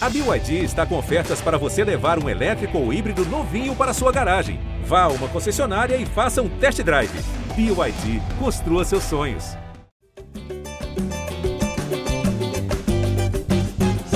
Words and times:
A 0.00 0.08
BYD 0.08 0.62
está 0.62 0.86
com 0.86 0.96
ofertas 0.96 1.40
para 1.40 1.58
você 1.58 1.82
levar 1.82 2.22
um 2.22 2.28
elétrico 2.28 2.78
ou 2.78 2.92
híbrido 2.92 3.24
novinho 3.24 3.74
para 3.74 3.92
sua 3.92 4.12
garagem. 4.12 4.60
Vá 4.84 5.02
a 5.02 5.08
uma 5.08 5.26
concessionária 5.26 5.96
e 5.96 6.06
faça 6.06 6.40
um 6.40 6.48
test 6.48 6.80
drive. 6.82 7.10
BYD, 7.56 8.22
construa 8.38 8.84
seus 8.84 9.02
sonhos. 9.02 9.56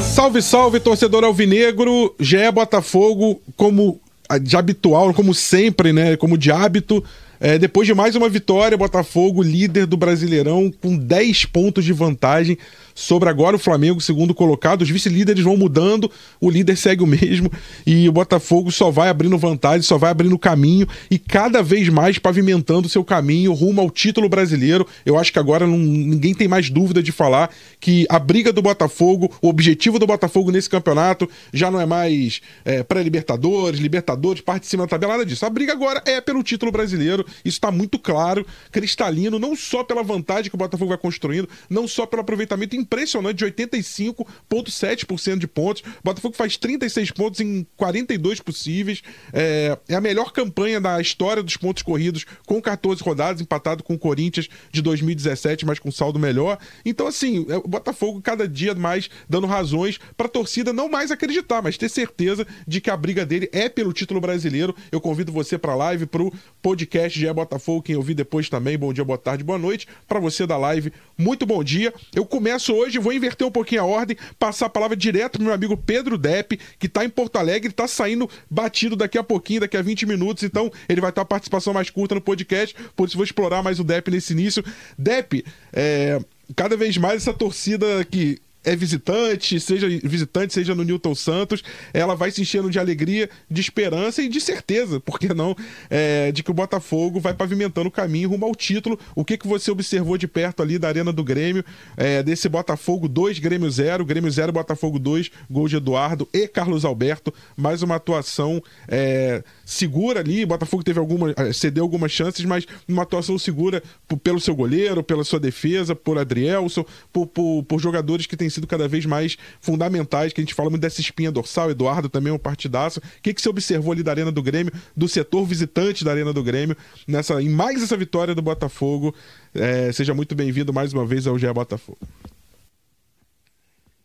Salve, 0.00 0.40
salve, 0.40 0.78
torcedor 0.78 1.24
alvinegro. 1.24 2.14
GE 2.20 2.48
Botafogo, 2.52 3.42
como 3.56 4.00
de 4.40 4.56
habitual, 4.56 5.12
como 5.12 5.34
sempre, 5.34 5.92
né? 5.92 6.16
Como 6.16 6.38
de 6.38 6.52
hábito. 6.52 7.02
É, 7.40 7.58
depois 7.58 7.88
de 7.88 7.92
mais 7.92 8.14
uma 8.14 8.28
vitória, 8.28 8.78
Botafogo, 8.78 9.42
líder 9.42 9.84
do 9.84 9.96
Brasileirão, 9.96 10.72
com 10.80 10.96
10 10.96 11.46
pontos 11.46 11.84
de 11.84 11.92
vantagem 11.92 12.56
sobre 12.94 13.28
agora 13.28 13.56
o 13.56 13.58
Flamengo, 13.58 14.00
segundo 14.00 14.34
colocado. 14.34 14.82
Os 14.82 14.90
vice-líderes 14.90 15.44
vão 15.44 15.56
mudando, 15.56 16.10
o 16.40 16.50
líder 16.50 16.76
segue 16.76 17.02
o 17.02 17.06
mesmo 17.06 17.50
e 17.86 18.08
o 18.08 18.12
Botafogo 18.12 18.70
só 18.70 18.90
vai 18.90 19.08
abrindo 19.08 19.36
vantagem, 19.38 19.82
só 19.82 19.98
vai 19.98 20.10
abrindo 20.10 20.38
caminho 20.38 20.86
e 21.10 21.18
cada 21.18 21.62
vez 21.62 21.88
mais 21.88 22.18
pavimentando 22.18 22.88
seu 22.88 23.04
caminho 23.04 23.52
rumo 23.52 23.80
ao 23.80 23.90
título 23.90 24.28
brasileiro. 24.28 24.86
Eu 25.04 25.18
acho 25.18 25.32
que 25.32 25.38
agora 25.38 25.66
não, 25.66 25.78
ninguém 25.78 26.34
tem 26.34 26.48
mais 26.48 26.70
dúvida 26.70 27.02
de 27.02 27.12
falar 27.12 27.50
que 27.80 28.06
a 28.08 28.18
briga 28.18 28.52
do 28.52 28.62
Botafogo, 28.62 29.30
o 29.40 29.48
objetivo 29.48 29.98
do 29.98 30.06
Botafogo 30.06 30.50
nesse 30.50 30.68
campeonato 30.68 31.28
já 31.52 31.70
não 31.70 31.80
é 31.80 31.86
mais 31.86 32.40
é, 32.64 32.82
pré-Libertadores, 32.82 33.80
Libertadores, 33.80 34.40
parte 34.40 34.62
de 34.62 34.68
cima 34.68 34.84
da 34.84 34.88
tabela, 34.88 35.14
nada 35.14 35.26
disso. 35.26 35.44
A 35.44 35.50
briga 35.50 35.72
agora 35.72 36.02
é 36.06 36.20
pelo 36.20 36.42
título 36.42 36.72
brasileiro, 36.72 37.24
isso 37.44 37.56
está 37.56 37.70
muito 37.70 37.98
claro, 37.98 38.46
cristalino, 38.70 39.38
não 39.38 39.56
só 39.56 39.82
pela 39.84 40.02
vantagem 40.02 40.50
que 40.50 40.54
o 40.54 40.58
Botafogo 40.58 40.90
vai 40.90 40.98
construindo, 40.98 41.48
não 41.68 41.86
só 41.88 42.06
pelo 42.06 42.22
aproveitamento 42.22 42.76
impressionante 42.82 43.38
de 43.38 43.46
85,7% 43.46 45.38
de 45.38 45.46
pontos. 45.46 45.82
Botafogo 46.04 46.36
faz 46.36 46.56
36 46.56 47.10
pontos 47.12 47.40
em 47.40 47.66
42 47.76 48.40
possíveis. 48.40 49.02
É, 49.32 49.78
é, 49.88 49.94
a 49.94 50.00
melhor 50.00 50.32
campanha 50.32 50.80
da 50.80 51.00
história 51.00 51.42
dos 51.42 51.56
pontos 51.56 51.82
corridos, 51.82 52.24
com 52.46 52.60
14 52.60 53.02
rodadas, 53.02 53.40
empatado 53.40 53.82
com 53.82 53.94
o 53.94 53.98
Corinthians 53.98 54.48
de 54.70 54.82
2017, 54.82 55.64
mas 55.64 55.78
com 55.78 55.90
saldo 55.90 56.18
melhor. 56.18 56.58
Então, 56.84 57.06
assim, 57.06 57.46
é, 57.48 57.56
o 57.56 57.68
Botafogo 57.68 58.20
cada 58.20 58.46
dia 58.48 58.74
mais 58.74 59.08
dando 59.28 59.46
razões 59.46 59.98
para 60.16 60.26
a 60.26 60.30
torcida 60.30 60.72
não 60.72 60.88
mais 60.88 61.10
acreditar, 61.10 61.62
mas 61.62 61.76
ter 61.76 61.88
certeza 61.88 62.46
de 62.66 62.80
que 62.80 62.90
a 62.90 62.96
briga 62.96 63.24
dele 63.24 63.48
é 63.52 63.68
pelo 63.68 63.92
título 63.92 64.20
brasileiro. 64.20 64.74
Eu 64.90 65.00
convido 65.00 65.32
você 65.32 65.56
para 65.58 65.72
a 65.72 65.76
live, 65.76 66.06
para 66.06 66.22
o 66.22 66.32
podcast 66.60 67.18
de 67.18 67.26
é 67.26 67.32
Botafogo, 67.32 67.82
quem 67.82 67.96
ouvir 67.96 68.14
depois 68.14 68.48
também. 68.48 68.76
Bom 68.76 68.92
dia, 68.92 69.04
boa 69.04 69.18
tarde, 69.18 69.44
boa 69.44 69.58
noite. 69.58 69.86
Para 70.08 70.18
você 70.18 70.46
da 70.46 70.56
live, 70.56 70.92
muito 71.16 71.46
bom 71.46 71.62
dia. 71.62 71.92
Eu 72.14 72.24
começo 72.24 72.71
hoje, 72.72 72.98
vou 72.98 73.12
inverter 73.12 73.46
um 73.46 73.50
pouquinho 73.50 73.82
a 73.82 73.84
ordem, 73.84 74.16
passar 74.38 74.66
a 74.66 74.70
palavra 74.70 74.96
direto 74.96 75.32
pro 75.32 75.44
meu 75.44 75.52
amigo 75.52 75.76
Pedro 75.76 76.18
Depp, 76.18 76.58
que 76.78 76.86
está 76.86 77.04
em 77.04 77.08
Porto 77.08 77.36
Alegre, 77.36 77.70
está 77.70 77.86
saindo 77.86 78.28
batido 78.50 78.96
daqui 78.96 79.18
a 79.18 79.22
pouquinho, 79.22 79.60
daqui 79.60 79.76
a 79.76 79.82
20 79.82 80.06
minutos, 80.06 80.42
então 80.42 80.70
ele 80.88 81.00
vai 81.00 81.12
ter 81.12 81.20
uma 81.20 81.26
participação 81.26 81.72
mais 81.72 81.90
curta 81.90 82.14
no 82.14 82.20
podcast, 82.20 82.74
por 82.96 83.06
isso 83.06 83.16
vou 83.16 83.24
explorar 83.24 83.62
mais 83.62 83.78
o 83.78 83.84
Depp 83.84 84.10
nesse 84.10 84.32
início. 84.32 84.64
Depp, 84.98 85.44
é, 85.72 86.20
cada 86.56 86.76
vez 86.76 86.96
mais 86.96 87.22
essa 87.22 87.32
torcida 87.32 88.04
que 88.04 88.40
é 88.64 88.76
visitante, 88.76 89.58
seja 89.58 89.88
visitante, 89.88 90.54
seja 90.54 90.74
no 90.74 90.84
Newton 90.84 91.14
Santos, 91.14 91.62
ela 91.92 92.14
vai 92.14 92.30
se 92.30 92.42
enchendo 92.42 92.70
de 92.70 92.78
alegria, 92.78 93.28
de 93.50 93.60
esperança 93.60 94.22
e 94.22 94.28
de 94.28 94.40
certeza, 94.40 95.00
por 95.00 95.18
que 95.18 95.34
não, 95.34 95.56
é, 95.90 96.30
de 96.32 96.42
que 96.42 96.50
o 96.50 96.54
Botafogo 96.54 97.20
vai 97.20 97.34
pavimentando 97.34 97.88
o 97.88 97.92
caminho 97.92 98.30
rumo 98.30 98.46
ao 98.46 98.54
título. 98.54 98.98
O 99.14 99.24
que, 99.24 99.36
que 99.36 99.46
você 99.46 99.70
observou 99.70 100.16
de 100.16 100.28
perto 100.28 100.62
ali 100.62 100.78
da 100.78 100.88
Arena 100.88 101.12
do 101.12 101.24
Grêmio, 101.24 101.64
é, 101.96 102.22
desse 102.22 102.48
Botafogo 102.48 103.08
2, 103.08 103.38
Grêmio 103.38 103.70
0, 103.70 104.04
Grêmio 104.04 104.30
0, 104.30 104.52
Botafogo 104.52 104.98
2, 104.98 105.30
gol 105.50 105.68
de 105.68 105.76
Eduardo 105.76 106.28
e 106.32 106.46
Carlos 106.46 106.84
Alberto, 106.84 107.32
mais 107.56 107.82
uma 107.82 107.96
atuação 107.96 108.62
é, 108.86 109.42
segura 109.64 110.20
ali, 110.20 110.46
Botafogo 110.46 110.84
teve 110.84 110.98
alguma, 110.98 111.34
é, 111.36 111.52
cedeu 111.52 111.82
algumas 111.82 112.12
chances, 112.12 112.44
mas 112.44 112.66
uma 112.86 113.02
atuação 113.02 113.38
segura 113.38 113.82
pelo 114.22 114.40
seu 114.40 114.54
goleiro, 114.54 115.02
pela 115.02 115.24
sua 115.24 115.40
defesa, 115.40 115.94
por 115.94 116.18
Adrielson, 116.18 116.84
por, 117.12 117.26
por, 117.26 117.64
por 117.64 117.80
jogadores 117.80 118.26
que 118.26 118.36
têm 118.36 118.50
sido 118.52 118.66
cada 118.66 118.86
vez 118.86 119.04
mais 119.06 119.36
fundamentais, 119.60 120.32
que 120.32 120.40
a 120.40 120.44
gente 120.44 120.54
fala 120.54 120.70
muito 120.70 120.82
dessa 120.82 121.00
espinha 121.00 121.32
dorsal, 121.32 121.70
Eduardo 121.70 122.08
também 122.08 122.30
é 122.30 122.34
um 122.34 122.38
partidaço. 122.38 123.00
O 123.00 123.22
que, 123.22 123.34
que 123.34 123.42
você 123.42 123.48
observou 123.48 123.92
ali 123.92 124.02
da 124.02 124.12
Arena 124.12 124.30
do 124.30 124.42
Grêmio, 124.42 124.72
do 124.96 125.08
setor 125.08 125.44
visitante 125.44 126.04
da 126.04 126.10
Arena 126.10 126.32
do 126.32 126.42
Grêmio, 126.42 126.76
nessa, 127.06 127.42
em 127.42 127.48
mais 127.48 127.82
essa 127.82 127.96
vitória 127.96 128.34
do 128.34 128.42
Botafogo? 128.42 129.14
É, 129.54 129.90
seja 129.92 130.14
muito 130.14 130.34
bem-vindo 130.34 130.72
mais 130.72 130.92
uma 130.92 131.04
vez 131.04 131.26
ao 131.26 131.38
GE 131.38 131.52
Botafogo. 131.52 131.98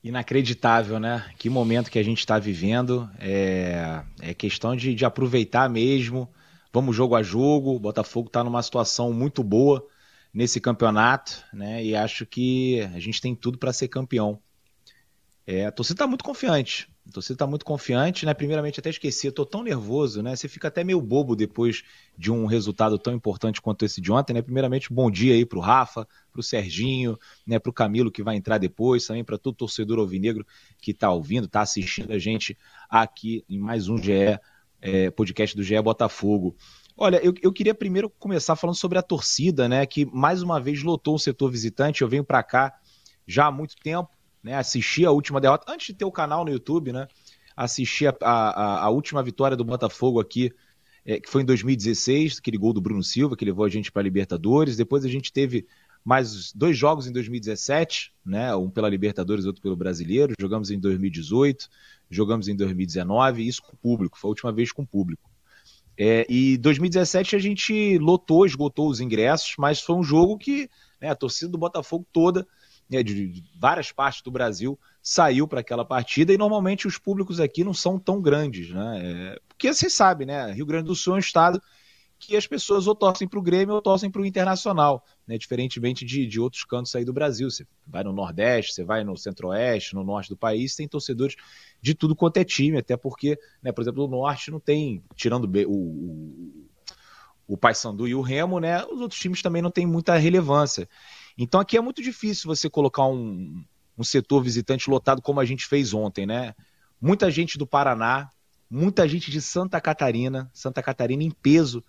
Inacreditável, 0.04 1.00
né? 1.00 1.26
Que 1.38 1.50
momento 1.50 1.92
que 1.92 2.00
a 2.00 2.04
gente 2.04 2.20
está 2.20 2.40
vivendo. 2.40 3.10
É, 3.20 4.02
é 4.22 4.34
questão 4.34 4.76
de, 4.76 4.96
de 4.96 5.04
aproveitar 5.04 5.70
mesmo. 5.70 6.30
Vamos 6.72 6.96
jogo 6.96 7.16
a 7.16 7.24
jogo. 7.24 7.76
O 7.76 7.80
Botafogo 7.80 8.28
está 8.28 8.44
numa 8.44 8.62
situação 8.64 9.12
muito 9.12 9.44
boa 9.44 9.86
nesse 10.38 10.62
campeonato, 10.62 11.44
né? 11.52 11.84
E 11.84 11.96
acho 11.96 12.24
que 12.24 12.80
a 12.94 13.00
gente 13.00 13.20
tem 13.20 13.34
tudo 13.34 13.58
para 13.58 13.74
ser 13.74 13.88
campeão. 13.88 14.40
É, 15.48 15.66
a 15.66 15.72
torcida 15.72 15.96
está 15.96 16.06
muito 16.06 16.24
confiante. 16.24 16.88
A 17.10 17.12
torcida 17.12 17.34
está 17.34 17.48
muito 17.48 17.66
confiante, 17.66 18.24
né? 18.24 18.36
Primeiramente, 18.36 18.80
até 18.80 18.92
esqueci, 18.92 19.26
eu 19.26 19.32
tô 19.32 19.44
tão 19.48 19.64
nervoso, 19.64 20.22
né? 20.22 20.36
Você 20.36 20.48
fica 20.48 20.68
até 20.68 20.84
meio 20.84 21.02
bobo 21.02 21.36
depois 21.36 21.82
de 22.16 22.32
um 22.32 22.46
resultado 22.46 23.00
tão 23.00 23.16
importante 23.16 23.60
quanto 23.60 23.84
esse 23.84 24.00
de 24.00 24.12
ontem, 24.12 24.32
né? 24.32 24.44
Primeiramente, 24.44 24.94
bom 24.94 25.10
dia 25.10 25.34
aí 25.34 25.44
pro 25.44 25.60
Rafa, 25.60 26.08
pro 26.32 26.44
Serginho, 26.44 27.18
né? 27.44 27.58
Pro 27.58 27.74
Camilo 27.74 28.12
que 28.12 28.22
vai 28.22 28.36
entrar 28.36 28.60
depois, 28.60 29.08
também 29.08 29.24
para 29.24 29.40
todo 29.40 29.56
torcedor 29.56 29.98
alvinegro 29.98 30.46
que 30.80 30.92
está 30.92 31.10
ouvindo, 31.10 31.46
está 31.46 31.62
assistindo 31.62 32.14
a 32.14 32.20
gente 32.20 32.56
aqui 32.88 33.44
em 33.50 33.58
mais 33.58 33.90
um 33.90 33.98
GE, 33.98 34.40
é, 34.80 35.10
podcast 35.10 35.58
do 35.58 35.64
GE 35.64 35.82
Botafogo. 35.82 36.56
Olha, 36.98 37.24
eu, 37.24 37.34
eu 37.42 37.54
queria 37.54 37.76
primeiro 37.76 38.10
começar 38.10 38.56
falando 38.56 38.76
sobre 38.76 38.98
a 38.98 39.04
torcida, 39.04 39.70
né? 39.70 39.86
Que 39.86 40.06
mais 40.06 40.42
uma 40.42 40.60
vez 40.60 40.82
lotou 40.82 41.16
o 41.16 41.20
setor 41.20 41.52
visitante. 41.52 42.02
Eu 42.02 42.10
venho 42.10 42.24
para 42.24 42.42
cá 42.42 42.74
já 43.26 43.46
há 43.46 43.52
muito 43.52 43.76
tempo 43.76 44.18
né? 44.48 44.56
Assisti 44.56 45.06
a 45.06 45.12
última 45.12 45.42
derrota, 45.42 45.72
antes 45.72 45.88
de 45.88 45.94
ter 45.94 46.06
o 46.06 46.12
canal 46.12 46.46
no 46.46 46.52
YouTube, 46.52 46.94
né? 46.94 47.08
Assisti 47.56 48.08
a, 48.08 48.16
a, 48.22 48.86
a 48.86 48.90
última 48.90 49.22
vitória 49.22 49.58
do 49.58 49.66
Botafogo 49.66 50.20
aqui, 50.20 50.52
é, 51.06 51.20
que 51.20 51.30
foi 51.30 51.42
em 51.42 51.46
2016, 51.46 52.38
aquele 52.40 52.58
gol 52.58 52.72
do 52.72 52.82
Bruno 52.82 53.04
Silva, 53.04 53.36
que 53.36 53.44
levou 53.44 53.66
a 53.66 53.70
gente 53.70 53.92
para 53.92 54.02
a 54.02 54.04
Libertadores. 54.04 54.78
Depois 54.78 55.04
a 55.04 55.10
gente 55.10 55.34
teve 55.34 55.68
mais 56.06 56.54
dois 56.54 56.78
jogos 56.78 57.08
em 57.08 57.12
2017, 57.12 58.14
né? 58.26 58.56
Um 58.56 58.70
pela 58.70 58.88
Libertadores, 58.88 59.46
outro 59.46 59.62
pelo 59.62 59.76
Brasileiro. 59.76 60.34
Jogamos 60.40 60.72
em 60.72 60.80
2018, 60.80 61.68
jogamos 62.10 62.48
em 62.48 62.56
2019, 62.56 63.46
isso 63.46 63.62
com 63.62 63.74
o 63.74 63.78
público, 63.78 64.18
foi 64.18 64.30
a 64.30 64.32
última 64.32 64.52
vez 64.54 64.72
com 64.72 64.84
o 64.84 64.88
público. 64.88 65.30
É, 65.98 66.26
e 66.30 66.58
2017 66.58 67.36
a 67.36 67.40
gente 67.40 67.98
lotou, 67.98 68.46
esgotou 68.46 68.88
os 68.88 69.00
ingressos, 69.00 69.56
mas 69.58 69.82
foi 69.82 69.96
um 69.96 70.04
jogo 70.04 70.38
que 70.38 70.70
né, 71.02 71.10
a 71.10 71.16
torcida 71.16 71.52
do 71.52 71.58
Botafogo 71.58 72.06
toda 72.14 72.48
né, 72.90 73.02
de 73.04 73.44
várias 73.60 73.92
partes 73.92 74.22
do 74.22 74.32
Brasil 74.32 74.80
saiu 75.02 75.48
para 75.48 75.62
aquela 75.62 75.84
partida 75.84 76.34
e 76.34 76.38
normalmente 76.38 76.88
os 76.88 76.98
públicos 76.98 77.40
aqui 77.40 77.64
não 77.64 77.74
são 77.74 77.98
tão 77.98 78.22
grandes, 78.22 78.70
né? 78.70 79.02
É, 79.04 79.40
porque 79.48 79.74
você 79.74 79.90
sabe, 79.90 80.26
né? 80.26 80.52
Rio 80.52 80.66
Grande 80.66 80.86
do 80.86 80.96
Sul 80.96 81.14
é 81.14 81.16
um 81.18 81.20
estado 81.20 81.62
que 82.20 82.36
as 82.36 82.48
pessoas 82.48 82.88
ou 82.88 82.96
torcem 82.96 83.28
para 83.28 83.40
o 83.40 83.42
Grêmio 83.42 83.76
ou 83.76 83.82
torcem 83.82 84.10
para 84.10 84.22
o 84.22 84.26
Internacional, 84.26 85.06
né? 85.28 85.38
Diferentemente 85.38 86.04
de, 86.04 86.26
de 86.26 86.40
outros 86.40 86.64
cantos 86.64 86.96
aí 86.96 87.06
do 87.06 87.14
Brasil. 87.14 87.50
Você 87.50 87.66
vai 87.86 88.04
no 88.04 88.12
Nordeste, 88.12 88.74
você 88.74 88.84
vai 88.84 89.04
no 89.04 89.16
Centro-Oeste, 89.16 89.94
no 89.94 90.04
Norte 90.04 90.30
do 90.30 90.38
país, 90.38 90.76
tem 90.76 90.88
torcedores 90.88 91.36
de 91.82 91.94
tudo 91.94 92.16
quanto 92.16 92.38
é 92.38 92.44
time, 92.44 92.80
até 92.80 92.98
porque, 92.98 93.38
né, 93.62 93.72
por 93.72 93.82
exemplo, 93.82 94.08
no 94.08 94.18
Norte 94.18 94.50
não 94.50 94.60
tem, 94.60 95.04
tirando 95.16 95.46
o, 95.46 95.72
o, 95.72 96.68
o 97.48 97.58
Paysandu 97.58 98.08
e 98.08 98.16
o 98.16 98.22
Remo, 98.22 98.60
né? 98.60 98.84
Os 98.86 99.00
outros 99.00 99.20
times 99.20 99.42
também 99.42 99.62
não 99.62 99.72
têm 99.72 99.86
muita 99.86 100.18
relevância. 100.18 100.90
Então 101.38 101.60
aqui 101.60 101.78
é 101.78 101.82
muito 101.82 102.02
difícil 102.02 102.48
você 102.48 102.70
colocar 102.70 103.06
um, 103.06 103.64
um 103.98 104.04
setor 104.04 104.42
visitante 104.44 104.90
lotado 104.90 105.22
como 105.22 105.40
a 105.40 105.46
gente 105.46 105.66
fez 105.66 105.94
ontem, 105.94 106.26
né? 106.26 106.56
Muita 107.00 107.30
gente 107.30 107.60
do 107.60 107.68
Paraná, 107.68 108.32
muita 108.70 109.08
gente 109.08 109.30
de 109.30 109.40
Santa 109.40 109.80
Catarina, 109.80 110.50
Santa 110.52 110.82
Catarina 110.82 111.24
em 111.24 111.30
peso, 111.30 111.84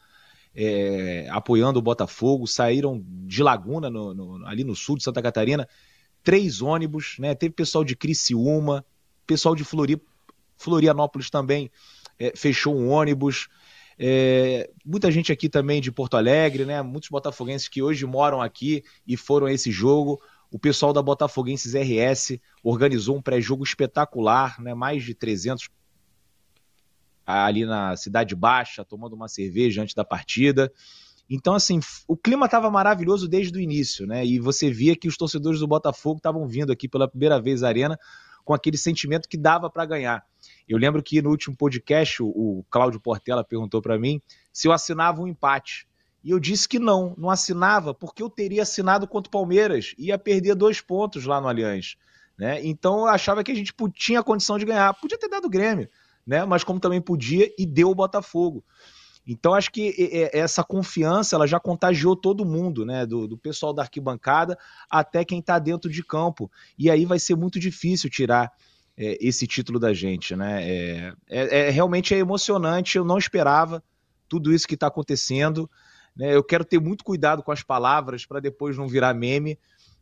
é, 0.54 1.28
apoiando 1.30 1.78
o 1.78 1.82
Botafogo, 1.82 2.46
saíram 2.46 3.04
de 3.06 3.42
Laguna, 3.42 3.88
no, 3.90 4.14
no, 4.14 4.46
ali 4.46 4.64
no 4.64 4.74
sul 4.74 4.96
de 4.96 5.04
Santa 5.04 5.22
Catarina, 5.22 5.68
três 6.22 6.60
ônibus, 6.60 7.16
né? 7.18 7.34
Teve 7.34 7.54
pessoal 7.54 7.84
de 7.84 7.94
Criciúma, 7.94 8.84
pessoal 9.26 9.54
de 9.54 9.64
Flori, 9.64 10.00
Florianópolis 10.56 11.30
também 11.30 11.70
é, 12.18 12.32
fechou 12.34 12.76
um 12.76 12.88
ônibus. 12.88 13.48
É, 13.98 14.70
muita 14.84 15.10
gente 15.10 15.32
aqui 15.32 15.48
também 15.48 15.80
de 15.80 15.90
Porto 15.90 16.16
Alegre, 16.16 16.64
né? 16.64 16.82
Muitos 16.82 17.08
botafoguenses 17.08 17.68
que 17.68 17.82
hoje 17.82 18.04
moram 18.06 18.40
aqui 18.40 18.82
e 19.06 19.16
foram 19.16 19.46
a 19.46 19.52
esse 19.52 19.70
jogo. 19.70 20.20
O 20.50 20.58
pessoal 20.58 20.92
da 20.92 21.02
Botafoguenses 21.02 21.74
RS 21.74 22.38
organizou 22.62 23.16
um 23.16 23.22
pré-jogo 23.22 23.64
espetacular, 23.64 24.60
né? 24.60 24.74
Mais 24.74 25.04
de 25.04 25.14
300 25.14 25.68
ali 27.30 27.66
na 27.66 27.94
Cidade 27.94 28.34
Baixa, 28.34 28.84
tomando 28.84 29.14
uma 29.14 29.28
cerveja 29.28 29.82
antes 29.82 29.94
da 29.94 30.04
partida. 30.04 30.72
Então, 31.28 31.54
assim, 31.54 31.78
o 32.06 32.16
clima 32.16 32.46
estava 32.46 32.70
maravilhoso 32.70 33.28
desde 33.28 33.58
o 33.58 33.60
início, 33.60 34.06
né? 34.06 34.24
E 34.24 34.38
você 34.38 34.70
via 34.70 34.96
que 34.96 35.06
os 35.06 35.16
torcedores 35.16 35.60
do 35.60 35.66
Botafogo 35.68 36.16
estavam 36.16 36.48
vindo 36.48 36.72
aqui 36.72 36.88
pela 36.88 37.06
primeira 37.06 37.38
vez 37.38 37.62
à 37.62 37.68
arena 37.68 37.98
com 38.46 38.54
aquele 38.54 38.78
sentimento 38.78 39.28
que 39.28 39.36
dava 39.36 39.68
para 39.68 39.84
ganhar. 39.84 40.24
Eu 40.66 40.78
lembro 40.78 41.02
que 41.02 41.20
no 41.20 41.28
último 41.28 41.54
podcast 41.54 42.22
o, 42.22 42.64
Cláudio 42.70 42.98
Portela 42.98 43.44
perguntou 43.44 43.82
para 43.82 43.98
mim 43.98 44.22
se 44.50 44.66
eu 44.66 44.72
assinava 44.72 45.20
um 45.20 45.28
empate. 45.28 45.86
E 46.24 46.30
eu 46.30 46.40
disse 46.40 46.66
que 46.66 46.78
não, 46.78 47.14
não 47.18 47.28
assinava, 47.28 47.92
porque 47.92 48.22
eu 48.22 48.30
teria 48.30 48.62
assinado 48.62 49.06
contra 49.06 49.28
o 49.28 49.30
Palmeiras, 49.30 49.94
ia 49.98 50.18
perder 50.18 50.54
dois 50.54 50.80
pontos 50.80 51.26
lá 51.26 51.42
no 51.42 51.46
Allianz. 51.46 51.96
Né? 52.38 52.64
Então 52.64 53.00
eu 53.00 53.06
achava 53.06 53.44
que 53.44 53.52
a 53.52 53.54
gente 53.54 53.74
tinha 53.94 54.22
condição 54.22 54.58
de 54.58 54.64
ganhar. 54.64 54.94
Podia 54.94 55.18
ter 55.18 55.28
dado 55.28 55.44
o 55.44 55.50
Grêmio, 55.50 55.90
né? 56.28 56.44
mas 56.44 56.62
como 56.62 56.78
também 56.78 57.00
podia, 57.00 57.50
e 57.58 57.64
deu 57.64 57.90
o 57.90 57.94
Botafogo. 57.94 58.62
Então 59.26 59.54
acho 59.54 59.70
que 59.70 59.94
essa 60.32 60.62
confiança 60.62 61.36
ela 61.36 61.46
já 61.46 61.60
contagiou 61.60 62.16
todo 62.16 62.46
mundo, 62.46 62.86
né? 62.86 63.04
Do, 63.04 63.28
do 63.28 63.36
pessoal 63.36 63.74
da 63.74 63.82
arquibancada 63.82 64.58
até 64.88 65.22
quem 65.22 65.40
está 65.40 65.58
dentro 65.58 65.90
de 65.90 66.02
campo. 66.02 66.50
E 66.78 66.90
aí 66.90 67.04
vai 67.04 67.18
ser 67.18 67.36
muito 67.36 67.60
difícil 67.60 68.08
tirar 68.08 68.50
é, 68.96 69.18
esse 69.20 69.46
título 69.46 69.78
da 69.78 69.92
gente, 69.92 70.34
né? 70.34 70.66
É, 70.66 71.12
é, 71.28 71.58
é, 71.58 71.70
realmente 71.70 72.14
é 72.14 72.18
emocionante. 72.18 72.96
Eu 72.96 73.04
não 73.04 73.18
esperava 73.18 73.82
tudo 74.30 74.50
isso 74.50 74.66
que 74.66 74.74
está 74.74 74.86
acontecendo. 74.86 75.70
Né? 76.16 76.34
Eu 76.34 76.42
quero 76.42 76.64
ter 76.64 76.80
muito 76.80 77.04
cuidado 77.04 77.42
com 77.42 77.52
as 77.52 77.62
palavras 77.62 78.24
para 78.24 78.40
depois 78.40 78.78
não 78.78 78.88
virar 78.88 79.12
meme. 79.12 79.58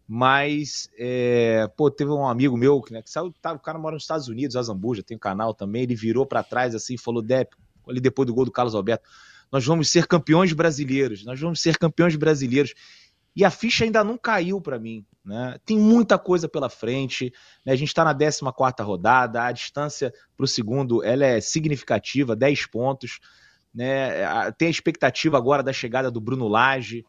Mas, 0.08 0.88
é, 0.96 1.68
pô, 1.76 1.90
teve 1.90 2.10
um 2.10 2.26
amigo 2.26 2.56
meu 2.56 2.82
né, 2.90 3.02
que 3.02 3.10
saiu, 3.10 3.34
tá, 3.42 3.52
o 3.52 3.58
cara 3.58 3.78
mora 3.78 3.94
nos 3.94 4.04
Estados 4.04 4.28
Unidos, 4.28 4.54
Azambuja, 4.54 5.02
tem 5.02 5.16
um 5.16 5.20
canal 5.20 5.52
também. 5.52 5.82
Ele 5.82 5.96
virou 5.96 6.24
para 6.24 6.44
trás 6.44 6.74
assim 6.74 6.94
e 6.94 6.98
falou: 6.98 7.20
Dep, 7.20 7.54
ali 7.88 8.00
depois 8.00 8.26
do 8.26 8.34
gol 8.34 8.44
do 8.44 8.52
Carlos 8.52 8.74
Alberto. 8.74 9.08
Nós 9.50 9.64
vamos 9.64 9.88
ser 9.90 10.06
campeões 10.06 10.52
brasileiros, 10.52 11.24
nós 11.24 11.40
vamos 11.40 11.60
ser 11.60 11.76
campeões 11.78 12.14
brasileiros. 12.16 12.74
E 13.34 13.44
a 13.44 13.50
ficha 13.50 13.84
ainda 13.84 14.02
não 14.02 14.16
caiu 14.16 14.60
para 14.60 14.78
mim. 14.78 15.04
Né? 15.24 15.58
Tem 15.64 15.78
muita 15.78 16.18
coisa 16.18 16.48
pela 16.48 16.70
frente. 16.70 17.32
Né? 17.64 17.72
A 17.72 17.76
gente 17.76 17.88
está 17.88 18.02
na 18.02 18.14
14 18.14 18.42
rodada, 18.82 19.44
a 19.44 19.52
distância 19.52 20.12
para 20.36 20.44
o 20.44 20.48
segundo 20.48 21.04
ela 21.04 21.26
é 21.26 21.40
significativa 21.40 22.34
10 22.34 22.66
pontos. 22.66 23.20
Né? 23.74 24.50
Tem 24.52 24.68
a 24.68 24.70
expectativa 24.70 25.36
agora 25.36 25.62
da 25.62 25.72
chegada 25.72 26.10
do 26.10 26.20
Bruno 26.20 26.48
Lage, 26.48 27.04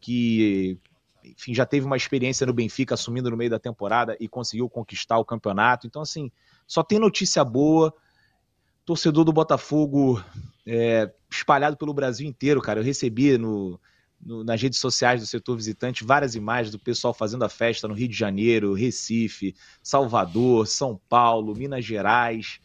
que 0.00 0.78
enfim, 1.24 1.54
já 1.54 1.66
teve 1.66 1.86
uma 1.86 1.96
experiência 1.96 2.46
no 2.46 2.52
Benfica 2.52 2.94
assumindo 2.94 3.30
no 3.30 3.36
meio 3.36 3.50
da 3.50 3.58
temporada 3.58 4.16
e 4.20 4.28
conseguiu 4.28 4.68
conquistar 4.68 5.18
o 5.18 5.24
campeonato. 5.24 5.86
Então, 5.86 6.02
assim, 6.02 6.30
só 6.66 6.82
tem 6.82 6.98
notícia 6.98 7.44
boa 7.44 7.94
torcedor 8.84 9.24
do 9.24 9.32
Botafogo 9.32 10.22
é, 10.66 11.10
espalhado 11.30 11.76
pelo 11.76 11.94
Brasil 11.94 12.28
inteiro, 12.28 12.60
cara. 12.60 12.80
Eu 12.80 12.84
recebi 12.84 13.38
no, 13.38 13.78
no, 14.20 14.42
nas 14.42 14.60
redes 14.60 14.80
sociais 14.80 15.20
do 15.20 15.26
setor 15.26 15.56
visitante 15.56 16.04
várias 16.04 16.34
imagens 16.34 16.72
do 16.72 16.78
pessoal 16.78 17.14
fazendo 17.14 17.44
a 17.44 17.48
festa 17.48 17.86
no 17.86 17.94
Rio 17.94 18.08
de 18.08 18.16
Janeiro, 18.16 18.74
Recife, 18.74 19.54
Salvador, 19.82 20.66
São 20.66 21.00
Paulo, 21.08 21.54
Minas 21.54 21.84
Gerais. 21.84 22.58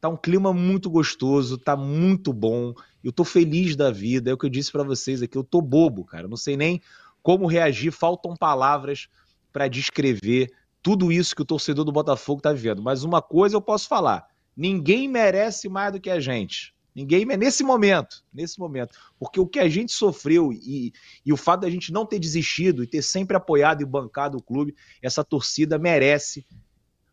Tá 0.00 0.08
um 0.08 0.16
clima 0.16 0.52
muito 0.52 0.90
gostoso, 0.90 1.58
tá 1.58 1.76
muito 1.76 2.32
bom. 2.32 2.74
Eu 3.02 3.12
tô 3.12 3.24
feliz 3.24 3.76
da 3.76 3.90
vida. 3.90 4.30
É 4.30 4.34
o 4.34 4.38
que 4.38 4.46
eu 4.46 4.50
disse 4.50 4.70
para 4.70 4.82
vocês 4.82 5.22
aqui. 5.22 5.36
Eu 5.36 5.44
tô 5.44 5.60
bobo, 5.60 6.04
cara. 6.04 6.24
Eu 6.24 6.28
não 6.28 6.36
sei 6.36 6.56
nem 6.56 6.80
como 7.22 7.46
reagir. 7.46 7.90
Faltam 7.92 8.34
palavras 8.36 9.08
para 9.52 9.68
descrever 9.68 10.50
tudo 10.82 11.10
isso 11.10 11.34
que 11.34 11.42
o 11.42 11.46
torcedor 11.46 11.84
do 11.84 11.92
Botafogo 11.92 12.40
tá 12.40 12.52
vivendo. 12.52 12.82
Mas 12.82 13.04
uma 13.04 13.20
coisa 13.20 13.56
eu 13.56 13.60
posso 13.60 13.88
falar 13.88 14.28
Ninguém 14.58 15.06
merece 15.06 15.68
mais 15.68 15.92
do 15.92 16.00
que 16.00 16.10
a 16.10 16.18
gente. 16.18 16.74
Ninguém 16.92 17.24
nesse 17.24 17.62
momento, 17.62 18.24
nesse 18.34 18.58
momento, 18.58 18.92
porque 19.16 19.38
o 19.38 19.46
que 19.46 19.60
a 19.60 19.68
gente 19.68 19.92
sofreu 19.92 20.52
e, 20.52 20.92
e 21.24 21.32
o 21.32 21.36
fato 21.36 21.60
da 21.60 21.70
gente 21.70 21.92
não 21.92 22.04
ter 22.04 22.18
desistido 22.18 22.82
e 22.82 22.86
ter 22.88 23.02
sempre 23.02 23.36
apoiado 23.36 23.82
e 23.82 23.86
bancado 23.86 24.36
o 24.36 24.42
clube, 24.42 24.74
essa 25.00 25.22
torcida 25.22 25.78
merece 25.78 26.44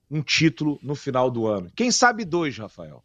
um 0.09 0.23
título 0.23 0.79
no 0.81 0.95
final 0.95 1.29
do 1.29 1.45
ano. 1.45 1.69
Quem 1.75 1.91
sabe 1.91 2.25
dois, 2.25 2.57
Rafael? 2.57 3.03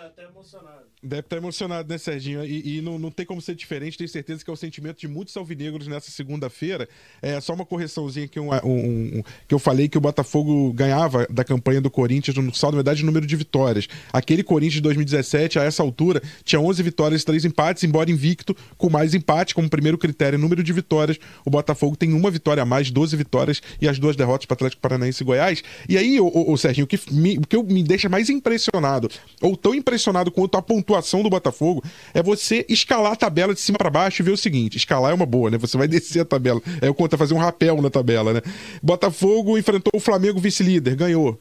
Estar 0.00 0.06
até 0.06 0.24
emocionado. 0.24 0.84
Deve 1.02 1.20
estar 1.20 1.36
emocionado, 1.36 1.88
né, 1.88 1.98
Serginho? 1.98 2.44
E, 2.44 2.78
e 2.78 2.80
não, 2.80 2.98
não, 2.98 3.10
tem 3.10 3.26
como 3.26 3.40
ser 3.40 3.54
diferente, 3.54 3.98
tenho 3.98 4.08
certeza 4.08 4.42
que 4.42 4.50
é 4.50 4.52
o 4.52 4.56
sentimento 4.56 4.98
de 4.98 5.06
muitos 5.06 5.36
alvinegros 5.36 5.86
nessa 5.86 6.10
segunda-feira. 6.10 6.88
É 7.20 7.38
só 7.40 7.52
uma 7.52 7.66
correçãozinha 7.66 8.26
que, 8.26 8.40
um, 8.40 8.50
um, 8.50 9.18
um, 9.18 9.22
que 9.46 9.54
eu 9.54 9.58
falei 9.58 9.88
que 9.88 9.98
o 9.98 10.00
Botafogo 10.00 10.72
ganhava 10.72 11.26
da 11.28 11.44
campanha 11.44 11.82
do 11.82 11.90
Corinthians 11.90 12.34
no 12.36 12.54
saldo, 12.54 12.76
na 12.76 12.78
verdade, 12.78 13.04
número 13.04 13.26
de 13.26 13.36
vitórias. 13.36 13.88
Aquele 14.10 14.42
Corinthians 14.42 14.74
de 14.74 14.80
2017, 14.80 15.58
a 15.58 15.64
essa 15.64 15.82
altura, 15.82 16.22
tinha 16.44 16.60
11 16.60 16.82
vitórias 16.82 17.22
e 17.22 17.24
3 17.26 17.44
empates, 17.44 17.84
embora 17.84 18.10
invicto, 18.10 18.56
com 18.78 18.88
mais 18.88 19.14
empate 19.14 19.54
como 19.54 19.68
primeiro 19.68 19.98
critério, 19.98 20.38
número 20.38 20.62
de 20.62 20.72
vitórias. 20.72 21.18
O 21.44 21.50
Botafogo 21.50 21.94
tem 21.94 22.12
uma 22.14 22.30
vitória 22.30 22.62
a 22.62 22.66
mais, 22.66 22.90
12 22.90 23.16
vitórias 23.16 23.60
e 23.80 23.88
as 23.88 23.98
duas 23.98 24.16
derrotas 24.16 24.46
para 24.46 24.54
Atlético 24.54 24.80
Paranaense 24.80 25.22
e 25.22 25.26
Goiás. 25.26 25.62
E 25.88 25.98
aí, 25.98 26.18
o, 26.18 26.26
o, 26.26 26.52
o 26.52 26.56
Serginho, 26.56 26.84
o 26.84 26.88
que, 26.88 26.98
me, 27.12 27.36
o 27.36 27.42
que 27.42 27.62
me 27.62 27.82
deixa 27.82 28.08
mais 28.08 28.30
impressionado, 28.30 29.10
ou 29.42 29.56
tão 29.56 29.74
impressionado 29.74 29.89
quanto 30.30 30.56
a 30.56 30.62
pontuação 30.62 31.00
pontuação 31.00 31.22
do 31.22 31.30
Botafogo 31.30 31.82
é 32.12 32.22
você 32.22 32.64
escalar 32.68 33.12
a 33.12 33.16
tabela 33.16 33.54
de 33.54 33.60
cima 33.60 33.78
para 33.78 33.90
baixo 33.90 34.22
e 34.22 34.24
ver 34.24 34.32
o 34.32 34.36
seguinte: 34.36 34.76
escalar 34.76 35.12
é 35.12 35.14
uma 35.14 35.26
boa, 35.26 35.50
né? 35.50 35.58
Você 35.58 35.76
vai 35.76 35.86
descer 35.88 36.20
a 36.20 36.24
tabela. 36.24 36.60
É 36.80 36.88
o 36.88 36.94
conta 36.94 37.16
fazer 37.16 37.34
um 37.34 37.38
rapel 37.38 37.80
na 37.80 37.90
tabela, 37.90 38.32
né? 38.32 38.42
Botafogo 38.82 39.58
enfrentou 39.58 39.92
o 39.94 40.00
Flamengo 40.00 40.40
vice-líder, 40.40 40.96
ganhou. 40.96 41.38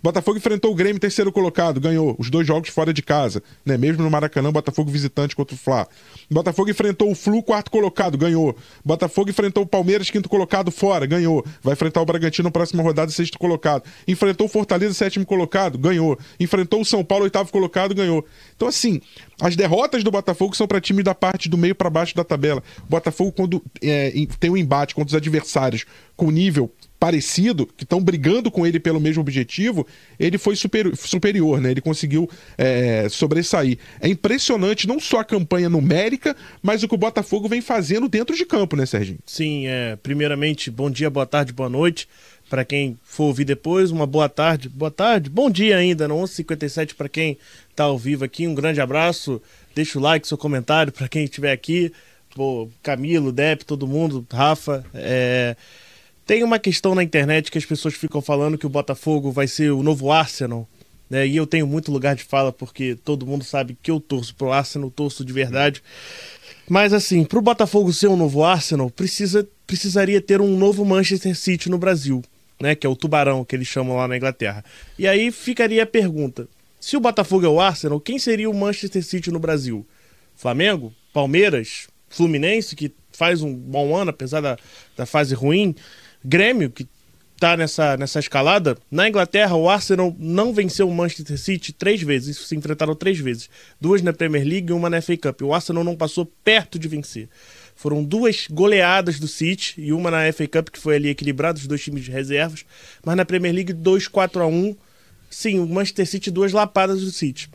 Botafogo 0.00 0.38
enfrentou 0.38 0.70
o 0.70 0.74
Grêmio, 0.74 1.00
terceiro 1.00 1.32
colocado, 1.32 1.80
ganhou 1.80 2.14
os 2.18 2.30
dois 2.30 2.46
jogos 2.46 2.68
fora 2.70 2.92
de 2.92 3.02
casa, 3.02 3.42
né? 3.64 3.76
Mesmo 3.76 4.02
no 4.02 4.10
Maracanã, 4.10 4.52
Botafogo 4.52 4.90
visitante 4.90 5.34
contra 5.34 5.54
o 5.54 5.58
Fla. 5.58 5.88
Botafogo 6.30 6.70
enfrentou 6.70 7.10
o 7.10 7.14
Flu, 7.14 7.42
quarto 7.42 7.70
colocado, 7.70 8.16
ganhou. 8.16 8.56
Botafogo 8.84 9.30
enfrentou 9.30 9.64
o 9.64 9.66
Palmeiras, 9.66 10.10
quinto 10.10 10.28
colocado, 10.28 10.70
fora, 10.70 11.06
ganhou. 11.06 11.44
Vai 11.62 11.74
enfrentar 11.74 12.00
o 12.00 12.06
Bragantino 12.06 12.48
na 12.48 12.50
próxima 12.50 12.82
rodada, 12.82 13.10
sexto 13.10 13.38
colocado. 13.38 13.84
Enfrentou 14.06 14.46
o 14.46 14.50
Fortaleza, 14.50 14.94
sétimo 14.94 15.26
colocado, 15.26 15.78
ganhou. 15.78 16.18
Enfrentou 16.38 16.80
o 16.80 16.84
São 16.84 17.04
Paulo, 17.04 17.24
oitavo 17.24 17.50
colocado, 17.50 17.94
ganhou. 17.94 18.24
Então, 18.56 18.68
assim, 18.68 19.00
as 19.40 19.56
derrotas 19.56 20.04
do 20.04 20.10
Botafogo 20.10 20.56
são 20.56 20.66
para 20.66 20.80
times 20.80 21.04
da 21.04 21.14
parte 21.14 21.48
do 21.48 21.58
meio 21.58 21.74
para 21.74 21.90
baixo 21.90 22.14
da 22.14 22.24
tabela. 22.24 22.62
O 22.84 22.90
Botafogo, 22.90 23.32
quando 23.32 23.62
é, 23.82 24.12
tem 24.38 24.50
um 24.50 24.56
embate 24.56 24.94
contra 24.94 25.08
os 25.08 25.14
adversários 25.14 25.84
com 26.16 26.30
nível 26.30 26.70
parecido, 27.02 27.66
que 27.66 27.82
estão 27.82 28.00
brigando 28.00 28.48
com 28.48 28.64
ele 28.64 28.78
pelo 28.78 29.00
mesmo 29.00 29.22
objetivo, 29.22 29.84
ele 30.20 30.38
foi 30.38 30.54
super, 30.54 30.96
superior, 30.96 31.60
né? 31.60 31.72
Ele 31.72 31.80
conseguiu 31.80 32.30
é, 32.56 33.08
sobressair. 33.08 33.76
É 34.00 34.06
impressionante 34.06 34.86
não 34.86 35.00
só 35.00 35.18
a 35.18 35.24
campanha 35.24 35.68
numérica, 35.68 36.36
mas 36.62 36.84
o 36.84 36.86
que 36.86 36.94
o 36.94 36.96
Botafogo 36.96 37.48
vem 37.48 37.60
fazendo 37.60 38.08
dentro 38.08 38.36
de 38.36 38.46
campo, 38.46 38.76
né, 38.76 38.86
Serginho? 38.86 39.18
Sim, 39.26 39.66
é. 39.66 39.96
Primeiramente, 40.00 40.70
bom 40.70 40.88
dia, 40.88 41.10
boa 41.10 41.26
tarde, 41.26 41.52
boa 41.52 41.68
noite. 41.68 42.08
Para 42.48 42.64
quem 42.64 42.96
for 43.02 43.24
ouvir 43.24 43.46
depois, 43.46 43.90
uma 43.90 44.06
boa 44.06 44.28
tarde, 44.28 44.68
boa 44.68 44.90
tarde, 44.90 45.28
bom 45.28 45.50
dia 45.50 45.78
ainda, 45.78 46.06
no 46.06 46.14
11h57 46.18 46.94
para 46.94 47.08
quem 47.08 47.36
está 47.68 47.82
ao 47.82 47.98
vivo 47.98 48.24
aqui. 48.24 48.46
Um 48.46 48.54
grande 48.54 48.80
abraço, 48.80 49.42
deixa 49.74 49.98
o 49.98 50.02
like, 50.02 50.28
seu 50.28 50.38
comentário 50.38 50.92
para 50.92 51.08
quem 51.08 51.24
estiver 51.24 51.50
aqui. 51.50 51.92
Pô, 52.32 52.68
Camilo, 52.80 53.32
Dep, 53.32 53.64
todo 53.64 53.88
mundo, 53.88 54.24
Rafa. 54.30 54.84
É... 54.94 55.56
Tem 56.26 56.44
uma 56.44 56.58
questão 56.58 56.94
na 56.94 57.02
internet 57.02 57.50
que 57.50 57.58
as 57.58 57.64
pessoas 57.64 57.94
ficam 57.94 58.22
falando 58.22 58.56
que 58.56 58.66
o 58.66 58.70
Botafogo 58.70 59.32
vai 59.32 59.48
ser 59.48 59.72
o 59.72 59.82
novo 59.82 60.12
Arsenal, 60.12 60.68
né? 61.10 61.26
E 61.26 61.36
eu 61.36 61.46
tenho 61.46 61.66
muito 61.66 61.90
lugar 61.90 62.14
de 62.14 62.22
fala 62.22 62.52
porque 62.52 62.94
todo 62.94 63.26
mundo 63.26 63.44
sabe 63.44 63.76
que 63.82 63.90
eu 63.90 64.00
torço 64.00 64.34
pro 64.34 64.52
Arsenal, 64.52 64.90
torço 64.90 65.24
de 65.24 65.32
verdade. 65.32 65.82
Mas 66.68 66.92
assim, 66.92 67.24
pro 67.24 67.42
Botafogo 67.42 67.92
ser 67.92 68.06
um 68.06 68.16
novo 68.16 68.44
Arsenal, 68.44 68.88
precisa, 68.88 69.46
precisaria 69.66 70.20
ter 70.20 70.40
um 70.40 70.56
novo 70.56 70.84
Manchester 70.84 71.36
City 71.36 71.68
no 71.68 71.76
Brasil, 71.76 72.22
né? 72.60 72.74
Que 72.74 72.86
é 72.86 72.90
o 72.90 72.96
Tubarão 72.96 73.44
que 73.44 73.56
eles 73.56 73.68
chamam 73.68 73.96
lá 73.96 74.06
na 74.06 74.16
Inglaterra. 74.16 74.64
E 74.98 75.08
aí 75.08 75.32
ficaria 75.32 75.82
a 75.82 75.86
pergunta: 75.86 76.48
se 76.80 76.96
o 76.96 77.00
Botafogo 77.00 77.44
é 77.44 77.48
o 77.48 77.60
Arsenal, 77.60 78.00
quem 78.00 78.18
seria 78.18 78.48
o 78.48 78.54
Manchester 78.54 79.04
City 79.04 79.30
no 79.30 79.40
Brasil? 79.40 79.84
Flamengo? 80.36 80.94
Palmeiras? 81.12 81.88
Fluminense, 82.08 82.76
que 82.76 82.92
faz 83.12 83.42
um 83.42 83.54
bom 83.54 83.94
ano, 83.94 84.10
apesar 84.10 84.40
da, 84.40 84.56
da 84.96 85.04
fase 85.04 85.34
ruim? 85.34 85.74
Grêmio, 86.24 86.70
que 86.70 86.86
está 87.34 87.56
nessa, 87.56 87.96
nessa 87.96 88.20
escalada, 88.20 88.76
na 88.90 89.08
Inglaterra 89.08 89.56
o 89.56 89.68
Arsenal 89.68 90.14
não 90.18 90.52
venceu 90.52 90.88
o 90.88 90.94
Manchester 90.94 91.38
City 91.38 91.72
três 91.72 92.00
vezes, 92.00 92.38
se 92.38 92.54
enfrentaram 92.54 92.94
três 92.94 93.18
vezes. 93.18 93.50
Duas 93.80 94.00
na 94.00 94.12
Premier 94.12 94.44
League 94.44 94.70
e 94.70 94.72
uma 94.72 94.88
na 94.88 95.02
FA 95.02 95.16
Cup. 95.16 95.42
O 95.42 95.52
Arsenal 95.52 95.82
não 95.82 95.96
passou 95.96 96.24
perto 96.44 96.78
de 96.78 96.86
vencer. 96.86 97.28
Foram 97.74 98.04
duas 98.04 98.46
goleadas 98.48 99.18
do 99.18 99.26
City 99.26 99.74
e 99.76 99.92
uma 99.92 100.10
na 100.10 100.32
FA 100.32 100.46
Cup, 100.46 100.68
que 100.68 100.78
foi 100.78 100.96
ali 100.96 101.08
equilibrado, 101.08 101.58
os 101.58 101.66
dois 101.66 101.82
times 101.82 102.04
de 102.04 102.12
reservas. 102.12 102.64
Mas 103.04 103.16
na 103.16 103.24
Premier 103.24 103.52
League, 103.52 103.72
2 103.72 104.06
4 104.06 104.42
a 104.42 104.46
1 104.46 104.76
Sim, 105.32 105.60
o 105.60 105.66
Manchester 105.66 106.06
City, 106.06 106.30
duas 106.30 106.52
lapadas 106.52 107.00
do 107.00 107.10
City. 107.10 107.48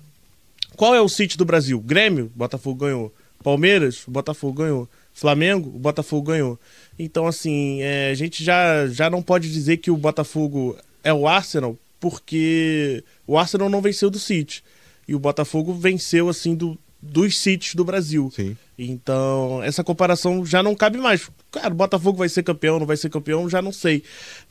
Qual 0.75 0.95
é 0.95 0.99
o 0.99 1.07
City 1.07 1.37
do 1.37 1.45
Brasil? 1.45 1.79
Grêmio, 1.79 2.31
Botafogo 2.35 2.85
ganhou. 2.85 3.13
Palmeiras, 3.43 4.03
Botafogo 4.07 4.63
ganhou. 4.63 4.89
Flamengo, 5.17 5.69
o 5.69 5.79
Botafogo 5.79 6.27
ganhou. 6.27 6.59
Então, 6.97 7.25
assim, 7.25 7.81
é, 7.81 8.11
a 8.11 8.13
gente 8.13 8.43
já, 8.43 8.85
já 8.85 9.09
não 9.09 9.19
pode 9.19 9.51
dizer 9.51 9.77
que 9.77 9.89
o 9.89 9.97
Botafogo 9.97 10.77
é 11.03 11.11
o 11.11 11.27
Arsenal, 11.27 11.75
porque 11.99 13.03
o 13.25 13.35
Arsenal 13.35 13.67
não 13.67 13.81
venceu 13.81 14.11
do 14.11 14.19
City. 14.19 14.63
E 15.07 15.15
o 15.15 15.19
Botafogo 15.19 15.73
venceu, 15.73 16.29
assim, 16.29 16.53
do, 16.53 16.77
dos 17.01 17.37
Cities 17.37 17.75
do 17.75 17.85
Brasil. 17.85 18.31
Sim. 18.33 18.55
Então, 18.79 19.61
essa 19.63 19.83
comparação 19.83 20.45
já 20.45 20.61
não 20.61 20.75
cabe 20.75 20.99
mais. 20.99 21.27
Cara, 21.51 21.73
o 21.73 21.77
Botafogo 21.77 22.19
vai 22.19 22.29
ser 22.29 22.43
campeão, 22.43 22.77
não 22.77 22.85
vai 22.85 22.95
ser 22.95 23.09
campeão, 23.09 23.49
já 23.49 23.59
não 23.59 23.71
sei. 23.71 24.03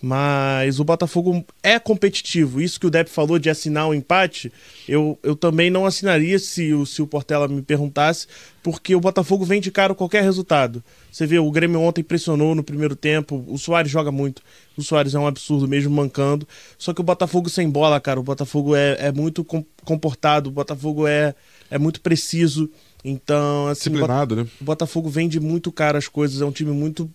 Mas 0.03 0.81
o 0.81 0.85
Botafogo 0.85 1.45
é 1.63 1.79
competitivo. 1.79 2.61
Isso 2.61 2.81
que 2.81 2.87
o 2.87 2.91
Depp 2.91 3.09
falou 3.09 3.39
de 3.39 3.49
assinar 3.49 3.87
o 3.87 3.91
um 3.91 3.95
empate, 3.95 4.53
eu, 4.89 5.17
eu 5.23 5.37
também 5.37 5.71
não 5.71 5.87
assinaria 5.87 6.41
se, 6.41 6.75
o, 6.75 6.85
se 6.85 7.01
o 7.01 7.07
Portela 7.07 7.47
me 7.47 7.63
perguntasse, 7.63 8.27
porque 8.65 8.97
o 8.97 9.01
Botafogo 9.01 9.45
vem 9.45 9.61
de 9.61 9.71
cara 9.71 9.95
qualquer 9.95 10.25
resultado. 10.25 10.83
Você 11.13 11.25
vê, 11.25 11.39
o 11.39 11.51
Grêmio 11.53 11.81
ontem 11.81 12.03
pressionou 12.03 12.53
no 12.53 12.65
primeiro 12.65 12.97
tempo, 12.97 13.45
o 13.47 13.57
Soares 13.57 13.93
joga 13.93 14.11
muito. 14.11 14.43
O 14.77 14.83
Soares 14.83 15.15
é 15.15 15.19
um 15.21 15.27
absurdo 15.27 15.69
mesmo 15.69 15.95
mancando. 15.95 16.49
Só 16.77 16.93
que 16.93 17.01
o 17.01 17.05
Botafogo 17.05 17.49
sem 17.49 17.71
bola, 17.71 18.01
cara, 18.01 18.19
o 18.19 18.25
Botafogo 18.25 18.75
é, 18.75 18.97
é 18.99 19.13
muito 19.13 19.47
comportado, 19.85 20.51
o 20.51 20.53
Botafogo 20.53 21.07
é, 21.07 21.33
é 21.71 21.79
muito 21.79 22.01
preciso. 22.01 22.71
Então, 23.05 23.69
assim, 23.69 23.91
Disciplinado, 23.91 24.35
o, 24.35 24.39
né? 24.39 24.47
o 24.61 24.65
Botafogo 24.65 25.09
vende 25.09 25.39
muito 25.39 25.71
caro 25.71 25.97
as 25.97 26.09
coisas, 26.09 26.41
é 26.41 26.45
um 26.45 26.53
time 26.53 26.73
muito 26.73 27.11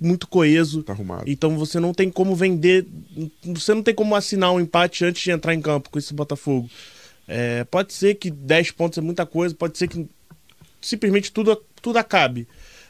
muito 0.00 0.26
coeso. 0.26 0.82
Tá 0.82 0.94
arrumado. 0.94 1.24
Então 1.26 1.58
você 1.58 1.78
não 1.78 1.92
tem 1.92 2.10
como 2.10 2.34
vender, 2.34 2.86
você 3.44 3.74
não 3.74 3.82
tem 3.82 3.94
como 3.94 4.16
assinar 4.16 4.50
um 4.50 4.58
empate 4.58 5.04
antes 5.04 5.22
de 5.22 5.30
entrar 5.30 5.54
em 5.54 5.60
campo 5.60 5.90
com 5.90 5.98
esse 5.98 6.14
Botafogo. 6.14 6.70
É, 7.28 7.64
pode 7.64 7.92
ser 7.92 8.14
que 8.14 8.30
10 8.30 8.70
pontos 8.72 8.98
é 8.98 9.02
muita 9.02 9.26
coisa, 9.26 9.54
pode 9.54 9.76
ser 9.76 9.88
que 9.88 10.08
simplesmente 10.80 11.30
tudo, 11.30 11.54
tudo 11.82 11.98
acabe. 11.98 12.48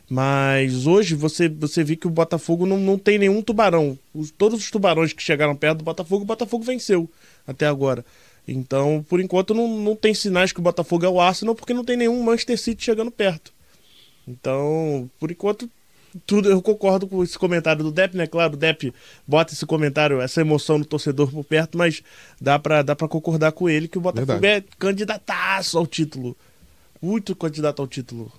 Mas 0.08 0.86
hoje 0.86 1.14
você, 1.14 1.48
você 1.48 1.84
vê 1.84 1.94
que 1.94 2.06
o 2.06 2.10
Botafogo 2.10 2.66
não, 2.66 2.78
não 2.78 2.98
tem 2.98 3.18
nenhum 3.18 3.42
tubarão. 3.42 3.98
Os, 4.12 4.30
todos 4.30 4.58
os 4.58 4.70
tubarões 4.70 5.12
que 5.12 5.22
chegaram 5.22 5.54
perto 5.54 5.78
do 5.78 5.84
Botafogo, 5.84 6.22
o 6.22 6.26
Botafogo 6.26 6.64
venceu 6.64 7.08
até 7.46 7.66
agora. 7.66 8.04
Então, 8.46 9.04
por 9.08 9.20
enquanto, 9.20 9.54
não, 9.54 9.68
não 9.68 9.94
tem 9.94 10.12
sinais 10.14 10.52
que 10.52 10.58
o 10.58 10.62
Botafogo 10.62 11.04
é 11.04 11.08
o 11.08 11.20
Arsenal, 11.20 11.54
porque 11.54 11.74
não 11.74 11.84
tem 11.84 11.96
nenhum 11.96 12.22
Manchester 12.22 12.58
City 12.58 12.84
chegando 12.84 13.10
perto. 13.10 13.52
Então, 14.26 15.10
por 15.18 15.30
enquanto, 15.30 15.70
tudo 16.26 16.50
eu 16.50 16.60
concordo 16.60 17.06
com 17.06 17.22
esse 17.22 17.38
comentário 17.38 17.82
do 17.82 17.92
Depp, 17.92 18.16
né? 18.16 18.26
Claro, 18.26 18.54
o 18.54 18.56
Depp 18.56 18.92
bota 19.26 19.52
esse 19.52 19.64
comentário, 19.64 20.20
essa 20.20 20.40
emoção 20.40 20.78
no 20.78 20.84
torcedor 20.84 21.30
por 21.30 21.44
perto, 21.44 21.78
mas 21.78 22.02
dá 22.40 22.58
pra, 22.58 22.82
dá 22.82 22.96
pra 22.96 23.08
concordar 23.08 23.52
com 23.52 23.68
ele 23.68 23.88
que 23.88 23.98
o 23.98 24.00
Botafogo 24.00 24.40
Verdade. 24.40 24.66
é 24.66 24.76
candidataço 24.78 25.78
ao 25.78 25.86
título. 25.86 26.36
Muito 27.00 27.34
candidato 27.34 27.80
ao 27.80 27.88
título 27.88 28.30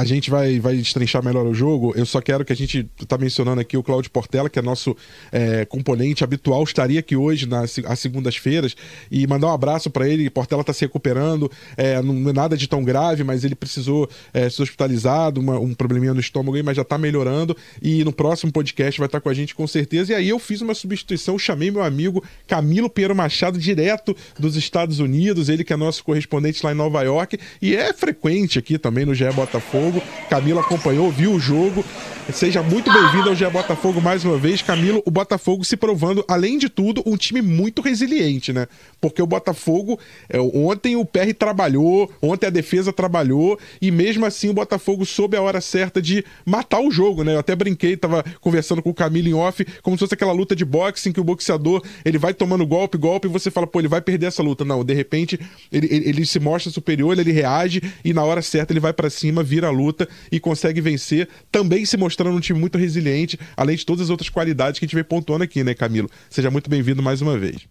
a 0.00 0.04
gente 0.04 0.30
vai, 0.30 0.58
vai 0.58 0.76
destrinchar 0.76 1.22
melhor 1.22 1.46
o 1.46 1.52
jogo. 1.52 1.92
Eu 1.94 2.06
só 2.06 2.22
quero 2.22 2.42
que 2.42 2.52
a 2.54 2.56
gente 2.56 2.84
tá 3.06 3.18
mencionando 3.18 3.60
aqui 3.60 3.76
o 3.76 3.82
Claudio 3.82 4.10
Portela, 4.10 4.48
que 4.48 4.58
é 4.58 4.62
nosso 4.62 4.96
é, 5.30 5.66
componente 5.66 6.24
habitual, 6.24 6.64
estaria 6.64 7.00
aqui 7.00 7.14
hoje 7.14 7.46
nas 7.46 7.76
segundas-feiras 7.96 8.74
e 9.10 9.26
mandar 9.26 9.48
um 9.48 9.52
abraço 9.52 9.90
para 9.90 10.08
ele. 10.08 10.30
Portela 10.30 10.64
tá 10.64 10.72
se 10.72 10.86
recuperando, 10.86 11.52
é, 11.76 12.00
não 12.00 12.30
é 12.30 12.32
nada 12.32 12.56
de 12.56 12.66
tão 12.66 12.82
grave, 12.82 13.22
mas 13.22 13.44
ele 13.44 13.54
precisou 13.54 14.08
é, 14.32 14.48
ser 14.48 14.62
hospitalizado, 14.62 15.38
uma, 15.38 15.58
um 15.58 15.74
probleminha 15.74 16.14
no 16.14 16.20
estômago 16.20 16.56
aí, 16.56 16.62
mas 16.62 16.78
já 16.78 16.84
tá 16.84 16.96
melhorando. 16.96 17.54
E 17.82 18.02
no 18.02 18.12
próximo 18.12 18.50
podcast 18.50 18.98
vai 18.98 19.06
estar 19.06 19.18
tá 19.18 19.22
com 19.22 19.28
a 19.28 19.34
gente 19.34 19.54
com 19.54 19.66
certeza. 19.66 20.12
E 20.12 20.14
aí 20.14 20.30
eu 20.30 20.38
fiz 20.38 20.62
uma 20.62 20.72
substituição, 20.72 21.38
chamei 21.38 21.70
meu 21.70 21.82
amigo 21.82 22.24
Camilo 22.46 22.88
Piero 22.88 23.14
Machado, 23.14 23.58
direto 23.58 24.16
dos 24.38 24.56
Estados 24.56 24.98
Unidos, 24.98 25.50
ele 25.50 25.62
que 25.62 25.74
é 25.74 25.76
nosso 25.76 26.02
correspondente 26.02 26.64
lá 26.64 26.72
em 26.72 26.76
Nova 26.76 27.02
York 27.02 27.38
e 27.60 27.76
é 27.76 27.92
frequente 27.92 28.58
aqui 28.58 28.78
também 28.78 29.04
no 29.04 29.14
GE 29.14 29.30
Botafogo. 29.34 29.89
Botafogo. 29.90 30.02
Camilo 30.28 30.60
acompanhou, 30.60 31.10
viu 31.10 31.32
o 31.32 31.40
jogo. 31.40 31.84
Seja 32.32 32.62
muito 32.62 32.92
bem-vindo 32.92 33.28
ao 33.28 33.34
GE 33.34 33.44
Botafogo 33.50 34.00
mais 34.00 34.24
uma 34.24 34.38
vez. 34.38 34.62
Camilo, 34.62 35.02
o 35.04 35.10
Botafogo 35.10 35.64
se 35.64 35.76
provando, 35.76 36.24
além 36.28 36.58
de 36.58 36.68
tudo, 36.68 37.02
um 37.04 37.16
time 37.16 37.42
muito 37.42 37.82
resiliente, 37.82 38.52
né? 38.52 38.68
Porque 39.00 39.20
o 39.20 39.26
Botafogo, 39.26 39.98
é, 40.28 40.38
ontem 40.38 40.94
o 40.94 41.04
PR 41.04 41.34
trabalhou, 41.36 42.10
ontem 42.22 42.46
a 42.46 42.50
defesa 42.50 42.92
trabalhou, 42.92 43.58
e 43.82 43.90
mesmo 43.90 44.24
assim 44.24 44.48
o 44.48 44.52
Botafogo 44.52 45.04
soube 45.04 45.36
a 45.36 45.42
hora 45.42 45.60
certa 45.60 46.00
de 46.00 46.24
matar 46.44 46.80
o 46.80 46.90
jogo, 46.90 47.24
né? 47.24 47.34
Eu 47.34 47.40
até 47.40 47.56
brinquei, 47.56 47.96
tava 47.96 48.24
conversando 48.40 48.80
com 48.80 48.90
o 48.90 48.94
Camilo 48.94 49.28
em 49.28 49.34
off, 49.34 49.66
como 49.82 49.96
se 49.96 50.00
fosse 50.00 50.14
aquela 50.14 50.32
luta 50.32 50.54
de 50.54 50.64
boxe 50.64 51.08
em 51.08 51.12
que 51.12 51.20
o 51.20 51.24
boxeador 51.24 51.82
ele 52.04 52.18
vai 52.18 52.32
tomando 52.32 52.64
golpe, 52.64 52.96
golpe, 52.96 53.26
e 53.26 53.30
você 53.30 53.50
fala, 53.50 53.66
pô, 53.66 53.80
ele 53.80 53.88
vai 53.88 54.00
perder 54.00 54.26
essa 54.26 54.42
luta. 54.42 54.64
Não, 54.64 54.84
de 54.84 54.94
repente 54.94 55.40
ele, 55.72 55.88
ele, 55.90 56.08
ele 56.10 56.26
se 56.26 56.38
mostra 56.38 56.70
superior, 56.70 57.18
ele 57.18 57.32
reage, 57.32 57.82
e 58.04 58.12
na 58.12 58.22
hora 58.22 58.40
certa 58.40 58.72
ele 58.72 58.80
vai 58.80 58.92
para 58.92 59.10
cima, 59.10 59.42
vira 59.42 59.69
a 59.70 59.72
luta 59.72 60.08
e 60.30 60.38
consegue 60.38 60.80
vencer, 60.80 61.28
também 61.50 61.84
se 61.84 61.96
mostrando 61.96 62.36
um 62.36 62.40
time 62.40 62.58
muito 62.58 62.76
resiliente, 62.76 63.38
além 63.56 63.76
de 63.76 63.86
todas 63.86 64.02
as 64.02 64.10
outras 64.10 64.28
qualidades 64.28 64.78
que 64.78 64.84
a 64.84 64.86
gente 64.86 64.94
vem 64.94 65.04
pontuando 65.04 65.44
aqui, 65.44 65.64
né, 65.64 65.74
Camilo? 65.74 66.10
Seja 66.28 66.50
muito 66.50 66.68
bem-vindo 66.68 67.02
mais 67.02 67.22
uma 67.22 67.38
vez. 67.38 67.66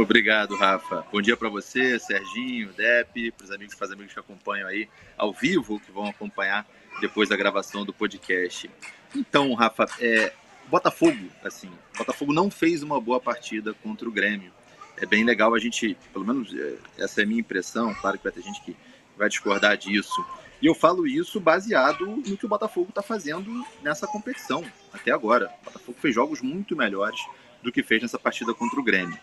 Obrigado, 0.00 0.56
Rafa. 0.56 1.04
Bom 1.12 1.20
dia 1.20 1.36
para 1.36 1.48
você, 1.48 1.98
Serginho, 1.98 2.70
Dep, 2.72 3.32
para 3.32 3.44
os 3.44 3.50
amigos, 3.50 3.74
os 3.78 3.92
amigos 3.92 4.12
que 4.14 4.18
acompanham 4.18 4.66
aí 4.66 4.88
ao 5.16 5.32
vivo, 5.32 5.78
que 5.78 5.92
vão 5.92 6.06
acompanhar 6.06 6.66
depois 7.00 7.28
da 7.28 7.36
gravação 7.36 7.84
do 7.84 7.92
podcast. 7.92 8.70
Então, 9.14 9.52
Rafa, 9.52 9.86
é, 10.00 10.32
Botafogo, 10.68 11.28
assim, 11.44 11.70
Botafogo 11.96 12.32
não 12.32 12.50
fez 12.50 12.82
uma 12.82 13.00
boa 13.00 13.20
partida 13.20 13.74
contra 13.74 14.08
o 14.08 14.12
Grêmio. 14.12 14.50
É 14.96 15.04
bem 15.04 15.24
legal 15.24 15.54
a 15.54 15.58
gente, 15.58 15.96
pelo 16.12 16.24
menos 16.24 16.54
é, 16.54 16.76
essa 16.98 17.20
é 17.20 17.24
a 17.24 17.26
minha 17.26 17.40
impressão, 17.40 17.92
claro 17.94 18.16
que 18.16 18.24
vai 18.24 18.32
ter 18.32 18.42
gente 18.42 18.62
que 18.62 18.74
vai 19.16 19.28
discordar 19.28 19.76
disso. 19.76 20.24
E 20.64 20.66
eu 20.66 20.74
falo 20.74 21.06
isso 21.06 21.38
baseado 21.38 22.06
no 22.06 22.38
que 22.38 22.46
o 22.46 22.48
Botafogo 22.48 22.88
está 22.88 23.02
fazendo 23.02 23.62
nessa 23.82 24.06
competição 24.06 24.64
até 24.94 25.10
agora. 25.10 25.52
O 25.60 25.64
Botafogo 25.66 25.98
fez 26.00 26.14
jogos 26.14 26.40
muito 26.40 26.74
melhores 26.74 27.20
do 27.62 27.70
que 27.70 27.82
fez 27.82 28.00
nessa 28.00 28.18
partida 28.18 28.54
contra 28.54 28.80
o 28.80 28.82
Grêmio. 28.82 29.18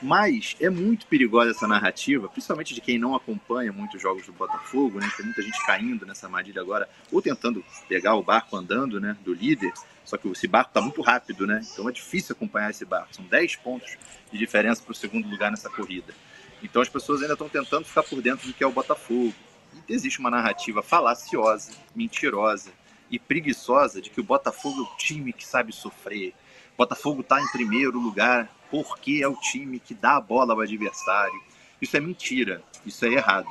Mas 0.00 0.56
é 0.58 0.70
muito 0.70 1.06
perigosa 1.06 1.50
essa 1.50 1.68
narrativa, 1.68 2.26
principalmente 2.30 2.72
de 2.72 2.80
quem 2.80 2.98
não 2.98 3.14
acompanha 3.14 3.70
muitos 3.70 4.00
jogos 4.00 4.24
do 4.24 4.32
Botafogo, 4.32 4.98
né? 4.98 5.12
Tem 5.14 5.26
muita 5.26 5.42
gente 5.42 5.62
caindo 5.66 6.06
nessa 6.06 6.24
armadilha 6.24 6.62
agora, 6.62 6.88
ou 7.12 7.20
tentando 7.20 7.62
pegar 7.86 8.14
o 8.14 8.22
barco 8.22 8.56
andando, 8.56 8.98
né, 8.98 9.14
do 9.22 9.34
líder. 9.34 9.74
Só 10.06 10.16
que 10.16 10.26
esse 10.28 10.48
barco 10.48 10.70
está 10.70 10.80
muito 10.80 11.02
rápido, 11.02 11.46
né? 11.46 11.60
Então 11.70 11.86
é 11.86 11.92
difícil 11.92 12.34
acompanhar 12.34 12.70
esse 12.70 12.86
barco. 12.86 13.14
São 13.14 13.26
10 13.26 13.56
pontos 13.56 13.98
de 14.32 14.38
diferença 14.38 14.82
para 14.82 14.92
o 14.92 14.94
segundo 14.94 15.28
lugar 15.28 15.50
nessa 15.50 15.68
corrida. 15.68 16.14
Então 16.62 16.80
as 16.80 16.88
pessoas 16.88 17.20
ainda 17.20 17.34
estão 17.34 17.46
tentando 17.46 17.84
ficar 17.84 18.04
por 18.04 18.22
dentro 18.22 18.46
do 18.46 18.54
que 18.54 18.64
é 18.64 18.66
o 18.66 18.72
Botafogo. 18.72 19.34
Existe 19.88 20.18
uma 20.18 20.30
narrativa 20.30 20.82
falaciosa, 20.82 21.72
mentirosa 21.94 22.70
e 23.10 23.18
preguiçosa 23.18 24.00
de 24.00 24.10
que 24.10 24.20
o 24.20 24.24
Botafogo 24.24 24.80
é 24.80 24.82
o 24.82 24.96
time 24.96 25.32
que 25.32 25.46
sabe 25.46 25.72
sofrer. 25.72 26.34
Botafogo 26.78 27.22
está 27.22 27.42
em 27.42 27.48
primeiro 27.48 27.98
lugar 27.98 28.48
porque 28.70 29.18
é 29.20 29.26
o 29.26 29.34
time 29.34 29.80
que 29.80 29.94
dá 29.94 30.16
a 30.16 30.20
bola 30.20 30.54
ao 30.54 30.60
adversário. 30.60 31.42
Isso 31.82 31.96
é 31.96 32.00
mentira, 32.00 32.62
isso 32.86 33.04
é 33.04 33.08
errado. 33.08 33.48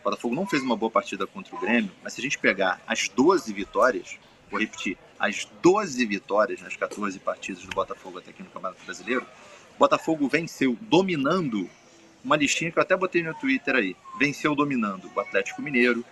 O 0.00 0.04
Botafogo 0.04 0.34
não 0.34 0.46
fez 0.46 0.62
uma 0.62 0.76
boa 0.76 0.90
partida 0.90 1.26
contra 1.26 1.56
o 1.56 1.58
Grêmio, 1.58 1.90
mas 2.04 2.12
se 2.12 2.20
a 2.20 2.22
gente 2.22 2.38
pegar 2.38 2.80
as 2.86 3.08
12 3.08 3.52
vitórias, 3.52 4.16
vou 4.48 4.60
repetir, 4.60 4.96
as 5.18 5.44
12 5.60 6.06
vitórias 6.06 6.60
nas 6.60 6.76
14 6.76 7.18
partidas 7.18 7.64
do 7.64 7.74
Botafogo 7.74 8.18
até 8.18 8.30
aqui 8.30 8.44
no 8.44 8.50
Campeonato 8.50 8.84
Brasileiro, 8.84 9.26
o 9.74 9.78
Botafogo 9.78 10.28
venceu 10.28 10.78
dominando 10.82 11.68
uma 12.24 12.36
listinha 12.36 12.70
que 12.70 12.78
eu 12.78 12.82
até 12.82 12.96
botei 12.96 13.22
no 13.22 13.34
Twitter 13.34 13.74
aí. 13.74 13.96
Venceu 14.18 14.54
dominando 14.54 15.10
o 15.14 15.20
Atlético 15.20 15.62
Mineiro, 15.62 16.04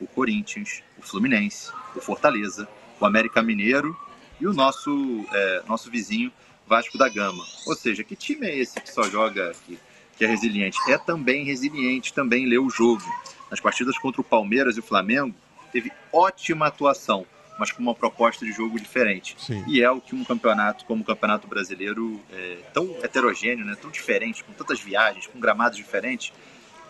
o 0.00 0.06
Corinthians, 0.06 0.82
o 0.98 1.02
Fluminense, 1.02 1.70
o 1.94 2.00
Fortaleza, 2.00 2.68
o 3.00 3.06
América 3.06 3.42
Mineiro 3.42 3.96
e 4.40 4.46
o 4.46 4.52
nosso, 4.52 5.24
é, 5.32 5.62
nosso 5.66 5.90
vizinho 5.90 6.32
Vasco 6.66 6.98
da 6.98 7.08
Gama. 7.08 7.44
Ou 7.66 7.74
seja, 7.74 8.02
que 8.02 8.16
time 8.16 8.46
é 8.46 8.56
esse 8.56 8.80
que 8.80 8.90
só 8.90 9.04
joga 9.04 9.50
aqui, 9.50 9.78
que 10.16 10.24
é 10.24 10.28
resiliente? 10.28 10.78
É 10.88 10.98
também 10.98 11.44
resiliente, 11.44 12.12
também 12.12 12.46
lê 12.46 12.58
o 12.58 12.70
jogo. 12.70 13.04
Nas 13.50 13.60
partidas 13.60 13.98
contra 13.98 14.20
o 14.20 14.24
Palmeiras 14.24 14.76
e 14.76 14.80
o 14.80 14.82
Flamengo, 14.82 15.34
teve 15.70 15.92
ótima 16.12 16.66
atuação 16.66 17.26
mas 17.58 17.70
com 17.70 17.82
uma 17.82 17.94
proposta 17.94 18.44
de 18.44 18.52
jogo 18.52 18.78
diferente. 18.78 19.36
Sim. 19.38 19.64
E 19.66 19.82
é 19.82 19.90
o 19.90 20.00
que 20.00 20.14
um 20.14 20.24
campeonato 20.24 20.84
como 20.84 21.02
o 21.02 21.04
Campeonato 21.04 21.46
Brasileiro, 21.46 22.20
é, 22.32 22.58
tão 22.72 22.96
heterogêneo, 23.02 23.64
né, 23.64 23.76
tão 23.80 23.90
diferente, 23.90 24.42
com 24.42 24.52
tantas 24.52 24.80
viagens, 24.80 25.26
com 25.26 25.38
gramados 25.38 25.76
diferentes, 25.76 26.32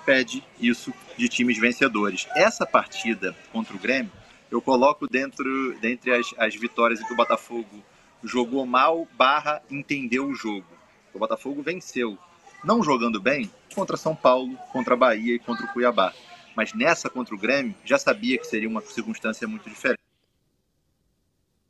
pede 0.04 0.42
isso 0.61 0.92
de 1.16 1.28
times 1.28 1.59
vencedores. 1.59 2.26
Essa 2.35 2.66
partida 2.66 3.37
contra 3.52 3.75
o 3.75 3.78
Grêmio, 3.78 4.12
eu 4.50 4.61
coloco 4.61 5.09
dentro 5.09 5.76
dentre 5.80 6.12
as, 6.12 6.35
as 6.38 6.54
vitórias 6.54 7.00
em 7.00 7.06
que 7.06 7.12
o 7.12 7.16
Botafogo 7.16 7.83
jogou 8.23 8.64
mal 8.64 9.06
barra 9.16 9.62
entendeu 9.71 10.26
o 10.26 10.35
jogo. 10.35 10.66
O 11.12 11.18
Botafogo 11.18 11.62
venceu, 11.62 12.18
não 12.62 12.83
jogando 12.83 13.21
bem, 13.21 13.50
contra 13.75 13.97
São 13.97 14.16
Paulo, 14.16 14.56
contra 14.73 14.94
a 14.94 14.97
Bahia 14.97 15.35
e 15.35 15.38
contra 15.38 15.66
o 15.66 15.68
Cuiabá. 15.68 16.12
Mas 16.56 16.73
nessa 16.73 17.11
contra 17.11 17.35
o 17.35 17.38
Grêmio, 17.38 17.75
já 17.85 17.99
sabia 17.99 18.38
que 18.38 18.47
seria 18.47 18.68
uma 18.68 18.80
circunstância 18.80 19.47
muito 19.47 19.68
diferente 19.68 20.03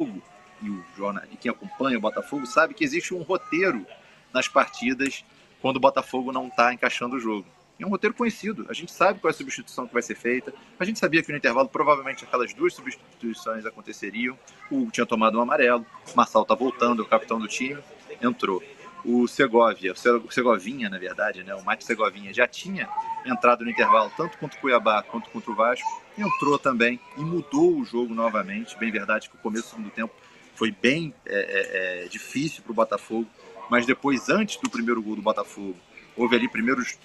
e 0.01 0.69
o 0.69 0.85
jornal, 0.97 1.23
e 1.31 1.37
quem 1.37 1.49
acompanha 1.49 1.97
o 1.97 2.01
Botafogo 2.01 2.45
sabe 2.47 2.75
que 2.75 2.83
existe 2.83 3.15
um 3.15 3.23
roteiro 3.23 3.87
nas 4.33 4.49
partidas 4.49 5.25
quando 5.63 5.77
o 5.77 5.81
Botafogo 5.81 6.33
não 6.33 6.49
está 6.49 6.75
encaixando 6.75 7.15
o 7.15 7.21
jogo. 7.21 7.47
É 7.79 7.87
um 7.87 7.91
roteiro 7.91 8.15
conhecido. 8.15 8.67
A 8.69 8.73
gente 8.73 8.91
sabe 8.93 9.21
qual 9.21 9.31
é 9.31 9.35
a 9.35 9.37
substituição 9.37 9.87
que 9.87 9.93
vai 9.93 10.03
ser 10.03 10.17
feita. 10.17 10.53
A 10.81 10.85
gente 10.85 10.99
sabia 10.99 11.23
que 11.23 11.31
no 11.31 11.39
intervalo 11.39 11.69
provavelmente 11.69 12.25
aquelas 12.25 12.53
duas 12.53 12.75
substituições 12.75 13.65
aconteceriam. 13.65 14.37
O 14.69 14.91
tinha 14.91 15.07
tomado 15.07 15.39
um 15.39 15.41
amarelo, 15.41 15.87
o 16.13 16.17
Marçal 16.17 16.43
está 16.43 16.57
voltando, 16.57 17.03
é 17.03 17.05
o 17.05 17.09
capitão 17.09 17.39
do 17.39 17.47
time, 17.47 17.81
entrou. 18.21 18.63
O 19.05 19.29
Segovia, 19.29 19.93
o 19.93 20.33
Segovinha, 20.33 20.89
na 20.89 20.99
verdade, 20.99 21.45
né? 21.45 21.55
O 21.55 21.63
Max 21.63 21.85
Segovinha 21.85 22.33
já 22.33 22.47
tinha 22.47 22.89
entrado 23.25 23.65
no 23.65 23.71
intervalo 23.71 24.11
tanto 24.17 24.39
contra 24.39 24.57
o 24.57 24.61
Cuiabá 24.61 25.03
quanto 25.03 25.31
contra 25.31 25.51
o 25.51 25.55
Vasco, 25.55 25.87
entrou 26.17 26.59
também 26.59 26.99
e 27.17 27.21
mudou 27.21 27.79
o 27.79 27.85
jogo 27.85 28.15
novamente. 28.15 28.77
Bem 28.79 28.91
verdade 28.91 29.29
que 29.29 29.37
o 29.37 29.39
começo 29.39 29.65
do 29.65 29.71
segundo 29.71 29.91
tempo 29.91 30.15
foi 30.55 30.71
bem 30.71 31.13
é, 31.27 32.03
é, 32.03 32.05
é 32.05 32.09
difícil 32.09 32.63
para 32.63 32.73
o 32.73 32.75
Botafogo, 32.75 33.29
mas 33.69 33.85
depois, 33.85 34.29
antes 34.29 34.57
do 34.57 34.71
primeiro 34.71 35.03
gol 35.03 35.17
do 35.17 35.23
Botafogo, 35.23 35.77
houve 36.17 36.37
ali 36.37 36.49
primeiros, 36.49 36.99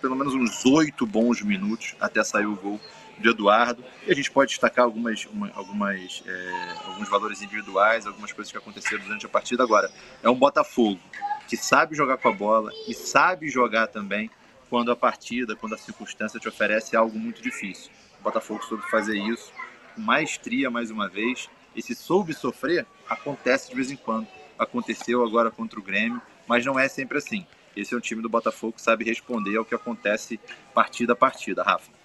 pelo 0.00 0.16
menos 0.16 0.34
uns 0.34 0.64
oito 0.66 1.06
bons 1.06 1.40
minutos 1.42 1.94
até 2.00 2.22
sair 2.24 2.46
o 2.46 2.56
gol 2.56 2.80
de 3.18 3.28
Eduardo. 3.28 3.84
E 4.06 4.12
a 4.12 4.14
gente 4.14 4.30
pode 4.30 4.50
destacar 4.50 4.84
algumas, 4.84 5.26
uma, 5.26 5.50
algumas, 5.54 6.22
é, 6.26 6.74
alguns 6.86 7.08
valores 7.08 7.42
individuais, 7.42 8.06
algumas 8.06 8.32
coisas 8.32 8.50
que 8.50 8.58
aconteceram 8.58 9.04
durante 9.04 9.26
a 9.26 9.28
partida. 9.28 9.62
Agora, 9.62 9.90
é 10.22 10.28
um 10.30 10.34
Botafogo 10.34 11.00
que 11.48 11.56
sabe 11.56 11.96
jogar 11.96 12.18
com 12.18 12.28
a 12.28 12.32
bola 12.32 12.70
e 12.86 12.94
sabe 12.94 13.48
jogar 13.48 13.86
também 13.86 14.30
quando 14.68 14.92
a 14.92 14.96
partida, 14.96 15.56
quando 15.56 15.74
a 15.74 15.78
circunstância 15.78 16.38
te 16.38 16.46
oferece 16.46 16.94
algo 16.94 17.18
muito 17.18 17.42
difícil. 17.42 17.90
O 18.20 18.22
Botafogo 18.22 18.62
soube 18.64 18.88
fazer 18.90 19.16
isso 19.16 19.50
com 19.94 20.02
maestria 20.02 20.70
mais 20.70 20.90
uma 20.90 21.08
vez. 21.08 21.48
E 21.74 21.82
se 21.82 21.94
soube 21.94 22.34
sofrer, 22.34 22.86
acontece 23.08 23.70
de 23.70 23.74
vez 23.74 23.90
em 23.90 23.96
quando. 23.96 24.26
Aconteceu 24.58 25.24
agora 25.24 25.50
contra 25.50 25.78
o 25.78 25.82
Grêmio, 25.82 26.20
mas 26.46 26.64
não 26.66 26.78
é 26.78 26.86
sempre 26.86 27.18
assim. 27.18 27.46
Esse 27.74 27.94
é 27.94 27.96
um 27.96 28.00
time 28.00 28.20
do 28.20 28.28
Botafogo 28.28 28.74
que 28.74 28.82
sabe 28.82 29.04
responder 29.04 29.56
ao 29.56 29.64
que 29.64 29.74
acontece 29.74 30.38
partida 30.74 31.12
a 31.12 31.16
partida, 31.16 31.62
Rafa. 31.62 31.97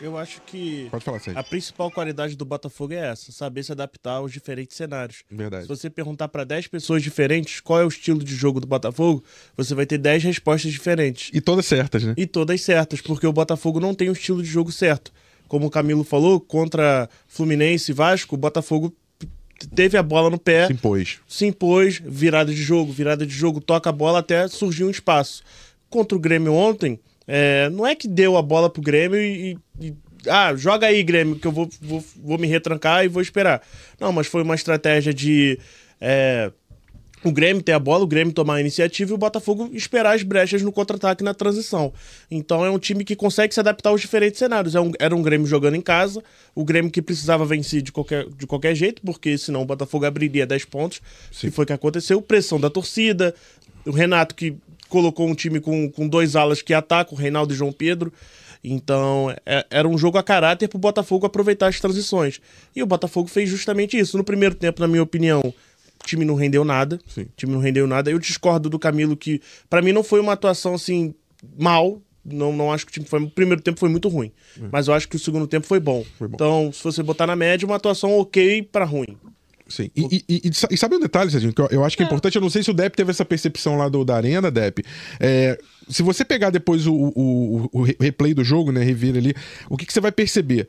Eu 0.00 0.16
acho 0.16 0.40
que 0.42 0.88
Pode 0.90 1.04
falar, 1.04 1.20
a 1.34 1.42
principal 1.42 1.90
qualidade 1.90 2.36
do 2.36 2.44
Botafogo 2.44 2.94
é 2.94 3.10
essa, 3.10 3.32
saber 3.32 3.64
se 3.64 3.72
adaptar 3.72 4.12
aos 4.12 4.32
diferentes 4.32 4.76
cenários. 4.76 5.22
Verdade. 5.30 5.64
Se 5.64 5.68
você 5.68 5.90
perguntar 5.90 6.28
para 6.28 6.44
10 6.44 6.68
pessoas 6.68 7.02
diferentes 7.02 7.60
qual 7.60 7.80
é 7.80 7.84
o 7.84 7.88
estilo 7.88 8.22
de 8.22 8.34
jogo 8.34 8.60
do 8.60 8.66
Botafogo, 8.66 9.24
você 9.56 9.74
vai 9.74 9.86
ter 9.86 9.98
10 9.98 10.24
respostas 10.24 10.70
diferentes. 10.70 11.30
E 11.32 11.40
todas 11.40 11.66
certas, 11.66 12.04
né? 12.04 12.14
E 12.16 12.26
todas 12.26 12.60
certas, 12.60 13.00
porque 13.00 13.26
o 13.26 13.32
Botafogo 13.32 13.80
não 13.80 13.94
tem 13.94 14.08
um 14.08 14.12
estilo 14.12 14.42
de 14.42 14.48
jogo 14.48 14.70
certo. 14.70 15.12
Como 15.48 15.66
o 15.66 15.70
Camilo 15.70 16.04
falou, 16.04 16.40
contra 16.40 17.08
Fluminense 17.26 17.90
e 17.90 17.94
Vasco, 17.94 18.34
o 18.34 18.38
Botafogo 18.38 18.94
teve 19.74 19.96
a 19.96 20.02
bola 20.02 20.30
no 20.30 20.38
pé. 20.38 20.66
Se 20.66 20.72
impôs. 20.72 21.20
Se 21.26 21.46
impôs, 21.46 22.00
virada 22.04 22.52
de 22.52 22.62
jogo, 22.62 22.92
virada 22.92 23.26
de 23.26 23.34
jogo, 23.34 23.60
toca 23.60 23.90
a 23.90 23.92
bola 23.92 24.20
até 24.20 24.46
surgir 24.46 24.84
um 24.84 24.90
espaço. 24.90 25.42
Contra 25.90 26.16
o 26.16 26.20
Grêmio 26.20 26.52
ontem, 26.52 27.00
é, 27.28 27.68
não 27.68 27.86
é 27.86 27.94
que 27.94 28.08
deu 28.08 28.38
a 28.38 28.42
bola 28.42 28.70
pro 28.70 28.80
Grêmio 28.80 29.20
e, 29.20 29.58
e, 29.78 29.94
ah, 30.26 30.54
joga 30.56 30.86
aí, 30.86 31.02
Grêmio, 31.02 31.36
que 31.36 31.46
eu 31.46 31.52
vou, 31.52 31.68
vou, 31.80 32.02
vou 32.16 32.38
me 32.38 32.46
retrancar 32.46 33.04
e 33.04 33.08
vou 33.08 33.20
esperar. 33.20 33.62
Não, 34.00 34.10
mas 34.10 34.26
foi 34.26 34.42
uma 34.42 34.54
estratégia 34.54 35.12
de 35.12 35.58
é, 36.00 36.50
o 37.22 37.30
Grêmio 37.30 37.62
ter 37.62 37.72
a 37.72 37.78
bola, 37.78 38.04
o 38.04 38.06
Grêmio 38.06 38.32
tomar 38.32 38.54
a 38.54 38.60
iniciativa 38.60 39.10
e 39.10 39.14
o 39.14 39.18
Botafogo 39.18 39.70
esperar 39.72 40.14
as 40.14 40.22
brechas 40.22 40.62
no 40.62 40.72
contra-ataque 40.72 41.22
na 41.22 41.34
transição. 41.34 41.92
Então 42.30 42.64
é 42.64 42.70
um 42.70 42.78
time 42.78 43.04
que 43.04 43.14
consegue 43.14 43.52
se 43.52 43.60
adaptar 43.60 43.90
aos 43.90 44.00
diferentes 44.00 44.38
cenários. 44.38 44.74
É 44.74 44.80
um, 44.80 44.92
era 44.98 45.14
um 45.14 45.22
Grêmio 45.22 45.46
jogando 45.46 45.74
em 45.74 45.80
casa, 45.80 46.22
o 46.54 46.64
Grêmio 46.64 46.90
que 46.90 47.02
precisava 47.02 47.44
vencer 47.44 47.82
de 47.82 47.92
qualquer, 47.92 48.26
de 48.26 48.46
qualquer 48.46 48.74
jeito, 48.74 49.02
porque 49.02 49.36
senão 49.36 49.62
o 49.62 49.66
Botafogo 49.66 50.06
abriria 50.06 50.46
10 50.46 50.64
pontos, 50.64 51.00
Sim. 51.30 51.48
que 51.48 51.50
foi 51.54 51.64
o 51.64 51.66
que 51.66 51.72
aconteceu. 51.72 52.22
Pressão 52.22 52.58
da 52.60 52.70
torcida, 52.70 53.34
o 53.84 53.90
Renato 53.90 54.34
que 54.34 54.56
colocou 54.88 55.28
um 55.28 55.34
time 55.34 55.60
com, 55.60 55.90
com 55.90 56.08
dois 56.08 56.36
alas 56.36 56.62
que 56.62 56.74
atacam, 56.74 57.16
o 57.16 57.20
Reinaldo 57.20 57.52
e 57.52 57.56
João 57.56 57.72
Pedro. 57.72 58.12
Então, 58.62 59.34
é, 59.46 59.64
era 59.70 59.88
um 59.88 59.96
jogo 59.96 60.18
a 60.18 60.22
caráter 60.22 60.68
para 60.68 60.76
o 60.76 60.80
Botafogo 60.80 61.26
aproveitar 61.26 61.68
as 61.68 61.80
transições. 61.80 62.40
E 62.74 62.82
o 62.82 62.86
Botafogo 62.86 63.28
fez 63.28 63.48
justamente 63.48 63.98
isso. 63.98 64.16
No 64.16 64.24
primeiro 64.24 64.54
tempo, 64.54 64.80
na 64.80 64.88
minha 64.88 65.02
opinião, 65.02 65.40
o 65.40 66.06
time 66.06 66.24
não 66.24 66.34
rendeu 66.34 66.64
nada. 66.64 66.98
Sim. 67.06 67.22
O 67.22 67.30
time 67.36 67.52
não 67.52 67.60
rendeu 67.60 67.86
nada. 67.86 68.10
Eu 68.10 68.18
discordo 68.18 68.68
do 68.68 68.78
Camilo 68.78 69.16
que, 69.16 69.40
para 69.70 69.82
mim, 69.82 69.92
não 69.92 70.02
foi 70.02 70.20
uma 70.20 70.32
atuação 70.32 70.74
assim 70.74 71.14
mal. 71.56 72.02
Não, 72.24 72.52
não 72.52 72.72
acho 72.72 72.84
que 72.84 72.90
o 72.90 72.94
time 72.94 73.06
foi. 73.06 73.22
O 73.22 73.30
primeiro 73.30 73.62
tempo 73.62 73.78
foi 73.78 73.88
muito 73.88 74.08
ruim. 74.08 74.32
É. 74.60 74.66
Mas 74.70 74.88
eu 74.88 74.94
acho 74.94 75.08
que 75.08 75.16
o 75.16 75.20
segundo 75.20 75.46
tempo 75.46 75.66
foi 75.66 75.80
bom. 75.80 76.04
foi 76.18 76.28
bom. 76.28 76.34
Então, 76.34 76.72
se 76.72 76.82
você 76.82 77.02
botar 77.02 77.26
na 77.26 77.36
média, 77.36 77.64
uma 77.64 77.76
atuação 77.76 78.18
ok 78.18 78.62
para 78.64 78.84
ruim. 78.84 79.16
Sim. 79.68 79.90
E, 79.94 80.24
e, 80.28 80.42
e, 80.46 80.50
e, 80.70 80.76
sabe 80.76 80.96
um 80.96 81.00
detalhe, 81.00 81.30
Serginho, 81.30 81.52
que 81.52 81.60
eu, 81.60 81.68
eu 81.70 81.84
acho 81.84 81.96
que 81.96 82.02
é, 82.02 82.06
é, 82.06 82.08
importante, 82.08 82.36
eu 82.36 82.42
não 82.42 82.48
sei 82.48 82.62
se 82.62 82.70
o 82.70 82.74
Depp 82.74 82.96
teve 82.96 83.10
essa 83.10 83.24
percepção 83.24 83.76
lá 83.76 83.88
do, 83.88 84.04
da 84.04 84.16
Arena, 84.16 84.50
Depp. 84.50 84.82
É, 85.20 85.58
se 85.88 86.02
você 86.02 86.24
pegar 86.24 86.50
depois 86.50 86.86
o, 86.86 86.94
o, 86.94 87.68
o, 87.72 87.82
replay 87.82 88.32
do 88.32 88.42
jogo, 88.42 88.72
né, 88.72 88.82
revir 88.82 89.16
ali, 89.16 89.34
o 89.68 89.76
que, 89.76 89.84
que 89.84 89.92
você 89.92 90.00
vai 90.00 90.10
perceber? 90.10 90.68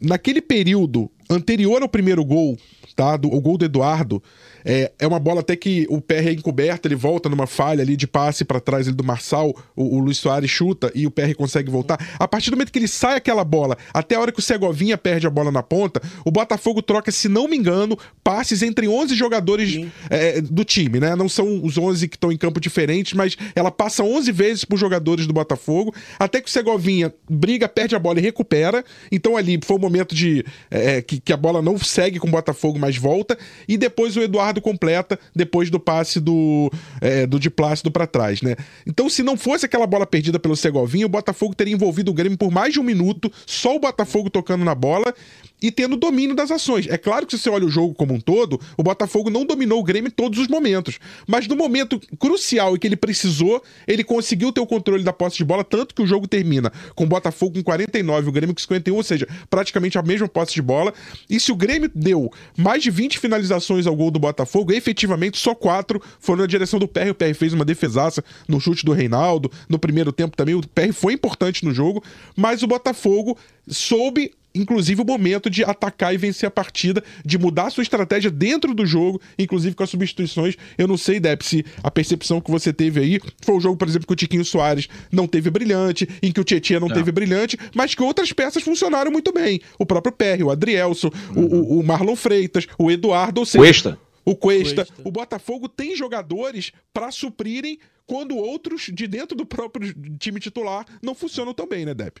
Naquele 0.00 0.40
período 0.40 1.08
anterior 1.34 1.82
ao 1.82 1.88
primeiro 1.88 2.24
gol, 2.24 2.56
tá? 2.94 3.16
Do, 3.16 3.32
o 3.32 3.40
gol 3.40 3.58
do 3.58 3.64
Eduardo, 3.64 4.22
é, 4.64 4.92
é 4.98 5.06
uma 5.06 5.18
bola 5.18 5.40
até 5.40 5.56
que 5.56 5.86
o 5.88 6.00
PR 6.00 6.28
é 6.28 6.32
encoberto, 6.32 6.86
ele 6.86 6.94
volta 6.94 7.28
numa 7.28 7.46
falha 7.46 7.82
ali 7.82 7.96
de 7.96 8.06
passe 8.06 8.44
para 8.44 8.60
trás 8.60 8.86
ele 8.86 8.96
do 8.96 9.04
Marçal, 9.04 9.54
o, 9.74 9.96
o 9.96 10.00
Luiz 10.00 10.18
Soares 10.18 10.50
chuta 10.50 10.90
e 10.94 11.06
o 11.06 11.10
PR 11.10 11.34
consegue 11.36 11.70
voltar. 11.70 11.98
A 12.18 12.28
partir 12.28 12.50
do 12.50 12.56
momento 12.56 12.72
que 12.72 12.78
ele 12.78 12.88
sai 12.88 13.16
aquela 13.16 13.44
bola, 13.44 13.76
até 13.92 14.14
a 14.14 14.20
hora 14.20 14.32
que 14.32 14.38
o 14.38 14.42
Segovinha 14.42 14.96
perde 14.96 15.26
a 15.26 15.30
bola 15.30 15.50
na 15.50 15.62
ponta, 15.62 16.00
o 16.24 16.30
Botafogo 16.30 16.82
troca, 16.82 17.10
se 17.10 17.28
não 17.28 17.48
me 17.48 17.56
engano, 17.56 17.98
passes 18.22 18.62
entre 18.62 18.88
11 18.88 19.14
jogadores 19.14 19.86
é, 20.08 20.40
do 20.40 20.64
time, 20.64 21.00
né? 21.00 21.16
Não 21.16 21.28
são 21.28 21.64
os 21.64 21.76
11 21.76 22.08
que 22.08 22.16
estão 22.16 22.30
em 22.30 22.36
campo 22.36 22.60
diferentes, 22.60 23.12
mas 23.14 23.36
ela 23.54 23.70
passa 23.70 24.04
11 24.04 24.30
vezes 24.32 24.64
por 24.64 24.78
jogadores 24.78 25.26
do 25.26 25.32
Botafogo, 25.32 25.94
até 26.18 26.40
que 26.40 26.48
o 26.48 26.52
Segovinha 26.52 27.12
briga, 27.28 27.68
perde 27.68 27.94
a 27.94 27.98
bola 27.98 28.18
e 28.18 28.22
recupera. 28.22 28.84
Então 29.10 29.36
ali 29.36 29.58
foi 29.62 29.76
o 29.76 29.78
um 29.78 29.82
momento 29.82 30.14
de 30.14 30.44
é, 30.70 31.02
que, 31.02 31.18
que 31.24 31.32
a 31.32 31.36
bola 31.36 31.62
não 31.62 31.78
segue 31.78 32.18
com 32.18 32.28
o 32.28 32.30
Botafogo, 32.30 32.78
mas 32.78 32.96
volta. 32.96 33.38
E 33.68 33.76
depois 33.76 34.16
o 34.16 34.22
Eduardo 34.22 34.60
completa 34.60 35.18
depois 35.34 35.70
do 35.70 35.78
passe 35.78 36.20
do, 36.20 36.70
é, 37.00 37.26
do 37.26 37.38
de 37.38 37.50
Plácido 37.50 37.90
para 37.90 38.06
trás, 38.06 38.42
né? 38.42 38.56
Então, 38.86 39.08
se 39.08 39.22
não 39.22 39.36
fosse 39.36 39.66
aquela 39.66 39.86
bola 39.86 40.06
perdida 40.06 40.38
pelo 40.38 40.56
Segovinho, 40.56 41.06
o 41.06 41.10
Botafogo 41.10 41.54
teria 41.54 41.74
envolvido 41.74 42.10
o 42.10 42.14
Grêmio 42.14 42.38
por 42.38 42.50
mais 42.50 42.72
de 42.72 42.80
um 42.80 42.82
minuto, 42.82 43.32
só 43.46 43.76
o 43.76 43.80
Botafogo 43.80 44.30
tocando 44.30 44.64
na 44.64 44.74
bola 44.74 45.14
e 45.62 45.70
tendo 45.70 45.96
domínio 45.96 46.34
das 46.34 46.50
ações. 46.50 46.86
É 46.88 46.98
claro 46.98 47.26
que 47.26 47.36
se 47.36 47.42
você 47.42 47.50
olha 47.50 47.64
o 47.64 47.70
jogo 47.70 47.94
como 47.94 48.12
um 48.14 48.20
todo, 48.20 48.60
o 48.76 48.82
Botafogo 48.82 49.30
não 49.30 49.46
dominou 49.46 49.78
o 49.80 49.82
Grêmio 49.82 50.08
em 50.08 50.10
todos 50.10 50.38
os 50.38 50.48
momentos. 50.48 50.98
Mas 51.26 51.46
no 51.46 51.54
momento 51.54 52.00
crucial 52.18 52.74
em 52.74 52.78
que 52.78 52.86
ele 52.86 52.96
precisou, 52.96 53.62
ele 53.86 54.02
conseguiu 54.02 54.52
ter 54.52 54.60
o 54.60 54.66
controle 54.66 55.04
da 55.04 55.12
posse 55.12 55.36
de 55.36 55.44
bola, 55.44 55.62
tanto 55.62 55.94
que 55.94 56.02
o 56.02 56.06
jogo 56.06 56.26
termina 56.26 56.72
com 56.94 57.04
o 57.04 57.06
Botafogo 57.06 57.54
com 57.54 57.62
49 57.62 58.28
o 58.28 58.32
Grêmio 58.32 58.54
com 58.54 58.60
51, 58.60 58.94
ou 58.94 59.02
seja, 59.02 59.28
praticamente 59.48 59.98
a 59.98 60.02
mesma 60.02 60.28
posse 60.28 60.54
de 60.54 60.62
bola. 60.62 60.92
E 61.28 61.38
se 61.38 61.52
o 61.52 61.56
Grêmio 61.56 61.90
deu 61.94 62.30
mais 62.56 62.82
de 62.82 62.90
20 62.90 63.18
finalizações 63.18 63.86
ao 63.86 63.94
gol 63.94 64.10
do 64.10 64.18
Botafogo, 64.18 64.72
efetivamente 64.72 65.38
só 65.38 65.54
quatro 65.54 66.02
foram 66.18 66.40
na 66.40 66.46
direção 66.46 66.78
do 66.78 66.88
PR. 66.88 67.10
O 67.10 67.14
PR 67.14 67.34
fez 67.34 67.52
uma 67.52 67.64
defesaça 67.64 68.24
no 68.48 68.60
chute 68.60 68.84
do 68.84 68.92
Reinaldo. 68.92 69.50
No 69.68 69.78
primeiro 69.78 70.12
tempo 70.12 70.36
também, 70.36 70.54
o 70.54 70.62
PR 70.62 70.92
foi 70.92 71.12
importante 71.12 71.64
no 71.64 71.72
jogo, 71.72 72.02
mas 72.36 72.62
o 72.62 72.66
Botafogo 72.66 73.36
soube 73.68 74.32
inclusive 74.54 75.00
o 75.00 75.04
momento 75.04 75.48
de 75.48 75.64
atacar 75.64 76.14
e 76.14 76.18
vencer 76.18 76.46
a 76.46 76.50
partida, 76.50 77.02
de 77.24 77.38
mudar 77.38 77.66
a 77.66 77.70
sua 77.70 77.82
estratégia 77.82 78.30
dentro 78.30 78.74
do 78.74 78.84
jogo, 78.84 79.20
inclusive 79.38 79.74
com 79.74 79.82
as 79.82 79.90
substituições. 79.90 80.56
Eu 80.76 80.86
não 80.86 80.96
sei, 80.96 81.18
Dep, 81.20 81.42
se 81.42 81.64
a 81.82 81.90
percepção 81.90 82.40
que 82.40 82.50
você 82.50 82.72
teve 82.72 83.00
aí 83.00 83.20
foi 83.42 83.56
o 83.56 83.60
jogo, 83.60 83.76
por 83.76 83.88
exemplo, 83.88 84.06
que 84.06 84.12
o 84.12 84.16
Tiquinho 84.16 84.44
Soares 84.44 84.88
não 85.10 85.26
teve 85.26 85.50
brilhante, 85.50 86.08
em 86.22 86.32
que 86.32 86.40
o 86.40 86.44
Tietchan 86.44 86.80
não, 86.80 86.88
não, 86.88 86.94
teve 86.94 87.12
brilhante, 87.12 87.58
mas 87.74 87.94
que 87.94 88.02
outras 88.02 88.32
peças 88.32 88.62
funcionaram 88.62 89.10
muito 89.10 89.32
bem. 89.32 89.60
O 89.78 89.86
próprio 89.86 90.12
Perry, 90.12 90.42
o 90.42 90.50
Adrielson, 90.50 91.10
uhum. 91.34 91.44
o, 91.44 91.80
o, 91.80 91.82
Marlon 91.82 92.16
Freitas, 92.16 92.66
o 92.78 92.90
Eduardo, 92.90 93.40
ou 93.40 93.46
seja, 93.46 93.62
Cuesta. 93.62 93.98
O 94.24 94.36
Cuesta. 94.36 94.84
Cuesta. 94.84 95.02
O 95.04 95.10
Botafogo 95.10 95.68
tem 95.68 95.96
jogadores 95.96 96.72
para 96.92 97.10
suprirem 97.10 97.78
quando 98.06 98.36
outros 98.36 98.90
de 98.92 99.06
dentro 99.06 99.36
do 99.36 99.46
próprio 99.46 99.94
time 100.18 100.38
titular 100.38 100.84
não 101.02 101.14
funcionam 101.14 101.54
tão 101.54 101.66
bem, 101.66 101.84
né, 101.84 101.94
Depp? 101.94 102.20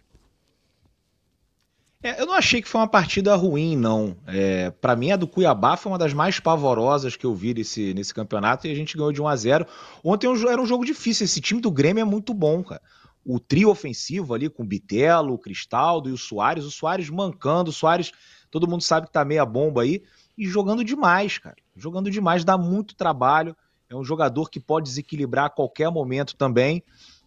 É, 2.02 2.20
eu 2.20 2.26
não 2.26 2.34
achei 2.34 2.60
que 2.60 2.68
foi 2.68 2.80
uma 2.80 2.88
partida 2.88 3.34
ruim, 3.36 3.76
não. 3.76 4.16
É, 4.26 4.70
para 4.70 4.96
mim, 4.96 5.12
a 5.12 5.16
do 5.16 5.28
Cuiabá 5.28 5.76
foi 5.76 5.92
uma 5.92 5.98
das 5.98 6.12
mais 6.12 6.40
pavorosas 6.40 7.14
que 7.14 7.24
eu 7.24 7.32
vi 7.34 7.54
nesse, 7.54 7.94
nesse 7.94 8.12
campeonato 8.12 8.66
e 8.66 8.72
a 8.72 8.74
gente 8.74 8.96
ganhou 8.96 9.12
de 9.12 9.22
1 9.22 9.28
a 9.28 9.36
0 9.36 9.66
Ontem 10.02 10.26
era 10.48 10.60
um 10.60 10.66
jogo 10.66 10.84
difícil. 10.84 11.24
Esse 11.24 11.40
time 11.40 11.60
do 11.60 11.70
Grêmio 11.70 12.02
é 12.02 12.04
muito 12.04 12.34
bom, 12.34 12.62
cara. 12.64 12.82
O 13.24 13.38
trio 13.38 13.70
ofensivo 13.70 14.34
ali 14.34 14.48
com 14.48 14.64
o 14.64 14.66
Bitelo, 14.66 15.34
o 15.34 15.38
Cristaldo 15.38 16.08
e 16.08 16.12
o 16.12 16.18
Soares. 16.18 16.64
O 16.64 16.72
Soares 16.72 17.08
mancando, 17.08 17.70
o 17.70 17.72
Soares, 17.72 18.10
todo 18.50 18.68
mundo 18.68 18.82
sabe 18.82 19.06
que 19.06 19.12
tá 19.12 19.24
meia 19.24 19.46
bomba 19.46 19.82
aí. 19.82 20.02
E 20.36 20.44
jogando 20.44 20.82
demais, 20.82 21.38
cara. 21.38 21.56
Jogando 21.76 22.10
demais, 22.10 22.44
dá 22.44 22.58
muito 22.58 22.96
trabalho. 22.96 23.56
É 23.88 23.94
um 23.94 24.02
jogador 24.02 24.50
que 24.50 24.58
pode 24.58 24.88
desequilibrar 24.88 25.44
a 25.44 25.50
qualquer 25.50 25.88
momento 25.88 26.34
também. 26.34 26.82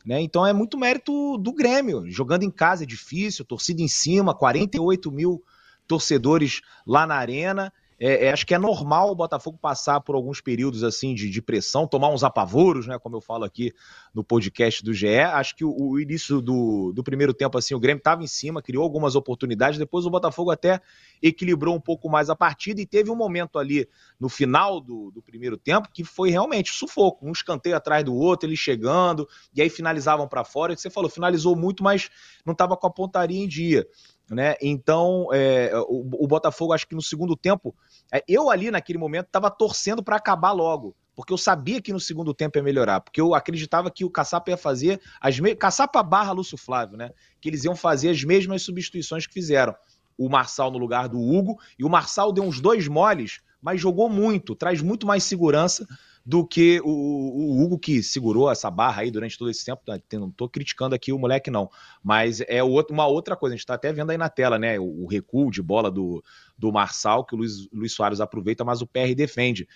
Né? 0.06 0.22
Então 0.22 0.46
é 0.46 0.54
muito 0.54 0.78
mérito 0.78 1.38
do 1.38 1.52
Grêmio. 1.52 2.10
Jogando 2.10 2.44
em 2.44 2.52
casa 2.52 2.84
é 2.84 2.88
difícil, 2.88 3.44
torcida 3.44 3.82
em 3.82 3.88
cima, 3.88 4.36
48 4.36 5.12
mil 5.12 5.44
torcedores 5.88 6.62
lá 6.86 7.08
na 7.08 7.16
arena. 7.16 7.74
É, 8.00 8.26
é, 8.26 8.32
acho 8.32 8.46
que 8.46 8.54
é 8.54 8.58
normal 8.58 9.10
o 9.10 9.16
Botafogo 9.16 9.58
passar 9.58 10.02
por 10.02 10.16
alguns 10.16 10.42
períodos 10.42 10.84
assim 10.84 11.14
de, 11.14 11.30
de, 11.30 11.42
pressão, 11.42 11.88
tomar 11.88 12.10
uns 12.10 12.24
apavoros, 12.24 12.88
né? 12.88 13.00
Como 13.00 13.16
eu 13.16 13.22
falo 13.22 13.46
aqui 13.46 13.74
no 14.14 14.24
podcast 14.24 14.84
do 14.84 14.94
GE. 14.94 15.20
Acho 15.20 15.56
que 15.56 15.64
o, 15.64 15.74
o 15.74 16.00
início 16.00 16.42
do, 16.42 16.92
do, 16.94 17.04
primeiro 17.04 17.34
tempo, 17.34 17.58
assim, 17.58 17.74
o 17.74 17.80
Grêmio 17.80 18.00
estava 18.00 18.22
em 18.22 18.28
cima, 18.28 18.62
criou 18.62 18.84
algumas 18.84 19.16
oportunidades. 19.16 19.80
Depois 19.80 20.06
o 20.06 20.10
Botafogo 20.10 20.52
até 20.52 20.82
equilibrou 21.22 21.74
um 21.74 21.80
pouco 21.80 22.10
mais 22.10 22.30
a 22.30 22.36
partida 22.36 22.82
e 22.82 22.86
teve 22.86 23.10
um 23.10 23.16
momento 23.16 23.58
ali 23.58 23.88
no 24.20 24.28
final 24.28 24.82
do, 24.82 25.12
do 25.12 25.22
primeiro 25.22 25.58
tempo 25.58 25.90
que 25.94 26.04
foi 26.04 26.30
realmente 26.30 26.72
sufoco, 26.72 27.26
um 27.26 27.32
escanteio 27.32 27.78
atrás 27.78 28.04
do 28.04 28.14
outro, 28.14 28.50
ele 28.50 28.58
chegando, 28.58 29.28
e 29.56 29.62
aí 29.62 29.70
finalizavam 29.70 30.28
para 30.28 30.44
fora. 30.44 30.74
E 30.74 30.78
você 30.78 30.90
falou, 30.90 31.10
finalizou 31.10 31.56
muito, 31.56 31.82
mas 31.82 32.10
não 32.46 32.52
estava 32.52 32.76
com 32.76 32.88
a 32.88 32.92
pontaria 32.92 33.42
em 33.42 33.48
dia 33.48 33.88
né? 34.30 34.56
Então, 34.62 35.28
é, 35.32 35.72
o, 35.88 36.24
o, 36.24 36.28
Botafogo, 36.28 36.74
acho 36.74 36.88
que 36.88 36.96
no 36.96 37.02
segundo 37.02 37.36
tempo, 37.36 37.76
é, 38.12 38.24
eu 38.28 38.50
ali 38.50 38.72
naquele 38.72 38.98
momento 38.98 39.28
estava 39.28 39.52
torcendo 39.52 40.04
para 40.04 40.16
acabar 40.16 40.52
logo, 40.52 40.96
porque 41.16 41.32
eu 41.32 41.38
sabia 41.38 41.82
que 41.82 41.94
no 41.94 42.00
segundo 42.00 42.34
tempo 42.34 42.58
ia 42.58 42.64
melhorar, 42.64 43.02
porque 43.02 43.22
eu 43.22 43.36
acreditava 43.36 43.92
que 43.92 44.04
o 44.04 44.10
Caçapa 44.10 44.52
ia 44.52 44.58
fazer 44.58 45.00
as 45.22 45.40
me... 45.40 45.56
Caçapa 45.56 46.02
barra 46.02 46.32
Lúcio 46.32 46.58
Flávio, 46.58 46.98
né? 46.98 47.12
Que 47.40 47.50
eles 47.50 47.64
iam 47.64 47.76
fazer 47.76 48.10
as 48.10 48.24
mesmas 48.24 48.64
substituições 48.64 49.28
que 49.28 49.34
fizeram. 49.34 49.76
O 50.18 50.30
Marçal 50.30 50.72
no 50.72 50.78
lugar 50.78 51.08
do 51.08 51.20
Hugo, 51.20 51.60
e 51.78 51.84
o 51.84 51.90
Marçal 51.90 52.32
deu 52.32 52.44
uns 52.44 52.60
dois 52.60 52.88
moles, 52.88 53.42
mas 53.62 53.82
jogou 53.82 54.10
muito, 54.10 54.56
traz 54.56 54.82
muito 54.82 55.06
mais 55.06 55.24
segurança 55.24 55.86
do 56.26 56.46
que 56.46 56.82
o, 56.84 56.90
o, 56.90 57.62
Hugo 57.64 57.78
que 57.78 58.02
segurou 58.02 58.50
essa 58.52 58.72
barra 58.72 59.04
aí 59.04 59.12
durante 59.12 59.38
todo 59.38 59.52
esse 59.52 59.64
tempo. 59.64 59.84
Tá, 59.86 60.00
não 60.14 60.30
estou 60.30 60.50
criticando 60.50 60.96
aqui 60.96 61.14
o 61.14 61.20
moleque, 61.20 61.52
não. 61.52 61.70
Mas 62.04 62.42
é 62.48 62.64
uma 62.64 63.06
outra 63.06 63.36
coisa, 63.36 63.54
a 63.54 63.56
gente 63.56 63.64
está 63.64 63.76
até 63.76 63.94
vendo 63.94 64.10
aí 64.10 64.18
na 64.18 64.28
tela, 64.28 64.58
né? 64.58 64.80
O, 64.80 65.04
o, 65.04 65.06
recuo 65.06 65.52
de 65.52 65.62
bola 65.62 65.92
do, 65.92 66.24
do 66.58 66.72
Marçal, 66.72 67.24
que 67.24 67.36
o 67.36 67.38
Luiz, 67.38 67.70
Luiz 67.72 67.94
Soares 67.94 68.20
aproveita, 68.20 68.66
mas 68.66 68.82
o 68.82 68.88
PR 68.88 69.14
defende. 69.16 69.68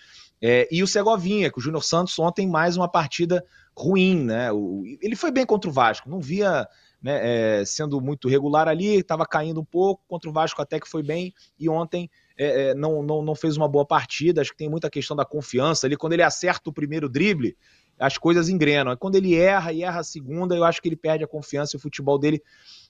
É, 0.42 0.66
e 0.72 0.82
o 0.82 0.88
Segovinha, 0.88 1.52
que 1.52 1.58
o 1.58 1.62
Júnior 1.62 1.84
Santos 1.84 2.18
ontem 2.18 2.48
mais 2.48 2.76
uma 2.76 2.88
partida 2.88 3.44
ruim, 3.76 4.24
né? 4.24 4.50
O, 4.50 4.82
ele 5.00 5.14
foi 5.14 5.30
bem 5.30 5.46
contra 5.46 5.70
o 5.70 5.72
Vasco, 5.72 6.10
não 6.10 6.20
via. 6.20 6.66
Né, 7.02 7.60
é, 7.60 7.64
sendo 7.64 7.98
muito 7.98 8.28
regular 8.28 8.68
ali, 8.68 8.98
estava 8.98 9.24
caindo 9.24 9.58
um 9.58 9.64
pouco, 9.64 10.04
contra 10.06 10.28
o 10.28 10.32
Vasco 10.34 10.60
até 10.60 10.78
que 10.78 10.86
foi 10.86 11.02
bem, 11.02 11.32
e 11.58 11.66
ontem 11.66 12.10
é, 12.42 12.70
é, 12.70 12.74
não, 12.74 13.02
não, 13.02 13.20
não 13.20 13.34
fez 13.34 13.58
uma 13.58 13.68
boa 13.68 13.84
partida. 13.84 14.40
Acho 14.40 14.52
que 14.52 14.56
tem 14.56 14.70
muita 14.70 14.88
questão 14.88 15.14
da 15.14 15.26
confiança 15.26 15.86
ali. 15.86 15.94
Quando 15.94 16.14
ele 16.14 16.22
acerta 16.22 16.70
o 16.70 16.72
primeiro 16.72 17.06
drible, 17.06 17.54
as 17.98 18.16
coisas 18.16 18.48
engrenam. 18.48 18.96
Quando 18.96 19.16
ele 19.16 19.34
erra 19.34 19.74
e 19.74 19.82
erra 19.82 20.00
a 20.00 20.04
segunda, 20.04 20.56
eu 20.56 20.64
acho 20.64 20.80
que 20.80 20.88
ele 20.88 20.96
perde 20.96 21.22
a 21.22 21.28
confiança 21.28 21.76
e 21.76 21.78
o 21.78 21.80
futebol 21.80 22.18
dele 22.18 22.42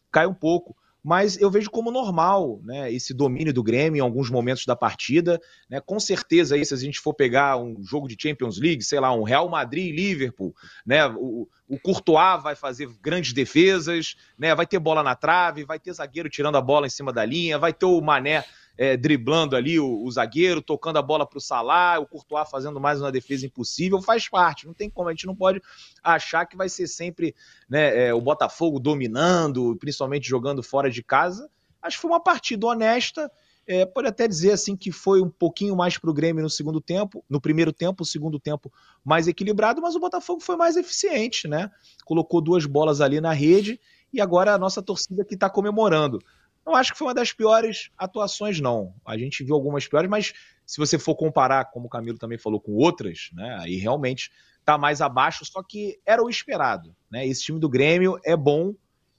cai 0.08 0.24
um 0.24 0.34
pouco. 0.34 0.76
Mas 1.02 1.40
eu 1.40 1.50
vejo 1.50 1.68
como 1.68 1.90
normal 1.90 2.60
né, 2.62 2.92
esse 2.92 3.12
domínio 3.12 3.52
do 3.52 3.62
Grêmio 3.62 3.98
em 3.98 4.02
alguns 4.02 4.30
momentos 4.30 4.64
da 4.66 4.76
partida. 4.76 5.40
Né, 5.68 5.80
com 5.80 5.98
certeza, 5.98 6.54
aí, 6.54 6.64
se 6.64 6.72
a 6.72 6.76
gente 6.76 7.00
for 7.00 7.14
pegar 7.14 7.56
um 7.56 7.82
jogo 7.82 8.06
de 8.06 8.16
Champions 8.20 8.56
League, 8.56 8.84
sei 8.84 9.00
lá, 9.00 9.12
um 9.12 9.24
Real 9.24 9.48
Madrid 9.48 9.86
e 9.86 9.96
Liverpool, 9.96 10.54
né, 10.86 11.08
o, 11.08 11.48
o 11.66 11.80
Courtois 11.80 12.40
vai 12.40 12.54
fazer 12.54 12.88
grandes 13.02 13.32
defesas, 13.32 14.14
né, 14.38 14.54
vai 14.54 14.66
ter 14.66 14.78
bola 14.78 15.02
na 15.02 15.16
trave, 15.16 15.64
vai 15.64 15.80
ter 15.80 15.92
zagueiro 15.92 16.28
tirando 16.28 16.56
a 16.56 16.60
bola 16.60 16.86
em 16.86 16.90
cima 16.90 17.12
da 17.12 17.24
linha, 17.24 17.58
vai 17.58 17.72
ter 17.72 17.86
o 17.86 18.00
Mané 18.00 18.44
é, 18.76 18.96
driblando 18.96 19.56
ali 19.56 19.78
o, 19.78 20.02
o, 20.02 20.10
zagueiro, 20.10 20.62
tocando 20.62 20.98
a 20.98 21.02
bola 21.02 21.26
para 21.26 21.38
o 21.38 21.40
Salah, 21.40 21.98
o 21.98 22.06
Courtois 22.06 22.48
fazendo 22.48 22.80
mais 22.80 23.00
uma 23.00 23.12
defesa 23.12 23.46
impossível, 23.46 24.00
faz 24.00 24.28
parte. 24.28 24.66
Não 24.66 24.74
tem 24.74 24.88
como, 24.88 25.08
a 25.08 25.12
gente 25.12 25.26
não 25.26 25.36
pode 25.36 25.60
achar 26.02 26.46
que 26.46 26.56
vai 26.56 26.68
ser 26.68 26.86
sempre 26.86 27.34
né, 27.68 28.08
é, 28.08 28.14
o 28.14 28.20
Botafogo 28.20 28.80
dominando, 28.80 29.76
principalmente 29.76 30.28
jogando 30.28 30.62
fora 30.62 30.90
de 30.90 31.02
casa. 31.02 31.50
Acho 31.82 31.96
que 31.96 32.02
foi 32.02 32.10
uma 32.10 32.22
partida 32.22 32.66
honesta. 32.66 33.30
É, 33.66 33.86
pode 33.86 34.08
até 34.08 34.26
dizer 34.26 34.52
assim 34.52 34.74
que 34.74 34.90
foi 34.90 35.20
um 35.20 35.30
pouquinho 35.30 35.76
mais 35.76 35.96
para 35.96 36.10
o 36.10 36.14
Grêmio 36.14 36.42
no 36.42 36.50
segundo 36.50 36.80
tempo, 36.80 37.24
no 37.28 37.40
primeiro 37.40 37.72
tempo, 37.72 38.02
o 38.02 38.06
segundo 38.06 38.40
tempo 38.40 38.72
mais 39.04 39.28
equilibrado, 39.28 39.80
mas 39.80 39.94
o 39.94 40.00
Botafogo 40.00 40.40
foi 40.40 40.56
mais 40.56 40.76
eficiente, 40.76 41.46
né? 41.46 41.70
Colocou 42.04 42.40
duas 42.40 42.66
bolas 42.66 43.00
ali 43.00 43.20
na 43.20 43.32
rede 43.32 43.78
e 44.12 44.20
agora 44.20 44.54
a 44.54 44.58
nossa 44.58 44.82
torcida 44.82 45.24
que 45.24 45.34
está 45.34 45.48
comemorando. 45.48 46.18
Não 46.66 46.74
acho 46.74 46.92
que 46.92 46.98
foi 46.98 47.08
uma 47.08 47.14
das 47.14 47.32
piores 47.32 47.90
atuações, 47.96 48.60
não. 48.60 48.94
A 49.04 49.16
gente 49.16 49.42
viu 49.42 49.54
algumas 49.54 49.86
piores, 49.88 50.10
mas 50.10 50.32
se 50.66 50.78
você 50.78 50.98
for 50.98 51.14
comparar, 51.14 51.64
como 51.66 51.86
o 51.86 51.90
Camilo 51.90 52.18
também 52.18 52.38
falou, 52.38 52.60
com 52.60 52.72
outras, 52.72 53.30
né, 53.32 53.58
aí 53.60 53.76
realmente 53.76 54.30
está 54.58 54.78
mais 54.78 55.00
abaixo, 55.00 55.44
só 55.44 55.62
que 55.62 55.98
era 56.06 56.22
o 56.22 56.30
esperado. 56.30 56.94
Né? 57.10 57.26
Esse 57.26 57.42
time 57.42 57.58
do 57.58 57.68
Grêmio 57.68 58.20
é 58.24 58.36
bom, 58.36 58.74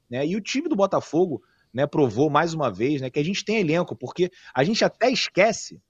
né? 0.09 0.25
E 0.25 0.35
o 0.35 0.41
time 0.41 0.69
do 0.69 0.75
Botafogo 0.75 1.41
né, 1.73 1.87
provou 1.87 2.29
mais 2.29 2.53
uma 2.53 2.71
vez 2.71 3.01
né, 3.01 3.09
que 3.09 3.19
a 3.19 3.23
gente 3.23 3.43
tem 3.43 3.57
elenco, 3.57 3.95
porque 3.95 4.31
a 4.53 4.63
gente 4.63 4.83
até 4.83 5.09
esquece 5.09 5.81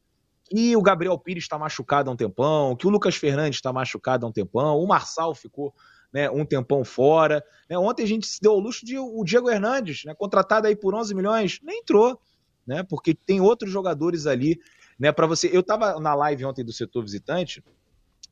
que 0.50 0.76
o 0.76 0.82
Gabriel 0.82 1.18
Pires 1.18 1.44
está 1.44 1.58
machucado 1.58 2.10
há 2.10 2.14
um 2.14 2.16
tempão, 2.16 2.76
que 2.76 2.86
o 2.86 2.90
Lucas 2.90 3.16
Fernandes 3.16 3.58
está 3.58 3.72
machucado 3.72 4.26
há 4.26 4.30
um 4.30 4.32
tempão, 4.32 4.78
o 4.78 4.88
Marçal 4.88 5.34
ficou 5.34 5.74
né, 6.14 6.30
um 6.30 6.46
tempão 6.46 6.84
fora. 6.84 7.44
Né? 7.70 7.78
Ontem 7.78 8.04
a 8.04 8.08
gente 8.08 8.28
se 8.28 8.42
deu 8.42 8.54
o 8.54 8.60
luxo 8.60 8.86
de 8.86 8.98
o 8.98 9.24
Diego 9.24 9.50
Hernandes, 9.50 10.04
né, 10.06 10.14
contratado 10.14 10.68
aí 10.68 10.76
por 10.76 10.94
11 10.94 11.14
milhões, 11.16 11.60
nem 11.64 11.80
entrou, 11.80 12.20
né, 12.66 12.84
porque 12.84 13.14
tem 13.14 13.40
outros 13.42 13.72
jogadores 13.72 14.28
ali, 14.28 14.60
né, 15.00 15.12
para 15.12 15.28
você. 15.28 15.50
Eu 15.52 15.62
estava 15.62 16.00
na 16.00 16.14
live 16.14 16.46
ontem 16.46 16.64
do 16.64 16.74
setor 16.74 17.04
visitante, 17.04 17.64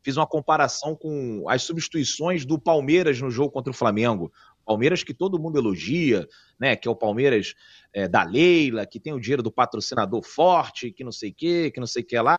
fiz 0.01 0.17
uma 0.17 0.27
comparação 0.27 0.95
com 0.95 1.45
as 1.47 1.63
substituições 1.63 2.45
do 2.45 2.59
Palmeiras 2.59 3.19
no 3.21 3.29
jogo 3.29 3.51
contra 3.51 3.71
o 3.71 3.75
Flamengo. 3.75 4.31
Palmeiras 4.65 5.03
que 5.03 5.15
todo 5.15 5.39
mundo 5.39 5.57
elogia, 5.57 6.27
né? 6.59 6.75
Que 6.75 6.87
é 6.87 6.91
o 6.91 6.95
Palmeiras 6.95 7.55
é, 7.91 8.07
da 8.07 8.23
Leila, 8.23 8.85
que 8.85 8.99
tem 8.99 9.11
o 9.11 9.19
dinheiro 9.19 9.41
do 9.41 9.51
patrocinador 9.51 10.21
forte, 10.21 10.91
que 10.91 11.03
não 11.03 11.11
sei 11.11 11.31
o 11.31 11.33
que, 11.33 11.71
que 11.71 11.79
não 11.79 11.87
sei 11.87 12.03
o 12.03 12.05
que 12.05 12.19
lá 12.21 12.37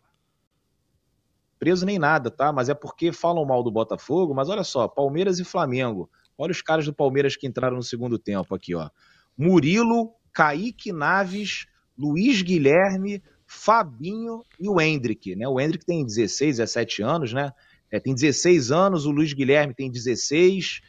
preso 1.61 1.85
nem 1.85 1.99
nada, 1.99 2.31
tá? 2.31 2.51
Mas 2.51 2.69
é 2.69 2.73
porque 2.73 3.11
falam 3.11 3.45
mal 3.45 3.61
do 3.61 3.69
Botafogo. 3.69 4.33
Mas 4.33 4.49
olha 4.49 4.63
só, 4.63 4.87
Palmeiras 4.87 5.37
e 5.37 5.43
Flamengo. 5.43 6.09
Olha 6.35 6.51
os 6.51 6.61
caras 6.63 6.85
do 6.85 6.93
Palmeiras 6.93 7.35
que 7.35 7.45
entraram 7.45 7.75
no 7.75 7.83
segundo 7.83 8.17
tempo 8.17 8.55
aqui, 8.55 8.73
ó. 8.73 8.89
Murilo, 9.37 10.11
Kaique 10.33 10.91
Naves, 10.91 11.67
Luiz 11.95 12.41
Guilherme, 12.41 13.21
Fabinho 13.45 14.41
e 14.59 14.67
o 14.67 14.81
Hendrick, 14.81 15.35
né? 15.35 15.47
O 15.47 15.59
Hendrick 15.59 15.85
tem 15.85 16.03
16, 16.03 16.57
17 16.57 17.03
anos, 17.03 17.31
né? 17.31 17.53
É, 17.91 17.99
tem 17.99 18.15
16 18.15 18.71
anos, 18.71 19.05
o 19.05 19.11
Luiz 19.11 19.31
Guilherme 19.31 19.75
tem 19.75 19.91
16, 19.91 20.81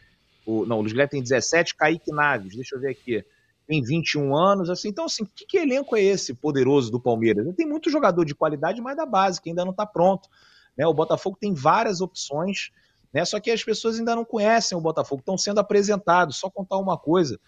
o, 0.47 0.65
não, 0.65 0.79
o 0.79 0.81
Luiz 0.81 0.93
Guilherme 0.93 1.11
tem 1.11 1.23
17, 1.23 1.75
Kaique 1.75 2.13
Naves, 2.13 2.55
deixa 2.55 2.77
eu 2.77 2.81
ver 2.81 2.91
aqui, 2.91 3.23
tem 3.67 3.83
21 3.83 4.35
anos, 4.37 4.71
assim, 4.71 4.89
então 4.89 5.05
assim, 5.05 5.25
que, 5.35 5.45
que 5.45 5.59
elenco 5.59 5.97
é 5.97 6.03
esse 6.03 6.33
poderoso 6.33 6.91
do 6.91 7.01
Palmeiras? 7.01 7.45
Tem 7.57 7.67
muito 7.67 7.91
jogador 7.91 8.25
de 8.25 8.35
qualidade, 8.35 8.81
mas 8.81 8.97
da 8.97 9.05
base, 9.05 9.41
que 9.43 9.51
ainda 9.51 9.65
não 9.65 9.73
está 9.73 9.85
pronto. 9.85 10.29
Né? 10.77 10.87
O 10.87 10.95
Botafogo 10.95 11.37
tem 11.41 11.55
várias 11.55 12.01
opções, 12.01 12.71
né? 13.13 13.25
só 13.25 13.39
que 13.39 13.51
as 13.51 13.63
pessoas 13.63 13.99
ainda 13.99 14.17
não 14.17 14.25
conhecem 14.25 14.77
o 14.77 14.81
Botafogo, 14.81 15.21
estão 15.21 15.37
sendo 15.37 15.59
apresentados. 15.59 16.37
Só 16.37 16.51
contar 16.51 16.79
uma 16.79 16.99
coisa: 16.99 17.39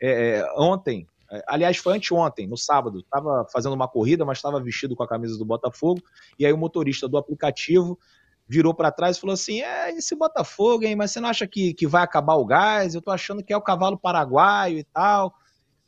é, 0.00 0.38
é 0.38 0.52
ontem, 0.56 1.06
é, 1.30 1.42
aliás, 1.46 1.76
foi 1.78 1.96
anteontem, 1.96 2.46
no 2.46 2.56
sábado, 2.56 3.00
estava 3.00 3.46
fazendo 3.52 3.72
uma 3.72 3.88
corrida, 3.88 4.24
mas 4.24 4.38
estava 4.38 4.60
vestido 4.60 4.94
com 4.94 5.02
a 5.02 5.08
camisa 5.08 5.38
do 5.38 5.44
Botafogo, 5.44 6.02
e 6.38 6.44
aí 6.44 6.52
o 6.52 6.58
motorista 6.58 7.08
do 7.08 7.16
aplicativo 7.16 7.98
virou 8.46 8.74
para 8.74 8.92
trás 8.92 9.16
e 9.16 9.20
falou 9.20 9.34
assim: 9.34 9.62
É, 9.62 9.90
esse 9.92 10.14
Botafogo, 10.14 10.84
hein? 10.84 10.94
Mas 10.94 11.10
você 11.10 11.20
não 11.20 11.28
acha 11.28 11.46
que, 11.46 11.72
que 11.72 11.86
vai 11.86 12.02
acabar 12.02 12.34
o 12.34 12.44
gás? 12.44 12.94
Eu 12.94 13.00
tô 13.02 13.10
achando 13.10 13.42
que 13.42 13.52
é 13.52 13.56
o 13.56 13.62
cavalo 13.62 13.98
paraguaio 13.98 14.78
e 14.78 14.84
tal. 14.84 15.34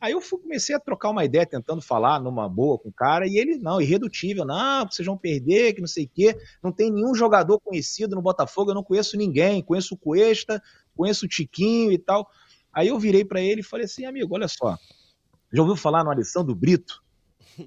Aí 0.04 0.12
eu 0.12 0.20
fui, 0.20 0.38
comecei 0.38 0.76
a 0.76 0.78
trocar 0.78 1.08
uma 1.08 1.24
ideia, 1.24 1.46
tentando 1.46 1.80
falar 1.80 2.20
numa 2.20 2.46
boa 2.46 2.78
com 2.78 2.90
o 2.90 2.92
cara, 2.92 3.26
e 3.26 3.38
ele, 3.38 3.56
não, 3.56 3.80
irredutível, 3.80 4.44
não, 4.44 4.86
vocês 4.86 5.06
vão 5.06 5.16
perder, 5.16 5.72
que 5.72 5.80
não 5.80 5.88
sei 5.88 6.04
o 6.04 6.10
quê. 6.12 6.36
Não 6.62 6.70
tem 6.70 6.90
nenhum 6.90 7.14
jogador 7.14 7.58
conhecido 7.58 8.14
no 8.14 8.20
Botafogo, 8.20 8.70
eu 8.70 8.74
não 8.74 8.84
conheço 8.84 9.16
ninguém, 9.16 9.62
conheço 9.62 9.94
o 9.94 9.96
Cuesta, 9.96 10.62
conheço 10.94 11.24
o 11.24 11.28
Tiquinho 11.28 11.90
e 11.90 11.96
tal. 11.96 12.28
Aí 12.70 12.88
eu 12.88 12.98
virei 12.98 13.24
para 13.24 13.40
ele 13.40 13.62
e 13.62 13.64
falei 13.64 13.86
assim, 13.86 14.04
amigo, 14.04 14.34
olha 14.34 14.46
só, 14.46 14.76
já 15.50 15.62
ouviu 15.62 15.74
falar 15.74 16.04
no 16.04 16.10
Alessandro 16.10 16.54
Brito? 16.54 17.02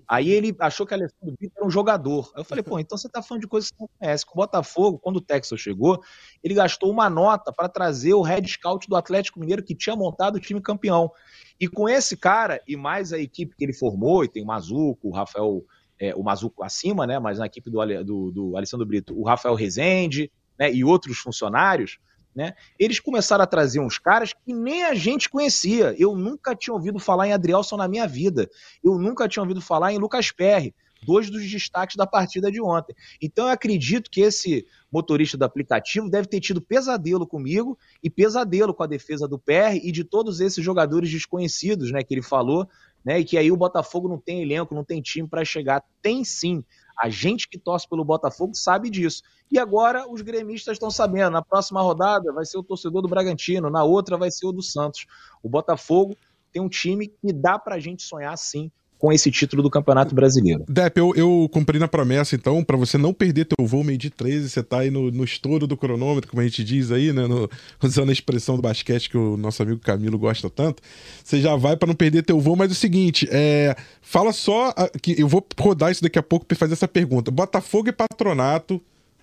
Aí 0.08 0.30
ele 0.30 0.56
achou 0.60 0.86
que 0.86 0.94
Alessandro 0.94 1.36
Brito 1.38 1.54
era 1.58 1.66
um 1.66 1.70
jogador. 1.70 2.32
Aí 2.36 2.42
eu 2.42 2.46
falei, 2.46 2.64
pô, 2.64 2.80
então 2.80 2.98
você 2.98 3.10
tá 3.10 3.22
falando 3.22 3.42
de 3.42 3.48
coisas 3.48 3.72
que 3.72 3.78
você 3.78 3.84
não 3.84 3.90
conhece. 4.00 4.26
Com 4.26 4.34
o 4.34 4.42
Botafogo, 4.42 5.00
quando 5.00 5.18
o 5.18 5.22
Texas 5.22 5.60
chegou, 5.60 6.02
ele 6.44 6.54
gastou 6.54 6.92
uma 6.92 7.10
nota 7.10 7.52
para 7.52 7.70
trazer 7.70 8.14
o 8.14 8.22
head 8.22 8.48
scout 8.48 8.88
do 8.88 8.96
Atlético 8.96 9.40
Mineiro 9.40 9.64
que 9.64 9.76
tinha 9.76 9.96
montado 9.96 10.36
o 10.36 10.40
time 10.40 10.62
campeão. 10.62 11.12
E 11.60 11.68
com 11.68 11.88
esse 11.88 12.16
cara, 12.16 12.62
e 12.68 12.76
mais 12.76 13.12
a 13.14 13.20
equipe 13.20 13.56
que 13.56 13.64
ele 13.64 13.74
formou, 13.74 14.24
e 14.24 14.28
tem 14.28 14.44
o 14.44 14.46
Mazuco, 14.46 15.08
o 15.08 15.12
Rafael, 15.12 15.64
é, 16.00 16.14
o 16.16 16.24
Mazuco 16.24 16.64
acima, 16.64 17.08
né? 17.08 17.20
Mas 17.20 17.40
na 17.40 17.46
equipe 17.46 17.70
do, 17.70 18.04
do, 18.04 18.32
do 18.32 18.58
Alessandro 18.58 18.86
Brito, 18.86 19.20
o 19.20 19.24
Rafael 19.24 19.56
Rezende, 19.56 20.32
né? 20.58 20.72
E 20.72 20.84
outros 20.84 21.18
funcionários, 21.18 21.98
né? 22.38 22.54
Eles 22.78 23.00
começaram 23.00 23.44
a 23.44 23.48
trazer 23.48 23.80
uns 23.80 23.98
caras 23.98 24.32
que 24.32 24.54
nem 24.54 24.84
a 24.84 24.94
gente 24.94 25.28
conhecia. 25.28 25.96
Eu 25.98 26.16
nunca 26.16 26.56
tinha 26.56 26.72
ouvido 26.72 27.00
falar 27.00 27.28
em 27.28 27.34
Adrielson 27.34 27.78
na 27.78 27.88
minha 27.88 28.06
vida. 28.06 28.48
Eu 28.84 29.00
nunca 29.00 29.28
tinha 29.28 29.42
ouvido 29.42 29.60
falar 29.60 29.92
em 29.92 29.98
Lucas 29.98 30.32
Perry 30.32 30.72
dois 31.04 31.30
dos 31.30 31.50
destaques 31.50 31.96
da 31.96 32.06
partida 32.06 32.52
de 32.52 32.62
ontem. 32.62 32.96
Então 33.22 33.46
eu 33.46 33.52
acredito 33.52 34.10
que 34.10 34.22
esse 34.22 34.66
motorista 34.92 35.38
do 35.38 35.46
aplicativo 35.46 36.10
deve 36.10 36.28
ter 36.28 36.40
tido 36.40 36.62
pesadelo 36.62 37.26
comigo 37.26 37.78
e 38.04 38.10
pesadelo 38.10 38.74
com 38.74 38.84
a 38.84 38.88
defesa 38.88 39.28
do 39.28 39.40
PR 39.40 39.76
e 39.82 39.92
de 39.92 40.04
todos 40.04 40.40
esses 40.40 40.64
jogadores 40.64 41.10
desconhecidos, 41.10 41.92
né, 41.92 42.04
que 42.04 42.14
ele 42.14 42.22
falou, 42.22 42.68
né, 43.04 43.20
e 43.20 43.26
que 43.26 43.38
aí 43.38 43.52
o 43.52 43.58
Botafogo 43.58 44.08
não 44.08 44.20
tem 44.20 44.42
elenco, 44.42 44.76
não 44.76 44.84
tem 44.84 45.02
time 45.02 45.28
para 45.28 45.44
chegar. 45.44 45.84
Tem 46.02 46.24
sim. 46.24 46.64
A 47.00 47.10
gente 47.10 47.48
que 47.48 47.58
torce 47.58 47.88
pelo 47.88 48.04
Botafogo 48.04 48.56
sabe 48.56 48.90
disso. 48.90 49.22
E 49.52 49.60
agora 49.60 50.10
os 50.12 50.22
gremistas 50.22 50.74
estão 50.74 50.90
sabendo. 50.90 51.32
Na 51.32 51.42
próxima 51.44 51.82
rodada 51.82 52.34
vai 52.34 52.46
ser 52.46 52.58
o 52.58 52.64
torcedor 52.64 53.02
do 53.02 53.08
Bragantino, 53.08 53.70
na 53.70 53.84
outra 53.84 54.18
vai 54.18 54.32
ser 54.32 54.48
o 54.48 54.52
do 54.52 54.64
Santos. 54.64 55.06
O 55.44 55.50
Botafogo 55.50 56.18
tem 56.52 56.62
um 56.62 56.70
time 56.70 57.08
que 57.08 57.32
dá 57.32 57.60
pra 57.60 57.80
gente 57.80 58.04
sonhar 58.04 58.38
sim 58.38 58.72
com 58.98 59.12
esse 59.12 59.30
título 59.30 59.62
do 59.62 59.70
Campeonato 59.70 60.16
Brasileiro. 60.16 60.64
Depp, 60.68 61.00
eu, 61.00 61.14
eu 61.16 61.50
cumpri 61.52 61.78
na 61.78 61.88
promessa, 61.88 62.36
então, 62.36 62.64
para 62.64 62.76
você 62.76 62.98
não 62.98 63.14
perder 63.14 63.46
teu 63.46 63.66
voo 63.66 63.84
meio 63.84 63.98
de 63.98 64.10
13, 64.10 64.50
você 64.50 64.64
tá 64.64 64.80
aí 64.80 64.90
no, 64.90 65.12
no 65.12 65.24
estouro 65.24 65.68
do 65.68 65.78
cronômetro, 65.78 66.30
como 66.30 66.42
a 66.42 66.46
gente 66.46 66.64
diz 66.64 66.92
aí, 66.92 67.14
né? 67.14 67.28
No, 67.28 67.50
usando 67.82 68.10
a 68.10 68.14
expressão 68.14 68.56
do 68.56 68.62
basquete 68.62 69.10
que 69.10 69.18
o 69.18 69.38
nosso 69.38 69.62
amigo 69.62 69.80
Camilo 69.80 70.18
gosta 70.18 70.50
tanto. 70.50 70.82
Você 71.24 71.40
já 71.40 71.56
vai 71.56 71.78
para 71.78 71.88
não 71.88 71.96
perder 71.96 72.24
teu 72.24 72.40
voo, 72.40 72.56
mas 72.56 72.70
é 72.70 72.74
o 72.74 72.76
seguinte, 72.76 73.28
é, 73.32 73.76
fala 74.02 74.34
só 74.34 74.74
que 75.02 75.20
eu 75.20 75.28
vou 75.28 75.46
rodar 75.60 75.92
isso 75.92 76.02
daqui 76.02 76.18
a 76.18 76.24
pouco 76.24 76.46
para 76.46 76.58
fazer 76.58 76.74
essa 76.74 76.88
pergunta. 76.88 77.30
Botafogo 77.30 77.90
e 77.90 77.92
Patronato, 77.92 78.82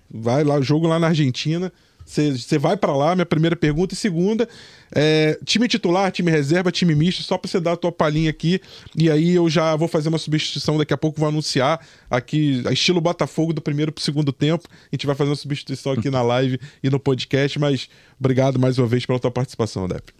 vai 0.09 0.43
lá, 0.43 0.61
jogo 0.61 0.87
lá 0.87 0.97
na 0.97 1.07
Argentina. 1.07 1.71
Você 2.05 2.59
vai 2.59 2.77
para 2.77 2.95
lá, 2.95 3.15
minha 3.15 3.25
primeira 3.25 3.55
pergunta. 3.55 3.95
E 3.95 3.97
segunda, 3.97 4.47
é, 4.93 5.39
time 5.43 5.67
titular, 5.67 6.11
time 6.11 6.29
reserva, 6.29 6.71
time 6.71 6.93
misto, 6.93 7.23
só 7.23 7.37
para 7.37 7.49
você 7.49 7.59
dar 7.59 7.73
a 7.73 7.77
tua 7.77 7.91
palhinha 7.91 8.29
aqui. 8.29 8.61
E 8.95 9.09
aí 9.09 9.31
eu 9.31 9.49
já 9.49 9.75
vou 9.75 9.87
fazer 9.87 10.09
uma 10.09 10.19
substituição 10.19 10.77
daqui 10.77 10.93
a 10.93 10.97
pouco, 10.97 11.19
vou 11.19 11.27
anunciar 11.27 11.85
aqui, 12.09 12.63
estilo 12.71 13.01
Botafogo, 13.01 13.51
do 13.51 13.61
primeiro 13.61 13.91
pro 13.91 14.03
segundo 14.03 14.31
tempo. 14.31 14.69
A 14.71 14.95
gente 14.95 15.07
vai 15.07 15.15
fazer 15.15 15.31
uma 15.31 15.35
substituição 15.35 15.93
aqui 15.93 16.11
na 16.11 16.21
live 16.21 16.59
e 16.83 16.89
no 16.89 16.99
podcast, 16.99 17.57
mas 17.57 17.89
obrigado 18.19 18.59
mais 18.59 18.77
uma 18.77 18.87
vez 18.87 19.05
pela 19.05 19.19
tua 19.19 19.31
participação, 19.31 19.87
Dep. 19.87 20.11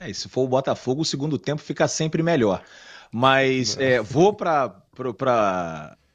É, 0.00 0.12
se 0.12 0.28
for 0.28 0.42
o 0.42 0.48
Botafogo, 0.48 1.02
o 1.02 1.04
segundo 1.04 1.38
tempo 1.38 1.62
fica 1.62 1.86
sempre 1.86 2.22
melhor. 2.22 2.62
Mas 3.10 3.76
é, 3.78 4.02
vou 4.02 4.34
para 4.34 4.74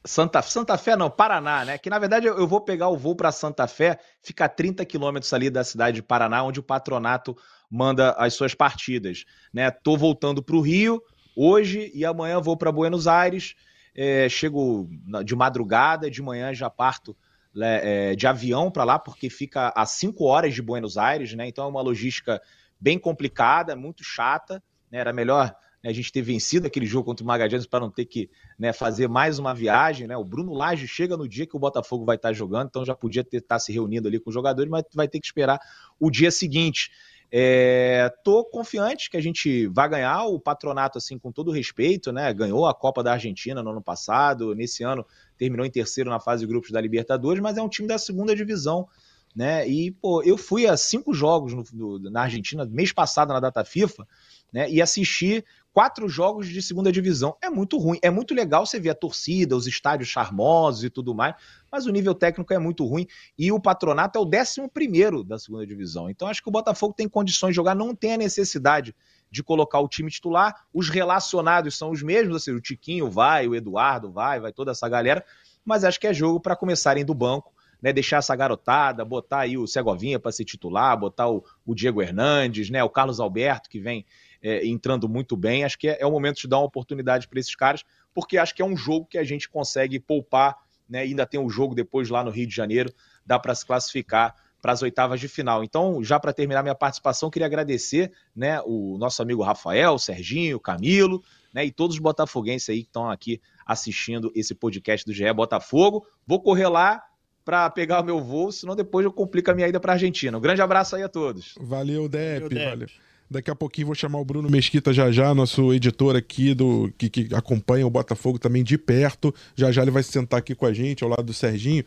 Santa, 0.04 0.40
Santa 0.40 0.78
Fé 0.78 0.96
não, 0.96 1.10
Paraná, 1.10 1.64
né? 1.64 1.78
Que 1.78 1.90
na 1.90 1.98
verdade 1.98 2.26
eu, 2.26 2.46
vou 2.46 2.60
pegar 2.60 2.88
o 2.88 2.96
voo 2.96 3.14
para 3.14 3.30
Santa 3.30 3.66
Fé, 3.66 3.98
fica 4.22 4.46
a 4.46 4.48
30 4.48 4.84
quilômetros 4.84 5.32
ali 5.32 5.50
da 5.50 5.62
cidade 5.62 5.96
de 5.96 6.02
Paraná, 6.02 6.42
onde 6.42 6.58
o 6.58 6.62
patronato 6.62 7.36
manda 7.70 8.12
as 8.12 8.34
suas 8.34 8.54
partidas, 8.54 9.24
né? 9.52 9.70
Tô 9.70 9.96
voltando 9.96 10.42
para 10.42 10.56
o 10.56 10.60
Rio 10.60 11.02
hoje 11.36 11.90
e 11.94 12.04
amanhã 12.04 12.40
vou 12.40 12.56
para 12.56 12.72
Buenos 12.72 13.06
Aires. 13.06 13.54
É, 13.94 14.28
chego 14.28 14.88
de 15.24 15.34
madrugada, 15.34 16.10
de 16.10 16.22
manhã 16.22 16.54
já 16.54 16.70
parto 16.70 17.16
né, 17.54 18.12
é, 18.12 18.16
de 18.16 18.26
avião 18.26 18.70
para 18.70 18.84
lá, 18.84 18.98
porque 18.98 19.28
fica 19.28 19.72
a 19.76 19.84
5 19.84 20.24
horas 20.24 20.54
de 20.54 20.62
Buenos 20.62 20.96
Aires, 20.96 21.34
né? 21.34 21.46
Então 21.46 21.64
é 21.64 21.68
uma 21.68 21.82
logística 21.82 22.40
bem 22.80 22.98
complicada, 22.98 23.76
muito 23.76 24.02
chata. 24.02 24.62
Né? 24.90 24.98
Era 24.98 25.12
melhor 25.12 25.54
a 25.88 25.92
gente 25.92 26.12
ter 26.12 26.22
vencido 26.22 26.66
aquele 26.66 26.86
jogo 26.86 27.06
contra 27.06 27.24
o 27.24 27.26
Magadianos 27.26 27.66
para 27.66 27.80
não 27.80 27.90
ter 27.90 28.04
que 28.04 28.30
né, 28.58 28.72
fazer 28.72 29.08
mais 29.08 29.38
uma 29.38 29.54
viagem. 29.54 30.06
Né? 30.06 30.16
O 30.16 30.24
Bruno 30.24 30.52
Lage 30.52 30.86
chega 30.86 31.16
no 31.16 31.26
dia 31.26 31.46
que 31.46 31.56
o 31.56 31.58
Botafogo 31.58 32.04
vai 32.04 32.16
estar 32.16 32.32
jogando, 32.32 32.68
então 32.68 32.84
já 32.84 32.94
podia 32.94 33.22
estar 33.22 33.40
tá 33.40 33.58
se 33.58 33.72
reunindo 33.72 34.06
ali 34.06 34.20
com 34.20 34.28
os 34.28 34.34
jogadores, 34.34 34.70
mas 34.70 34.84
vai 34.94 35.08
ter 35.08 35.20
que 35.20 35.26
esperar 35.26 35.58
o 35.98 36.10
dia 36.10 36.30
seguinte. 36.30 36.90
É, 37.32 38.12
tô 38.24 38.44
confiante 38.44 39.08
que 39.08 39.16
a 39.16 39.22
gente 39.22 39.68
vai 39.68 39.88
ganhar 39.88 40.24
o 40.24 40.40
patronato 40.40 40.98
assim 40.98 41.16
com 41.16 41.30
todo 41.30 41.52
respeito, 41.52 42.10
né? 42.10 42.34
Ganhou 42.34 42.66
a 42.66 42.74
Copa 42.74 43.04
da 43.04 43.12
Argentina 43.12 43.62
no 43.62 43.70
ano 43.70 43.80
passado, 43.80 44.52
nesse 44.52 44.82
ano 44.82 45.06
terminou 45.38 45.64
em 45.64 45.70
terceiro 45.70 46.10
na 46.10 46.18
fase 46.18 46.40
de 46.40 46.48
grupos 46.48 46.72
da 46.72 46.80
Libertadores, 46.80 47.40
mas 47.40 47.56
é 47.56 47.62
um 47.62 47.68
time 47.68 47.86
da 47.86 47.98
segunda 47.98 48.34
divisão, 48.34 48.88
né? 49.34 49.66
E 49.68 49.92
pô, 49.92 50.24
eu 50.24 50.36
fui 50.36 50.66
a 50.66 50.76
cinco 50.76 51.14
jogos 51.14 51.54
no, 51.72 52.00
na 52.10 52.22
Argentina 52.22 52.66
mês 52.66 52.92
passado 52.92 53.28
na 53.28 53.38
data 53.38 53.64
FIFA, 53.64 54.08
né? 54.52 54.68
E 54.68 54.82
assisti 54.82 55.44
quatro 55.72 56.08
jogos 56.08 56.48
de 56.48 56.60
segunda 56.60 56.90
divisão. 56.90 57.36
É 57.42 57.48
muito 57.48 57.78
ruim. 57.78 57.98
É 58.02 58.10
muito 58.10 58.34
legal 58.34 58.66
você 58.66 58.78
ver 58.78 58.90
a 58.90 58.94
torcida, 58.94 59.56
os 59.56 59.66
estádios 59.66 60.08
charmosos 60.08 60.84
e 60.84 60.90
tudo 60.90 61.14
mais, 61.14 61.34
mas 61.70 61.86
o 61.86 61.90
nível 61.90 62.14
técnico 62.14 62.52
é 62.52 62.58
muito 62.58 62.84
ruim. 62.84 63.06
E 63.38 63.52
o 63.52 63.60
patronato 63.60 64.18
é 64.18 64.22
o 64.22 64.24
décimo 64.24 64.68
primeiro 64.68 65.22
da 65.22 65.38
segunda 65.38 65.66
divisão. 65.66 66.10
Então 66.10 66.28
acho 66.28 66.42
que 66.42 66.48
o 66.48 66.52
Botafogo 66.52 66.94
tem 66.94 67.08
condições 67.08 67.50
de 67.50 67.56
jogar, 67.56 67.74
não 67.74 67.94
tem 67.94 68.14
a 68.14 68.18
necessidade 68.18 68.94
de 69.30 69.42
colocar 69.42 69.78
o 69.80 69.88
time 69.88 70.10
titular. 70.10 70.66
Os 70.72 70.88
relacionados 70.88 71.76
são 71.76 71.90
os 71.90 72.02
mesmos, 72.02 72.36
assim, 72.36 72.52
o 72.52 72.60
Tiquinho 72.60 73.08
vai, 73.08 73.46
o 73.46 73.54
Eduardo 73.54 74.10
vai, 74.10 74.40
vai 74.40 74.52
toda 74.52 74.72
essa 74.72 74.88
galera, 74.88 75.24
mas 75.64 75.84
acho 75.84 76.00
que 76.00 76.06
é 76.06 76.12
jogo 76.12 76.40
para 76.40 76.56
começarem 76.56 77.04
do 77.04 77.14
banco. 77.14 77.52
Né, 77.82 77.94
deixar 77.94 78.18
essa 78.18 78.36
garotada, 78.36 79.02
botar 79.06 79.38
aí 79.38 79.56
o 79.56 79.66
Segovinha 79.66 80.18
para 80.20 80.30
ser 80.30 80.44
titular, 80.44 80.94
botar 80.98 81.30
o, 81.30 81.42
o 81.64 81.74
Diego 81.74 82.02
Hernandes, 82.02 82.68
né, 82.68 82.84
o 82.84 82.90
Carlos 82.90 83.18
Alberto, 83.18 83.70
que 83.70 83.80
vem 83.80 84.04
é, 84.42 84.66
entrando 84.66 85.08
muito 85.08 85.36
bem. 85.36 85.64
Acho 85.64 85.78
que 85.78 85.88
é, 85.88 85.98
é, 86.00 86.06
o 86.06 86.10
momento 86.10 86.40
de 86.40 86.48
dar 86.48 86.58
uma 86.58 86.66
oportunidade 86.66 87.28
para 87.28 87.38
esses 87.40 87.54
caras, 87.54 87.84
porque 88.14 88.38
acho 88.38 88.54
que 88.54 88.62
é 88.62 88.64
um 88.64 88.76
jogo 88.76 89.06
que 89.06 89.18
a 89.18 89.24
gente 89.24 89.48
consegue 89.48 89.98
poupar, 89.98 90.56
né? 90.88 91.00
Ainda 91.00 91.26
tem 91.26 91.38
um 91.38 91.48
jogo 91.48 91.74
depois 91.74 92.08
lá 92.08 92.24
no 92.24 92.30
Rio 92.30 92.46
de 92.46 92.54
Janeiro, 92.54 92.92
dá 93.24 93.38
para 93.38 93.54
se 93.54 93.64
classificar 93.64 94.34
para 94.60 94.72
as 94.72 94.82
oitavas 94.82 95.20
de 95.20 95.28
final. 95.28 95.64
Então, 95.64 96.02
já 96.04 96.20
para 96.20 96.32
terminar 96.32 96.62
minha 96.62 96.74
participação, 96.74 97.30
queria 97.30 97.46
agradecer 97.46 98.12
né, 98.36 98.60
o 98.66 98.98
nosso 98.98 99.22
amigo 99.22 99.42
Rafael, 99.42 99.98
Serginho, 99.98 100.60
Camilo, 100.60 101.22
né, 101.52 101.64
e 101.64 101.70
todos 101.70 101.96
os 101.96 102.02
botafoguenses 102.02 102.68
aí 102.68 102.82
que 102.82 102.88
estão 102.88 103.10
aqui 103.10 103.40
assistindo 103.64 104.30
esse 104.34 104.54
podcast 104.54 105.06
do 105.06 105.12
GE 105.12 105.32
Botafogo. 105.32 106.06
Vou 106.26 106.40
correr 106.40 106.68
lá 106.68 107.02
para 107.44 107.70
pegar 107.70 108.00
o 108.00 108.04
meu 108.04 108.20
voo, 108.20 108.52
senão 108.52 108.76
depois 108.76 109.04
eu 109.04 109.12
complico 109.12 109.50
a 109.50 109.54
minha 109.54 109.66
ida 109.66 109.80
para 109.80 109.92
a 109.92 109.94
Argentina. 109.94 110.36
Um 110.36 110.40
grande 110.40 110.60
abraço 110.60 110.94
aí 110.94 111.02
a 111.02 111.08
todos. 111.08 111.54
Valeu, 111.58 112.08
Dep. 112.08 112.42
Valeu. 112.42 112.70
Valeu. 112.70 112.88
Daqui 113.30 113.48
a 113.48 113.54
pouquinho 113.54 113.86
vou 113.86 113.94
chamar 113.94 114.18
o 114.18 114.24
Bruno 114.24 114.50
Mesquita 114.50 114.92
já 114.92 115.12
já, 115.12 115.32
nosso 115.32 115.72
editor 115.72 116.16
aqui 116.16 116.52
do 116.52 116.92
que, 116.98 117.08
que, 117.08 117.32
acompanha 117.32 117.86
o 117.86 117.90
Botafogo 117.90 118.40
também 118.40 118.64
de 118.64 118.76
perto. 118.76 119.32
Já 119.54 119.70
já 119.70 119.82
ele 119.82 119.92
vai 119.92 120.02
se 120.02 120.10
sentar 120.10 120.40
aqui 120.40 120.52
com 120.52 120.66
a 120.66 120.72
gente 120.72 121.04
ao 121.04 121.10
lado 121.10 121.22
do 121.22 121.32
Serginho. 121.32 121.84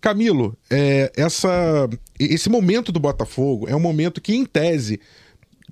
Camilo, 0.00 0.56
é, 0.70 1.10
essa, 1.16 1.90
esse 2.16 2.48
momento 2.48 2.92
do 2.92 3.00
Botafogo 3.00 3.68
é 3.68 3.74
um 3.74 3.80
momento 3.80 4.20
que, 4.20 4.36
em 4.36 4.44
tese, 4.44 5.00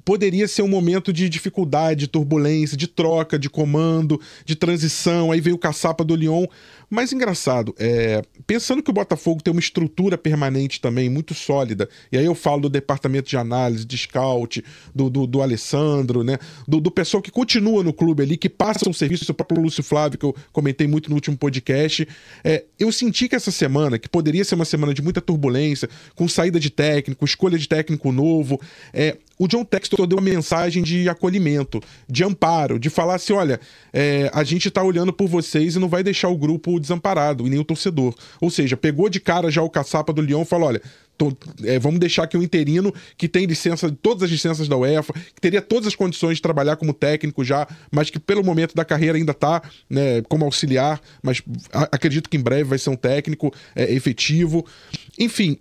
poderia 0.05 0.49
ser 0.49 0.63
um 0.63 0.69
momento 0.69 1.13
de 1.13 1.29
dificuldade, 1.29 2.09
turbulência, 2.09 2.77
de 2.77 2.87
troca, 2.87 3.39
de 3.39 3.49
comando, 3.49 4.21
de 4.45 4.57
transição. 4.57 5.31
Aí 5.31 5.41
veio 5.41 5.57
o 5.57 5.59
caçapa 5.59 6.05
do 6.05 6.17
Lyon. 6.17 6.47
Mas 6.95 7.11
engraçado, 7.11 7.75
é, 7.79 8.21
pensando 8.47 8.83
que 8.83 8.91
o 8.91 8.93
Botafogo 8.93 9.43
tem 9.43 9.51
uma 9.51 9.61
estrutura 9.61 10.19
permanente 10.19 10.79
também 10.79 11.09
muito 11.09 11.33
sólida, 11.33 11.89
e 12.13 12.19
aí 12.19 12.25
eu 12.27 12.35
falo 12.35 12.61
do 12.61 12.69
departamento 12.69 13.31
de 13.31 13.37
análise, 13.39 13.87
de 13.87 13.97
scout, 13.97 14.63
do, 14.95 15.09
do, 15.09 15.27
do 15.27 15.41
Alessandro, 15.41 16.23
né? 16.23 16.37
Do, 16.69 16.83
do, 16.83 16.91
pessoal 16.91 17.23
que 17.23 17.31
continua 17.31 17.83
no 17.83 17.95
clube 17.95 18.23
ali, 18.23 18.37
que 18.37 18.47
passa 18.47 18.91
um 18.91 18.93
serviço, 18.93 19.25
o 19.33 19.35
próprio 19.35 19.63
Lúcio 19.63 19.83
Flávio, 19.83 20.19
que 20.19 20.27
eu 20.27 20.37
comentei 20.53 20.87
muito 20.87 21.09
no 21.09 21.15
último 21.15 21.35
podcast. 21.35 22.07
É, 22.45 22.63
eu 22.79 22.93
senti 22.93 23.27
que 23.27 23.35
essa 23.35 23.51
semana, 23.51 23.99
que 23.99 24.07
poderia 24.07 24.45
ser 24.45 24.55
uma 24.55 24.67
semana 24.67 24.93
de 24.93 25.01
muita 25.01 25.23
turbulência, 25.23 25.89
com 26.15 26.29
saída 26.29 26.61
de 26.61 26.69
técnico, 26.69 27.25
escolha 27.25 27.57
de 27.57 27.67
técnico 27.67 28.13
novo, 28.13 28.61
é, 28.93 29.17
o 29.39 29.49
John 29.49 29.65
Textor 29.65 30.07
deu 30.07 30.19
uma 30.19 30.25
mensagem 30.25 30.83
de 30.83 31.09
acolhimento, 31.09 31.81
de 32.09 32.23
amparo, 32.23 32.79
de 32.79 32.89
falar 32.91 33.17
assim: 33.17 33.33
olha, 33.33 33.59
é, 33.93 34.31
a 34.33 34.45
gente 34.45 34.71
tá 34.71 34.83
olhando 34.83 35.13
por 35.13 35.27
vocês 35.27 35.75
e 35.75 35.79
não 35.79 35.89
vai 35.89 36.03
deixar 36.03 36.29
o 36.29 36.37
grupo 36.37 36.79
desamparado, 36.83 37.47
e 37.47 37.51
nem 37.51 37.59
o 37.59 37.65
torcedor. 37.65 38.15
Ou 38.41 38.51
seja, 38.51 38.77
pegou 38.77 39.09
de 39.09 39.21
cara 39.21 39.51
já 39.51 39.63
o 39.63 39.71
caçapa 39.71 40.13
do 40.13 40.21
Lyon 40.21 40.43
e 40.43 40.45
falou: 40.45 40.69
olha, 40.69 40.83
tô, 41.17 41.33
é, 41.65 41.79
vamos 41.79 42.01
deixar 42.01 42.25
aqui 42.25 42.37
um 42.37 42.43
interino 42.43 42.93
que 43.17 43.29
tem 43.29 43.47
licença, 43.47 43.91
todas 44.03 44.25
as 44.25 44.31
licenças 44.31 44.69
da 44.69 44.77
UEFA, 44.77 45.13
que 45.13 45.41
teria 45.41 45.63
todas 45.63 45.87
as 45.87 45.95
condições 45.95 46.37
de 46.37 46.43
trabalhar 46.43 46.77
como 46.77 46.93
técnico 46.93 47.45
já, 47.45 47.67
mas 47.91 48.11
que 48.11 48.19
pelo 48.19 48.45
momento 48.45 48.75
da 48.75 48.85
carreira 48.85 49.17
ainda 49.17 49.33
está 49.33 49.63
né, 49.89 50.23
como 50.29 50.45
auxiliar, 50.45 51.01
mas 51.23 51.43
acredito 51.73 52.29
que 52.29 52.37
em 52.37 52.43
breve 52.43 52.65
vai 52.65 52.79
ser 52.79 52.91
um 52.91 52.97
técnico 52.97 53.53
é, 53.75 53.93
efetivo. 53.93 54.67
Enfim, 55.19 55.59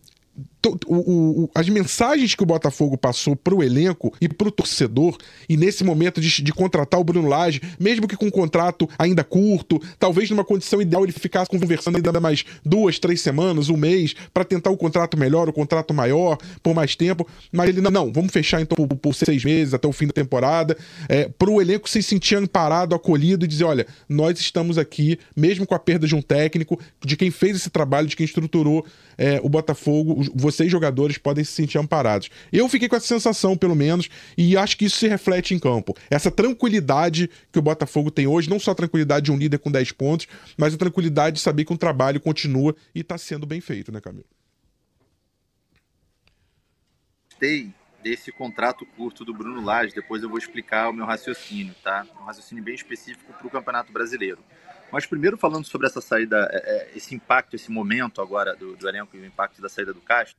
o, 0.86 1.43
o, 1.43 1.50
as 1.56 1.67
mensagens 1.69 2.36
que 2.36 2.43
o 2.43 2.45
Botafogo 2.45 2.97
passou 2.97 3.36
pro 3.36 3.63
elenco 3.63 4.13
e 4.21 4.30
pro 4.30 4.52
torcedor, 4.52 5.17
e 5.50 5.58
nesse 5.58 5.84
momento 5.84 6.21
de, 6.21 6.41
de, 6.41 6.54
contratar 6.54 7.00
o 7.00 7.04
Bruno 7.04 7.28
Lage, 7.28 7.62
mesmo 7.80 8.08
que 8.08 8.15
com 8.15 8.28
um 8.28 8.32
contrato 8.32 8.88
ainda 9.00 9.24
curto, 9.24 9.82
talvez 9.97 10.30
numa 10.30 10.43
condição 10.43 10.82
ideal 10.82 11.04
ele 11.04 11.12
ficasse 11.12 11.50
conversando 11.50 11.95
ainda 11.95 12.19
mais 12.19 12.45
duas, 12.63 13.00
três 13.00 13.21
semanas, 13.21 13.69
um 13.69 13.78
mês, 13.78 14.13
para 14.34 14.43
tentar 14.43 14.69
o 14.69 14.74
um 14.74 14.78
contrato 14.78 15.17
melhor, 15.17 15.47
o 15.47 15.52
um 15.52 15.54
contrato 15.54 15.93
maior, 15.93 16.38
por 16.62 16.76
mais 16.76 16.95
tempo, 16.95 17.28
mas 17.52 17.69
ele, 17.69 17.82
não, 17.82 17.89
não 17.89 18.12
vamos 18.12 18.32
fechar 18.32 18.62
então 18.62 18.76
por, 18.76 18.95
por, 18.95 19.15
seis 19.15 19.43
meses, 19.43 19.74
até 19.74 19.88
o 19.88 19.91
fim 19.91 20.08
da 20.08 20.13
temporada, 20.13 20.78
é, 21.10 21.28
pro 21.28 21.62
elenco 21.62 21.89
se 21.89 22.04
sentir 22.04 22.36
amparado, 22.36 22.93
acolhido 22.93 23.45
e 23.45 23.47
dizer, 23.47 23.63
olha, 23.63 23.88
nós 24.08 24.39
estamos 24.39 24.78
aqui, 24.78 25.17
mesmo 25.36 25.65
com 25.65 25.74
a 25.74 25.80
perda 25.80 26.06
de 26.06 26.15
um 26.15 26.21
técnico, 26.21 26.80
de 27.04 27.17
quem 27.17 27.32
fez 27.32 27.56
esse 27.56 27.69
trabalho, 27.69 28.08
de 28.08 28.15
quem 28.15 28.26
estruturou 28.26 28.86
é, 29.17 29.39
o 29.43 29.50
Botafogo, 29.50 30.24
vocês 30.52 30.72
jogadores 30.72 31.18
podem 31.18 31.44
se 31.44 31.52
sentir 31.52 31.78
amparados. 31.78 32.30
Eu 32.52 32.68
fiquei 32.68 32.88
com 32.88 32.96
essa 32.96 33.08
sensação, 33.08 33.58
pelo 33.58 33.76
menos, 33.76 34.10
e 34.38 34.58
acho 34.58 34.78
que 34.78 34.86
isso 34.86 34.98
se 34.98 35.08
reflete 35.08 35.54
em 35.54 35.60
campo. 35.60 35.96
Essa 36.10 36.30
tranquilidade 36.30 37.30
que 37.52 37.60
o 37.60 37.62
Botafogo 37.62 38.12
tem 38.12 38.28
hoje, 38.28 38.50
não 38.50 38.60
só 38.60 38.72
a 38.72 38.76
tranquilidade 38.76 39.26
de 39.26 39.32
um 39.32 39.38
líder 39.38 39.60
com 39.60 39.72
10 39.72 39.92
pontos, 39.94 40.28
mas 40.58 40.74
a 40.74 40.78
tranquilidade 40.78 41.38
de 41.38 41.42
saber 41.42 41.66
que 41.66 41.74
o 41.74 41.78
trabalho 41.78 42.20
continua 42.20 42.76
e 42.94 43.02
está 43.02 43.18
sendo 43.18 43.46
bem 43.46 43.62
feito, 43.62 43.92
né, 43.92 44.00
Camilo? 44.00 44.26
Gostei 47.30 47.74
desse 48.04 48.32
contrato 48.32 48.86
curto 48.86 49.24
do 49.24 49.34
Bruno 49.34 49.62
Lage, 49.62 49.94
depois 49.94 50.24
eu 50.24 50.30
vou 50.30 50.38
explicar 50.38 50.90
o 50.90 50.94
meu 50.94 51.06
raciocínio, 51.06 51.74
tá? 51.84 52.06
Um 52.20 52.26
raciocínio 52.26 52.64
bem 52.64 52.76
específico 52.76 53.32
para 53.34 53.48
o 53.48 53.50
Campeonato 53.50 53.92
Brasileiro. 53.92 54.40
Mas 54.92 55.06
primeiro 55.06 55.38
falando 55.38 55.66
sobre 55.66 55.88
essa 55.88 56.02
saída, 56.02 56.50
é, 56.52 56.58
é, 56.58 56.98
esse 56.98 57.16
impacto, 57.16 57.56
esse 57.56 57.72
momento 57.72 58.22
agora 58.22 58.56
do, 58.56 58.76
do 58.76 58.90
elenco 58.90 59.16
e 59.16 59.22
o 59.22 59.26
impacto 59.26 59.62
da 59.62 59.70
saída 59.70 59.94
do 59.94 60.02
Castro, 60.02 60.38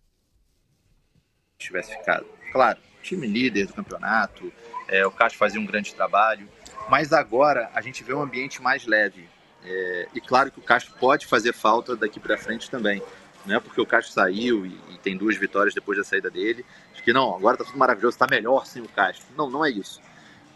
tivesse 1.63 1.97
ficado. 1.97 2.27
Claro, 2.53 2.79
time 3.03 3.27
líder 3.27 3.67
do 3.67 3.75
campeonato, 3.75 4.53
é, 4.89 5.07
o 5.07 5.11
Castro 5.11 5.39
fazia 5.39 5.61
um 5.61 5.67
grande 5.67 5.95
trabalho, 5.95 6.49
mas 6.89 7.13
agora 7.13 7.71
a 7.75 7.81
gente 7.81 8.03
vê 8.03 8.13
um 8.15 8.23
ambiente 8.23 8.61
mais 8.61 8.87
leve. 8.87 9.29
É, 9.65 10.09
e 10.15 10.21
claro 10.21 10.51
que 10.51 10.59
o 10.59 10.63
Castro 10.63 10.95
pode 10.99 11.27
fazer 11.27 11.53
falta 11.53 11.97
daqui 11.97 12.19
para 12.19 12.37
frente 12.37 12.71
também. 12.71 13.03
Não 13.47 13.57
é 13.57 13.61
porque 13.61 13.81
o 13.81 13.87
Castro 13.87 14.13
saiu 14.13 14.65
e, 14.65 14.79
e, 14.91 14.99
tem 14.99 15.17
duas 15.17 15.37
vitórias 15.37 15.75
depois 15.75 15.99
da 15.99 16.05
saída 16.05 16.31
dele, 16.31 16.65
de 16.95 17.03
que 17.03 17.13
não, 17.13 17.35
agora 17.35 17.57
tá 17.57 17.65
tudo 17.65 17.79
maravilhoso, 17.79 18.17
tá 18.17 18.27
melhor 18.31 18.67
sem 18.67 18.83
o 18.83 18.89
Castro. 18.89 19.27
Não, 19.37 19.51
não 19.51 19.65
é 19.65 19.71
isso. 19.71 20.01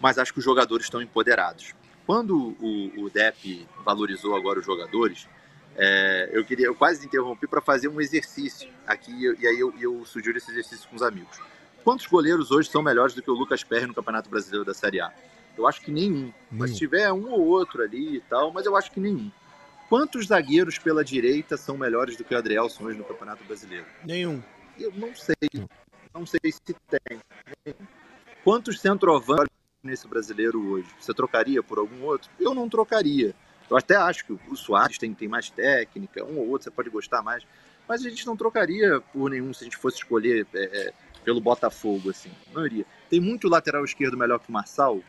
Mas 0.01 0.19
acho 0.19 0.33
que 0.33 0.38
os 0.38 0.45
jogadores 0.45 0.87
estão 0.87 1.03
empoderados. 1.03 1.75
Quando 2.07 2.57
o, 2.61 3.05
o 3.05 3.11
Dep 3.11 3.66
valorizou 3.85 4.37
agora 4.37 4.61
os 4.61 4.64
jogadores, 4.64 5.27
é, 5.79 6.31
eu 6.33 6.45
queria, 6.45 6.67
eu 6.67 6.75
quase 6.75 7.05
interrompi 7.05 7.47
para 7.47 7.61
fazer 7.61 7.89
um 7.89 8.01
exercício 8.01 8.69
aqui 8.87 9.12
e 9.39 9.47
aí 9.47 9.61
eu, 9.61 9.75
eu, 9.79 10.05
sugiro 10.07 10.39
esse 10.39 10.51
exercício 10.51 10.89
com 10.89 10.97
os 10.97 11.03
amigos. 11.03 11.39
Quantos 11.85 12.07
goleiros 12.07 12.51
hoje 12.51 12.71
são 12.71 12.83
melhores 12.83 13.15
do 13.15 13.23
que 13.23 13.31
o 13.31 13.35
Lucas 13.35 13.62
Perry 13.62 13.87
no 13.87 13.95
Campeonato 13.95 14.31
Brasileiro 14.31 14.65
da 14.65 14.75
Série 14.75 15.01
A? 15.01 15.12
Eu 15.57 15.67
acho 15.67 15.83
que 15.83 15.91
nenhum. 15.91 16.33
Mas 16.51 16.71
se 16.71 16.79
tiver 16.79 17.12
um 17.12 17.31
ou 17.31 17.47
outro 17.47 17.83
ali 17.83 18.17
e 18.17 18.21
tal, 18.23 18.51
mas 18.51 18.67
eu 18.67 18.75
acho 18.75 18.91
que 18.91 19.01
nenhum. 19.01 19.31
Quantos 19.89 20.27
zagueiros 20.27 20.79
pela 20.79 21.05
direita 21.05 21.57
são 21.57 21.77
melhores 21.77 22.17
do 22.17 22.25
que 22.25 22.35
o 22.35 22.39
Adrielson 22.39 22.85
hoje 22.85 22.99
no 22.99 23.05
Campeonato 23.05 23.45
Brasileiro? 23.45 23.87
Nenhum. 24.05 24.43
Eu 24.79 24.93
não 24.93 25.15
sei. 25.15 25.37
Não 26.12 26.27
sei 26.27 26.41
se 26.51 26.75
tem. 26.89 27.75
Quantos 28.43 28.81
centroavantes 28.81 29.55
nesse 29.83 30.09
brasileiro 30.09 30.61
hoje? 30.71 30.89
Você 30.99 31.15
trocaria 31.15 31.62
por 31.62 31.79
algum 31.79 32.03
outro? 32.05 32.31
Eu 32.41 32.55
não 32.55 32.69
trocaria. 32.69 33.35
Eu 33.68 33.76
até 33.76 33.96
acho 33.96 34.24
que 34.24 34.33
o 34.33 34.57
Soares 34.57 34.98
tem, 34.98 35.12
tem 35.12 35.29
mais 35.29 35.50
técnica, 35.50 36.24
um 36.24 36.38
ou 36.38 36.48
outro 36.48 36.64
você 36.64 36.70
pode 36.70 36.90
gostar 36.90 37.22
mais, 37.22 37.44
mas 37.88 38.05
a 38.05 38.09
gente 38.09 38.26
não 38.26 38.37
trocaria 38.37 39.00
por 39.12 39.31
nenhum 39.31 39.52
se 39.52 39.64
a 39.64 39.64
gente 39.64 39.76
fosse 39.76 39.98
escolher 39.98 40.46
é, 40.55 40.64
é, 40.64 40.92
pelo 41.24 41.40
Botafogo, 41.40 42.11
assim. 42.11 42.31
Não 42.52 42.64
iria. 42.64 42.85
Tem 43.09 43.20
muito 43.20 43.48
lateral 43.48 43.85
esquerdo 43.85 44.16
melhor 44.16 44.38
que 44.38 44.48
o 44.48 44.52
Marçal? 44.52 45.00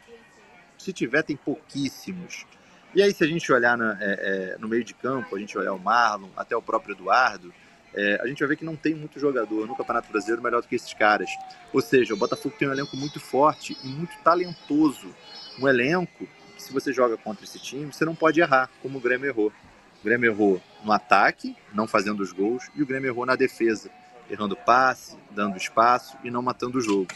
Se 0.78 0.94
tiver, 0.94 1.24
tem 1.24 1.36
pouquíssimos. 1.36 2.46
E 2.94 3.02
aí, 3.02 3.14
se 3.14 3.24
a 3.24 3.28
gente 3.28 3.52
olhar 3.52 3.78
na, 3.78 3.98
é, 4.00 4.56
é 4.56 4.58
no 4.60 4.68
meio 4.68 4.84
de 4.84 4.94
campo, 4.94 5.36
a 5.36 5.40
gente 5.40 5.58
olhar 5.58 5.74
o 5.74 5.80
Marlon, 5.80 6.30
até 6.36 6.56
o 6.56 6.62
próprio 6.62 6.96
Eduardo, 6.96 7.54
é, 7.94 8.20
a 8.22 8.28
gente 8.28 8.40
vai 8.40 8.50
ver 8.50 8.56
que 8.58 8.66
não 8.66 8.76
tem 8.76 8.94
muito 8.94 9.20
jogador 9.20 9.66
no 9.66 9.76
Campeonato 9.76 10.12
Brasileiro 10.12 10.42
melhor 10.42 10.62
do 10.62 10.68
que 10.68 10.76
esses 10.76 10.94
caras. 10.94 11.30
Ou 11.74 11.82
seja, 11.82 12.14
o 12.14 12.18
Botafogo 12.18 12.56
tem 12.58 12.68
um 12.68 12.72
elenco 12.72 12.96
muito 12.96 13.20
forte 13.20 13.76
e 13.84 13.88
muito 13.88 14.16
talentoso. 14.24 15.14
Um 15.60 15.68
elenco 15.68 16.28
que, 16.58 16.64
se 16.64 16.74
você 16.74 16.92
joga 16.92 17.16
contra 17.16 17.46
esse 17.46 17.60
time, 17.60 17.94
você 17.94 18.04
não 18.04 18.16
pode 18.16 18.42
errar, 18.42 18.70
como 18.82 18.98
o 18.98 19.02
Grêmio 19.02 19.28
errou. 19.28 19.54
O 20.02 20.04
Grêmio 20.04 20.30
errou 20.30 20.62
no 20.84 20.92
ataque, 20.92 21.56
não 21.74 21.88
fazendo 21.88 22.20
os 22.22 22.32
gols, 22.32 22.70
e 22.76 22.84
o 22.84 22.86
Grêmio 22.86 23.10
errou 23.10 23.26
na 23.26 23.36
defesa, 23.36 23.90
errando 24.30 24.56
passe, 24.56 25.16
dando 25.32 25.58
espaço 25.58 26.18
e 26.24 26.30
não 26.30 26.42
matando 26.42 26.78
o 26.78 26.82
jogo. 26.82 27.08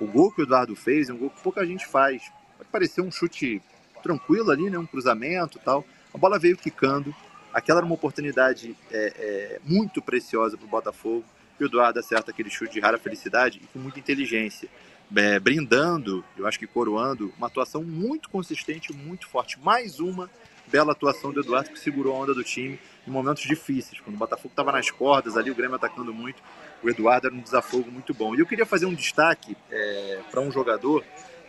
O 0.00 0.06
gol 0.06 0.30
que 0.30 0.40
o 0.40 0.44
Eduardo 0.44 0.76
fez 0.76 1.08
é 1.08 1.12
um 1.12 1.18
gol 1.18 1.30
que 1.30 1.42
pouca 1.42 1.66
gente 1.66 1.86
faz. 1.86 2.30
Pode 2.56 2.70
parecer 2.70 3.00
um 3.00 3.10
chute 3.10 3.60
tranquilo 4.02 4.50
ali, 4.50 4.70
né? 4.70 4.78
um 4.78 4.86
cruzamento 4.86 5.58
tal. 5.58 5.84
A 6.14 6.18
bola 6.18 6.38
veio 6.38 6.56
quicando, 6.56 7.14
Aquela 7.52 7.80
era 7.80 7.86
uma 7.86 7.94
oportunidade 7.94 8.76
é, 8.92 9.12
é, 9.16 9.60
muito 9.64 10.00
preciosa 10.00 10.56
para 10.56 10.66
o 10.66 10.68
Botafogo. 10.68 11.24
E 11.58 11.64
o 11.64 11.66
Eduardo 11.66 11.98
acerta 11.98 12.30
aquele 12.30 12.48
chute 12.48 12.72
de 12.72 12.80
rara 12.80 12.96
felicidade 12.96 13.60
e 13.62 13.66
com 13.66 13.78
muita 13.78 13.98
inteligência, 13.98 14.68
é, 15.16 15.38
brindando, 15.38 16.24
eu 16.36 16.46
acho 16.46 16.58
que 16.58 16.66
coroando, 16.66 17.32
uma 17.36 17.46
atuação 17.46 17.82
muito 17.82 18.28
consistente, 18.30 18.92
muito 18.92 19.28
forte. 19.28 19.58
Mais 19.60 20.00
uma 20.00 20.30
bela 20.66 20.92
atuação 20.92 21.32
do 21.32 21.40
Eduardo 21.40 21.70
que 21.70 21.78
segurou 21.78 22.14
a 22.14 22.18
onda 22.20 22.34
do 22.34 22.44
time 22.44 22.78
em 23.06 23.10
momentos 23.10 23.42
difíceis. 23.42 24.00
Quando 24.00 24.14
o 24.14 24.18
Botafogo 24.18 24.52
estava 24.52 24.70
nas 24.70 24.90
cordas, 24.90 25.36
ali 25.36 25.50
o 25.50 25.54
Grêmio 25.54 25.76
atacando 25.76 26.14
muito, 26.14 26.42
o 26.82 26.88
Eduardo 26.88 27.26
era 27.26 27.34
um 27.34 27.40
desafogo 27.40 27.90
muito 27.90 28.14
bom. 28.14 28.34
E 28.34 28.40
eu 28.40 28.46
queria 28.46 28.66
fazer 28.66 28.86
um 28.86 28.94
destaque 28.94 29.56
é, 29.70 30.20
para 30.30 30.40
um 30.40 30.50
jogador 30.50 31.04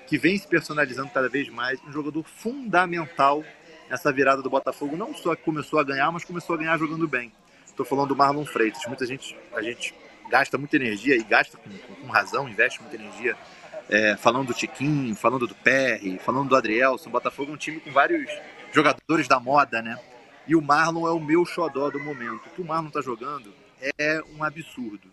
que 0.08 0.18
vem 0.18 0.38
se 0.38 0.48
personalizando 0.48 1.10
cada 1.10 1.30
vez 1.30 1.48
mais, 1.50 1.80
um 1.88 1.92
jogador 1.92 2.24
fundamental 2.24 3.44
essa 3.92 4.12
virada 4.12 4.42
do 4.42 4.50
Botafogo 4.50 4.96
não 4.96 5.14
só 5.14 5.36
começou 5.36 5.78
a 5.78 5.84
ganhar, 5.84 6.10
mas 6.12 6.24
começou 6.24 6.56
a 6.56 6.58
ganhar 6.58 6.78
jogando 6.78 7.08
bem. 7.08 7.32
Estou 7.66 7.86
falando 7.86 8.10
do 8.10 8.16
Marlon 8.16 8.46
Freitas. 8.46 8.86
Muita 8.88 9.06
gente, 9.06 9.38
a 9.54 9.62
gente 9.62 9.94
gasta 10.32 10.58
muita 10.58 10.78
energia 10.78 11.16
e 11.16 11.24
gasta 11.24 11.58
com, 11.58 11.70
com 11.96 12.08
razão, 12.08 12.50
investe 12.50 12.82
muita 12.82 12.96
energia 12.96 13.36
é, 13.90 14.16
falando 14.16 14.48
do 14.48 14.54
Tiquinho, 14.54 15.16
falando 15.16 15.46
do 15.46 15.54
Perry, 15.54 16.18
falando 16.18 16.50
do 16.50 16.56
Adrielson. 16.56 17.10
O 17.10 17.12
Botafogo 17.12 17.52
é 17.52 17.54
um 17.54 17.58
time 17.58 17.80
com 17.80 17.92
vários 17.92 18.32
jogadores 18.72 19.28
da 19.28 19.40
moda, 19.40 19.82
né? 19.82 20.00
E 20.48 20.56
o 20.56 20.62
Marlon 20.62 21.08
é 21.08 21.12
o 21.12 21.20
meu 21.20 21.46
xodó 21.46 21.92
do 21.92 22.00
momento. 22.00 22.48
O 22.48 22.50
que 22.50 22.62
o 22.62 22.66
Marlon 22.66 22.88
está 22.88 23.02
jogando 23.02 23.54
é 24.00 24.22
um 24.36 24.44
absurdo, 24.44 25.08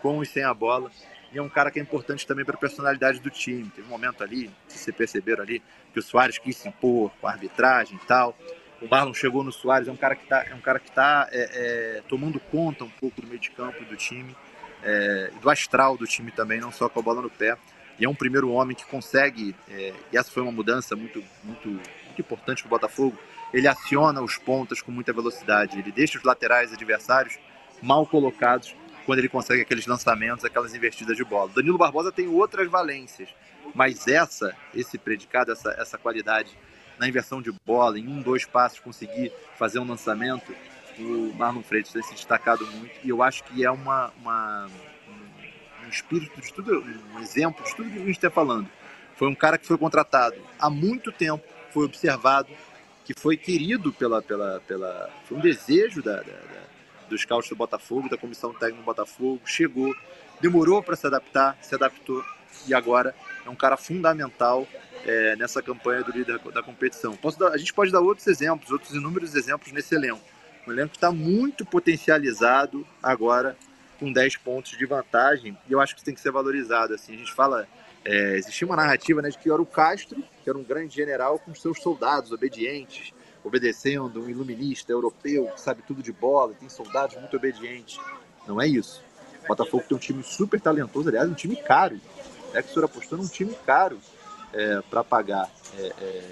com 0.00 0.22
e 0.22 0.26
sem 0.26 0.42
a 0.42 0.54
bola 0.54 0.90
e 1.32 1.38
é 1.38 1.42
um 1.42 1.48
cara 1.48 1.70
que 1.70 1.78
é 1.78 1.82
importante 1.82 2.26
também 2.26 2.44
para 2.44 2.54
a 2.54 2.58
personalidade 2.58 3.18
do 3.20 3.30
time. 3.30 3.70
Teve 3.74 3.86
um 3.86 3.90
momento 3.90 4.22
ali, 4.22 4.50
se 4.68 4.78
vocês 4.78 4.94
perceberam 4.94 5.42
ali, 5.42 5.62
que 5.92 5.98
o 5.98 6.02
Soares 6.02 6.38
quis 6.38 6.56
se 6.56 6.68
impor 6.68 7.10
com 7.20 7.26
a 7.26 7.30
arbitragem 7.30 7.96
e 7.96 8.06
tal. 8.06 8.36
O 8.80 8.88
Marlon 8.88 9.14
chegou 9.14 9.42
no 9.42 9.52
Soares, 9.52 9.88
é 9.88 9.92
um 9.92 9.96
cara 9.96 10.14
que 10.14 10.24
está 10.24 10.44
é 10.44 10.54
um 10.54 10.60
cara 10.60 10.78
que 10.78 10.90
tá, 10.90 11.28
é, 11.32 11.50
é, 11.98 12.02
tomando 12.08 12.38
conta 12.38 12.84
um 12.84 12.90
pouco 12.90 13.20
do 13.20 13.26
meio 13.26 13.40
de 13.40 13.50
campo 13.50 13.82
do 13.84 13.96
time, 13.96 14.36
é, 14.82 15.30
do 15.40 15.50
astral 15.50 15.96
do 15.96 16.06
time 16.06 16.30
também, 16.30 16.60
não 16.60 16.72
só 16.72 16.88
com 16.88 17.00
a 17.00 17.02
bola 17.02 17.22
no 17.22 17.30
pé. 17.30 17.56
E 17.98 18.04
é 18.04 18.08
um 18.08 18.14
primeiro 18.14 18.50
homem 18.50 18.74
que 18.74 18.84
consegue, 18.86 19.54
é, 19.70 19.92
e 20.12 20.16
essa 20.16 20.30
foi 20.30 20.42
uma 20.42 20.52
mudança 20.52 20.96
muito, 20.96 21.22
muito, 21.44 21.68
muito 21.68 22.20
importante 22.20 22.62
para 22.62 22.68
o 22.68 22.70
Botafogo, 22.70 23.18
ele 23.52 23.68
aciona 23.68 24.22
os 24.22 24.38
pontas 24.38 24.80
com 24.80 24.90
muita 24.90 25.12
velocidade, 25.12 25.78
ele 25.78 25.92
deixa 25.92 26.18
os 26.18 26.24
laterais 26.24 26.72
adversários 26.72 27.38
mal 27.82 28.06
colocados 28.06 28.74
quando 29.04 29.18
ele 29.18 29.28
consegue 29.28 29.62
aqueles 29.62 29.86
lançamentos, 29.86 30.44
aquelas 30.44 30.74
investidas 30.74 31.16
de 31.16 31.24
bola. 31.24 31.50
Danilo 31.54 31.76
Barbosa 31.76 32.10
tem 32.10 32.26
outras 32.28 32.68
valências, 32.68 33.28
mas 33.74 34.06
essa, 34.08 34.56
esse 34.74 34.96
predicado, 34.96 35.52
essa, 35.52 35.70
essa 35.78 35.98
qualidade 35.98 36.56
na 36.98 37.08
inversão 37.08 37.42
de 37.42 37.52
bola, 37.66 37.98
em 37.98 38.06
um, 38.06 38.22
dois 38.22 38.44
passos 38.44 38.78
conseguir 38.78 39.32
fazer 39.56 39.78
um 39.80 39.86
lançamento, 39.86 40.54
o 40.98 41.32
Marlon 41.36 41.62
Freitas 41.62 41.92
tem 41.92 42.02
se 42.02 42.14
destacado 42.14 42.66
muito 42.66 42.94
e 43.02 43.08
eu 43.08 43.22
acho 43.22 43.44
que 43.44 43.64
é 43.64 43.70
uma, 43.70 44.12
uma 44.20 44.68
um 45.84 45.88
espírito 45.88 46.40
de 46.40 46.52
tudo, 46.52 46.84
um 47.14 47.20
exemplo 47.20 47.64
de 47.64 47.74
tudo 47.74 47.90
que 47.90 47.96
a 47.96 48.04
gente 48.04 48.10
está 48.10 48.30
falando. 48.30 48.68
Foi 49.16 49.28
um 49.28 49.34
cara 49.34 49.58
que 49.58 49.66
foi 49.66 49.78
contratado 49.78 50.36
há 50.58 50.68
muito 50.70 51.12
tempo, 51.12 51.44
foi 51.70 51.84
observado, 51.84 52.48
que 53.04 53.14
foi 53.18 53.36
querido 53.36 53.92
pela, 53.92 54.22
pela, 54.22 54.60
pela 54.60 55.10
foi 55.24 55.38
um 55.38 55.40
desejo 55.40 56.02
da, 56.02 56.16
da 56.22 56.62
dos 57.08 57.22
scouts 57.22 57.48
do 57.50 57.56
Botafogo, 57.56 58.08
da 58.08 58.16
comissão 58.16 58.52
técnica 58.54 58.82
do 58.82 58.86
Botafogo, 58.86 59.40
chegou, 59.44 59.94
demorou 60.40 60.82
para 60.82 60.96
se 60.96 61.06
adaptar, 61.06 61.58
se 61.60 61.74
adaptou 61.74 62.24
e 62.66 62.74
agora 62.74 63.14
é 63.44 63.50
um 63.50 63.54
cara 63.54 63.76
fundamental 63.76 64.66
é, 65.04 65.36
nessa 65.36 65.62
campanha 65.62 66.02
do 66.02 66.10
líder 66.10 66.38
da 66.38 66.62
competição. 66.62 67.18
Dar, 67.38 67.48
a 67.48 67.56
gente 67.56 67.72
pode 67.72 67.92
dar 67.92 68.00
outros 68.00 68.26
exemplos, 68.26 68.70
outros 68.70 68.94
inúmeros 68.94 69.34
exemplos 69.34 69.72
nesse 69.72 69.94
elenco. 69.94 70.20
Um 70.66 70.72
elenco 70.72 70.94
está 70.94 71.10
muito 71.10 71.64
potencializado 71.64 72.86
agora 73.02 73.56
com 73.98 74.12
10 74.12 74.36
pontos 74.36 74.76
de 74.76 74.86
vantagem 74.86 75.56
e 75.68 75.72
eu 75.72 75.80
acho 75.80 75.94
que 75.94 76.00
isso 76.00 76.04
tem 76.04 76.14
que 76.14 76.20
ser 76.20 76.30
valorizado. 76.30 76.94
Assim, 76.94 77.14
a 77.14 77.18
gente 77.18 77.32
fala, 77.32 77.66
é, 78.04 78.36
existia 78.36 78.66
uma 78.66 78.76
narrativa 78.76 79.22
né, 79.22 79.30
de 79.30 79.38
que 79.38 79.50
era 79.50 79.60
o 79.60 79.66
Castro, 79.66 80.22
que 80.42 80.50
era 80.50 80.58
um 80.58 80.64
grande 80.64 80.94
general 80.94 81.38
com 81.38 81.54
seus 81.54 81.80
soldados 81.80 82.32
obedientes, 82.32 83.12
obedecendo, 83.44 84.22
um 84.22 84.28
iluminista 84.28 84.92
europeu 84.92 85.46
que 85.46 85.60
sabe 85.60 85.82
tudo 85.82 86.02
de 86.02 86.12
bola, 86.12 86.54
tem 86.54 86.68
soldados 86.68 87.16
muito 87.16 87.36
obedientes. 87.36 87.98
Não 88.46 88.60
é 88.60 88.66
isso. 88.66 89.02
O 89.44 89.48
Botafogo 89.48 89.84
tem 89.88 89.96
um 89.96 90.00
time 90.00 90.22
super 90.22 90.60
talentoso, 90.60 91.08
aliás, 91.08 91.28
um 91.28 91.34
time 91.34 91.56
caro. 91.56 92.00
É 92.54 92.62
que 92.62 92.70
o 92.70 92.72
senhor 92.72 92.84
apostou 92.84 93.18
num 93.18 93.26
time 93.26 93.56
caro 93.66 93.98
é, 94.52 94.80
para 94.82 95.02
pagar. 95.02 95.50
É, 95.78 95.92
é, 96.00 96.22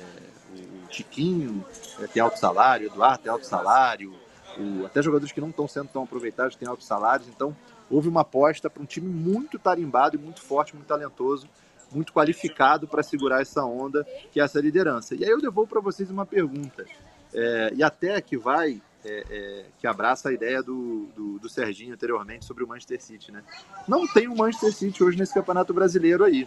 o 0.84 0.88
Tiquinho 0.88 1.64
é, 2.00 2.06
tem 2.06 2.22
alto 2.22 2.38
salário, 2.38 2.88
o 2.88 2.92
Eduardo 2.92 3.22
tem 3.22 3.32
alto 3.32 3.46
salário, 3.46 4.14
o, 4.58 4.86
até 4.86 5.02
jogadores 5.02 5.32
que 5.32 5.40
não 5.40 5.50
estão 5.50 5.68
sendo 5.68 5.88
tão 5.88 6.02
aproveitados 6.02 6.56
têm 6.56 6.68
altos 6.68 6.86
salários. 6.86 7.28
Então, 7.28 7.56
houve 7.90 8.08
uma 8.08 8.22
aposta 8.22 8.70
para 8.70 8.82
um 8.82 8.86
time 8.86 9.08
muito 9.08 9.58
tarimbado 9.58 10.16
e 10.16 10.18
muito 10.18 10.40
forte, 10.40 10.74
muito 10.74 10.86
talentoso 10.86 11.48
muito 11.92 12.12
qualificado 12.12 12.86
para 12.86 13.02
segurar 13.02 13.42
essa 13.42 13.64
onda, 13.64 14.06
que 14.32 14.40
é 14.40 14.44
essa 14.44 14.60
liderança. 14.60 15.14
E 15.14 15.24
aí 15.24 15.30
eu 15.30 15.40
devolvo 15.40 15.68
para 15.68 15.80
vocês 15.80 16.10
uma 16.10 16.24
pergunta, 16.24 16.86
é, 17.34 17.72
e 17.74 17.82
até 17.82 18.20
que 18.20 18.36
vai, 18.36 18.80
é, 19.04 19.24
é, 19.30 19.64
que 19.78 19.86
abraça 19.86 20.28
a 20.28 20.32
ideia 20.32 20.62
do, 20.62 21.08
do, 21.16 21.38
do, 21.38 21.48
Serginho 21.48 21.94
anteriormente 21.94 22.44
sobre 22.44 22.64
o 22.64 22.68
Manchester 22.68 23.00
City. 23.00 23.32
Né? 23.32 23.42
Não 23.86 24.06
tem 24.06 24.28
o 24.28 24.32
um 24.32 24.36
Manchester 24.36 24.72
City 24.72 25.02
hoje 25.02 25.18
nesse 25.18 25.34
Campeonato 25.34 25.72
Brasileiro 25.72 26.24
aí. 26.24 26.46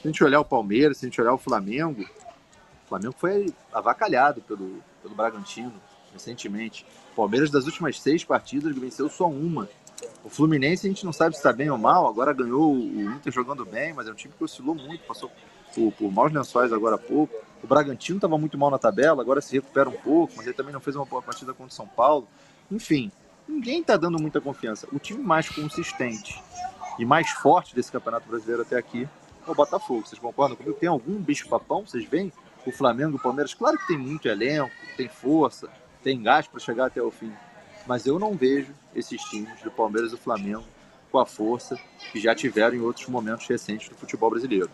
Se 0.00 0.06
a 0.06 0.08
gente 0.08 0.22
olhar 0.22 0.40
o 0.40 0.44
Palmeiras, 0.44 0.98
se 0.98 1.06
a 1.06 1.08
gente 1.08 1.20
olhar 1.20 1.32
o 1.32 1.38
Flamengo, 1.38 2.02
o 2.02 2.88
Flamengo 2.88 3.14
foi 3.18 3.52
avacalhado 3.72 4.40
pelo, 4.42 4.82
pelo 5.02 5.14
Bragantino 5.14 5.74
recentemente. 6.18 6.84
O 7.12 7.16
Palmeiras, 7.16 7.50
das 7.50 7.64
últimas 7.64 8.00
seis 8.00 8.24
partidas, 8.24 8.76
venceu 8.76 9.08
só 9.08 9.28
uma. 9.28 9.68
O 10.22 10.28
Fluminense 10.28 10.86
a 10.86 10.90
gente 10.90 11.04
não 11.04 11.12
sabe 11.12 11.34
se 11.34 11.38
está 11.38 11.52
bem 11.52 11.70
ou 11.70 11.78
mal, 11.78 12.06
agora 12.06 12.32
ganhou 12.32 12.72
o 12.72 13.12
Inter 13.12 13.32
jogando 13.32 13.64
bem, 13.64 13.92
mas 13.92 14.06
é 14.06 14.10
um 14.12 14.14
time 14.14 14.34
que 14.36 14.44
oscilou 14.44 14.74
muito, 14.74 15.04
passou 15.04 15.30
por, 15.74 15.92
por 15.92 16.12
maus 16.12 16.32
lençóis 16.32 16.72
agora 16.72 16.96
há 16.96 16.98
pouco. 16.98 17.34
O 17.62 17.66
Bragantino 17.66 18.18
estava 18.18 18.38
muito 18.38 18.56
mal 18.56 18.70
na 18.70 18.78
tabela, 18.78 19.22
agora 19.22 19.40
se 19.40 19.54
recupera 19.54 19.88
um 19.88 19.92
pouco, 19.92 20.34
mas 20.36 20.46
ele 20.46 20.54
também 20.54 20.72
não 20.72 20.80
fez 20.80 20.94
uma 20.94 21.04
boa 21.04 21.22
partida 21.22 21.52
contra 21.52 21.72
o 21.72 21.74
São 21.74 21.86
Paulo. 21.86 22.28
Enfim, 22.70 23.10
ninguém 23.48 23.80
está 23.80 23.96
dando 23.96 24.20
muita 24.20 24.40
confiança. 24.40 24.86
O 24.92 24.98
time 24.98 25.22
mais 25.22 25.48
consistente 25.48 26.40
e 26.98 27.04
mais 27.04 27.30
forte 27.30 27.74
desse 27.74 27.90
Campeonato 27.90 28.28
Brasileiro 28.28 28.62
até 28.62 28.76
aqui 28.76 29.08
é 29.46 29.50
o 29.50 29.54
Botafogo. 29.54 30.06
Vocês 30.06 30.20
concordam 30.20 30.56
comigo? 30.56 30.76
Tem 30.78 30.88
algum 30.88 31.14
bicho-papão? 31.14 31.86
Vocês 31.86 32.04
veem 32.04 32.32
o 32.66 32.70
Flamengo, 32.70 33.16
o 33.16 33.20
Palmeiras? 33.20 33.54
Claro 33.54 33.78
que 33.78 33.86
tem 33.88 33.98
muito 33.98 34.28
elenco, 34.28 34.70
tem 34.96 35.08
força, 35.08 35.68
tem 36.08 36.22
gás 36.22 36.46
para 36.46 36.58
chegar 36.58 36.86
até 36.86 37.02
o 37.02 37.10
fim. 37.10 37.30
Mas 37.86 38.06
eu 38.06 38.18
não 38.18 38.34
vejo 38.34 38.72
esses 38.96 39.20
times 39.24 39.60
do 39.60 39.70
Palmeiras 39.70 40.10
e 40.10 40.14
do 40.14 40.18
Flamengo 40.18 40.64
com 41.12 41.18
a 41.18 41.26
força 41.26 41.78
que 42.10 42.18
já 42.18 42.34
tiveram 42.34 42.74
em 42.74 42.80
outros 42.80 43.06
momentos 43.08 43.46
recentes 43.46 43.90
do 43.90 43.94
futebol 43.94 44.30
brasileiro. 44.30 44.70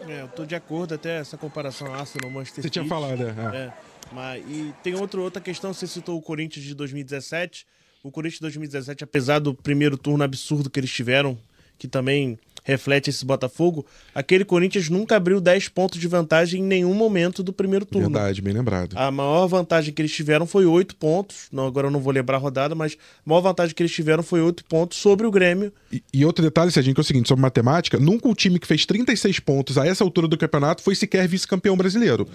É, 0.00 0.22
eu 0.22 0.28
tô 0.28 0.46
de 0.46 0.54
acordo 0.54 0.94
até 0.94 1.18
essa 1.18 1.36
comparação 1.36 1.92
Arsenal 1.94 2.30
Manchester 2.30 2.62
Você 2.62 2.70
tinha 2.70 2.86
falado, 2.86 3.22
é. 3.22 3.56
é. 3.56 3.72
Mas, 4.10 4.42
e 4.48 4.74
tem 4.82 4.94
outro, 4.94 5.22
outra 5.22 5.40
questão, 5.40 5.74
você 5.74 5.86
citou 5.86 6.16
o 6.16 6.22
Corinthians 6.22 6.64
de 6.64 6.74
2017. 6.74 7.66
O 8.02 8.10
Corinthians 8.10 8.38
de 8.38 8.42
2017, 8.42 9.04
apesar 9.04 9.40
do 9.40 9.54
primeiro 9.54 9.98
turno 9.98 10.24
absurdo 10.24 10.70
que 10.70 10.80
eles 10.80 10.90
tiveram, 10.90 11.38
que 11.78 11.86
também 11.86 12.38
reflete 12.64 13.10
esse 13.10 13.24
Botafogo, 13.24 13.86
aquele 14.14 14.44
Corinthians 14.44 14.88
nunca 14.88 15.16
abriu 15.16 15.40
10 15.40 15.68
pontos 15.68 16.00
de 16.00 16.08
vantagem 16.08 16.62
em 16.62 16.64
nenhum 16.64 16.94
momento 16.94 17.42
do 17.42 17.52
primeiro 17.52 17.84
turno. 17.84 18.08
Verdade, 18.10 18.40
bem 18.40 18.54
lembrado. 18.54 18.96
A 18.96 19.10
maior 19.10 19.46
vantagem 19.46 19.92
que 19.92 20.00
eles 20.00 20.12
tiveram 20.12 20.46
foi 20.46 20.64
8 20.64 20.96
pontos. 20.96 21.46
Não, 21.52 21.66
agora 21.66 21.86
eu 21.86 21.90
não 21.90 22.00
vou 22.00 22.12
lembrar 22.12 22.38
a 22.38 22.40
rodada, 22.40 22.74
mas 22.74 22.94
a 22.94 23.28
maior 23.28 23.42
vantagem 23.42 23.74
que 23.74 23.82
eles 23.82 23.92
tiveram 23.92 24.22
foi 24.22 24.40
8 24.40 24.64
pontos 24.64 24.98
sobre 24.98 25.26
o 25.26 25.30
Grêmio. 25.30 25.72
E, 25.92 26.02
e 26.12 26.24
outro 26.24 26.42
detalhe, 26.42 26.72
Serginho, 26.72 26.94
que 26.94 27.00
é 27.00 27.02
o 27.02 27.04
seguinte, 27.04 27.28
sobre 27.28 27.42
matemática, 27.42 27.98
nunca 27.98 28.26
o 28.28 28.34
time 28.34 28.58
que 28.58 28.66
fez 28.66 28.86
36 28.86 29.38
pontos 29.40 29.76
a 29.76 29.86
essa 29.86 30.02
altura 30.02 30.26
do 30.26 30.38
campeonato 30.38 30.82
foi 30.82 30.94
sequer 30.94 31.28
vice-campeão 31.28 31.76
brasileiro 31.76 32.26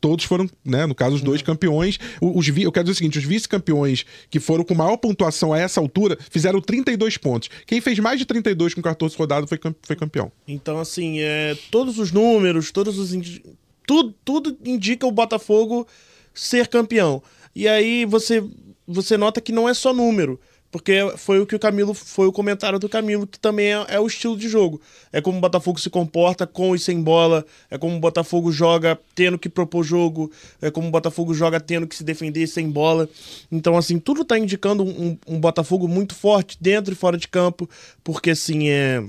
todos 0.00 0.24
foram, 0.24 0.48
né, 0.64 0.86
no 0.86 0.94
caso, 0.94 1.16
os 1.16 1.22
dois 1.22 1.40
uhum. 1.40 1.46
campeões. 1.46 1.98
Os, 2.20 2.48
eu 2.48 2.72
quero 2.72 2.84
dizer 2.84 2.92
o 2.92 2.96
seguinte: 2.96 3.18
os 3.18 3.24
vice-campeões 3.24 4.04
que 4.30 4.40
foram 4.40 4.64
com 4.64 4.74
maior 4.74 4.96
pontuação 4.96 5.52
a 5.52 5.58
essa 5.58 5.80
altura 5.80 6.18
fizeram 6.30 6.60
32 6.60 7.16
pontos. 7.16 7.48
Quem 7.66 7.80
fez 7.80 7.98
mais 7.98 8.18
de 8.18 8.24
32 8.24 8.74
com 8.74 8.82
14 8.82 9.16
rodadas 9.16 9.48
foi, 9.48 9.58
foi 9.82 9.96
campeão. 9.96 10.30
Então, 10.46 10.78
assim, 10.78 11.20
é, 11.20 11.56
todos 11.70 11.98
os 11.98 12.12
números, 12.12 12.70
todos 12.70 12.98
os. 12.98 13.40
Tudo, 13.86 14.14
tudo 14.22 14.58
indica 14.64 15.06
o 15.06 15.12
Botafogo 15.12 15.86
ser 16.34 16.68
campeão. 16.68 17.22
E 17.54 17.66
aí 17.66 18.04
você, 18.04 18.44
você 18.86 19.16
nota 19.16 19.40
que 19.40 19.50
não 19.50 19.68
é 19.68 19.74
só 19.74 19.92
número. 19.92 20.38
Porque 20.70 20.92
foi 21.16 21.40
o 21.40 21.46
que 21.46 21.56
o 21.56 21.58
Camilo. 21.58 21.94
Foi 21.94 22.26
o 22.26 22.32
comentário 22.32 22.78
do 22.78 22.88
Camilo, 22.88 23.26
que 23.26 23.38
também 23.38 23.72
é, 23.72 23.86
é, 23.88 24.00
o 24.00 24.06
estilo 24.06 24.36
de 24.36 24.48
jogo. 24.48 24.80
É 25.12 25.20
como 25.20 25.38
o 25.38 25.40
Botafogo 25.40 25.80
se 25.80 25.88
comporta 25.88 26.46
com 26.46 26.74
e 26.74 26.78
sem 26.78 27.02
bola. 27.02 27.44
É 27.70 27.78
como 27.78 27.96
o 27.96 28.00
Botafogo 28.00 28.52
joga 28.52 28.98
tendo 29.14 29.38
que 29.38 29.48
propor 29.48 29.82
jogo. 29.82 30.30
É 30.60 30.70
como 30.70 30.88
o 30.88 30.90
Botafogo 30.90 31.32
joga 31.32 31.58
tendo 31.58 31.86
que 31.86 31.96
se 31.96 32.04
defender 32.04 32.46
sem 32.46 32.70
bola. 32.70 33.08
Então, 33.50 33.76
assim, 33.76 33.98
tudo 33.98 34.24
tá 34.24 34.38
indicando 34.38 34.82
um, 34.84 35.16
um 35.26 35.40
Botafogo 35.40 35.88
muito 35.88 36.14
forte 36.14 36.58
dentro 36.60 36.92
e 36.92 36.96
fora 36.96 37.16
de 37.16 37.28
campo. 37.28 37.68
Porque, 38.04 38.30
assim, 38.30 38.68
é 38.68 39.02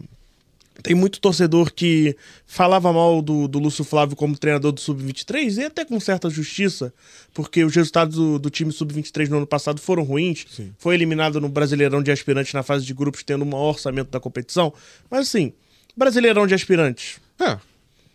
tem 0.81 0.95
muito 0.95 1.19
torcedor 1.19 1.73
que 1.73 2.15
falava 2.45 2.91
mal 2.91 3.21
do, 3.21 3.47
do 3.47 3.59
Lúcio 3.59 3.83
Flávio 3.83 4.15
como 4.15 4.37
treinador 4.37 4.71
do 4.71 4.79
Sub-23 4.79 5.57
e 5.57 5.63
até 5.65 5.85
com 5.85 5.99
certa 5.99 6.29
justiça, 6.29 6.93
porque 7.33 7.63
os 7.63 7.75
resultados 7.75 8.15
do, 8.15 8.39
do 8.39 8.49
time 8.49 8.71
Sub-23 8.71 9.29
no 9.29 9.37
ano 9.37 9.47
passado 9.47 9.79
foram 9.81 10.03
ruins. 10.03 10.45
Sim. 10.49 10.73
Foi 10.77 10.95
eliminado 10.95 11.39
no 11.41 11.49
Brasileirão 11.49 12.01
de 12.01 12.11
Aspirantes 12.11 12.53
na 12.53 12.63
fase 12.63 12.85
de 12.85 12.93
grupos, 12.93 13.23
tendo 13.23 13.43
o 13.43 13.45
maior 13.45 13.69
orçamento 13.69 14.09
da 14.09 14.19
competição. 14.19 14.73
Mas 15.09 15.27
assim, 15.27 15.53
Brasileirão 15.95 16.47
de 16.47 16.53
Aspirantes. 16.53 17.17
É. 17.39 17.57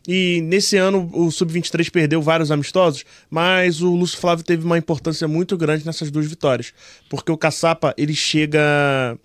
E 0.07 0.43
nesse 0.43 0.77
ano 0.77 1.11
o 1.15 1.31
Sub-23 1.31 1.91
perdeu 1.91 2.21
vários 2.21 2.51
amistosos, 2.51 3.05
mas 3.31 3.81
o 3.81 3.95
Lúcio 3.95 4.19
Flávio 4.19 4.45
teve 4.45 4.65
uma 4.65 4.77
importância 4.77 5.27
muito 5.27 5.57
grande 5.57 5.85
nessas 5.87 6.11
duas 6.11 6.27
vitórias. 6.27 6.75
Porque 7.09 7.33
o 7.33 7.39
Caçapa, 7.39 7.95
ele 7.97 8.15
chega. 8.15 9.19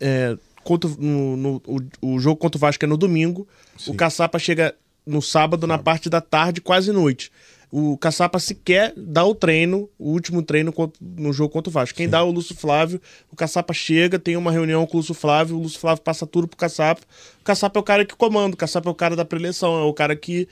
É, 0.00 0.36
contra, 0.64 0.90
no, 0.98 1.36
no 1.36 1.62
o, 1.66 2.14
o, 2.14 2.18
jogo 2.20 2.36
contra 2.36 2.58
o 2.58 2.60
Vasco 2.60 2.84
é 2.84 2.88
no 2.88 2.96
domingo. 2.96 3.46
Sim. 3.76 3.92
O 3.92 3.94
Caçapa 3.94 4.38
chega 4.38 4.74
no 5.06 5.20
sábado, 5.22 5.66
na 5.66 5.78
parte 5.78 6.08
da 6.08 6.20
tarde, 6.20 6.60
quase 6.60 6.92
noite. 6.92 7.30
O 7.72 7.96
Caçapa 7.96 8.38
sequer 8.40 8.92
dá 8.96 9.24
o 9.24 9.32
treino, 9.32 9.88
o 9.96 10.10
último 10.10 10.42
treino 10.42 10.74
no 11.00 11.32
jogo 11.32 11.52
contra 11.52 11.70
o 11.70 11.72
Vasco. 11.72 11.96
Quem 11.96 12.06
Sim. 12.06 12.10
dá 12.10 12.18
é 12.18 12.22
o 12.22 12.30
Lúcio 12.30 12.54
Flávio. 12.54 13.00
O 13.30 13.36
Caçapa 13.36 13.72
chega, 13.72 14.18
tem 14.18 14.36
uma 14.36 14.50
reunião 14.50 14.84
com 14.86 14.96
o 14.96 14.96
Lúcio 14.98 15.14
Flávio. 15.14 15.56
O 15.56 15.62
Lúcio 15.62 15.78
Flávio 15.78 16.02
passa 16.02 16.26
tudo 16.26 16.48
pro 16.48 16.56
Caçapa. 16.56 17.02
O 17.40 17.44
Caçapa 17.44 17.78
é 17.78 17.80
o 17.80 17.84
cara 17.84 18.04
que 18.04 18.16
comanda, 18.16 18.54
o 18.54 18.56
Caçapa 18.56 18.88
é 18.88 18.92
o 18.92 18.94
cara 18.94 19.14
da 19.14 19.24
preleção, 19.24 19.78
é 19.78 19.84
o 19.84 19.94
cara 19.94 20.16
que, 20.16 20.48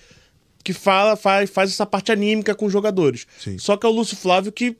que 0.62 0.72
fala, 0.72 1.16
faz, 1.16 1.50
faz 1.50 1.70
essa 1.70 1.84
parte 1.84 2.12
anímica 2.12 2.54
com 2.54 2.66
os 2.66 2.72
jogadores. 2.72 3.26
Sim. 3.40 3.58
Só 3.58 3.76
que 3.76 3.84
é 3.84 3.88
o 3.88 3.92
Lúcio 3.92 4.16
Flávio 4.16 4.52
que 4.52 4.76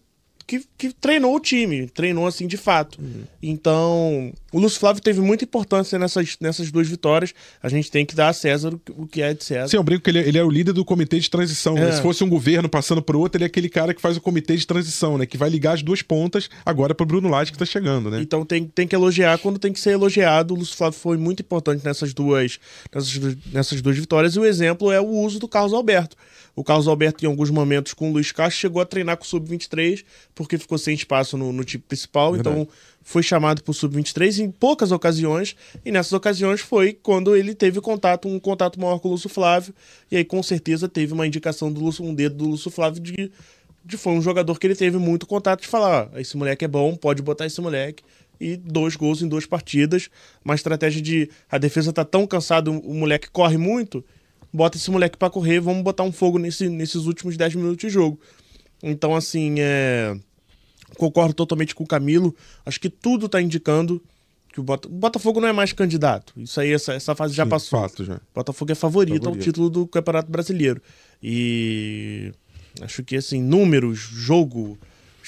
que, 0.49 0.65
que 0.79 0.95
treinou 0.95 1.37
o 1.37 1.41
time, 1.41 1.87
treinou 1.89 2.27
assim 2.27 2.47
de 2.47 2.57
fato. 2.57 2.99
Uhum. 2.99 3.25
Então, 3.43 4.33
o 4.51 4.59
Lúcio 4.59 4.81
Flávio 4.81 5.03
teve 5.03 5.21
muita 5.21 5.45
importância 5.45 5.99
nessas, 5.99 6.39
nessas 6.41 6.73
duas 6.73 6.89
vitórias. 6.89 7.35
A 7.63 7.69
gente 7.69 7.91
tem 7.91 8.07
que 8.07 8.15
dar 8.15 8.29
a 8.29 8.33
César 8.33 8.73
o 8.97 9.07
que 9.07 9.21
é 9.21 9.35
de 9.35 9.45
César. 9.45 9.69
Sim, 9.69 9.77
eu 9.77 9.83
brinco 9.83 10.03
que 10.03 10.11
ele, 10.11 10.21
ele 10.21 10.39
é 10.39 10.43
o 10.43 10.49
líder 10.49 10.73
do 10.73 10.87
comitê 10.87 11.21
de 11.21 11.29
transição. 11.29 11.75
Né? 11.75 11.83
É. 11.83 11.85
Né? 11.89 11.93
Se 11.93 12.01
fosse 12.01 12.25
um 12.25 12.31
governo 12.31 12.67
passando 12.67 13.03
por 13.03 13.15
outro, 13.15 13.37
ele 13.37 13.45
é 13.45 13.47
aquele 13.47 13.69
cara 13.69 13.93
que 13.93 14.01
faz 14.01 14.17
o 14.17 14.23
comitê 14.23 14.57
de 14.57 14.67
transição, 14.67 15.19
né? 15.19 15.27
Que 15.27 15.37
vai 15.37 15.51
ligar 15.51 15.75
as 15.75 15.83
duas 15.83 16.01
pontas 16.01 16.49
agora 16.65 16.95
para 16.95 17.05
o 17.05 17.07
Bruno 17.07 17.29
Lage 17.29 17.51
que 17.53 17.57
está 17.57 17.67
chegando, 17.67 18.11
né? 18.11 18.19
Então 18.23 18.43
tem, 18.43 18.65
tem 18.65 18.89
que 18.89 18.97
elogiar 18.97 19.37
quando 19.37 19.59
tem 19.59 19.71
que 19.71 19.79
ser 19.79 19.91
elogiado. 19.91 20.55
O 20.55 20.57
Lúcio 20.57 20.77
Flávio 20.79 20.99
foi 20.99 21.19
muito 21.19 21.41
importante 21.41 21.85
nessas 21.85 22.15
duas, 22.15 22.59
nessas, 22.91 23.37
nessas 23.53 23.83
duas 23.83 23.99
vitórias. 23.99 24.35
E 24.35 24.39
o 24.39 24.47
exemplo 24.47 24.91
é 24.91 24.99
o 24.99 25.09
uso 25.09 25.39
do 25.39 25.47
Carlos 25.47 25.75
Alberto. 25.75 26.17
O 26.59 26.65
Carlos 26.65 26.89
Alberto, 26.89 27.25
em 27.25 27.29
alguns 27.29 27.51
momentos, 27.51 27.95
com 27.95 28.11
o 28.11 28.13
Luiz 28.13 28.33
Castro, 28.33 28.61
chegou 28.61 28.83
a 28.83 28.85
treinar 28.85 29.17
com 29.17 29.23
o 29.23 29.27
Sub-23, 29.27 30.05
porque 30.35 30.59
ficou 30.59 30.77
sem 30.77 30.93
espaço 30.93 31.37
no, 31.39 31.53
no 31.53 31.63
time 31.63 31.85
principal. 31.87 32.33
Verdade. 32.33 32.61
Então, 32.61 32.69
foi 33.01 33.23
chamado 33.23 33.63
para 33.63 33.71
o 33.71 33.75
Sub-23 33.75 34.41
em 34.41 34.51
poucas 34.51 34.91
ocasiões. 34.91 35.55
E 35.85 35.93
nessas 35.93 36.13
ocasiões 36.13 36.61
foi 36.61 36.93
quando 36.93 37.37
ele 37.37 37.55
teve 37.55 37.81
contato, 37.81 38.27
um 38.27 38.41
contato 38.41 38.81
maior 38.81 38.99
com 38.99 39.07
o 39.07 39.13
Lúcio 39.13 39.29
Flávio. 39.29 39.73
E 40.11 40.17
aí, 40.17 40.25
com 40.25 40.43
certeza, 40.43 40.89
teve 40.89 41.13
uma 41.13 41.29
indicação 41.29 41.73
do 41.73 41.81
Lúcio, 41.81 42.05
um 42.05 42.13
dedo 42.13 42.35
do 42.35 42.49
Lúcio 42.49 42.73
Flávio 42.73 43.01
de, 43.01 43.31
de 43.85 43.97
foi 43.97 44.15
um 44.15 44.21
jogador 44.21 44.59
que 44.59 44.67
ele 44.67 44.75
teve 44.75 44.99
muito 44.99 45.29
contato 45.29 45.61
de 45.61 45.69
falar: 45.69 46.11
esse 46.17 46.37
moleque 46.37 46.65
é 46.65 46.69
bom, 46.69 46.97
pode 46.97 47.23
botar 47.23 47.47
esse 47.47 47.61
moleque 47.61 48.03
e 48.41 48.57
dois 48.57 48.97
gols 48.97 49.23
em 49.23 49.29
duas 49.29 49.47
partidas. 49.47 50.11
Uma 50.45 50.57
estratégia 50.57 51.01
de 51.01 51.31
a 51.49 51.57
defesa 51.57 51.93
tá 51.93 52.05
tão 52.05 52.27
cansada, 52.27 52.69
o 52.69 52.95
moleque 52.95 53.31
corre 53.31 53.57
muito, 53.57 54.05
bota 54.53 54.77
esse 54.77 54.91
moleque 54.91 55.17
para 55.17 55.31
correr, 55.31 55.61
vamos 55.61 55.83
botar 55.83 56.03
um 56.03 56.13
fogo 56.13 56.39
nesse, 56.39 56.69
nesses 56.69 57.07
últimos 57.07 57.37
10 57.37 57.55
minutos 57.57 57.79
de 57.79 57.89
jogo. 57.89 58.19
Então, 58.83 59.15
assim, 59.15 59.57
é... 59.59 60.17
concordo 60.97 61.35
totalmente 61.35 61.75
com 61.75 61.85
o 61.85 61.87
Camilo. 61.87 62.35
Acho 62.65 62.81
que 62.81 62.89
tudo 62.89 63.27
está 63.27 63.41
indicando 63.41 64.03
que 64.53 64.61
o, 64.61 64.63
Bota... 64.63 64.89
o, 64.89 64.91
Botafogo 64.91 65.41
não 65.41 65.49
é 65.49 65.53
mais 65.53 65.73
candidato. 65.73 66.33
Isso 66.37 66.61
aí, 66.61 66.73
essa, 66.73 66.93
essa 66.93 67.15
fase 67.15 67.35
já 67.35 67.45
Sim, 67.45 67.51
passou. 67.51 67.81
Fato, 67.81 68.05
já. 68.05 68.21
Botafogo 68.35 68.73
é 68.73 68.75
favorito, 68.75 69.25
favorito 69.25 69.29
ao 69.29 69.45
título 69.45 69.71
do 69.71 69.87
Campeonato 69.87 70.31
Brasileiro. 70.31 70.81
E 71.23 72.33
acho 72.81 73.03
que, 73.03 73.17
assim, 73.17 73.43
números, 73.43 73.99
jogo, 73.99 74.79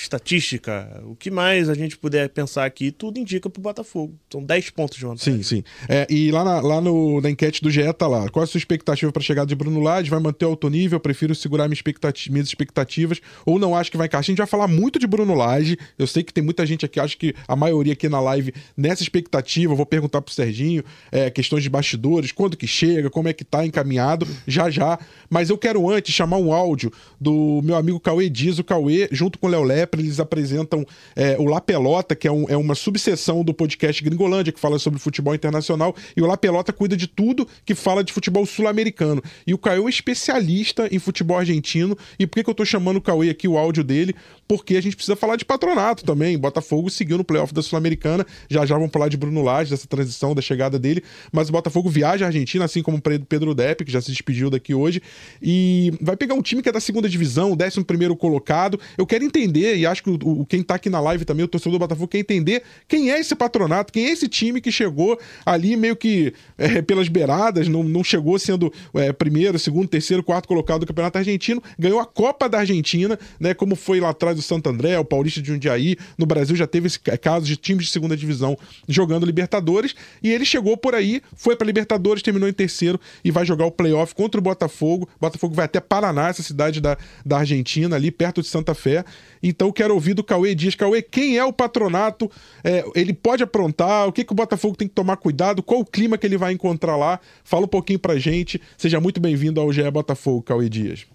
estatística, 0.03 1.03
o 1.05 1.15
que 1.15 1.31
mais 1.31 1.69
a 1.69 1.75
gente 1.75 1.97
puder 1.97 2.29
pensar 2.31 2.65
aqui, 2.65 2.91
tudo 2.91 3.19
indica 3.19 3.51
pro 3.51 3.61
Botafogo. 3.61 4.15
São 4.31 4.43
10 4.43 4.71
pontos 4.71 4.97
de 4.97 5.05
vantagem. 5.05 5.43
Sim, 5.43 5.43
sim. 5.43 5.65
É, 5.89 6.07
e 6.09 6.31
lá, 6.31 6.43
na, 6.43 6.61
lá 6.61 6.81
no, 6.81 7.21
na 7.21 7.31
enquete 7.31 7.63
do 7.63 7.71
GE 7.71 7.93
tá 7.93 8.07
lá. 8.07 8.29
Qual 8.29 8.43
é 8.43 8.45
a 8.45 8.47
sua 8.47 8.59
expectativa 8.59 9.13
para 9.13 9.23
chegada 9.23 9.47
de 9.47 9.55
Bruno 9.55 9.81
Lage? 9.81 10.09
Vai 10.09 10.21
manter 10.21 10.47
o 10.47 10.49
alto 10.49 10.69
nível? 10.71 10.99
Prefiro 10.99 11.35
segurar 11.35 11.69
minha 11.69 11.75
expectativa, 11.75 12.33
minhas 12.33 12.49
expectativas 12.49 13.21
ou 13.45 13.59
não 13.59 13.77
acho 13.77 13.91
que 13.91 13.97
vai 13.97 14.07
encaixar? 14.07 14.21
A 14.21 14.33
gente 14.33 14.39
vai 14.39 14.47
falar 14.47 14.69
muito 14.69 14.99
de 14.99 15.07
Bruno 15.07 15.35
Lage. 15.35 15.79
Eu 15.99 16.07
sei 16.07 16.23
que 16.23 16.33
tem 16.33 16.43
muita 16.43 16.65
gente 16.65 16.85
aqui, 16.85 16.99
acho 16.99 17.19
que 17.19 17.35
a 17.47 17.55
maioria 17.55 17.93
aqui 17.93 18.09
na 18.09 18.21
live 18.21 18.55
nessa 18.77 19.03
expectativa. 19.03 19.73
Eu 19.73 19.77
vou 19.77 19.87
perguntar 19.87 20.23
pro 20.23 20.33
Serginho 20.33 20.83
é, 21.13 21.31
questões 21.31 21.63
de 21.63 21.69
bastidores, 21.69 22.33
quando 22.33 22.57
que 22.57 22.67
chega, 22.67 23.11
como 23.11 23.29
é 23.29 23.33
que 23.33 23.45
tá 23.45 23.67
encaminhado, 23.67 24.27
já 24.47 24.71
já. 24.71 24.99
Mas 25.29 25.51
eu 25.51 25.59
quero 25.59 25.89
antes 25.91 26.15
chamar 26.15 26.39
um 26.39 26.53
áudio 26.53 26.91
do 27.21 27.61
meu 27.63 27.77
amigo 27.77 28.01
Cauê 28.01 28.31
Dias, 28.31 28.59
o 28.59 28.65
Cauê, 28.65 29.09
junto 29.13 29.39
com 29.39 29.47
o 29.47 29.51
Léo 29.51 29.63
Lep 29.63 29.90
eles 29.99 30.21
apresentam 30.21 30.87
é, 31.17 31.37
o 31.39 31.45
La 31.47 31.61
Pelota, 31.61 32.15
que 32.15 32.29
é, 32.29 32.33
um, 32.33 32.45
é, 32.49 32.57
uma 32.57 32.75
subseção 32.75 33.43
do 33.43 33.55
podcast 33.55 34.03
Gringolândia, 34.03 34.53
que 34.53 34.61
fala 34.61 34.79
sobre 34.79 35.01
futebol 35.01 35.35
internacional, 35.35 35.95
e 36.17 36.23
o 36.23 36.27
La 36.27 36.37
Pelota 36.37 36.73
cuida 36.73 36.97
de 36.97 37.07
tudo 37.07 37.47
que 37.65 37.75
fala 37.75 38.05
de 38.05 38.13
futebol 38.13 38.45
sul-americano. 38.45 39.23
E 39.47 39.55
o 39.55 39.59
Caio 39.59 39.87
é 39.87 39.91
especialista 39.91 40.89
em 40.93 40.99
futebol 40.99 41.39
argentino. 41.39 41.97
E 42.19 42.27
por 42.27 42.35
que, 42.35 42.45
que 42.45 42.51
eu 42.51 42.55
tô 42.55 42.65
chamando 42.65 42.99
o 42.99 43.01
Cauê 43.01 43.31
aqui, 43.31 43.49
o 43.49 43.59
áudio 43.59 43.83
dele? 43.83 44.15
Porque 44.51 44.77
a 44.77 44.81
gente 44.81 44.97
precisa 44.97 45.15
falar 45.15 45.37
de 45.37 45.45
patronato 45.45 46.05
também. 46.05 46.37
Botafogo 46.37 46.91
seguiu 46.91 47.17
no 47.17 47.23
playoff 47.23 47.55
da 47.55 47.63
Sul-Americana, 47.63 48.27
já 48.49 48.67
já 48.67 48.75
vamos 48.75 48.91
falar 48.91 49.07
de 49.07 49.17
Bruno 49.17 49.43
Lage, 49.43 49.71
dessa 49.71 49.87
transição, 49.87 50.35
da 50.35 50.43
chegada 50.43 50.77
dele, 50.77 51.05
mas 51.31 51.49
o 51.49 51.53
Botafogo 51.53 51.89
viaja 51.89 52.25
à 52.25 52.27
Argentina, 52.27 52.65
assim 52.65 52.83
como 52.83 52.97
o 52.97 53.01
Pedro 53.01 53.55
Depp, 53.55 53.85
que 53.85 53.93
já 53.93 54.01
se 54.01 54.11
despediu 54.11 54.51
daqui 54.51 54.75
hoje, 54.75 55.01
e 55.41 55.93
vai 56.01 56.17
pegar 56.17 56.35
um 56.35 56.43
time 56.43 56.63
que 56.63 56.69
é 56.69 56.73
da 56.73 56.81
segunda 56.81 57.09
divisão, 57.09 57.53
o 57.53 57.57
décimo 57.57 57.85
primeiro 57.85 58.17
colocado. 58.17 58.81
Eu 58.99 59.07
quero 59.07 59.23
entender, 59.23 59.77
e 59.77 59.87
acho 59.87 60.03
que 60.03 60.11
o, 60.11 60.19
o 60.21 60.45
quem 60.45 60.65
tá 60.65 60.75
aqui 60.75 60.91
na 60.91 60.99
live 60.99 61.25
também, 61.25 61.45
o 61.45 61.49
torcedor 61.49 61.79
do 61.79 61.79
Botafogo, 61.79 62.09
quer 62.09 62.19
entender 62.19 62.65
quem 62.89 63.13
é 63.13 63.21
esse 63.21 63.37
patronato, 63.37 63.93
quem 63.93 64.07
é 64.07 64.11
esse 64.11 64.27
time 64.27 64.61
que 64.61 64.73
chegou 64.73 65.17
ali 65.47 65.77
meio 65.77 65.95
que 65.95 66.35
é, 66.59 66.83
pelas 66.83 67.07
beiradas, 67.07 67.69
não, 67.69 67.85
não 67.85 68.03
chegou 68.03 68.37
sendo 68.37 68.73
é, 68.95 69.13
primeiro, 69.13 69.61
segundo, 69.61 69.87
terceiro, 69.87 70.25
quarto 70.25 70.49
colocado 70.49 70.81
do 70.81 70.87
Campeonato 70.87 71.19
Argentino, 71.19 71.63
ganhou 71.79 72.01
a 72.01 72.05
Copa 72.05 72.49
da 72.49 72.59
Argentina, 72.59 73.17
né? 73.39 73.55
Como 73.55 73.77
foi 73.77 74.01
lá 74.01 74.09
atrás 74.09 74.40
do 74.41 74.47
Santo 74.47 74.69
André, 74.69 74.99
o 74.99 75.05
Paulista 75.05 75.41
de 75.41 75.49
Jundiaí. 75.49 75.97
No 76.19 76.27
Brasil 76.27 76.57
já 76.57 76.67
teve 76.67 76.87
esse 76.87 76.99
caso 76.99 77.47
de 77.47 77.57
times 77.57 77.87
de 77.87 77.93
segunda 77.93 78.17
divisão 78.17 78.57
jogando 78.89 79.27
Libertadores. 79.27 79.95
E 80.23 80.31
ele 80.31 80.45
chegou 80.45 80.77
por 80.77 80.95
aí, 80.95 81.23
foi 81.35 81.55
para 81.55 81.67
Libertadores, 81.67 82.23
terminou 82.23 82.49
em 82.49 82.53
terceiro 82.53 82.99
e 83.25 83.31
vai 83.31 83.45
jogar 83.45 83.67
o 83.67 83.71
playoff 83.71 84.15
contra 84.15 84.41
o 84.41 84.43
Botafogo. 84.43 85.09
O 85.17 85.21
Botafogo 85.21 85.55
vai 85.55 85.67
até 85.67 85.81
Paraná, 85.81 86.29
essa 86.29 86.43
cidade 86.43 86.81
da, 86.81 86.97
da 87.25 87.39
Argentina, 87.39 87.97
ali 87.97 88.11
perto 88.11 88.43
de 88.43 88.49
Santa 88.49 88.75
Fé. 88.75 89.05
Então 89.43 89.73
quero 89.73 89.95
ouvir 89.95 90.15
do 90.15 90.25
Cauê 90.25 90.55
Dias. 90.55 90.75
Cauê, 90.75 91.03
quem 91.03 91.37
é 91.37 91.45
o 91.45 91.53
patronato? 91.53 92.31
É, 92.65 92.85
ele 92.95 93.13
pode 93.13 93.43
aprontar? 93.43 94.09
O 94.09 94.13
que, 94.13 94.25
que 94.25 94.33
o 94.33 94.37
Botafogo 94.37 94.77
tem 94.77 94.89
que 94.89 94.95
tomar 94.95 95.17
cuidado? 95.17 95.63
Qual 95.63 95.81
o 95.81 95.85
clima 95.85 96.19
que 96.19 96.27
ele 96.27 96.37
vai 96.37 96.53
encontrar 96.53 96.97
lá? 96.97 97.21
Fala 97.45 97.65
um 97.65 97.69
pouquinho 97.69 97.99
pra 97.99 98.19
gente. 98.19 98.61
Seja 98.77 99.01
muito 99.01 99.21
bem-vindo 99.21 99.61
ao 99.61 99.73
GE 99.73 99.89
Botafogo, 99.91 100.43
Cauê 100.43 100.69
Dias. 100.69 101.07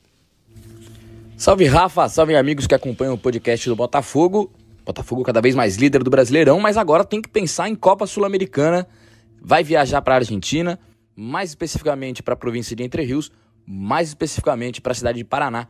Salve 1.38 1.66
Rafa, 1.66 2.08
salve 2.08 2.34
amigos 2.34 2.66
que 2.66 2.74
acompanham 2.74 3.14
o 3.14 3.18
podcast 3.18 3.68
do 3.68 3.76
Botafogo. 3.76 4.50
Botafogo 4.86 5.22
cada 5.22 5.42
vez 5.42 5.54
mais 5.54 5.76
líder 5.76 6.02
do 6.02 6.10
Brasileirão, 6.10 6.62
mas 6.62 6.78
agora 6.78 7.04
tem 7.04 7.22
que 7.22 7.28
pensar 7.28 7.68
em 7.68 7.76
Copa 7.76 8.08
Sul-Americana. 8.08 8.88
Vai 9.42 9.62
viajar 9.62 10.02
para 10.02 10.16
a 10.16 10.18
Argentina, 10.20 10.80
mais 11.14 11.50
especificamente 11.50 12.24
para 12.24 12.36
a 12.36 12.38
província 12.38 12.74
de 12.74 12.84
Entre 12.84 13.04
Rios, 13.04 13.34
mais 13.68 14.08
especificamente 14.08 14.80
para 14.80 14.94
a 14.94 14.96
cidade 14.96 15.18
de 15.18 15.26
Paraná, 15.26 15.68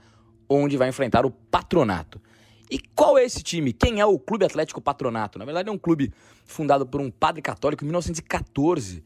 onde 0.48 0.78
vai 0.78 0.88
enfrentar 0.88 1.26
o 1.26 1.32
Patronato. 1.32 2.22
E 2.70 2.78
qual 2.96 3.18
é 3.18 3.24
esse 3.24 3.42
time? 3.42 3.74
Quem 3.74 4.00
é 4.00 4.06
o 4.06 4.20
Clube 4.20 4.46
Atlético 4.46 4.80
Patronato? 4.80 5.40
Na 5.40 5.46
verdade, 5.46 5.70
é 5.70 5.72
um 5.72 5.80
clube 5.80 6.14
fundado 6.46 6.86
por 6.86 7.02
um 7.02 7.10
padre 7.10 7.42
católico 7.42 7.84
em 7.84 7.88
1914, 7.88 9.04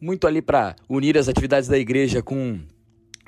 muito 0.00 0.24
ali 0.28 0.40
para 0.40 0.76
unir 0.88 1.18
as 1.18 1.28
atividades 1.28 1.68
da 1.68 1.76
igreja 1.76 2.22
com, 2.22 2.60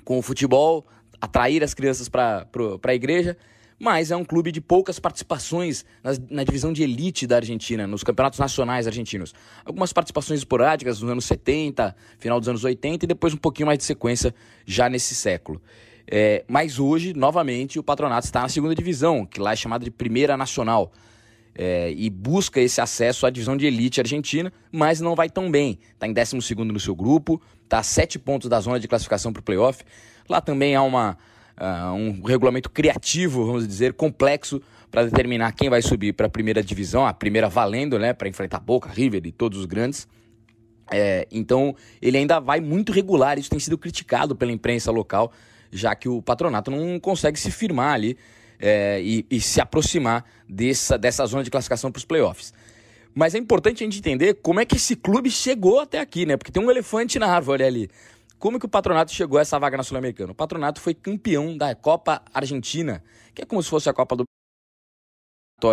com 0.05 0.17
o 0.17 0.23
futebol, 0.23 0.87
atrair 1.23 1.65
as 1.65 1.73
crianças 1.73 2.09
para 2.09 2.47
a 2.85 2.95
igreja 2.95 3.37
mas 3.83 4.13
é 4.13 4.17
um 4.17 4.25
clube 4.25 4.53
de 4.53 4.61
poucas 4.61 5.01
participações 5.01 5.85
na, 6.05 6.13
na, 6.31 6.45
divisão 6.45 6.73
de 6.73 6.85
elite 6.85 7.27
da 7.27 7.35
Argentina, 7.35 7.85
nos 7.85 8.05
campeonatos 8.05 8.39
nacionais 8.39 8.87
argentinos. 8.87 9.35
Algumas 9.65 9.93
participações 9.93 10.39
esporádicas 10.39 11.01
nos 11.01 11.11
anos 11.11 11.25
70, 11.25 11.93
final 12.17 12.39
dos 12.39 12.49
anos 12.49 12.63
80 12.63 13.05
e 13.05 13.09
depois 13.09 13.35
um 13.35 13.39
pouquinho 13.39 13.67
mais 13.67 13.79
de 13.79 13.85
sequência 13.85 14.33
já 14.65 14.89
nesse 14.89 15.17
século. 15.17 15.61
É, 16.09 16.45
mas 16.47 16.79
hoje, 16.79 17.13
novamente, 17.13 17.77
o 17.77 17.83
patronato 17.83 18.25
está 18.25 18.43
na 18.43 18.49
segunda 18.49 18.73
divisão, 18.73 19.27
que 19.27 19.41
lá 19.41 19.53
é 19.53 19.57
chamada 19.57 19.85
de 19.85 19.91
Primeira 19.91 20.37
Nacional. 20.37 20.93
É, 21.53 21.91
e 21.91 22.09
busca 22.09 22.61
esse 22.61 22.81
acesso 22.81 23.27
à 23.27 23.31
divisão 23.31 23.57
de 23.57 23.67
elite 23.67 24.01
argentina, 24.01 24.53
mas 24.71 25.01
não 25.01 25.17
vai 25.17 25.29
tão 25.29 25.51
bem. 25.51 25.79
Está 25.93 26.07
em 26.07 26.13
12 26.13 26.55
no 26.65 26.79
seu 26.79 26.95
grupo, 26.95 27.43
está 27.65 27.81
a 27.81 27.83
7 27.83 28.17
pontos 28.21 28.49
da 28.49 28.61
zona 28.61 28.79
de 28.79 28.87
classificação 28.87 29.33
para 29.33 29.41
o 29.41 29.43
playoff. 29.43 29.85
Lá 30.33 30.41
também 30.41 30.75
há 30.75 30.83
uma, 30.83 31.19
uh, 31.61 31.93
um 31.93 32.23
regulamento 32.23 32.71
criativo, 32.71 33.45
vamos 33.45 33.69
dizer, 33.69 33.93
complexo 33.93 34.63
para 34.91 35.05
determinar 35.05 35.53
quem 35.53 35.69
vai 35.69 35.83
subir 35.83 36.15
para 36.15 36.27
a 36.27 36.31
primeira 36.31 36.63
divisão, 36.63 37.07
a 37.07 37.13
primeira 37.13 37.51
valendo, 37.51 37.99
né, 37.99 38.15
para 38.15 38.31
enfrentar 38.31 38.59
Boca, 38.59 38.89
River 38.89 39.27
e 39.27 39.31
todos 39.31 39.59
os 39.59 39.67
grandes. 39.67 40.09
É, 40.91 41.29
então 41.31 41.77
ele 42.01 42.17
ainda 42.17 42.41
vai 42.41 42.61
muito 42.61 42.93
regular, 42.93 43.39
isso 43.39 43.51
tem 43.51 43.59
sido 43.59 43.77
criticado 43.77 44.35
pela 44.35 44.51
imprensa 44.51 44.91
local, 44.91 45.31
já 45.71 45.95
que 45.95 46.09
o 46.09 46.23
patronato 46.23 46.71
não 46.71 46.99
consegue 46.99 47.39
se 47.39 47.51
firmar 47.51 47.93
ali 47.93 48.17
é, 48.59 49.03
e, 49.03 49.27
e, 49.31 49.39
se 49.39 49.61
aproximar 49.61 50.25
dessa, 50.49 50.97
dessa 50.97 51.27
zona 51.27 51.45
de 51.45 51.51
classificação 51.51 51.93
para 51.93 51.99
os 51.99 52.07
playoffs. 52.07 52.55
Mas 53.15 53.35
é 53.35 53.39
importante 53.39 53.83
a 53.83 53.85
gente 53.85 53.99
entender 53.99 54.39
como 54.43 54.61
é 54.61 54.65
que 54.65 54.77
esse 54.77 54.97
clube 54.97 55.31
chegou 55.31 55.81
até 55.81 56.01
aqui, 56.01 56.25
né? 56.25 56.39
Porque 56.39 56.51
tem 56.51 56.63
um 56.63 56.71
elefante 56.71 57.19
na 57.19 57.27
árvore 57.27 57.63
ali. 57.63 57.91
Como 58.43 58.59
que 58.59 58.67
o 58.67 58.69
Patronato 58.69 59.13
chegou 59.13 59.39
a 59.39 59.43
essa 59.43 59.57
vaga 59.57 59.77
na 59.77 59.85
Sul-Americana? 59.85 60.33
O 60.33 60.35
Patronato 60.35 60.81
foi 60.81 60.95
campeão 60.95 61.57
da 61.57 61.77
Copa 61.77 62.21
Argentina, 62.35 63.01
que 63.33 63.43
é 63.43 63.47
como 63.47 63.63
se 63.63 63.71
fosse 63.71 63.89
a 63.89 63.95
Copa 63.95 64.17
do 64.17 64.25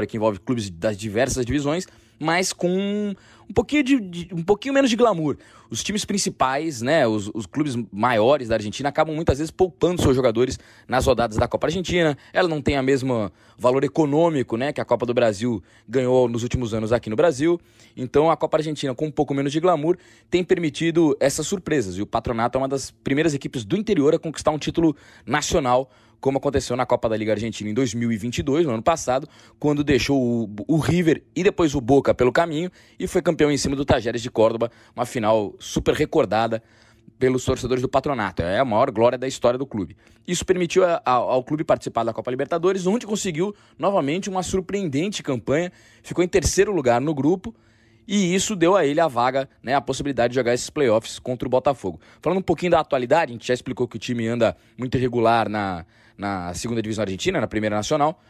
que 0.08 0.16
envolve 0.16 0.40
clubes 0.40 0.70
das 0.70 0.96
diversas 0.96 1.48
divisões, 1.48 1.88
mas 2.20 2.52
com 2.52 3.16
um 3.50 3.54
pouquinho, 3.54 3.84
de, 3.84 4.00
de, 4.00 4.30
um 4.32 4.44
pouquinho 4.44 4.74
menos 4.74 4.90
de 4.90 4.96
glamour. 4.96 5.36
Os 5.72 5.84
times 5.84 6.06
principais, 6.06 6.82
né, 6.82 7.08
os, 7.08 7.32
os, 7.34 7.46
clubes 7.46 7.76
maiores 7.92 8.48
da 8.48 8.56
Argentina 8.56 8.90
acabam 8.90 9.16
muitas 9.16 9.38
vezes 9.38 9.52
poupando 9.52 10.02
seus 10.02 10.16
jogadores 10.16 10.60
nas 10.88 11.06
rodadas 11.06 11.38
da 11.38 11.48
Copa 11.48 11.68
Argentina. 11.68 12.18
Ela 12.32 12.48
não 12.48 12.62
tem 12.62 12.76
a 12.76 12.84
mesma 12.84 13.32
valor 13.58 13.84
econômico, 13.84 14.58
né, 14.58 14.72
que 14.72 14.82
a 14.82 14.86
Copa 14.86 15.06
do 15.06 15.14
Brasil 15.14 15.64
ganhou 15.88 16.28
nos 16.28 16.44
últimos 16.44 16.74
anos 16.74 16.92
aqui 16.92 17.10
no 17.10 17.16
Brasil. 17.16 17.60
Então 17.96 18.30
a 18.30 18.38
Copa 18.38 18.58
Argentina, 18.58 18.94
com 18.94 19.08
um 19.08 19.12
pouco 19.12 19.34
menos 19.34 19.52
de 19.52 19.60
glamour, 19.60 19.98
tem 20.30 20.44
permitido 20.44 21.16
essas 21.20 21.46
surpresas. 21.48 21.98
E 21.98 22.02
o 22.02 22.06
Patronato 22.06 22.58
é 22.58 22.62
uma 22.62 22.68
das 22.68 22.92
primeiras 22.92 23.34
equipes 23.34 23.64
do 23.64 23.76
interior 23.76 24.14
a 24.14 24.20
conquistar 24.20 24.52
um 24.52 24.60
título 24.60 24.96
nacional 25.26 25.90
como 26.20 26.38
aconteceu 26.38 26.76
na 26.76 26.86
Copa 26.86 27.08
da 27.08 27.16
Liga 27.16 27.34
Argentina 27.34 27.70
em 27.70 27.74
2022, 27.74 28.66
no 28.66 28.74
ano 28.74 28.84
passado, 28.84 29.28
quando 29.60 29.84
deixou 29.84 30.20
o, 30.20 30.50
o 30.68 30.78
River 30.78 31.24
e 31.36 31.44
depois 31.44 31.76
o 31.76 31.82
Boca 31.82 32.14
pelo 32.14 32.32
caminho 32.32 32.72
e 33.00 33.08
foi 33.08 33.22
campeão 33.22 33.52
em 33.52 33.58
cima 33.58 33.76
do 33.76 33.86
Tajeres 33.86 34.22
de 34.22 34.30
Córdoba, 34.30 34.72
uma 34.96 35.06
final 35.06 35.56
super 35.60 35.94
recordada 35.94 36.62
pelos 37.20 37.44
torcedores 37.44 37.82
do 37.82 37.90
patronato. 37.90 38.42
É 38.42 38.60
a 38.60 38.66
maior 38.66 38.90
glória 38.92 39.18
da 39.18 39.28
história 39.28 39.60
do 39.60 39.66
clube. 39.66 39.98
Isso 40.26 40.46
permitiu 40.46 40.86
a, 40.86 41.02
a, 41.06 41.12
ao 41.12 41.44
clube 41.44 41.64
participar 41.64 42.04
da 42.04 42.14
Copa 42.14 42.32
Libertadores, 42.32 42.88
onde 42.88 43.06
conseguiu 43.06 43.54
novamente 43.78 44.30
uma 44.30 44.42
surpreendente 44.42 45.22
campanha, 45.22 45.72
ficou 46.02 46.24
em 46.24 46.28
terceiro 46.28 46.72
lugar 46.72 47.02
no 47.02 47.14
grupo. 47.14 47.54
E 48.08 48.34
isso 48.34 48.56
deu 48.56 48.76
a 48.76 48.84
ele 48.84 49.00
a 49.00 49.08
vaga, 49.08 49.48
né, 49.62 49.76
a 49.76 49.82
possibilidade 49.82 50.32
de 50.32 50.36
jogar 50.36 50.52
esses 50.52 50.68
playoffs 50.68 51.20
contra 51.20 51.48
o 51.48 51.52
Botafogo. 51.52 52.00
Falando 52.20 52.40
um 52.40 52.44
pouquinho 52.44 52.72
da 52.72 52.80
atualidade, 52.80 53.32
a 53.32 53.34
gente 53.34 53.48
já 53.48 53.54
explicou 53.54 53.88
que 53.88 53.98
o 53.98 54.00
time 54.00 54.28
anda 54.28 54.58
muito 54.76 54.98
irregular 54.98 55.48
na, 55.48 55.86
na 56.20 56.54
segunda 56.54 56.82
divisão 56.82 57.04
argentina, 57.04 57.40
na 57.40 57.48
primeira 57.48 57.78
nacional. 57.78 58.22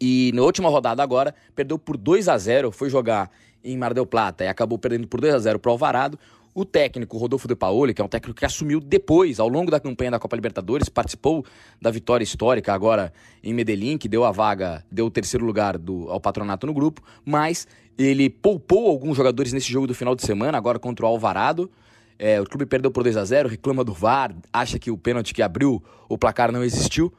E 0.00 0.32
na 0.34 0.42
última 0.42 0.68
rodada 0.68 1.02
agora, 1.02 1.34
perdeu 1.54 1.78
por 1.78 1.96
2 1.96 2.28
a 2.28 2.36
0 2.36 2.72
foi 2.72 2.90
jogar 2.90 3.30
em 3.64 3.78
Mar 3.78 3.94
del 3.94 4.04
Plata 4.04 4.44
e 4.44 4.48
acabou 4.48 4.76
perdendo 4.76 5.06
por 5.06 5.20
2 5.20 5.32
a 5.32 5.38
0 5.38 5.58
para 5.60 5.70
o 5.70 5.72
Alvarado. 5.72 6.18
O 6.52 6.64
técnico 6.64 7.16
Rodolfo 7.18 7.46
De 7.46 7.54
Paoli, 7.54 7.92
que 7.94 8.00
é 8.00 8.04
um 8.04 8.08
técnico 8.08 8.38
que 8.38 8.44
assumiu 8.44 8.80
depois, 8.80 9.38
ao 9.38 9.48
longo 9.48 9.70
da 9.70 9.78
campanha 9.78 10.10
da 10.12 10.18
Copa 10.18 10.34
Libertadores, 10.34 10.88
participou 10.88 11.44
da 11.80 11.90
vitória 11.90 12.24
histórica 12.24 12.72
agora 12.72 13.12
em 13.42 13.52
Medellín, 13.52 13.98
que 13.98 14.08
deu 14.08 14.24
a 14.24 14.32
vaga, 14.32 14.84
deu 14.90 15.06
o 15.06 15.10
terceiro 15.10 15.44
lugar 15.44 15.76
do, 15.76 16.10
ao 16.10 16.18
patronato 16.18 16.66
no 16.66 16.72
grupo, 16.72 17.02
mas 17.24 17.68
ele 17.98 18.28
poupou 18.30 18.88
alguns 18.88 19.16
jogadores 19.16 19.52
nesse 19.52 19.70
jogo 19.70 19.86
do 19.86 19.94
final 19.94 20.14
de 20.14 20.22
semana, 20.22 20.56
agora 20.56 20.78
contra 20.78 21.04
o 21.04 21.08
Alvarado. 21.08 21.70
É, 22.18 22.40
o 22.40 22.44
clube 22.44 22.64
perdeu 22.66 22.90
por 22.90 23.02
2 23.02 23.16
a 23.16 23.24
0 23.24 23.48
reclama 23.48 23.84
do 23.84 23.92
VAR, 23.92 24.34
acha 24.52 24.78
que 24.78 24.90
o 24.90 24.96
pênalti 24.96 25.34
que 25.34 25.42
abriu 25.42 25.82
o 26.08 26.16
placar 26.16 26.50
não 26.50 26.64
existiu. 26.64 27.12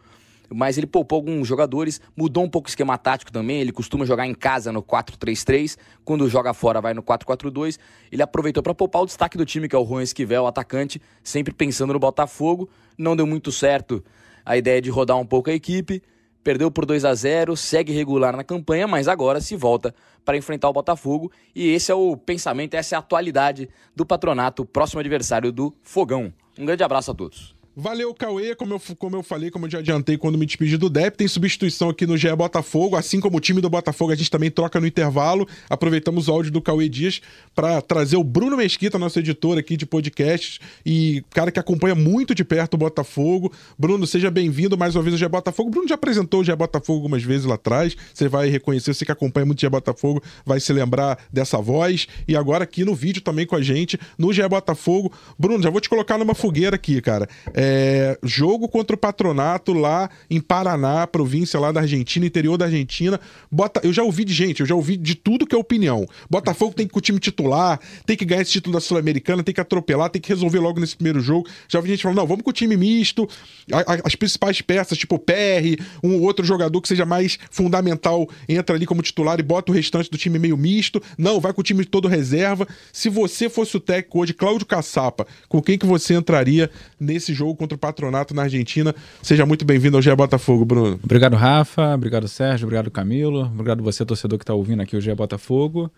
Mas 0.50 0.78
ele 0.78 0.88
poupou 0.88 1.18
alguns 1.18 1.46
jogadores, 1.46 2.00
mudou 2.16 2.44
um 2.44 2.50
pouco 2.50 2.68
o 2.68 2.70
esquema 2.70 2.98
tático 2.98 3.32
também. 3.32 3.60
Ele 3.60 3.72
costuma 3.72 4.06
jogar 4.06 4.26
em 4.26 4.34
casa 4.34 4.72
no 4.72 4.82
4-3-3, 4.82 5.78
quando 6.06 6.30
joga 6.30 6.54
fora 6.54 6.80
vai 6.80 6.94
no 6.94 7.04
4-4-2. 7.04 7.78
Ele 8.12 8.22
aproveitou 8.22 8.64
para 8.64 8.74
poupar 8.74 9.02
o 9.02 9.06
destaque 9.06 9.38
do 9.38 9.46
time, 9.46 9.68
que 9.68 9.76
é 9.76 9.80
o 9.80 9.86
Juan 9.86 10.04
Esquivel, 10.04 10.44
o 10.44 10.48
atacante, 10.48 11.02
sempre 11.22 11.54
pensando 11.54 11.92
no 11.92 12.00
Botafogo. 12.00 12.70
Não 12.98 13.16
deu 13.16 13.28
muito 13.28 13.52
certo 13.52 14.02
a 14.46 14.56
ideia 14.56 14.82
de 14.82 14.90
rodar 14.90 15.18
um 15.18 15.26
pouco 15.26 15.50
a 15.50 15.54
equipe 15.54 16.02
perdeu 16.48 16.72
por 16.72 16.86
2 16.86 17.04
a 17.04 17.14
0, 17.14 17.58
segue 17.58 17.92
regular 17.92 18.34
na 18.34 18.42
campanha, 18.42 18.88
mas 18.88 19.10
agora 19.10 19.42
se 19.42 19.54
volta 19.58 19.94
para 20.24 20.38
enfrentar 20.38 20.70
o 20.70 20.74
Botafogo. 20.74 21.30
E 21.54 21.74
esse 21.74 21.92
é 21.92 21.94
o 21.94 22.16
pensamento, 22.16 22.74
essa 22.74 22.96
é 22.96 22.96
a 22.96 23.00
atualidade 23.00 23.68
do 23.94 24.06
patronato, 24.06 24.64
próximo 24.64 25.02
adversário 25.02 25.52
do 25.52 25.76
Fogão. 25.84 26.34
Um 26.58 26.66
grande 26.66 26.86
abraço 26.86 27.12
a 27.12 27.14
todos. 27.14 27.57
Valeu, 27.80 28.12
Cauê. 28.12 28.56
Como 28.56 28.74
eu, 28.74 28.82
como 28.98 29.16
eu 29.18 29.22
falei, 29.22 29.52
como 29.52 29.68
eu 29.68 29.70
já 29.70 29.78
adiantei 29.78 30.18
quando 30.18 30.36
me 30.36 30.48
despedi 30.48 30.78
do 30.78 30.90
DEP, 30.90 31.16
tem 31.16 31.28
substituição 31.28 31.90
aqui 31.90 32.08
no 32.08 32.18
GE 32.18 32.36
Botafogo. 32.36 32.96
Assim 32.96 33.20
como 33.20 33.38
o 33.38 33.40
time 33.40 33.62
do 33.62 33.70
Botafogo, 33.70 34.12
a 34.12 34.16
gente 34.16 34.32
também 34.32 34.50
troca 34.50 34.82
no 34.82 34.88
intervalo. 34.88 35.48
Aproveitamos 35.70 36.28
o 36.28 36.32
áudio 36.32 36.52
do 36.52 36.60
Cauê 36.60 36.90
Dias 36.90 37.22
para 37.54 37.80
trazer 37.80 38.18
o 38.18 38.24
Bruno 38.24 38.58
Mesquita, 38.58 38.98
nosso 38.98 39.20
editor 39.20 39.60
aqui 39.60 39.78
de 39.78 39.86
podcasts 39.86 40.60
e 40.84 41.24
cara 41.30 41.52
que 41.52 41.60
acompanha 41.60 41.94
muito 41.94 42.34
de 42.34 42.44
perto 42.44 42.74
o 42.74 42.78
Botafogo. 42.78 43.54
Bruno, 43.78 44.08
seja 44.08 44.32
bem-vindo 44.32 44.76
mais 44.76 44.96
uma 44.96 45.04
vez 45.04 45.14
ao 45.14 45.20
GE 45.20 45.28
Botafogo. 45.28 45.70
Bruno 45.70 45.88
já 45.88 45.94
apresentou 45.94 46.42
o 46.42 46.44
GE 46.44 46.56
Botafogo 46.56 46.98
algumas 46.98 47.22
vezes 47.22 47.46
lá 47.46 47.56
atrás. 47.56 47.96
Você 48.12 48.28
vai 48.28 48.50
reconhecer, 48.50 48.96
você 48.96 49.06
que 49.06 49.12
acompanha 49.12 49.46
muito 49.46 49.60
o 49.60 49.62
GE 49.62 49.70
Botafogo, 49.70 50.20
vai 50.44 50.60
se 50.60 50.74
lembrar 50.74 51.20
dessa 51.32 51.60
voz. 51.60 52.08
E 52.28 52.36
agora 52.36 52.64
aqui 52.64 52.84
no 52.84 52.96
vídeo 52.96 53.22
também 53.22 53.46
com 53.46 53.56
a 53.56 53.62
gente, 53.62 54.00
no 54.18 54.34
GE 54.34 54.48
Botafogo. 54.50 55.14
Bruno, 55.38 55.62
já 55.62 55.70
vou 55.70 55.80
te 55.80 55.88
colocar 55.88 56.18
numa 56.18 56.34
fogueira 56.34 56.76
aqui, 56.76 57.00
cara. 57.04 57.30
É, 57.54 57.67
É, 57.70 58.18
jogo 58.24 58.70
contra 58.70 58.96
o 58.96 58.98
Patronato 58.98 59.74
lá 59.74 60.10
em 60.30 60.40
Paraná, 60.40 61.06
província 61.06 61.60
lá 61.60 61.70
da 61.70 61.82
Argentina, 61.82 62.26
interior 62.26 62.58
da 62.58 62.64
Argentina. 62.64 63.20
Bota, 63.52 63.82
eu 63.84 63.92
já 63.92 64.04
ouvi 64.04 64.24
de 64.24 64.34
gente, 64.34 64.62
eu 64.62 64.66
já 64.66 64.74
ouvi 64.74 64.96
de 64.96 65.16
tudo 65.16 65.46
que 65.46 65.54
é 65.54 65.58
opinião. 65.58 66.08
Botafogo 66.30 66.74
tem 66.74 66.88
que 66.88 66.96
ir 66.96 66.98
o 66.98 67.02
time 67.02 67.20
titular, 67.20 67.78
tem 68.06 68.16
que 68.16 68.24
ganhar 68.24 68.42
esse 68.42 68.54
título 68.54 68.74
da 68.74 68.80
Sul-Americana, 68.80 69.44
tem 69.44 69.54
que 69.54 69.60
atropelar, 69.60 70.10
tem 70.10 70.22
que 70.22 70.30
resolver 70.30 70.60
logo 70.60 70.80
nesse 70.80 70.96
primeiro 70.96 71.20
jogo. 71.20 71.46
Já 71.68 71.80
ouvi 71.80 71.90
gente 71.90 72.04
falando, 72.04 72.20
não, 72.20 72.26
vamos 72.26 72.42
com 72.42 72.52
o 72.52 72.54
time 72.54 72.78
misto, 72.78 73.28
a, 73.70 73.80
a, 73.80 74.00
as 74.06 74.16
principais 74.16 74.62
peças, 74.62 74.98
tipo 74.98 75.16
o 75.16 75.20
PR, 75.20 75.84
um 76.02 76.22
outro 76.22 76.46
jogador 76.46 76.80
que 76.82 76.88
seja 76.88 77.06
mais 77.06 77.38
fundamental, 77.52 78.30
entra 78.48 78.78
ali 78.78 78.86
como 78.86 79.02
titular 79.02 79.42
e 79.42 79.44
bota 79.44 79.74
o 79.74 79.76
restante 79.76 80.10
do 80.10 80.18
time 80.18 80.40
meio 80.40 80.56
misto. 80.56 81.04
Não, 81.18 81.42
vai 81.42 81.52
com 81.52 81.60
o 81.60 81.64
time 81.64 81.84
todo 81.84 82.08
reserva. 82.08 82.66
Se 82.94 83.10
você 83.10 83.50
fosse 83.50 83.76
o 83.76 83.82
técnico 83.82 84.22
hoje, 84.22 84.34
Cláudio 84.34 84.66
Caçapa, 84.66 85.28
com 85.50 85.62
quem 85.62 85.78
que 85.78 85.86
você 85.86 86.14
entraria 86.14 86.72
nesse 86.98 87.34
jogo 87.34 87.57
contra 87.58 87.76
o 87.76 87.78
Patronato 87.78 88.34
na 88.34 88.44
Argentina? 88.44 88.96
Seja 89.22 89.46
muito 89.46 89.66
bem-vindo 89.66 89.98
ao 89.98 90.02
GE 90.02 90.16
Botafogo, 90.16 90.64
Bruno. 90.64 91.00
Obrigado, 91.04 91.36
Rafa. 91.36 91.96
Obrigado, 91.96 92.28
Sérgio. 92.28 92.66
Obrigado, 92.66 92.90
Camilo. 92.90 93.42
Obrigado 93.42 93.84
você, 93.84 94.06
torcedor 94.06 94.38
que 94.38 94.44
está 94.44 94.54
ouvindo 94.54 94.82
aqui 94.82 94.96
o 94.96 95.02
GE 95.02 95.14
Botafogo. 95.14 95.92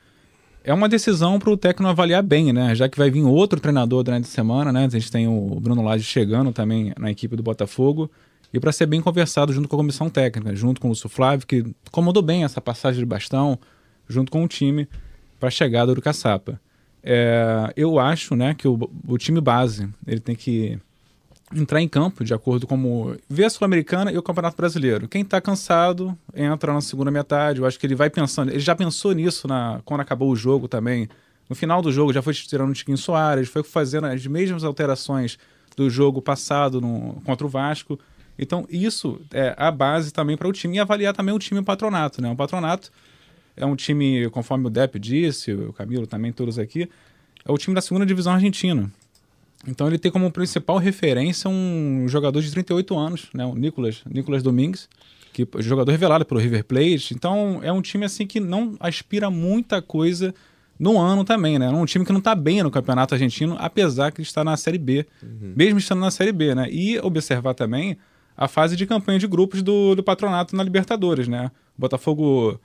É 0.63 0.73
uma 0.73 0.89
decisão 0.89 1.39
para 1.39 1.49
o 1.49 1.57
técnico 1.57 1.89
avaliar 1.89 2.23
bem, 2.23 2.51
né? 2.51 2.73
Já 2.75 2.89
que 2.89 2.97
vai 2.97 3.09
vir 3.11 3.23
outro 3.23 3.59
treinador 3.59 4.03
durante 4.03 4.25
a 4.25 4.27
semana, 4.27 4.71
né? 4.71 4.85
A 4.85 4.89
gente 4.89 5.11
tem 5.11 5.27
o 5.27 5.59
Bruno 5.59 5.83
Lage 5.83 6.03
chegando 6.03 6.51
também 6.51 6.93
na 6.97 7.11
equipe 7.11 7.35
do 7.35 7.43
Botafogo. 7.43 8.09
E 8.53 8.59
para 8.59 8.71
ser 8.71 8.87
bem 8.87 8.99
conversado 8.99 9.53
junto 9.53 9.67
com 9.67 9.75
a 9.75 9.79
comissão 9.79 10.09
técnica, 10.09 10.55
junto 10.55 10.81
com 10.81 10.87
o 10.87 10.89
Lúcio 10.89 11.07
Flávio, 11.07 11.45
que 11.45 11.63
comandou 11.91 12.23
bem 12.23 12.43
essa 12.43 12.59
passagem 12.59 12.99
de 12.99 13.05
bastão, 13.05 13.59
junto 14.07 14.31
com 14.31 14.43
o 14.43 14.47
time, 14.47 14.87
para 15.39 15.47
a 15.47 15.51
chegada 15.51 15.93
do 15.93 16.01
Caçapa. 16.01 16.59
É, 17.01 17.71
eu 17.77 17.97
acho 17.97 18.35
né, 18.35 18.53
que 18.53 18.67
o, 18.67 18.77
o, 19.07 19.17
time 19.17 19.39
base 19.39 19.87
ele 20.05 20.19
tem 20.19 20.35
que 20.35 20.77
entrar 21.55 21.81
em 21.81 21.87
campo 21.87 22.23
de 22.23 22.33
acordo 22.33 22.67
com 22.67 23.15
ver 23.27 23.45
a 23.45 23.49
Sul-Americana 23.49 24.11
e 24.11 24.17
o 24.17 24.23
Campeonato 24.23 24.55
Brasileiro. 24.55 25.07
Quem 25.07 25.21
está 25.21 25.41
cansado 25.41 26.17
entra 26.33 26.73
na 26.73 26.81
segunda 26.81 27.09
metade. 27.09 27.59
Eu 27.59 27.65
acho 27.65 27.79
que 27.79 27.85
ele 27.85 27.95
vai 27.95 28.09
pensando. 28.09 28.49
Ele 28.49 28.59
já 28.59 28.75
pensou 28.75 29.11
nisso 29.13 29.47
na, 29.47 29.81
quando 29.85 30.01
acabou 30.01 30.31
o 30.31 30.35
jogo 30.35 30.67
também. 30.67 31.09
No 31.49 31.55
final 31.55 31.81
do 31.81 31.91
jogo 31.91 32.13
já 32.13 32.21
foi 32.21 32.33
tirando 32.33 32.69
o 32.69 32.73
Tiquinho 32.73 32.97
Soares, 32.97 33.49
foi 33.49 33.63
fazendo 33.63 34.05
as 34.05 34.25
mesmas 34.27 34.63
alterações 34.63 35.37
do 35.75 35.89
jogo 35.89 36.21
passado 36.21 36.79
no, 36.79 37.21
contra 37.25 37.45
o 37.45 37.49
Vasco. 37.49 37.99
Então 38.37 38.65
isso 38.69 39.19
é 39.33 39.55
a 39.57 39.71
base 39.71 40.11
também 40.13 40.37
para 40.37 40.47
o 40.47 40.53
time 40.53 40.77
e 40.77 40.79
avaliar 40.79 41.13
também 41.13 41.33
o 41.33 41.39
time 41.39 41.61
patronato. 41.63 42.21
Né? 42.21 42.31
O 42.31 42.35
patronato 42.35 42.91
é 43.57 43.65
um 43.65 43.75
time, 43.75 44.29
conforme 44.29 44.67
o 44.67 44.69
Depp 44.69 44.99
disse, 44.99 45.51
o 45.51 45.73
Camilo 45.73 46.05
também, 46.05 46.31
todos 46.31 46.59
aqui, 46.59 46.89
é 47.43 47.51
o 47.51 47.57
time 47.57 47.75
da 47.75 47.81
segunda 47.81 48.05
divisão 48.05 48.33
argentina. 48.33 48.89
Então 49.67 49.87
ele 49.87 49.97
tem 49.97 50.11
como 50.11 50.31
principal 50.31 50.77
referência 50.77 51.49
um 51.49 52.05
jogador 52.07 52.41
de 52.41 52.51
38 52.51 52.97
anos, 52.97 53.27
né, 53.33 53.45
o 53.45 53.53
Nicolas, 53.55 54.01
Nicolas 54.09 54.41
Domingues, 54.41 54.87
que 55.33 55.43
é 55.43 55.61
jogador 55.61 55.91
revelado 55.91 56.25
pelo 56.25 56.39
River 56.39 56.63
Plate. 56.63 57.13
Então 57.13 57.59
é 57.61 57.71
um 57.71 57.81
time 57.81 58.05
assim 58.05 58.25
que 58.25 58.39
não 58.39 58.75
aspira 58.79 59.29
muita 59.29 59.81
coisa 59.81 60.33
no 60.79 60.97
ano 60.97 61.25
também, 61.25 61.59
né? 61.59 61.65
É 61.65 61.69
um 61.69 61.85
time 61.85 62.05
que 62.05 62.11
não 62.11 62.19
está 62.19 62.33
bem 62.33 62.63
no 62.63 62.71
campeonato 62.71 63.13
argentino, 63.13 63.57
apesar 63.59 64.11
que 64.11 64.21
está 64.21 64.45
na 64.45 64.55
Série 64.55 64.77
B, 64.77 65.05
uhum. 65.21 65.53
mesmo 65.55 65.77
estando 65.77 65.99
na 65.99 66.09
Série 66.09 66.31
B, 66.31 66.55
né? 66.55 66.67
E 66.71 66.97
observar 66.99 67.53
também 67.53 67.97
a 68.35 68.47
fase 68.47 68.77
de 68.77 68.85
campanha 68.85 69.19
de 69.19 69.27
grupos 69.27 69.61
do, 69.61 69.93
do 69.93 70.01
patronato 70.01 70.55
na 70.55 70.63
Libertadores, 70.63 71.27
né? 71.27 71.51
O 71.77 71.81
Botafogo 71.81 72.57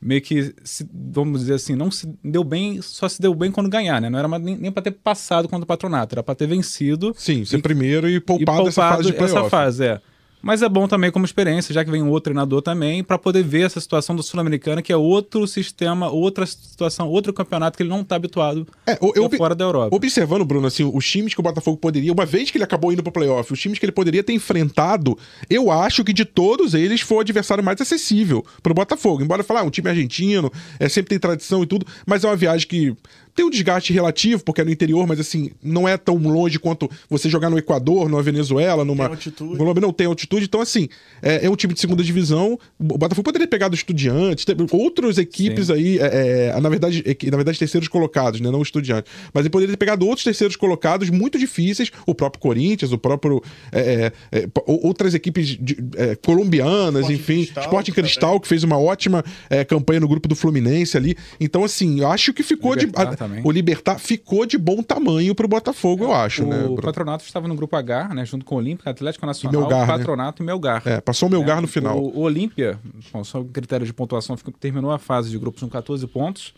meio 0.00 0.22
que, 0.22 0.54
se, 0.64 0.88
vamos 0.92 1.40
dizer 1.40 1.54
assim, 1.54 1.74
não 1.74 1.90
se 1.90 2.10
deu 2.24 2.42
bem, 2.42 2.80
só 2.80 3.08
se 3.08 3.20
deu 3.20 3.34
bem 3.34 3.50
quando 3.50 3.68
ganhar, 3.68 4.00
né? 4.00 4.08
Não 4.08 4.18
era 4.18 4.28
nem, 4.38 4.56
nem 4.56 4.72
para 4.72 4.82
ter 4.82 4.92
passado 4.92 5.48
contra 5.48 5.64
o 5.64 5.66
patronato, 5.66 6.14
era 6.14 6.22
para 6.22 6.34
ter 6.34 6.46
vencido. 6.46 7.12
Sim, 7.16 7.44
ser 7.44 7.58
e, 7.58 7.62
primeiro 7.62 8.08
e 8.08 8.18
poupado, 8.18 8.42
e 8.42 8.46
poupado 8.46 8.68
essa 8.68 8.82
fase 8.82 9.02
de 9.08 9.12
playoff. 9.12 9.38
Essa 9.38 9.50
fase, 9.50 9.84
é. 9.84 10.00
Mas 10.42 10.62
é 10.62 10.68
bom 10.68 10.88
também 10.88 11.10
como 11.10 11.24
experiência, 11.24 11.74
já 11.74 11.84
que 11.84 11.90
vem 11.90 12.02
um 12.02 12.08
outro 12.08 12.24
treinador 12.24 12.62
também, 12.62 13.04
para 13.04 13.18
poder 13.18 13.42
ver 13.42 13.66
essa 13.66 13.80
situação 13.80 14.16
do 14.16 14.22
Sul-Americano, 14.22 14.82
que 14.82 14.92
é 14.92 14.96
outro 14.96 15.46
sistema, 15.46 16.10
outra 16.10 16.46
situação, 16.46 17.08
outro 17.08 17.32
campeonato 17.32 17.76
que 17.76 17.82
ele 17.82 17.90
não 17.90 18.00
está 18.00 18.16
habituado 18.16 18.66
é, 18.86 18.98
eu, 19.00 19.28
fora 19.36 19.54
da 19.54 19.64
Europa. 19.64 19.94
Observando, 19.94 20.44
Bruno, 20.44 20.66
assim, 20.66 20.84
os 20.84 21.08
times 21.08 21.34
que 21.34 21.40
o 21.40 21.42
Botafogo 21.42 21.76
poderia, 21.76 22.12
uma 22.12 22.24
vez 22.24 22.50
que 22.50 22.56
ele 22.56 22.64
acabou 22.64 22.92
indo 22.92 23.02
para 23.02 23.10
o 23.10 23.12
playoff, 23.12 23.52
os 23.52 23.60
times 23.60 23.78
que 23.78 23.84
ele 23.84 23.92
poderia 23.92 24.22
ter 24.22 24.32
enfrentado, 24.32 25.18
eu 25.48 25.70
acho 25.70 26.02
que 26.04 26.12
de 26.12 26.24
todos 26.24 26.74
eles 26.74 27.00
foi 27.00 27.18
o 27.18 27.20
adversário 27.20 27.62
mais 27.62 27.80
acessível 27.80 28.44
para 28.62 28.72
o 28.72 28.74
Botafogo. 28.74 29.22
Embora 29.22 29.42
falar, 29.42 29.60
ah, 29.60 29.64
um 29.64 29.70
time 29.70 29.88
argentino, 29.88 30.50
é, 30.78 30.88
sempre 30.88 31.10
tem 31.10 31.18
tradição 31.18 31.62
e 31.62 31.66
tudo, 31.66 31.86
mas 32.06 32.24
é 32.24 32.28
uma 32.28 32.36
viagem 32.36 32.66
que 32.66 32.94
tem 33.40 33.46
um 33.46 33.50
desgaste 33.50 33.90
relativo, 33.92 34.44
porque 34.44 34.60
é 34.60 34.64
no 34.64 34.70
interior, 34.70 35.06
mas 35.06 35.18
assim, 35.18 35.50
não 35.62 35.88
é 35.88 35.96
tão 35.96 36.16
longe 36.16 36.58
quanto 36.58 36.90
você 37.08 37.28
jogar 37.28 37.48
no 37.48 37.56
Equador, 37.56 38.06
numa 38.08 38.22
Venezuela, 38.22 38.84
numa. 38.84 39.04
Tem 39.04 39.12
altitude. 39.14 39.56
Colômbia 39.56 39.80
não 39.80 39.92
tem 39.92 40.06
altitude. 40.06 40.44
Então, 40.44 40.60
assim, 40.60 40.88
é, 41.22 41.46
é, 41.46 41.50
um 41.50 41.56
time 41.56 41.72
de 41.72 41.80
segunda 41.80 42.02
divisão. 42.02 42.58
O 42.78 42.98
Botafogo 42.98 43.24
poderia 43.24 43.48
pegar 43.48 43.68
do 43.68 43.74
Estudiantes, 43.74 44.44
outras 44.70 45.16
equipes 45.16 45.68
Sim. 45.68 45.72
aí, 45.72 45.98
é, 45.98 46.52
é, 46.54 46.60
na, 46.60 46.68
verdade, 46.68 47.02
na 47.30 47.36
verdade, 47.36 47.58
terceiros 47.58 47.88
colocados, 47.88 48.40
né? 48.40 48.50
Não 48.50 48.60
Estudiantes. 48.60 49.10
Mas 49.32 49.42
ele 49.42 49.50
poderia 49.50 49.72
ter 49.72 49.78
pegado 49.78 50.06
outros 50.06 50.24
terceiros 50.24 50.54
colocados 50.54 51.08
muito 51.08 51.38
difíceis, 51.38 51.90
o 52.06 52.14
próprio 52.14 52.42
Corinthians, 52.42 52.92
o 52.92 52.98
próprio. 52.98 53.42
É, 53.72 54.12
é, 54.30 54.48
outras 54.66 55.14
equipes 55.14 55.58
de, 55.58 55.76
colombianas, 56.22 57.08
Sport 57.08 57.14
enfim. 57.14 57.44
Cristal, 57.44 57.64
Sport 57.64 57.90
Cristal, 57.90 58.40
que 58.40 58.48
fez 58.48 58.64
uma 58.64 58.78
ótima 58.78 59.24
campanha 59.66 60.00
no 60.00 60.08
grupo 60.08 60.28
do 60.28 60.36
Fluminense 60.36 60.96
ali. 60.96 61.16
Então, 61.40 61.64
assim, 61.64 62.00
eu 62.00 62.08
acho 62.08 62.34
que 62.34 62.42
ficou 62.42 62.74
Libertar 62.74 63.14
de. 63.14 63.22
A, 63.22 63.29
também. 63.30 63.42
O 63.44 63.50
Libertar 63.50 63.98
ficou 63.98 64.44
de 64.44 64.58
bom 64.58 64.82
tamanho 64.82 65.34
pro 65.34 65.48
Botafogo, 65.48 66.04
é, 66.04 66.06
eu 66.06 66.12
acho, 66.12 66.44
o 66.44 66.46
né? 66.46 66.64
O 66.64 66.76
Patronato 66.76 67.24
estava 67.24 67.48
no 67.48 67.54
grupo 67.54 67.76
H, 67.76 68.08
né? 68.14 68.24
Junto 68.24 68.44
com 68.44 68.56
o 68.56 68.58
Olímpica, 68.58 68.90
Atlético 68.90 69.26
Nacional, 69.26 69.60
e 69.60 69.64
Melgar, 69.64 69.86
né? 69.86 69.98
Patronato 69.98 70.42
né? 70.42 70.46
e 70.46 70.52
Melgar. 70.52 70.82
É, 70.84 71.00
passou 71.00 71.28
o 71.28 71.32
Melgar 71.32 71.58
é, 71.58 71.60
no 71.60 71.68
final. 71.68 71.98
O, 71.98 72.18
o 72.18 72.20
Olímpia, 72.20 72.78
só 73.24 73.40
o 73.40 73.44
critério 73.44 73.86
de 73.86 73.92
pontuação, 73.92 74.36
terminou 74.58 74.90
a 74.90 74.98
fase 74.98 75.30
de 75.30 75.38
grupos 75.38 75.62
com 75.62 75.68
14 75.68 76.06
pontos, 76.06 76.54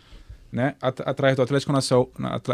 né? 0.51 0.75
Atrás 0.81 1.37
do 1.37 1.43
Atlético 1.43 1.73
Nacional, 1.73 2.11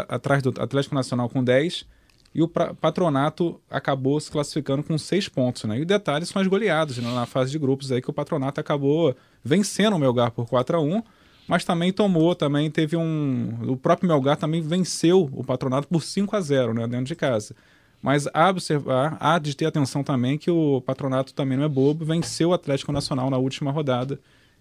atrás 0.07 0.43
do 0.43 0.49
Atlético 0.61 0.95
Nacional 0.95 1.29
com 1.29 1.43
10 1.43 1.85
e 2.33 2.43
o 2.43 2.47
Patronato 2.47 3.59
acabou 3.69 4.19
se 4.19 4.29
classificando 4.29 4.83
com 4.83 4.97
seis 4.97 5.27
pontos, 5.27 5.63
né? 5.63 5.79
E 5.79 5.81
o 5.81 5.85
detalhe 5.85 6.25
são 6.25 6.41
as 6.41 6.47
goleadas 6.47 6.97
né? 6.97 7.11
na 7.11 7.25
fase 7.25 7.51
de 7.51 7.57
grupos 7.57 7.91
aí 7.91 8.01
que 8.01 8.09
o 8.09 8.13
Patronato 8.13 8.61
acabou 8.61 9.15
vencendo 9.43 9.95
o 9.95 9.99
Melgar 9.99 10.31
por 10.31 10.47
4 10.47 10.77
a 10.77 10.79
1 10.79 11.03
mas 11.49 11.65
também 11.65 11.91
tomou, 11.91 12.35
também 12.35 12.69
teve 12.69 12.95
um. 12.95 13.57
O 13.67 13.75
próprio 13.75 14.07
Melgar 14.07 14.37
também 14.37 14.61
venceu 14.61 15.27
o 15.33 15.43
patronato 15.43 15.87
por 15.87 16.03
5 16.03 16.35
a 16.35 16.39
0 16.39 16.75
né, 16.75 16.87
dentro 16.87 17.05
de 17.05 17.15
casa. 17.15 17.55
Mas 18.03 18.27
há, 18.31 18.49
observar, 18.49 19.17
há 19.19 19.39
de 19.39 19.57
ter 19.57 19.65
atenção 19.65 20.03
também 20.03 20.37
que 20.37 20.51
o 20.51 20.79
patronato 20.79 21.33
também 21.33 21.57
não 21.57 21.65
é 21.65 21.67
bobo, 21.67 22.05
venceu 22.05 22.49
o 22.49 22.53
Atlético 22.53 22.91
Nacional 22.91 23.31
na 23.31 23.37
última 23.37 23.71
rodada. 23.71 24.19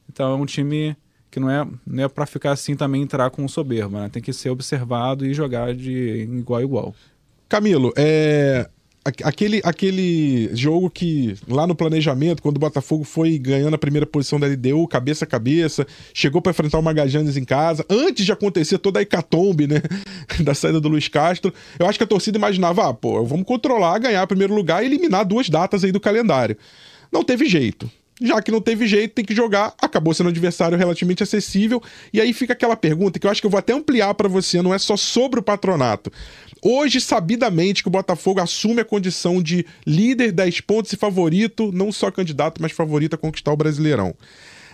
Então 0.08 0.32
é 0.32 0.34
um 0.34 0.46
time 0.46 0.96
que 1.30 1.38
não 1.38 1.50
é, 1.50 1.68
não 1.86 2.04
é 2.04 2.08
para 2.08 2.24
ficar 2.24 2.52
assim 2.52 2.74
também 2.74 3.02
entrar 3.02 3.28
com 3.28 3.46
soberba, 3.46 4.00
né? 4.00 4.08
tem 4.08 4.22
que 4.22 4.32
ser 4.32 4.48
observado 4.48 5.26
e 5.26 5.34
jogar 5.34 5.74
de 5.74 6.22
igual 6.22 6.58
a 6.58 6.62
igual. 6.62 6.94
Camilo, 7.50 7.92
é, 7.98 8.66
aquele, 9.22 9.60
aquele 9.64 10.50
jogo 10.54 10.90
que 10.90 11.34
lá 11.48 11.66
no 11.66 11.74
planejamento, 11.74 12.42
quando 12.42 12.56
o 12.56 12.60
Botafogo 12.60 13.04
foi 13.04 13.38
ganhando 13.38 13.74
a 13.74 13.78
primeira 13.78 14.06
posição 14.06 14.38
da 14.38 14.46
LDU, 14.46 14.86
cabeça 14.88 15.24
a 15.24 15.28
cabeça, 15.28 15.86
chegou 16.14 16.40
para 16.40 16.50
enfrentar 16.50 16.78
o 16.78 16.82
Magajanes 16.82 17.36
em 17.36 17.44
casa, 17.44 17.84
antes 17.88 18.24
de 18.24 18.32
acontecer 18.32 18.78
toda 18.78 18.98
a 18.98 19.02
hecatombe, 19.02 19.66
né, 19.66 19.82
da 20.40 20.54
saída 20.54 20.80
do 20.80 20.88
Luiz 20.88 21.08
Castro, 21.08 21.52
eu 21.78 21.86
acho 21.86 21.98
que 21.98 22.04
a 22.04 22.06
torcida 22.06 22.38
imaginava, 22.38 22.88
ah, 22.88 22.94
pô, 22.94 23.24
vamos 23.24 23.46
controlar, 23.46 23.98
ganhar 23.98 24.26
primeiro 24.26 24.54
lugar 24.54 24.82
e 24.82 24.86
eliminar 24.86 25.24
duas 25.24 25.48
datas 25.48 25.84
aí 25.84 25.92
do 25.92 26.00
calendário. 26.00 26.56
Não 27.10 27.24
teve 27.24 27.46
jeito. 27.46 27.90
Já 28.20 28.42
que 28.42 28.50
não 28.50 28.60
teve 28.60 28.86
jeito, 28.86 29.14
tem 29.14 29.24
que 29.24 29.34
jogar. 29.34 29.74
Acabou 29.80 30.12
sendo 30.12 30.26
um 30.26 30.30
adversário 30.30 30.76
relativamente 30.76 31.22
acessível. 31.22 31.82
E 32.12 32.20
aí 32.20 32.32
fica 32.32 32.52
aquela 32.52 32.76
pergunta 32.76 33.18
que 33.18 33.26
eu 33.26 33.30
acho 33.30 33.40
que 33.40 33.46
eu 33.46 33.50
vou 33.50 33.58
até 33.58 33.72
ampliar 33.72 34.14
para 34.14 34.28
você, 34.28 34.60
não 34.60 34.74
é 34.74 34.78
só 34.78 34.96
sobre 34.96 35.38
o 35.38 35.42
patronato. 35.42 36.12
Hoje, 36.60 37.00
sabidamente, 37.00 37.82
que 37.82 37.88
o 37.88 37.92
Botafogo 37.92 38.40
assume 38.40 38.80
a 38.80 38.84
condição 38.84 39.40
de 39.40 39.64
líder, 39.86 40.32
10 40.32 40.60
pontos 40.62 40.92
e 40.92 40.96
favorito, 40.96 41.70
não 41.72 41.92
só 41.92 42.10
candidato, 42.10 42.60
mas 42.60 42.72
favorito 42.72 43.14
a 43.14 43.18
conquistar 43.18 43.52
o 43.52 43.56
Brasileirão. 43.56 44.14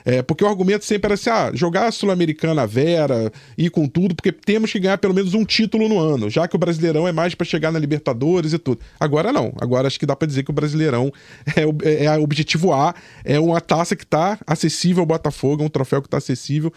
É, 0.05 0.23
porque 0.23 0.45
o 0.45 0.47
argumento 0.47 0.85
sempre 0.85 1.07
era 1.07 1.15
assim: 1.15 1.31
ah, 1.31 1.51
jogar 1.55 1.87
a 1.87 1.93
Sul-Americana 1.93 2.67
Vera, 2.67 3.33
ir 3.57 3.71
com 3.71 3.89
tudo, 3.89 4.15
porque 4.15 4.31
temos 4.31 4.71
que 4.71 4.79
ganhar 4.79 4.99
pelo 4.99 5.15
menos 5.15 5.33
um 5.33 5.45
título 5.45 5.89
no 5.89 5.99
ano, 5.99 6.29
já 6.29 6.47
que 6.47 6.55
o 6.55 6.59
Brasileirão 6.59 7.09
é 7.09 7.13
mais 7.13 7.35
para 7.35 7.47
chegar 7.47 7.73
na 7.73 7.79
Libertadores 7.79 8.53
e 8.53 8.59
tudo. 8.59 8.81
Agora 9.01 9.33
não. 9.33 9.53
Agora 9.61 9.87
acho 9.87 9.99
que 9.99 10.05
dá 10.05 10.15
para 10.15 10.29
dizer 10.29 10.43
que 10.43 10.51
o 10.51 10.55
Brasileirão 10.55 11.13
é, 11.57 12.05
é, 12.05 12.19
objetivo 12.19 12.73
A, 12.73 12.95
é 13.25 13.41
uma 13.41 13.61
taça 13.61 13.97
que 13.97 14.05
está 14.05 14.39
acessível 14.47 15.01
ao 15.01 15.07
Botafogo, 15.07 15.63
é 15.63 15.67
um 15.67 15.71
troféu 15.71 16.03
que 16.03 16.09
está 16.09 16.19
acessível, 16.19 16.73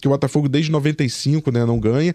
que 0.00 0.08
o 0.08 0.10
Botafogo 0.10 0.48
desde 0.48 0.72
95 0.72 1.52
né, 1.52 1.64
não 1.64 1.78
ganha. 1.78 2.14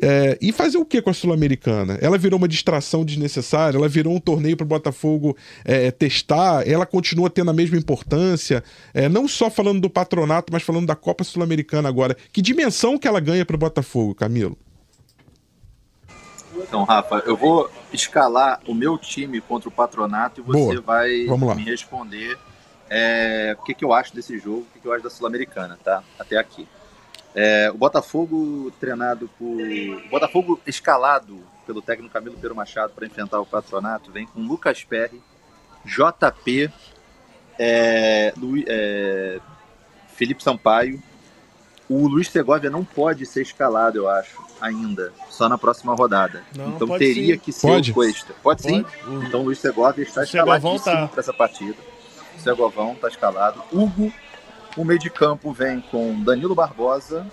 É, 0.00 0.38
e 0.42 0.52
fazer 0.52 0.76
o 0.78 0.84
que 0.84 1.00
com 1.00 1.10
a 1.10 1.14
Sul-Americana? 1.14 1.98
Ela 2.02 2.18
virou 2.18 2.38
uma 2.38 2.48
distração 2.48 3.04
desnecessária, 3.04 3.78
ela 3.78 3.88
virou 3.88 4.14
um 4.14 4.20
torneio 4.20 4.56
para 4.56 4.64
o 4.64 4.68
Botafogo 4.68 5.36
é, 5.64 5.90
testar, 5.90 6.68
ela 6.68 6.84
continua 6.84 7.30
tendo 7.30 7.50
a 7.50 7.54
mesma 7.54 7.78
importância, 7.78 8.62
é, 8.92 9.08
não 9.08 9.26
só 9.26 9.50
falando 9.50 9.80
do 9.80 9.88
patronato, 9.88 10.52
mas 10.52 10.62
falando 10.62 10.86
da 10.86 10.94
Copa 10.94 11.24
Sul-Americana 11.24 11.88
agora. 11.88 12.16
Que 12.32 12.42
dimensão 12.42 12.98
que 12.98 13.08
ela 13.08 13.20
ganha 13.20 13.44
para 13.44 13.56
o 13.56 13.58
Botafogo, 13.58 14.14
Camilo? 14.14 14.58
Então, 16.56 16.84
Rafa, 16.84 17.22
eu 17.26 17.36
vou 17.36 17.70
escalar 17.92 18.60
o 18.66 18.74
meu 18.74 18.98
time 18.98 19.40
contra 19.40 19.68
o 19.68 19.72
Patronato 19.72 20.40
e 20.40 20.44
você 20.44 20.80
Boa. 20.80 20.80
vai 20.80 21.10
me 21.54 21.62
responder 21.62 22.36
é, 22.88 23.56
o 23.58 23.62
que, 23.62 23.74
que 23.74 23.84
eu 23.84 23.92
acho 23.92 24.14
desse 24.14 24.38
jogo, 24.38 24.60
o 24.60 24.66
que, 24.72 24.80
que 24.80 24.86
eu 24.86 24.92
acho 24.92 25.04
da 25.04 25.10
Sul-Americana, 25.10 25.78
tá? 25.82 26.02
Até 26.18 26.38
aqui. 26.38 26.66
É, 27.38 27.70
o 27.70 27.76
Botafogo 27.76 28.72
treinado 28.80 29.28
por. 29.38 29.44
O 29.60 30.08
Botafogo 30.08 30.58
escalado 30.66 31.38
pelo 31.66 31.82
técnico 31.82 32.12
Camilo 32.14 32.34
Pedro 32.36 32.54
Machado 32.56 32.94
para 32.94 33.06
enfrentar 33.06 33.38
o 33.40 33.44
Patronato 33.44 34.10
vem 34.10 34.26
com 34.26 34.40
Lucas 34.40 34.82
Perry, 34.84 35.20
JP, 35.84 36.70
é, 37.58 38.32
Lu- 38.36 38.64
é, 38.66 39.38
Felipe 40.14 40.42
Sampaio. 40.42 41.02
O 41.88 42.08
Luiz 42.08 42.28
Segovia 42.28 42.68
não 42.70 42.84
pode 42.84 43.24
ser 43.26 43.42
escalado, 43.42 43.96
eu 43.98 44.08
acho, 44.08 44.42
ainda. 44.60 45.12
Só 45.30 45.48
na 45.48 45.56
próxima 45.56 45.94
rodada. 45.94 46.42
Não, 46.56 46.70
então 46.70 46.88
pode 46.88 47.04
teria 47.04 47.34
sim. 47.34 47.40
que 47.40 47.52
ser 47.52 47.66
Pode? 47.68 47.90
o 47.92 47.94
Cuesta. 47.94 48.34
Pode, 48.42 48.62
sim. 48.62 48.84
O- 49.06 49.22
Então 49.22 49.40
o 49.40 49.44
Luiz 49.44 49.58
Segovia 49.60 50.02
está 50.02 50.22
O 50.22 50.26
Segovão 50.26 50.56
escaladíssimo 50.74 51.06
tá. 51.06 51.08
para 51.08 51.20
essa 51.20 51.32
partida. 51.32 51.76
O 52.36 52.40
Segovão 52.40 52.92
está 52.94 53.06
escalado. 53.08 53.62
Hugo, 53.72 54.12
o 54.76 54.84
meio 54.84 54.98
de 54.98 55.10
campo 55.10 55.52
vem 55.52 55.80
com 55.80 56.22
Danilo 56.22 56.54
Barbosa, 56.54 57.26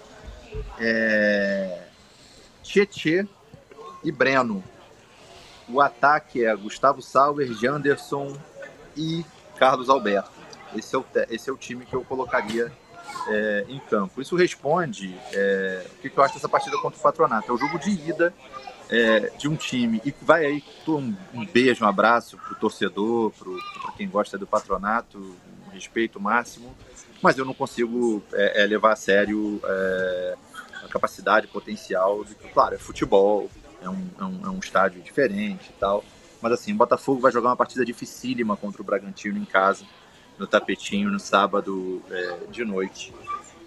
é... 0.79 1.87
Tietê 2.63 3.27
e 4.03 4.11
Breno. 4.11 4.63
O 5.67 5.81
ataque 5.81 6.45
é 6.45 6.55
Gustavo 6.55 7.01
Sauer, 7.01 7.51
Janderson 7.53 8.37
e 8.95 9.25
Carlos 9.57 9.89
Alberto. 9.89 10.31
Esse 10.75 10.95
é 10.95 10.99
o, 10.99 11.05
esse 11.29 11.49
é 11.49 11.53
o 11.53 11.57
time 11.57 11.85
que 11.85 11.95
eu 11.95 12.03
colocaria 12.03 12.71
é, 13.27 13.65
em 13.67 13.79
campo. 13.79 14.21
Isso 14.21 14.35
responde 14.35 15.15
é, 15.31 15.85
o 15.93 16.01
que 16.01 16.09
que 16.09 16.17
eu 16.17 16.23
acho 16.23 16.35
dessa 16.35 16.49
partida 16.49 16.77
contra 16.77 16.99
o 16.99 17.01
Patronato. 17.01 17.51
É 17.51 17.53
o 17.53 17.57
jogo 17.57 17.77
de 17.77 17.91
ida 17.91 18.33
é, 18.89 19.31
de 19.37 19.47
um 19.47 19.55
time. 19.55 20.01
E 20.05 20.13
vai 20.21 20.45
aí 20.45 20.63
um, 20.87 21.15
um 21.33 21.45
beijo, 21.45 21.83
um 21.83 21.87
abraço 21.87 22.37
pro 22.37 22.55
torcedor, 22.55 23.31
pro, 23.31 23.57
pra 23.81 23.91
quem 23.93 24.07
gosta 24.07 24.37
do 24.37 24.47
patronato, 24.47 25.17
um 25.67 25.71
respeito 25.71 26.19
máximo. 26.19 26.75
Mas 27.23 27.37
eu 27.37 27.45
não 27.45 27.53
consigo 27.53 28.21
é, 28.33 28.63
é, 28.63 28.65
levar 28.65 28.91
a 28.91 28.95
sério 28.97 29.61
é, 29.63 30.35
a 30.83 30.87
capacidade 30.89 31.47
potencial. 31.47 32.25
De, 32.25 32.35
claro, 32.35 32.75
é 32.75 32.77
futebol, 32.77 33.49
é 33.81 33.89
um, 33.89 34.09
é, 34.19 34.23
um, 34.25 34.41
é 34.43 34.49
um 34.49 34.59
estádio 34.59 35.01
diferente 35.01 35.69
e 35.69 35.79
tal. 35.79 36.03
Mas 36.41 36.51
assim, 36.51 36.73
o 36.73 36.75
Botafogo 36.75 37.21
vai 37.21 37.31
jogar 37.31 37.47
uma 37.47 37.55
partida 37.55 37.85
dificílima 37.85 38.57
contra 38.57 38.81
o 38.81 38.85
Bragantino 38.85 39.39
em 39.39 39.45
casa, 39.45 39.85
no 40.37 40.45
tapetinho, 40.45 41.09
no 41.09 41.17
sábado 41.17 42.03
é, 42.11 42.37
de 42.51 42.65
noite. 42.65 43.13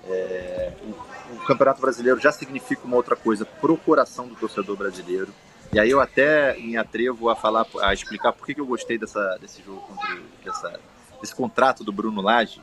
É, 0.04 0.74
o, 0.82 1.34
o 1.36 1.38
Campeonato 1.46 1.80
Brasileiro 1.80 2.20
já 2.20 2.30
significa 2.30 2.84
uma 2.84 2.96
outra 2.96 3.16
coisa 3.16 3.46
pro 3.46 3.78
coração 3.78 4.28
do 4.28 4.34
torcedor 4.34 4.76
brasileiro. 4.76 5.32
E 5.72 5.80
aí 5.80 5.90
eu 5.90 5.98
até 5.98 6.58
me 6.58 6.76
atrevo 6.76 7.30
a 7.30 7.34
falar, 7.34 7.66
a 7.80 7.94
explicar 7.94 8.32
por 8.32 8.46
que, 8.46 8.60
eu 8.60 8.66
gostei 8.66 8.98
dessa, 8.98 9.38
desse 9.40 9.62
jogo 9.62 9.80
contra 9.80 10.20
dessa, 10.44 10.80
desse 11.22 11.34
contrato 11.34 11.82
do 11.82 11.90
Bruno 11.90 12.20
Lage, 12.20 12.60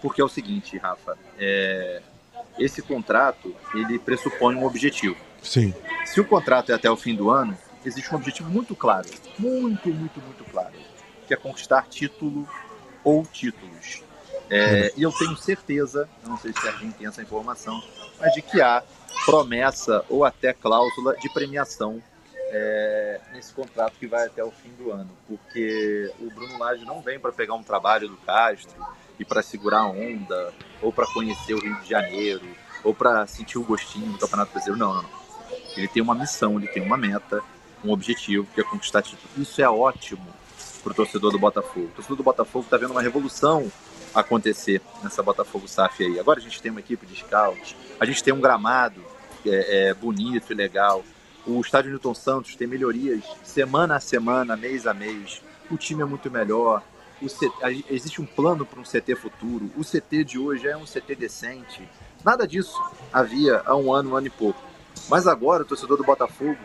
porque 0.00 0.20
é 0.20 0.24
o 0.24 0.28
seguinte, 0.28 0.76
Rafa, 0.78 1.16
é, 1.38 2.02
esse 2.58 2.82
contrato 2.82 3.54
ele 3.74 3.98
pressupõe 3.98 4.54
um 4.54 4.64
objetivo. 4.64 5.16
Sim. 5.42 5.74
Se 6.04 6.20
o 6.20 6.24
contrato 6.24 6.72
é 6.72 6.74
até 6.74 6.90
o 6.90 6.96
fim 6.96 7.14
do 7.14 7.30
ano, 7.30 7.56
existe 7.84 8.12
um 8.12 8.16
objetivo 8.16 8.50
muito 8.50 8.74
claro, 8.74 9.08
muito, 9.38 9.88
muito, 9.88 10.20
muito 10.20 10.44
claro, 10.50 10.74
que 11.26 11.34
é 11.34 11.36
conquistar 11.36 11.86
título 11.88 12.48
ou 13.02 13.24
títulos. 13.24 14.02
É, 14.50 14.92
e 14.96 15.02
eu 15.02 15.12
tenho 15.12 15.36
certeza, 15.36 16.08
não 16.26 16.36
sei 16.36 16.52
se 16.52 16.58
o 16.58 16.62
Serginho 16.62 16.92
tem 16.92 17.06
essa 17.06 17.22
informação, 17.22 17.80
mas 18.18 18.32
de 18.34 18.42
que 18.42 18.60
há 18.60 18.82
promessa 19.24 20.04
ou 20.08 20.24
até 20.24 20.52
cláusula 20.52 21.16
de 21.16 21.32
premiação 21.32 22.02
é, 22.52 23.20
nesse 23.32 23.52
contrato 23.52 23.94
que 23.98 24.08
vai 24.08 24.26
até 24.26 24.42
o 24.42 24.50
fim 24.50 24.70
do 24.70 24.90
ano, 24.90 25.10
porque 25.28 26.12
o 26.18 26.28
Bruno 26.30 26.58
Lage 26.58 26.84
não 26.84 27.00
vem 27.00 27.18
para 27.18 27.30
pegar 27.30 27.54
um 27.54 27.62
trabalho 27.62 28.08
do 28.08 28.16
Castro 28.16 28.76
e 29.20 29.24
para 29.24 29.42
segurar 29.42 29.80
a 29.80 29.86
onda, 29.86 30.52
ou 30.80 30.90
para 30.90 31.06
conhecer 31.12 31.52
o 31.52 31.60
Rio 31.60 31.76
de 31.82 31.90
Janeiro, 31.90 32.42
ou 32.82 32.94
para 32.94 33.26
sentir 33.26 33.58
o 33.58 33.62
gostinho 33.62 34.10
do 34.12 34.18
Campeonato 34.18 34.50
Brasileiro. 34.50 34.80
Não, 34.80 34.94
não, 34.94 35.02
não. 35.02 35.10
Ele 35.76 35.86
tem 35.86 36.02
uma 36.02 36.14
missão, 36.14 36.58
ele 36.58 36.66
tem 36.66 36.82
uma 36.82 36.96
meta, 36.96 37.42
um 37.84 37.92
objetivo, 37.92 38.48
que 38.54 38.62
é 38.62 38.64
conquistar 38.64 39.02
título. 39.02 39.28
Isso 39.36 39.60
é 39.60 39.68
ótimo 39.68 40.26
para 40.82 40.92
o 40.92 40.94
torcedor 40.94 41.30
do 41.30 41.38
Botafogo. 41.38 41.86
O 41.86 41.96
torcedor 41.96 42.16
do 42.16 42.22
Botafogo 42.22 42.64
está 42.64 42.78
vendo 42.78 42.92
uma 42.92 43.02
revolução 43.02 43.70
acontecer 44.14 44.80
nessa 45.02 45.22
Botafogo 45.22 45.68
SAF 45.68 46.02
aí. 46.02 46.18
Agora 46.18 46.38
a 46.40 46.42
gente 46.42 46.60
tem 46.60 46.70
uma 46.70 46.80
equipe 46.80 47.06
de 47.06 47.16
scout, 47.16 47.76
a 48.00 48.06
gente 48.06 48.24
tem 48.24 48.32
um 48.32 48.40
gramado 48.40 49.02
é, 49.44 49.88
é, 49.88 49.94
bonito 49.94 50.50
e 50.50 50.54
legal. 50.54 51.04
O 51.46 51.60
estádio 51.60 51.90
Newton 51.90 52.14
Santos 52.14 52.56
tem 52.56 52.66
melhorias 52.66 53.22
semana 53.44 53.96
a 53.96 54.00
semana, 54.00 54.56
mês 54.56 54.86
a 54.86 54.94
mês. 54.94 55.42
O 55.70 55.76
time 55.76 56.02
é 56.02 56.04
muito 56.06 56.30
melhor. 56.30 56.82
O 57.22 57.28
C- 57.28 57.50
a- 57.62 57.70
existe 57.92 58.20
um 58.20 58.26
plano 58.26 58.64
para 58.64 58.80
um 58.80 58.84
CT 58.84 59.14
futuro. 59.16 59.70
O 59.76 59.84
CT 59.84 60.24
de 60.24 60.38
hoje 60.38 60.66
é 60.68 60.76
um 60.76 60.84
CT 60.86 61.14
decente. 61.14 61.86
Nada 62.24 62.46
disso 62.46 62.76
havia 63.12 63.62
há 63.64 63.76
um 63.76 63.92
ano, 63.92 64.10
um 64.10 64.16
ano 64.16 64.26
e 64.26 64.30
pouco. 64.30 64.60
Mas 65.08 65.26
agora 65.26 65.62
o 65.62 65.66
torcedor 65.66 65.96
do 65.96 66.04
Botafogo 66.04 66.58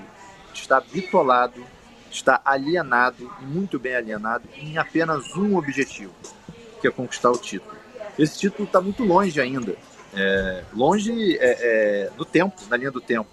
está 0.54 0.80
bitolado, 0.80 1.64
está 2.12 2.42
alienado, 2.46 3.30
muito 3.42 3.78
bem 3.78 3.96
alienado, 3.96 4.48
em 4.56 4.78
apenas 4.78 5.36
um 5.36 5.58
objetivo, 5.58 6.14
que 6.82 6.88
é 6.88 6.92
conquistar 6.92 7.32
o 7.32 7.38
título. 7.38 7.76
Esse 8.18 8.38
título 8.40 8.66
está 8.66 8.80
muito 8.80 9.04
longe 9.04 9.40
ainda. 9.42 9.76
É, 10.14 10.64
longe 10.74 11.38
é, 11.38 12.06
é, 12.06 12.10
do 12.16 12.24
tempo, 12.24 12.56
na 12.70 12.78
linha 12.78 12.92
do 12.92 13.02
tempo. 13.02 13.30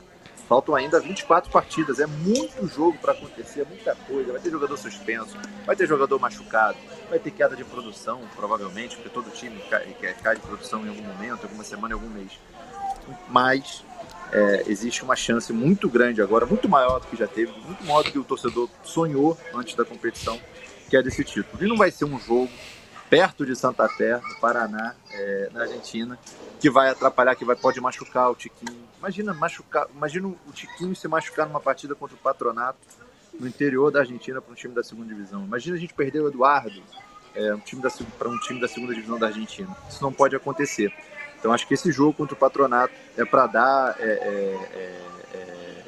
Faltam 0.52 0.74
ainda 0.74 1.00
24 1.00 1.50
partidas, 1.50 1.98
é 1.98 2.06
muito 2.06 2.68
jogo 2.68 2.98
para 2.98 3.12
acontecer, 3.12 3.64
muita 3.66 3.94
coisa. 3.94 4.32
Vai 4.32 4.40
ter 4.42 4.50
jogador 4.50 4.76
suspenso, 4.76 5.34
vai 5.64 5.74
ter 5.74 5.86
jogador 5.86 6.18
machucado, 6.20 6.76
vai 7.08 7.18
ter 7.18 7.30
queda 7.30 7.56
de 7.56 7.64
produção, 7.64 8.20
provavelmente, 8.36 8.96
porque 8.96 9.08
todo 9.08 9.30
time 9.30 9.58
cai, 9.70 9.96
cai- 10.22 10.34
de 10.34 10.42
produção 10.42 10.84
em 10.84 10.90
algum 10.90 11.04
momento, 11.04 11.44
alguma 11.44 11.64
semana, 11.64 11.94
em 11.94 11.96
algum 11.96 12.10
mês. 12.10 12.32
Mas 13.30 13.82
é, 14.30 14.64
existe 14.66 15.02
uma 15.02 15.16
chance 15.16 15.50
muito 15.54 15.88
grande 15.88 16.20
agora, 16.20 16.44
muito 16.44 16.68
maior 16.68 17.00
do 17.00 17.06
que 17.06 17.16
já 17.16 17.26
teve, 17.26 17.50
muito 17.64 17.82
maior 17.84 18.02
do 18.04 18.12
que 18.12 18.18
o 18.18 18.24
torcedor 18.24 18.68
sonhou 18.84 19.38
antes 19.54 19.74
da 19.74 19.86
competição, 19.86 20.38
que 20.90 20.98
é 20.98 21.02
desse 21.02 21.24
título. 21.24 21.64
E 21.64 21.66
não 21.66 21.78
vai 21.78 21.90
ser 21.90 22.04
um 22.04 22.18
jogo 22.20 22.50
perto 23.12 23.44
de 23.44 23.54
Santa 23.54 23.86
Fé, 23.90 24.18
no 24.26 24.36
Paraná, 24.36 24.94
é, 25.10 25.50
na 25.52 25.64
Argentina, 25.64 26.18
que 26.58 26.70
vai 26.70 26.88
atrapalhar, 26.88 27.34
que 27.34 27.44
vai, 27.44 27.54
pode 27.54 27.78
machucar 27.78 28.30
o 28.30 28.34
Tiquinho. 28.34 28.88
Imagina 28.98 29.34
machucar, 29.34 29.86
imagina 29.94 30.28
o 30.28 30.52
Tiquinho 30.54 30.96
se 30.96 31.06
machucar 31.06 31.46
numa 31.46 31.60
partida 31.60 31.94
contra 31.94 32.16
o 32.16 32.18
Patronato 32.18 32.78
no 33.38 33.46
interior 33.46 33.92
da 33.92 34.00
Argentina 34.00 34.40
para 34.40 34.50
um 34.50 34.54
time 34.54 34.74
da 34.74 34.82
segunda 34.82 35.12
divisão. 35.12 35.44
Imagina 35.44 35.76
a 35.76 35.78
gente 35.78 35.92
perder 35.92 36.20
o 36.20 36.28
Eduardo 36.28 36.82
é, 37.34 37.52
um 37.52 37.60
para 38.18 38.30
um 38.30 38.38
time 38.38 38.58
da 38.58 38.66
segunda 38.66 38.94
divisão 38.94 39.18
da 39.18 39.26
Argentina. 39.26 39.76
Isso 39.90 40.02
não 40.02 40.10
pode 40.10 40.34
acontecer. 40.34 40.90
Então 41.38 41.52
acho 41.52 41.68
que 41.68 41.74
esse 41.74 41.92
jogo 41.92 42.14
contra 42.14 42.34
o 42.34 42.38
Patronato 42.38 42.94
é 43.18 43.26
para 43.26 43.46
dar 43.46 43.94
é, 43.98 44.04
é, 44.04 44.68
é, 44.72 45.36
é, 45.36 45.84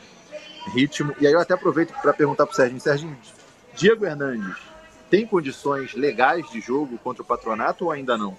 ritmo. 0.75 1.17
E 1.19 1.27
aí 1.27 1.33
eu 1.33 1.41
até 1.41 1.55
aproveito 1.55 1.95
para 2.03 2.13
perguntar 2.13 2.45
para 2.45 2.53
o 2.53 2.55
Serginho. 2.57 2.83
Serginho, 2.83 3.17
Diego 3.75 4.05
Hernandes 4.05 4.74
tem 5.15 5.25
condições 5.27 5.95
legais 5.95 6.45
de 6.51 6.61
jogo 6.61 6.99
contra 7.05 7.23
o 7.23 7.25
Patronato 7.25 7.85
ou 7.85 7.93
ainda 7.93 8.17
não? 8.19 8.35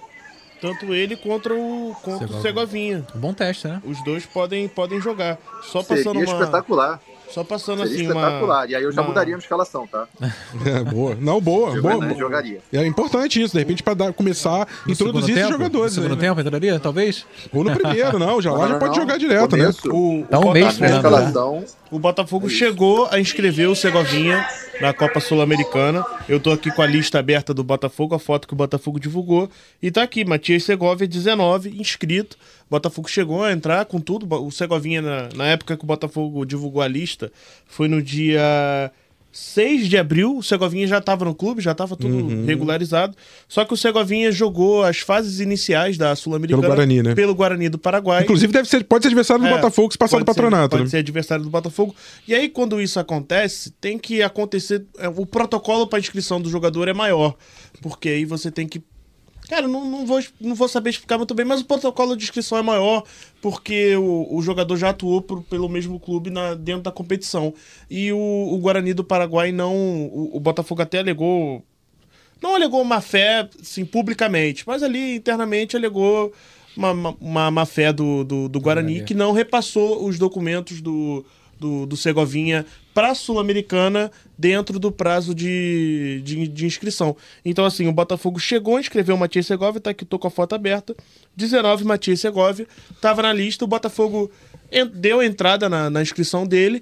Tanto 0.59 0.93
ele 0.93 1.15
contra 1.15 1.53
o, 1.53 1.95
contra 2.01 2.27
o 2.27 2.41
Segovinha. 2.41 3.05
Bom 3.15 3.33
teste, 3.33 3.67
né? 3.67 3.81
Os 3.85 4.03
dois 4.03 4.25
podem, 4.25 4.67
podem 4.67 4.99
jogar. 4.99 5.37
Só 5.63 5.81
passando 5.83 6.19
Seria 6.19 6.33
uma. 6.33 6.39
espetacular. 6.39 6.99
Só 7.29 7.43
passando 7.43 7.79
Seria 7.79 7.93
assim 7.93 8.01
espetacular. 8.07 8.63
uma. 8.63 8.67
E 8.71 8.75
aí 8.75 8.83
eu 8.83 8.91
já 8.91 9.01
uma- 9.01 9.07
mudaria 9.09 9.35
a 9.35 9.37
escalação, 9.39 9.85
tá? 9.87 10.07
É, 10.65 10.83
boa. 10.83 11.15
Não, 11.19 11.39
boa. 11.41 11.79
Boa, 11.81 11.97
boa. 11.99 12.13
jogaria. 12.15 12.61
É 12.73 12.85
importante 12.85 13.41
isso, 13.41 13.53
de 13.53 13.59
repente, 13.59 13.83
pra 13.83 13.93
dar, 13.93 14.13
começar 14.13 14.63
a 14.63 14.91
introduzir 14.91 15.31
esses 15.31 15.43
tempo? 15.45 15.51
jogadores. 15.57 15.95
No 15.97 16.03
segundo 16.03 16.11
aí, 16.13 16.17
né? 16.21 16.27
tempo 16.35 16.41
entraria, 16.41 16.79
talvez? 16.79 17.25
Ou 17.53 17.63
no 17.63 17.71
primeiro, 17.75 18.17
não. 18.19 18.41
Já 18.41 18.51
lá 18.51 18.57
Não, 18.59 18.67
já 18.67 18.73
não, 18.73 18.79
pode 18.79 18.95
não. 18.95 19.01
jogar 19.01 19.17
direto, 19.17 19.49
Começo. 19.49 19.87
né? 19.87 19.93
O, 19.93 20.25
Tá 20.29 20.39
um 20.39 20.47
o 20.47 20.51
mês 20.53 20.77
treinando, 20.77 21.09
né? 21.09 21.17
escalação. 21.17 21.65
O 21.95 21.99
Botafogo 21.99 22.49
chegou 22.49 23.07
a 23.09 23.21
inscrever 23.21 23.69
o 23.69 23.75
Segovinha 23.75 24.45
na 24.81 24.91
Copa 24.91 25.21
Sul-Americana. 25.21 26.05
Eu 26.27 26.41
tô 26.41 26.51
aqui 26.51 26.69
com 26.69 26.81
a 26.81 26.85
lista 26.85 27.19
aberta 27.19 27.53
do 27.53 27.63
Botafogo, 27.63 28.13
a 28.13 28.19
foto 28.19 28.49
que 28.49 28.53
o 28.53 28.57
Botafogo 28.57 28.99
divulgou. 28.99 29.49
E 29.81 29.89
tá 29.89 30.03
aqui, 30.03 30.25
Matias 30.25 30.65
Segovia, 30.65 31.07
19, 31.07 31.69
inscrito. 31.79 32.35
O 32.67 32.71
Botafogo 32.71 33.07
chegou 33.07 33.45
a 33.45 33.53
entrar 33.53 33.85
com 33.85 34.01
tudo. 34.01 34.27
O 34.45 34.51
Segovinha, 34.51 35.01
na, 35.01 35.29
na 35.33 35.45
época 35.45 35.77
que 35.77 35.85
o 35.85 35.87
Botafogo 35.87 36.45
divulgou 36.45 36.81
a 36.81 36.87
lista, 36.89 37.31
foi 37.65 37.87
no 37.87 38.01
dia 38.01 38.91
6 39.37 39.89
de 39.89 39.97
abril. 39.97 40.37
O 40.37 40.41
Segovinha 40.41 40.87
já 40.87 40.99
estava 40.99 41.25
no 41.25 41.35
clube, 41.35 41.61
já 41.61 41.73
estava 41.73 41.95
tudo 41.97 42.15
Uhum. 42.15 42.45
regularizado. 42.45 43.13
Só 43.49 43.65
que 43.65 43.73
o 43.73 43.77
Segovinha 43.77 44.31
jogou 44.31 44.81
as 44.83 44.99
fases 44.99 45.41
iniciais 45.41 45.97
da 45.97 46.15
Sul-Americana 46.15 46.61
Pelo 46.61 46.73
Guarani, 46.73 47.03
né? 47.03 47.13
pelo 47.15 47.35
Guarani 47.35 47.67
do 47.67 47.77
Paraguai. 47.77 48.23
Inclusive, 48.23 48.53
deve 48.53 48.69
ser, 48.69 48.85
pode 48.85 49.03
ser 49.03 49.09
adversário 49.09 49.43
do 49.43 49.47
É, 49.49 49.53
Botafogo 49.55 49.91
se 49.91 49.97
passar 49.97 50.17
do 50.17 50.21
ser- 50.21 50.25
patronato, 50.25 50.69
Pode 50.69 50.83
né? 50.83 50.89
ser 50.89 50.97
adversário 50.97 51.43
do 51.43 51.49
Botafogo. 51.49 51.93
E 52.25 52.33
aí, 52.33 52.47
quando 52.47 52.81
isso 52.81 52.97
acontece, 52.97 53.71
tem 53.81 53.99
que 53.99 54.21
acontecer. 54.23 54.85
é, 54.99 55.09
O 55.09 55.25
protocolo 55.25 55.85
para 55.85 55.99
inscrição 55.99 56.39
do 56.41 56.49
jogador 56.49 56.87
é 56.87 56.93
maior. 56.93 57.35
Porque 57.81 58.07
aí 58.07 58.23
você 58.23 58.49
tem 58.49 58.65
que 58.65 58.81
Cara, 59.47 59.67
não, 59.67 59.85
não, 59.85 60.05
vou, 60.05 60.19
não 60.39 60.55
vou 60.55 60.67
saber 60.67 60.89
explicar 60.89 61.17
muito 61.17 61.33
bem, 61.33 61.45
mas 61.45 61.61
o 61.61 61.65
protocolo 61.65 62.15
de 62.15 62.23
inscrição 62.23 62.57
é 62.57 62.61
maior 62.61 63.03
porque 63.41 63.95
o, 63.95 64.35
o 64.35 64.41
jogador 64.41 64.75
já 64.77 64.89
atuou 64.89 65.21
por, 65.21 65.43
pelo 65.43 65.69
mesmo 65.69 65.99
clube 65.99 66.29
na, 66.29 66.55
dentro 66.55 66.83
da 66.83 66.91
competição. 66.91 67.53
E 67.89 68.11
o, 68.11 68.17
o 68.17 68.57
Guarani 68.57 68.93
do 68.93 69.03
Paraguai 69.03 69.51
não. 69.51 69.75
O, 69.75 70.37
o, 70.37 70.39
Botafogo 70.39 70.81
até 70.81 70.99
alegou. 70.99 71.63
Não 72.41 72.55
alegou 72.55 72.83
má 72.83 73.01
fé, 73.01 73.49
sim, 73.61 73.85
publicamente, 73.85 74.63
mas 74.67 74.83
ali 74.83 75.15
internamente 75.15 75.75
alegou 75.77 76.33
uma, 76.75 76.91
uma, 76.91 77.17
uma 77.19 77.51
má 77.51 77.65
fé 77.65 77.93
do, 77.93 78.23
do, 78.23 78.49
do 78.49 78.59
Guarani, 78.59 79.03
que 79.03 79.13
não 79.13 79.31
repassou 79.31 80.05
os 80.05 80.19
documentos 80.19 80.81
do, 80.81 81.25
do, 81.59 81.85
do 81.85 81.97
Segovinha 81.97 82.65
para 82.93 83.11
a 83.11 83.15
Sul-Americana 83.15 84.11
dentro 84.37 84.79
do 84.79 84.91
prazo 84.91 85.35
de, 85.35 86.21
de, 86.23 86.47
de, 86.47 86.65
inscrição. 86.65 87.15
Então, 87.43 87.65
assim, 87.65 87.87
o 87.87 87.91
Botafogo 87.91 88.39
chegou 88.39 88.77
a 88.77 88.79
inscrever 88.79 89.13
o 89.13 89.17
Matias 89.17 89.47
Segovia, 89.47 89.81
tá 89.81 89.89
aqui, 89.89 90.05
tô 90.05 90.17
com 90.17 90.27
a 90.27 90.31
foto 90.31 90.55
aberta. 90.55 90.95
19 91.35 91.83
Matias 91.83 92.21
Segovia, 92.21 92.67
tava 93.01 93.21
na 93.21 93.33
lista, 93.33 93.65
o 93.65 93.67
Botafogo 93.67 94.31
deu 94.93 95.21
entrada 95.21 95.67
na, 95.67 95.89
na 95.89 96.01
inscrição 96.01 96.47
dele, 96.47 96.81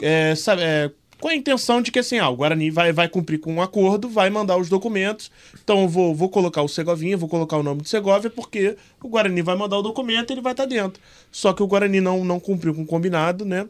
é, 0.00 0.34
é, 0.60 0.90
com 1.20 1.28
a 1.28 1.34
intenção 1.34 1.82
de 1.82 1.90
que 1.90 1.98
assim, 1.98 2.18
ah, 2.18 2.28
o 2.28 2.36
Guarani 2.36 2.70
vai, 2.70 2.92
vai 2.92 3.08
cumprir 3.08 3.38
com 3.38 3.52
um 3.54 3.62
acordo, 3.62 4.08
vai 4.08 4.30
mandar 4.30 4.56
os 4.56 4.68
documentos. 4.68 5.30
Então 5.62 5.88
vou, 5.88 6.14
vou 6.14 6.28
colocar 6.28 6.62
o 6.62 6.68
Segovinha, 6.68 7.16
vou 7.16 7.28
colocar 7.28 7.56
o 7.56 7.62
nome 7.62 7.82
do 7.82 7.88
Segovia, 7.88 8.30
porque 8.30 8.76
o 9.02 9.08
Guarani 9.08 9.42
vai 9.42 9.56
mandar 9.56 9.78
o 9.78 9.82
documento 9.82 10.30
e 10.30 10.34
ele 10.34 10.40
vai 10.40 10.52
estar 10.52 10.64
tá 10.64 10.68
dentro. 10.68 11.02
Só 11.30 11.52
que 11.52 11.62
o 11.62 11.66
Guarani 11.66 12.00
não, 12.00 12.24
não 12.24 12.38
cumpriu 12.38 12.74
com 12.74 12.82
o 12.82 12.86
combinado, 12.86 13.44
né? 13.44 13.66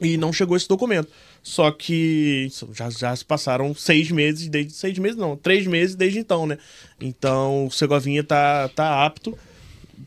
E 0.00 0.16
não 0.16 0.32
chegou 0.32 0.56
esse 0.56 0.68
documento. 0.68 1.08
Só 1.42 1.70
que 1.70 2.48
já, 2.72 2.90
já 2.90 3.14
se 3.14 3.24
passaram 3.24 3.74
seis 3.74 4.10
meses, 4.10 4.48
desde. 4.48 4.72
Seis 4.72 4.98
meses 4.98 5.16
não, 5.16 5.36
três 5.36 5.66
meses 5.66 5.94
desde 5.94 6.18
então, 6.18 6.46
né? 6.46 6.58
Então 7.00 7.66
o 7.66 7.70
Segovinha 7.70 8.24
tá, 8.24 8.68
tá 8.68 9.04
apto. 9.04 9.38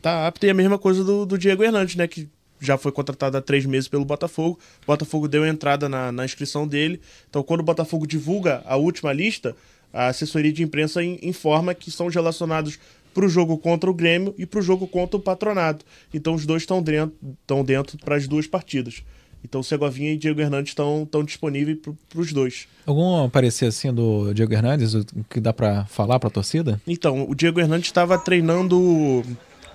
Tá 0.02 0.26
apto. 0.26 0.44
E 0.44 0.50
a 0.50 0.54
mesma 0.54 0.78
coisa 0.78 1.02
do, 1.02 1.24
do 1.24 1.38
Diego 1.38 1.62
Hernandes, 1.62 1.96
né? 1.96 2.06
Que 2.06 2.28
já 2.60 2.76
foi 2.78 2.92
contratado 2.92 3.36
há 3.36 3.42
três 3.42 3.66
meses 3.66 3.88
pelo 3.88 4.04
Botafogo. 4.04 4.58
O 4.82 4.86
Botafogo 4.86 5.28
deu 5.28 5.46
entrada 5.46 5.88
na, 5.88 6.10
na 6.10 6.24
inscrição 6.24 6.66
dele. 6.66 7.00
Então, 7.28 7.42
quando 7.42 7.60
o 7.60 7.64
Botafogo 7.64 8.06
divulga 8.06 8.62
a 8.66 8.76
última 8.76 9.12
lista, 9.12 9.54
a 9.92 10.08
assessoria 10.08 10.52
de 10.52 10.62
imprensa 10.62 11.02
in, 11.02 11.18
informa 11.22 11.74
que 11.74 11.90
são 11.90 12.08
relacionados 12.08 12.78
para 13.14 13.24
o 13.24 13.28
jogo 13.28 13.56
contra 13.56 13.90
o 13.90 13.94
Grêmio 13.94 14.34
e 14.36 14.44
para 14.44 14.60
o 14.60 14.62
jogo 14.62 14.86
contra 14.86 15.16
o 15.16 15.20
Patronato. 15.20 15.84
Então, 16.12 16.34
os 16.34 16.44
dois 16.44 16.62
estão 16.62 16.82
dentro, 16.82 17.16
estão 17.40 17.64
dentro 17.64 17.96
para 17.98 18.16
as 18.16 18.28
duas 18.28 18.46
partidas. 18.46 19.02
Então, 19.42 19.62
Segovinha 19.62 20.12
e 20.12 20.16
Diego 20.16 20.40
Hernandes 20.40 20.72
estão, 20.72 21.08
disponíveis 21.24 21.78
para 21.78 22.20
os 22.20 22.32
dois. 22.32 22.66
Algum 22.84 23.28
parecer 23.30 23.66
assim 23.66 23.92
do 23.92 24.34
Diego 24.34 24.52
Hernandes, 24.52 24.94
o 24.94 25.04
que 25.30 25.40
dá 25.40 25.52
para 25.52 25.84
falar 25.86 26.18
para 26.18 26.28
a 26.28 26.32
torcida? 26.32 26.80
Então, 26.86 27.24
o 27.28 27.34
Diego 27.34 27.60
Hernandes 27.60 27.86
estava 27.86 28.18
treinando. 28.18 29.24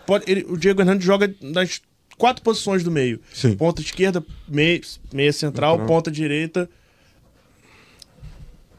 Pode, 0.06 0.30
ele, 0.30 0.46
o 0.50 0.58
Diego 0.58 0.82
Hernandes 0.82 1.06
joga 1.06 1.34
nas 1.42 1.82
quatro 2.22 2.44
posições 2.44 2.84
do 2.84 2.92
meio: 2.92 3.20
Sim. 3.34 3.56
ponta 3.56 3.82
esquerda, 3.82 4.24
meia, 4.48 4.80
meia 5.12 5.34
central, 5.34 5.80
uhum. 5.80 5.88
ponta 5.88 6.12
direita. 6.12 6.70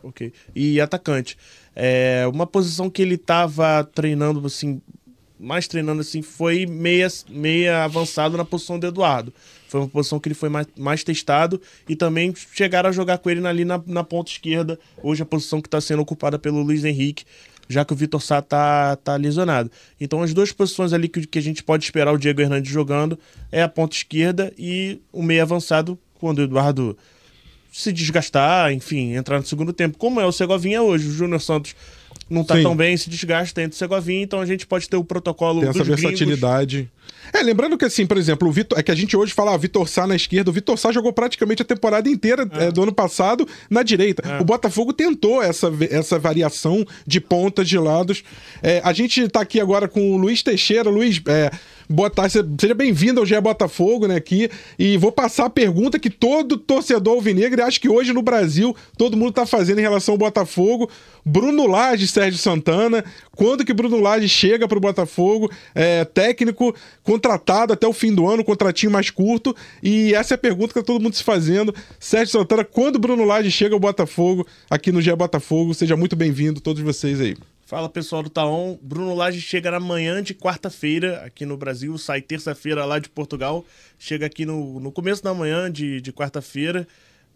Ok. 0.01 0.33
E 0.55 0.81
atacante. 0.81 1.37
É, 1.75 2.25
uma 2.33 2.47
posição 2.47 2.89
que 2.89 3.03
ele 3.03 3.17
estava 3.17 3.83
treinando 3.83 4.47
assim 4.47 4.81
mais 5.39 5.67
treinando 5.67 6.01
assim 6.03 6.23
foi 6.23 6.67
meia, 6.67 7.09
meia 7.29 7.83
avançado 7.83 8.37
na 8.37 8.45
posição 8.45 8.79
do 8.79 8.87
Eduardo. 8.87 9.35
Foi 9.67 9.81
uma 9.81 9.89
posição 9.89 10.21
que 10.21 10.29
ele 10.29 10.37
foi 10.37 10.49
mais, 10.49 10.69
mais 10.79 11.03
testado 11.03 11.61
e 11.89 11.97
também 11.97 12.33
chegaram 12.55 12.89
a 12.89 12.93
jogar 12.93 13.19
com 13.19 13.29
ele 13.29 13.45
ali 13.45 13.65
na, 13.65 13.83
na 13.85 14.05
ponta 14.05 14.31
esquerda. 14.31 14.79
Hoje 15.03 15.25
a 15.25 15.27
posição 15.27 15.61
que 15.61 15.67
está 15.67 15.81
sendo 15.81 16.01
ocupada 16.01 16.39
pelo 16.39 16.63
Luiz 16.63 16.85
Henrique, 16.85 17.25
já 17.73 17.85
que 17.85 17.93
o 17.93 17.97
Vitor 17.97 18.21
Sá 18.21 18.43
tá, 18.43 18.97
tá 18.97 19.17
lesionado. 19.17 19.71
Então 20.01 20.23
as 20.23 20.33
duas 20.35 20.53
posições 20.53 20.93
ali 20.93 21.09
que, 21.09 21.27
que 21.27 21.39
a 21.39 21.43
gente 21.43 21.63
pode 21.63 21.85
esperar 21.85 22.13
o 22.13 22.19
Diego 22.19 22.41
Hernandes 22.41 22.71
jogando 22.71 23.19
é 23.51 23.63
a 23.63 23.69
ponta 23.69 23.97
esquerda 23.97 24.53
e 24.59 25.01
o 25.13 25.23
meio 25.23 25.43
avançado, 25.43 25.99
quando 26.15 26.39
o 26.39 26.43
Eduardo 26.43 26.97
se 27.73 27.91
desgastar, 27.91 28.71
enfim, 28.73 29.15
entrar 29.15 29.39
no 29.39 29.47
segundo 29.47 29.73
tempo, 29.73 29.97
como 29.97 30.21
é 30.21 30.27
o 30.27 30.33
Segovinha 30.33 30.83
hoje. 30.83 31.09
O 31.09 31.13
Júnior 31.13 31.41
Santos 31.41 31.75
não 32.29 32.45
tá 32.45 32.57
Sim. 32.57 32.63
tão 32.63 32.77
bem, 32.77 32.97
se 32.97 33.09
desgasta 33.09 33.63
entre 33.63 33.75
o 33.75 33.79
Segovinha, 33.79 34.23
então 34.23 34.41
a 34.41 34.47
gente 34.47 34.67
pode 34.67 34.89
ter 34.89 34.97
o 34.97 35.05
protocolo 35.05 35.61
Tem 35.61 35.71
essa 35.71 35.83
versatilidade. 35.83 36.77
Gringos. 36.77 36.93
É, 37.33 37.43
lembrando 37.43 37.79
que 37.79 37.85
assim, 37.85 38.05
por 38.05 38.19
exemplo, 38.19 38.47
o 38.47 38.53
Vitor, 38.53 38.79
é 38.79 38.83
que 38.83 38.91
a 38.91 38.95
gente 38.95 39.17
hoje 39.17 39.33
fala 39.33 39.55
ah, 39.55 39.57
Vitor 39.57 39.89
Sá 39.89 40.07
na 40.07 40.15
esquerda, 40.15 40.51
o 40.51 40.53
Vitor 40.53 40.77
Sá 40.77 40.93
jogou 40.93 41.13
praticamente 41.13 41.63
a 41.63 41.65
temporada 41.65 42.09
inteira 42.09 42.47
é. 42.53 42.65
É, 42.65 42.71
do 42.71 42.83
ano 42.83 42.93
passado 42.93 43.49
na 43.71 43.83
direita. 43.83 44.23
É. 44.29 44.41
O 44.41 44.45
Botafogo 44.45 44.93
tentou 44.93 45.43
essa, 45.43 45.73
essa 45.91 46.19
variação 46.19 46.85
de 47.07 47.21
pontas, 47.21 47.67
de 47.67 47.79
lados. 47.79 48.23
É, 48.63 48.83
a 48.85 48.93
gente 48.93 49.27
tá 49.29 49.41
aqui 49.41 49.59
agora 49.61 49.89
com 49.89 50.13
o 50.13 50.17
Luiz 50.19 50.43
Teixeira. 50.43 50.91
Luiz, 50.91 51.23
é, 51.27 51.51
boa 51.89 52.11
tarde, 52.11 52.45
seja 52.61 52.75
bem-vindo 52.75 53.21
ao 53.21 53.27
GE 53.27 53.41
Botafogo, 53.41 54.07
né, 54.07 54.17
aqui. 54.17 54.51
E 54.79 54.99
vou 54.99 55.11
passar 55.11 55.47
a 55.47 55.51
pergunta 55.51 55.99
que 55.99 56.11
todo 56.11 56.59
torcedor 56.59 57.15
alvinegro, 57.15 57.65
acho 57.65 57.81
que 57.81 57.89
hoje 57.89 58.13
no 58.13 58.23
Brasil, 58.23 58.77
todo 58.99 59.17
mundo 59.17 59.33
tá 59.33 59.47
fazendo 59.47 59.79
em 59.79 59.83
relação 59.83 60.15
ao 60.15 60.19
Botafogo. 60.19 60.91
Bruno 61.25 61.67
Lage, 61.67 62.07
Sérgio 62.07 62.39
Santana, 62.39 63.05
quando 63.37 63.65
que 63.65 63.73
Bruno 63.73 64.01
Lage 64.01 64.29
chega 64.29 64.67
pro 64.67 64.81
Botafogo? 64.81 65.51
É, 65.75 66.05
técnico, 66.05 66.75
contratado 67.03 67.73
até 67.73 67.87
o 67.87 67.93
fim 67.93 68.15
do 68.15 68.29
ano, 68.29 68.45
contratinho 68.45 68.93
mais 68.93 69.11
curto. 69.11 69.55
E 69.83 70.15
essa 70.15 70.35
é 70.35 70.37
a 70.37 70.39
pergunta 70.39 70.69
que 70.69 70.81
tá 70.81 70.83
todo 70.83 71.03
mundo 71.03 71.15
se 71.15 71.25
fazendo. 71.25 71.75
Sérgio 71.99 72.33
Santana, 72.33 72.65
quando 72.65 72.99
Bruno 72.99 73.25
Lage 73.25 73.51
chega 73.51 73.75
ao 73.75 73.81
Botafogo, 73.81 74.47
aqui 74.71 74.93
no 74.93 75.01
GE 75.01 75.15
Botafogo, 75.15 75.75
seja 75.75 75.97
muito 75.97 76.17
bem-vindo, 76.17 76.61
todos 76.61 76.83
vocês 76.83 77.21
aí. 77.21 77.37
Fala 77.65 77.89
pessoal 77.89 78.23
do 78.23 78.29
Taon, 78.29 78.77
Bruno 78.83 79.15
Lage 79.15 79.41
chega 79.41 79.71
na 79.71 79.81
manhã 79.81 80.23
de 80.23 80.35
quarta-feira 80.35 81.23
aqui 81.25 81.47
no 81.47 81.57
Brasil, 81.57 81.97
sai 81.97 82.21
terça-feira 82.21 82.85
lá 82.85 82.99
de 82.99 83.09
Portugal, 83.09 83.65
chega 83.99 84.27
aqui 84.27 84.45
no, 84.45 84.79
no 84.79 84.93
começo 84.93 85.25
da 85.25 85.33
manhã 85.33 85.73
de, 85.73 86.01
de 86.01 86.13
quarta-feira. 86.13 86.87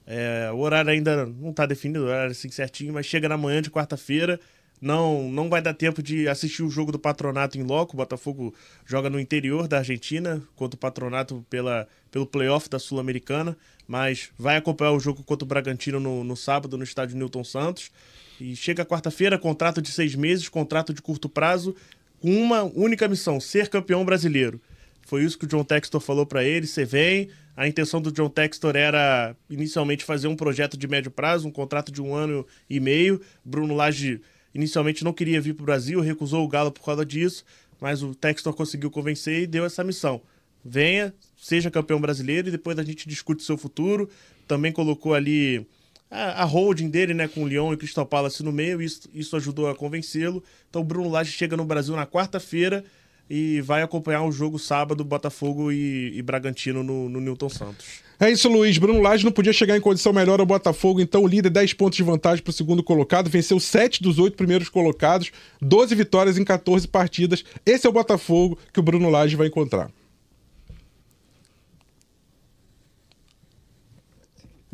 É, 0.07 0.51
o 0.53 0.59
horário 0.59 0.91
ainda 0.91 1.25
não 1.25 1.51
está 1.51 1.65
definido, 1.65 2.05
o 2.05 2.09
horário 2.09 2.33
assim 2.33 2.51
certinho, 2.51 2.93
mas 2.93 3.07
chega 3.07 3.29
na 3.29 3.39
manhã 3.39 3.63
de 3.63 3.71
quarta-feira. 3.71 4.39
Não, 4.81 5.31
não 5.31 5.49
vai 5.49 5.63
dar 5.63 5.73
tempo 5.73 6.03
de 6.03 6.29
assistir 6.29 6.63
o 6.63 6.71
jogo 6.71 6.93
do 6.93 6.99
Patronato 6.99 7.59
em 7.59 7.63
loco. 7.63 7.95
O 7.95 7.97
Botafogo 7.97 8.55
joga 8.85 9.09
no 9.09 9.19
interior 9.19 9.67
da 9.67 9.79
Argentina 9.79 10.43
contra 10.55 10.77
o 10.77 10.79
Patronato 10.79 11.45
pela, 11.49 11.89
pelo 12.11 12.27
playoff 12.27 12.69
da 12.69 12.79
Sul-Americana, 12.79 13.57
mas 13.89 14.31
vai 14.39 14.57
acompanhar 14.57 14.93
o 14.93 15.01
jogo 15.01 15.23
contra 15.23 15.45
o 15.45 15.49
Bragantino 15.49 15.99
no, 15.99 16.23
no 16.23 16.37
sábado 16.37 16.77
no 16.77 16.85
estádio 16.85 17.17
Newton 17.17 17.45
Santos. 17.45 17.91
E 18.39 18.55
chega 18.55 18.85
quarta-feira, 18.85 19.39
contrato 19.39 19.81
de 19.81 19.91
seis 19.91 20.15
meses, 20.15 20.49
contrato 20.49 20.93
de 20.93 21.01
curto 21.01 21.29
prazo, 21.29 21.75
com 22.21 22.31
uma 22.37 22.63
única 22.63 23.09
missão: 23.09 23.41
ser 23.41 23.69
campeão 23.69 24.05
brasileiro. 24.05 24.61
Foi 25.07 25.23
isso 25.23 25.39
que 25.39 25.45
o 25.45 25.49
John 25.49 25.65
Textor 25.65 26.01
falou 26.01 26.27
para 26.27 26.45
ele. 26.45 26.67
Você 26.67 26.85
vem. 26.85 27.31
A 27.57 27.67
intenção 27.67 28.03
do 28.03 28.13
John 28.13 28.29
Textor 28.29 28.77
era 28.77 29.35
inicialmente 29.49 30.05
fazer 30.05 30.29
um 30.29 30.37
projeto 30.37 30.77
de 30.77 30.87
médio 30.87 31.11
prazo, 31.11 31.49
um 31.49 31.51
contrato 31.51 31.91
de 31.91 32.03
um 32.03 32.15
ano 32.15 32.47
e 32.69 32.79
meio. 32.79 33.19
Bruno 33.43 33.75
Lage 33.75 34.21
inicialmente 34.57 35.05
não 35.05 35.13
queria 35.13 35.41
vir 35.41 35.55
para 35.55 35.63
o 35.63 35.67
Brasil, 35.67 36.01
recusou 36.01 36.43
o 36.45 36.49
Galo 36.49 36.73
por 36.73 36.83
causa 36.83 37.05
disso, 37.05 37.45
mas 37.81 38.03
o 38.03 38.15
Textor 38.15 38.55
conseguiu 38.55 38.91
convencer 38.91 39.43
e 39.43 39.47
deu 39.47 39.65
essa 39.65 39.85
missão. 39.85 40.23
Venha, 40.65 41.15
seja 41.37 41.71
campeão 41.71 42.01
brasileiro 42.01 42.49
e 42.49 42.51
depois 42.51 42.79
a 42.79 42.83
gente 42.83 43.09
discute 43.09 43.43
seu 43.43 43.57
futuro. 43.57 44.09
Também 44.49 44.73
colocou 44.73 45.15
ali 45.15 45.67
a, 46.11 46.43
a 46.43 46.45
holding 46.45 46.89
dele, 46.89 47.13
né, 47.13 47.29
com 47.29 47.45
o 47.45 47.47
Lyon 47.47 47.73
e 47.73 47.77
Crystal 47.77 48.07
Palace 48.07 48.43
no 48.43 48.51
meio, 48.51 48.81
isso, 48.81 49.09
isso 49.13 49.37
ajudou 49.37 49.69
a 49.69 49.77
convencê-lo. 49.77 50.43
Então 50.71 50.83
o 50.83 50.85
Bruno 50.85 51.11
Lage 51.11 51.31
chega 51.33 51.57
no 51.57 51.65
Brasil 51.65 51.95
na 51.95 52.07
quarta-feira 52.07 52.83
e 53.29 53.61
vai 53.61 53.83
acompanhar 53.83 54.23
o 54.23 54.33
jogo 54.33 54.59
sábado, 54.59 55.05
Botafogo 55.05 55.73
e, 55.73 56.17
e 56.17 56.23
Bragantino 56.23 56.83
no, 56.83 57.09
no 57.09 57.21
Newton 57.21 57.49
Santos. 57.49 58.07
É 58.19 58.31
isso, 58.31 58.49
Luiz. 58.49 58.79
Bruno 58.79 59.03
Lage 59.03 59.25
não 59.25 59.33
podia 59.33 59.53
chegar 59.53 59.77
em 59.77 59.81
condição 59.81 60.13
melhor 60.13 60.41
ao 60.41 60.47
Botafogo, 60.47 61.01
então 61.01 61.23
o 61.23 61.27
líder 61.27 61.51
10 61.51 61.75
pontos 61.75 61.97
de 61.97 62.03
vantagem 62.03 62.43
para 62.43 62.51
o 62.51 62.55
segundo 62.55 62.83
colocado, 62.83 63.29
venceu 63.29 63.61
7 63.61 64.03
dos 64.03 64.19
8 64.19 64.37
primeiros 64.37 64.71
colocados, 64.71 65.31
12 65.61 65.95
vitórias 65.95 66.39
em 66.39 66.45
14 66.45 66.89
partidas. 66.89 67.45
Esse 67.65 67.87
é 67.87 67.91
o 67.91 67.93
Botafogo 67.93 68.59
que 68.73 68.81
o 68.81 68.83
Bruno 68.83 69.11
Lage 69.11 69.37
vai 69.37 69.49
encontrar. 69.49 69.91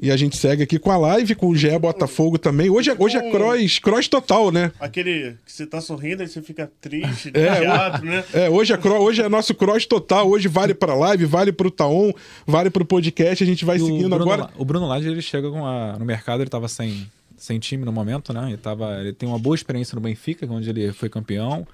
E 0.03 0.11
a 0.11 0.16
gente 0.16 0.36
segue 0.36 0.64
aqui 0.64 0.80
com 0.80 0.90
a 0.90 0.96
live, 0.96 1.32
com 1.36 1.46
o 1.46 1.55
Gé 1.55 1.78
Botafogo 1.78 2.36
também. 2.36 2.68
Hoje 2.68 2.90
é, 2.90 2.96
hoje 2.98 3.16
é 3.16 3.30
cross, 3.30 3.78
cross 3.78 4.09
total, 4.09 4.50
né? 4.50 4.72
Aquele 4.80 5.36
que 5.46 5.53
você 5.53 5.64
tá 5.64 5.80
sorrindo 5.80 6.24
e 6.24 6.26
você 6.26 6.42
fica 6.42 6.68
triste, 6.80 7.30
é, 7.32 7.61
teatro, 7.61 8.05
né? 8.05 8.24
É, 8.34 8.50
hoje 8.50 8.72
é, 8.72 8.88
hoje 8.88 9.22
é 9.22 9.28
nosso 9.28 9.55
cross 9.55 9.86
total. 9.86 10.28
Hoje 10.28 10.48
vale 10.48 10.74
pra 10.74 10.92
live, 10.96 11.24
vale 11.24 11.53
pro 11.53 11.70
Taon, 11.70 12.11
vale 12.44 12.68
pro 12.68 12.84
podcast. 12.84 13.44
A 13.44 13.46
gente 13.46 13.64
vai 13.64 13.76
e 13.76 13.78
seguindo 13.78 14.09
Bruno, 14.09 14.24
agora. 14.24 14.50
O 14.59 14.64
Bruno 14.64 14.88
Lage, 14.88 15.07
ele 15.07 15.22
chega 15.22 15.48
com 15.48 15.64
a, 15.64 15.96
no 15.96 16.05
mercado, 16.05 16.42
ele 16.42 16.50
tava 16.50 16.66
sem, 16.66 17.07
sem 17.36 17.61
time 17.61 17.84
no 17.84 17.92
momento, 17.92 18.32
né? 18.32 18.48
Ele, 18.48 18.57
tava, 18.57 18.98
ele 18.98 19.12
tem 19.12 19.28
uma 19.28 19.38
boa 19.38 19.55
experiência 19.55 19.94
no 19.94 20.00
Benfica, 20.00 20.44
onde 20.50 20.68
ele 20.68 20.92
foi 20.92 21.09
campeão. 21.09 21.64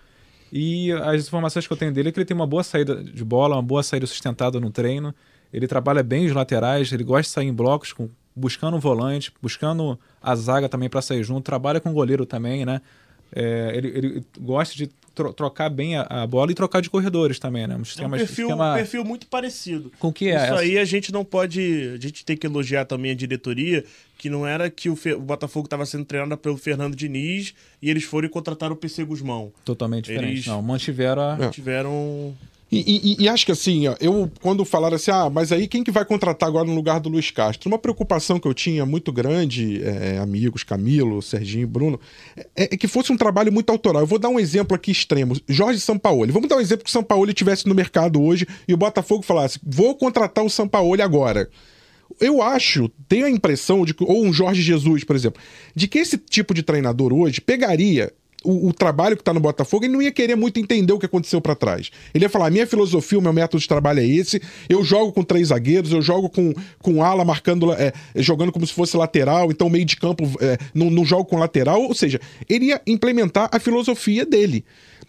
E 0.52 0.92
as 0.92 1.26
informações 1.26 1.66
que 1.66 1.72
eu 1.72 1.78
tenho 1.78 1.92
dele 1.92 2.10
é 2.10 2.12
que 2.12 2.18
ele 2.18 2.26
tem 2.26 2.34
uma 2.34 2.46
boa 2.46 2.62
saída 2.62 3.02
de 3.02 3.24
bola, 3.24 3.56
uma 3.56 3.62
boa 3.62 3.82
saída 3.82 4.06
sustentada 4.06 4.60
no 4.60 4.70
treino. 4.70 5.14
Ele 5.52 5.66
trabalha 5.66 6.02
bem 6.02 6.26
os 6.26 6.32
laterais, 6.32 6.92
ele 6.92 7.04
gosta 7.04 7.22
de 7.22 7.28
sair 7.28 7.46
em 7.46 7.52
blocos, 7.52 7.92
com, 7.92 8.08
buscando 8.34 8.76
um 8.76 8.80
volante, 8.80 9.32
buscando 9.40 9.98
a 10.22 10.34
zaga 10.34 10.68
também 10.68 10.88
para 10.88 11.02
sair 11.02 11.22
junto. 11.22 11.44
Trabalha 11.44 11.80
com 11.80 11.90
o 11.90 11.94
goleiro 11.94 12.26
também, 12.26 12.66
né? 12.66 12.80
é, 13.32 13.72
ele, 13.74 13.88
ele 13.88 14.24
gosta 14.38 14.74
de 14.74 14.88
tro 15.14 15.32
trocar 15.32 15.68
bem 15.68 15.96
a, 15.96 16.02
a, 16.02 16.26
bola 16.26 16.50
e 16.50 16.54
trocar 16.54 16.80
de 16.80 16.88
corredores 16.88 17.38
também, 17.38 17.66
né? 17.66 17.76
Um, 17.76 17.84
sistema, 17.84 18.16
é 18.16 18.22
um 18.22 18.26
perfil, 18.26 18.46
esquema... 18.46 18.72
um 18.72 18.76
perfil 18.76 19.04
muito 19.04 19.26
parecido. 19.26 19.92
Com 19.98 20.12
que 20.12 20.28
é 20.28 20.36
Isso 20.36 20.44
essa? 20.44 20.58
aí 20.60 20.78
a 20.78 20.84
gente 20.84 21.12
não 21.12 21.24
pode. 21.24 21.60
A 21.94 22.00
gente 22.00 22.24
tem 22.24 22.36
que 22.36 22.46
elogiar 22.46 22.84
também 22.84 23.10
a 23.10 23.14
diretoria, 23.14 23.84
que 24.16 24.30
não 24.30 24.46
era 24.46 24.70
que 24.70 24.88
o, 24.88 24.96
Fe... 24.96 25.12
o 25.14 25.20
Botafogo 25.20 25.66
estava 25.66 25.84
sendo 25.84 26.04
treinado 26.04 26.36
pelo 26.38 26.56
Fernando 26.56 26.94
Diniz 26.94 27.54
e 27.82 27.90
eles 27.90 28.04
foram 28.04 28.26
e 28.26 28.30
contrataram 28.30 28.74
o 28.74 28.76
PC 28.76 29.04
Guzmão. 29.04 29.52
Totalmente 29.64 30.04
diferente. 30.04 30.32
Eles 30.32 30.46
não, 30.46 30.62
mantiveram 30.62 31.22
a... 31.22 31.36
Mantiveram 31.36 32.34
e, 32.70 33.16
e, 33.18 33.24
e, 33.24 33.28
acho 33.28 33.46
que 33.46 33.52
assim, 33.52 33.88
ó, 33.88 33.96
eu 33.98 34.30
quando 34.42 34.62
falaram 34.62 34.96
assim, 34.96 35.10
ah, 35.10 35.30
mas 35.30 35.50
aí 35.52 35.66
quem 35.66 35.82
que 35.82 35.90
vai 35.90 36.04
contratar 36.04 36.46
agora 36.46 36.66
no 36.66 36.74
lugar 36.74 37.00
do 37.00 37.08
Luiz 37.08 37.30
Castro? 37.30 37.70
Uma 37.70 37.78
preocupação 37.78 38.38
que 38.38 38.46
eu 38.46 38.52
tinha 38.52 38.84
muito 38.84 39.10
grande, 39.10 39.82
é, 39.82 40.18
amigos, 40.18 40.64
Camilo, 40.64 41.22
Serginho, 41.22 41.66
Bruno, 41.66 41.98
é, 42.54 42.64
é, 42.64 42.66
que 42.76 42.86
fosse 42.86 43.10
um 43.10 43.16
trabalho 43.16 43.50
muito 43.50 43.70
autoral. 43.70 44.02
Eu 44.02 44.06
vou 44.06 44.18
dar 44.18 44.28
um 44.28 44.38
exemplo 44.38 44.76
aqui 44.76 44.90
extremo, 44.90 45.34
Jorge 45.48 45.80
Sampaoli. 45.80 46.30
Vamos 46.30 46.48
dar 46.48 46.56
um 46.56 46.60
exemplo 46.60 46.84
que 46.84 46.90
o 46.90 46.92
Sampaoli 46.92 47.30
estivesse 47.30 47.66
no 47.66 47.74
mercado 47.74 48.22
hoje 48.22 48.46
e 48.66 48.74
o 48.74 48.76
Botafogo 48.76 49.22
falasse, 49.22 49.58
vou 49.62 49.94
contratar 49.94 50.44
o 50.44 50.50
Sampaoli 50.50 51.00
agora. 51.00 51.48
Eu 52.20 52.42
acho, 52.42 52.90
tenho 53.08 53.26
a 53.26 53.30
impressão 53.30 53.84
de 53.84 53.94
que, 53.94 54.04
ou 54.04 54.24
um 54.24 54.32
Jorge 54.32 54.60
Jesus, 54.60 55.04
por 55.04 55.16
exemplo, 55.16 55.40
de 55.74 55.86
que 55.86 55.98
esse 55.98 56.18
tipo 56.18 56.52
de 56.52 56.62
treinador 56.62 57.12
hoje 57.12 57.40
pegaria 57.40 58.12
o, 58.44 58.68
o, 58.68 58.72
trabalho 58.72 59.16
que 59.16 59.22
está 59.22 59.34
no 59.34 59.40
Botafogo, 59.40 59.84
ele 59.84 59.92
não 59.92 60.02
ia 60.02 60.12
querer 60.12 60.36
muito 60.36 60.60
entender 60.60 60.92
o 60.92 60.98
que 60.98 61.06
aconteceu 61.06 61.40
para 61.40 61.54
trás. 61.54 61.90
Ele 62.14 62.24
ia 62.24 62.28
falar: 62.28 62.50
minha 62.50 62.66
filosofia, 62.66 63.18
o 63.18 63.22
meu 63.22 63.32
método 63.32 63.60
de 63.60 63.68
trabalho 63.68 64.00
é 64.00 64.06
esse. 64.06 64.40
Eu 64.68 64.84
jogo 64.84 65.12
com 65.12 65.22
três 65.22 65.48
zagueiros, 65.48 65.92
eu 65.92 66.00
jogo 66.00 66.28
com, 66.28 66.54
com 66.80 67.02
ala 67.02 67.24
marcando, 67.24 67.72
é, 67.72 67.92
jogando 68.16 68.52
como 68.52 68.66
se 68.66 68.72
fosse 68.72 68.96
lateral, 68.96 69.50
então 69.50 69.68
meio 69.68 69.84
de 69.84 69.96
campo 69.96 70.24
é, 70.40 70.56
não, 70.72 70.90
não 70.90 71.04
jogo 71.04 71.24
com 71.24 71.36
lateral. 71.36 71.82
Ou 71.82 71.94
seja, 71.94 72.20
ele 72.48 72.66
ia 72.66 72.80
implementar 72.86 73.48
a 73.52 73.58
filosofia 73.58 74.24
dele. 74.24 74.64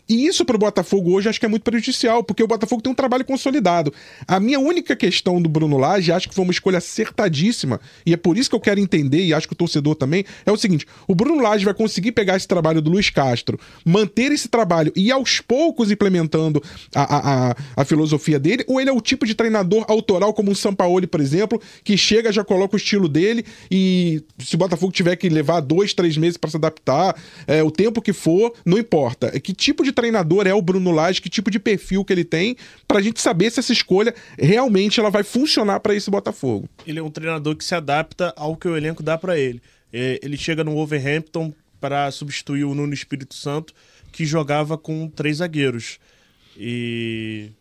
E 0.09 0.25
isso 0.25 0.43
para 0.43 0.55
o 0.55 0.59
Botafogo 0.59 1.13
hoje 1.13 1.29
acho 1.29 1.39
que 1.39 1.45
é 1.45 1.49
muito 1.49 1.61
prejudicial, 1.61 2.23
porque 2.23 2.41
o 2.41 2.47
Botafogo 2.47 2.81
tem 2.81 2.91
um 2.91 2.95
trabalho 2.95 3.23
consolidado. 3.23 3.93
A 4.27 4.39
minha 4.39 4.59
única 4.59 4.95
questão 4.95 5.39
do 5.39 5.47
Bruno 5.47 5.77
Lage, 5.77 6.11
acho 6.11 6.27
que 6.27 6.33
foi 6.33 6.43
uma 6.43 6.51
escolha 6.51 6.79
acertadíssima, 6.79 7.79
e 8.03 8.13
é 8.13 8.17
por 8.17 8.35
isso 8.35 8.49
que 8.49 8.55
eu 8.55 8.59
quero 8.59 8.79
entender, 8.79 9.23
e 9.23 9.33
acho 9.35 9.47
que 9.47 9.53
o 9.53 9.55
torcedor 9.55 9.93
também, 9.93 10.25
é 10.45 10.51
o 10.51 10.57
seguinte: 10.57 10.87
o 11.07 11.13
Bruno 11.13 11.43
Lage 11.43 11.63
vai 11.63 11.75
conseguir 11.75 12.11
pegar 12.11 12.35
esse 12.35 12.47
trabalho 12.47 12.81
do 12.81 12.89
Luiz 12.89 13.11
Castro, 13.11 13.59
manter 13.85 14.31
esse 14.31 14.47
trabalho 14.47 14.91
e 14.95 15.11
aos 15.11 15.41
poucos 15.41 15.91
implementando 15.91 16.63
a, 16.95 17.49
a, 17.49 17.55
a 17.75 17.85
filosofia 17.85 18.39
dele, 18.39 18.63
ou 18.67 18.81
ele 18.81 18.89
é 18.89 18.93
o 18.93 19.01
tipo 19.01 19.27
de 19.27 19.35
treinador 19.35 19.85
autoral, 19.87 20.33
como 20.33 20.51
o 20.51 20.55
Sampaoli, 20.55 21.05
por 21.05 21.21
exemplo, 21.21 21.61
que 21.83 21.95
chega, 21.95 22.31
já 22.31 22.43
coloca 22.43 22.75
o 22.75 22.77
estilo 22.77 23.07
dele, 23.07 23.45
e 23.69 24.23
se 24.39 24.55
o 24.55 24.57
Botafogo 24.57 24.91
tiver 24.91 25.15
que 25.17 25.29
levar 25.29 25.59
dois, 25.59 25.93
três 25.93 26.17
meses 26.17 26.35
para 26.35 26.49
se 26.49 26.57
adaptar, 26.57 27.15
é, 27.45 27.61
o 27.61 27.69
tempo 27.69 28.01
que 28.01 28.11
for, 28.11 28.53
não 28.65 28.79
importa. 28.79 29.29
É 29.31 29.39
que 29.39 29.53
tipo 29.53 29.83
de 29.83 29.98
treinador 29.99 30.47
é 30.47 30.53
o 30.53 30.61
Bruno 30.61 30.91
Lage, 30.91 31.21
que 31.21 31.29
tipo 31.29 31.51
de 31.51 31.59
perfil 31.59 32.05
que 32.05 32.13
ele 32.13 32.23
tem, 32.23 32.55
para 32.87 32.99
a 32.99 33.01
gente 33.01 33.19
saber 33.19 33.51
se 33.51 33.59
essa 33.59 33.73
escolha 33.73 34.15
realmente 34.37 34.97
ela 34.97 35.09
vai 35.09 35.23
funcionar 35.23 35.81
para 35.81 35.93
esse 35.93 36.09
Botafogo. 36.09 36.69
Ele 36.87 36.99
é 36.99 37.03
um 37.03 37.11
treinador 37.11 37.53
que 37.57 37.65
se 37.65 37.75
adapta 37.75 38.33
ao 38.37 38.55
que 38.55 38.67
o 38.67 38.77
elenco 38.77 39.03
dá 39.03 39.17
para 39.17 39.37
ele. 39.37 39.61
É, 39.91 40.17
ele 40.23 40.37
chega 40.37 40.63
no 40.63 40.71
Wolverhampton 40.71 41.53
para 41.81 42.09
substituir 42.11 42.63
o 42.63 42.73
Nuno 42.73 42.93
Espírito 42.93 43.35
Santo, 43.35 43.73
que 44.11 44.25
jogava 44.25 44.77
com 44.77 45.09
três 45.09 45.37
zagueiros. 45.37 45.99
E. 46.57 47.51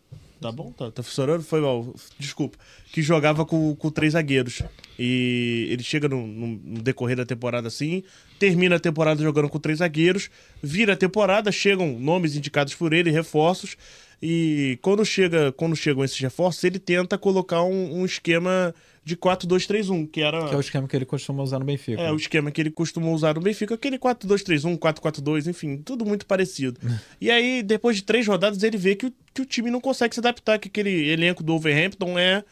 Tá 0.41 0.51
bom? 0.51 0.71
Tá, 0.71 0.89
tá 0.89 1.03
funcionando? 1.03 1.43
Foi 1.43 1.59
mal. 1.59 1.93
Desculpa. 2.17 2.57
Que 2.93 3.01
jogava 3.01 3.45
com, 3.45 3.75
com 3.75 3.91
três 3.91 4.13
zagueiros. 4.13 4.61
E 4.97 5.67
ele 5.69 5.83
chega 5.83 6.07
no, 6.07 6.25
no, 6.25 6.81
decorrer 6.81 7.17
da 7.17 7.25
temporada 7.25 7.67
assim, 7.67 8.03
termina 8.37 8.77
a 8.77 8.79
temporada 8.79 9.21
jogando 9.21 9.49
com 9.49 9.59
três 9.59 9.79
zagueiros, 9.79 10.29
vira 10.61 10.93
a 10.93 10.97
temporada, 10.97 11.51
chegam 11.51 11.99
nomes 11.99 12.35
indicados 12.35 12.73
por 12.73 12.93
ele, 12.93 13.11
reforços. 13.11 13.75
E 14.21 14.77
quando, 14.81 15.05
chega, 15.05 15.51
quando 15.53 15.75
chegam 15.75 16.03
esses 16.03 16.19
reforços, 16.19 16.63
ele 16.63 16.79
tenta 16.79 17.17
colocar 17.17 17.63
um, 17.63 17.99
um 17.99 18.05
esquema 18.05 18.73
de 19.03 19.15
4-2-3-1, 19.15 20.09
que 20.09 20.21
era. 20.21 20.47
Que 20.47 20.53
é 20.53 20.57
o 20.57 20.59
esquema 20.59 20.87
que 20.87 20.95
ele 20.95 21.05
costuma 21.05 21.43
usar 21.43 21.59
no 21.59 21.65
Benfica. 21.65 22.01
É, 22.01 22.11
o 22.11 22.15
esquema 22.15 22.51
que 22.51 22.61
ele 22.61 22.71
costuma 22.71 23.09
usar 23.09 23.35
no 23.35 23.41
Benfica, 23.41 23.75
aquele 23.75 23.97
4-2-3-1, 23.97 24.77
4-4-2, 24.77 25.47
enfim, 25.47 25.77
tudo 25.77 26.05
muito 26.05 26.25
parecido. 26.25 26.79
e 27.19 27.29
aí, 27.31 27.63
depois 27.63 27.95
de 27.95 28.03
três 28.03 28.27
rodadas, 28.27 28.61
ele 28.63 28.77
vê 28.77 28.95
que 28.95 29.07
o, 29.07 29.13
que 29.33 29.41
o 29.41 29.45
time 29.45 29.71
não 29.71 29.81
consegue 29.81 30.13
se 30.13 30.19
adaptar, 30.19 30.59
que 30.59 30.67
aquele 30.67 31.09
elenco 31.09 31.43
do 31.43 31.53
Overhampton 31.53 32.17
é 32.17 32.43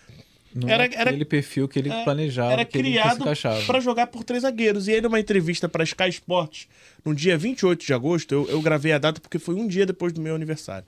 não 0.58 0.70
era, 0.70 0.86
era 0.86 1.10
aquele 1.10 1.26
perfil 1.26 1.68
que 1.68 1.78
ele 1.78 1.90
é, 1.90 2.04
planejava, 2.04 2.54
era 2.54 2.66
que 2.66 2.78
criado 2.78 3.24
para 3.66 3.80
jogar 3.80 4.08
por 4.08 4.24
três 4.24 4.42
zagueiros. 4.42 4.88
E 4.88 4.94
aí, 4.94 5.02
numa 5.02 5.20
entrevista 5.20 5.70
para 5.70 5.84
Sky 5.84 6.10
Sports, 6.10 6.68
no 7.06 7.14
dia 7.14 7.38
28 7.38 7.86
de 7.86 7.94
agosto, 7.94 8.34
eu, 8.34 8.50
eu 8.50 8.62
gravei 8.62 8.92
a 8.92 8.98
data 8.98 9.22
porque 9.22 9.38
foi 9.38 9.56
um 9.56 9.68
dia 9.68 9.86
depois 9.86 10.12
do 10.12 10.22
meu 10.22 10.36
aniversário. 10.36 10.86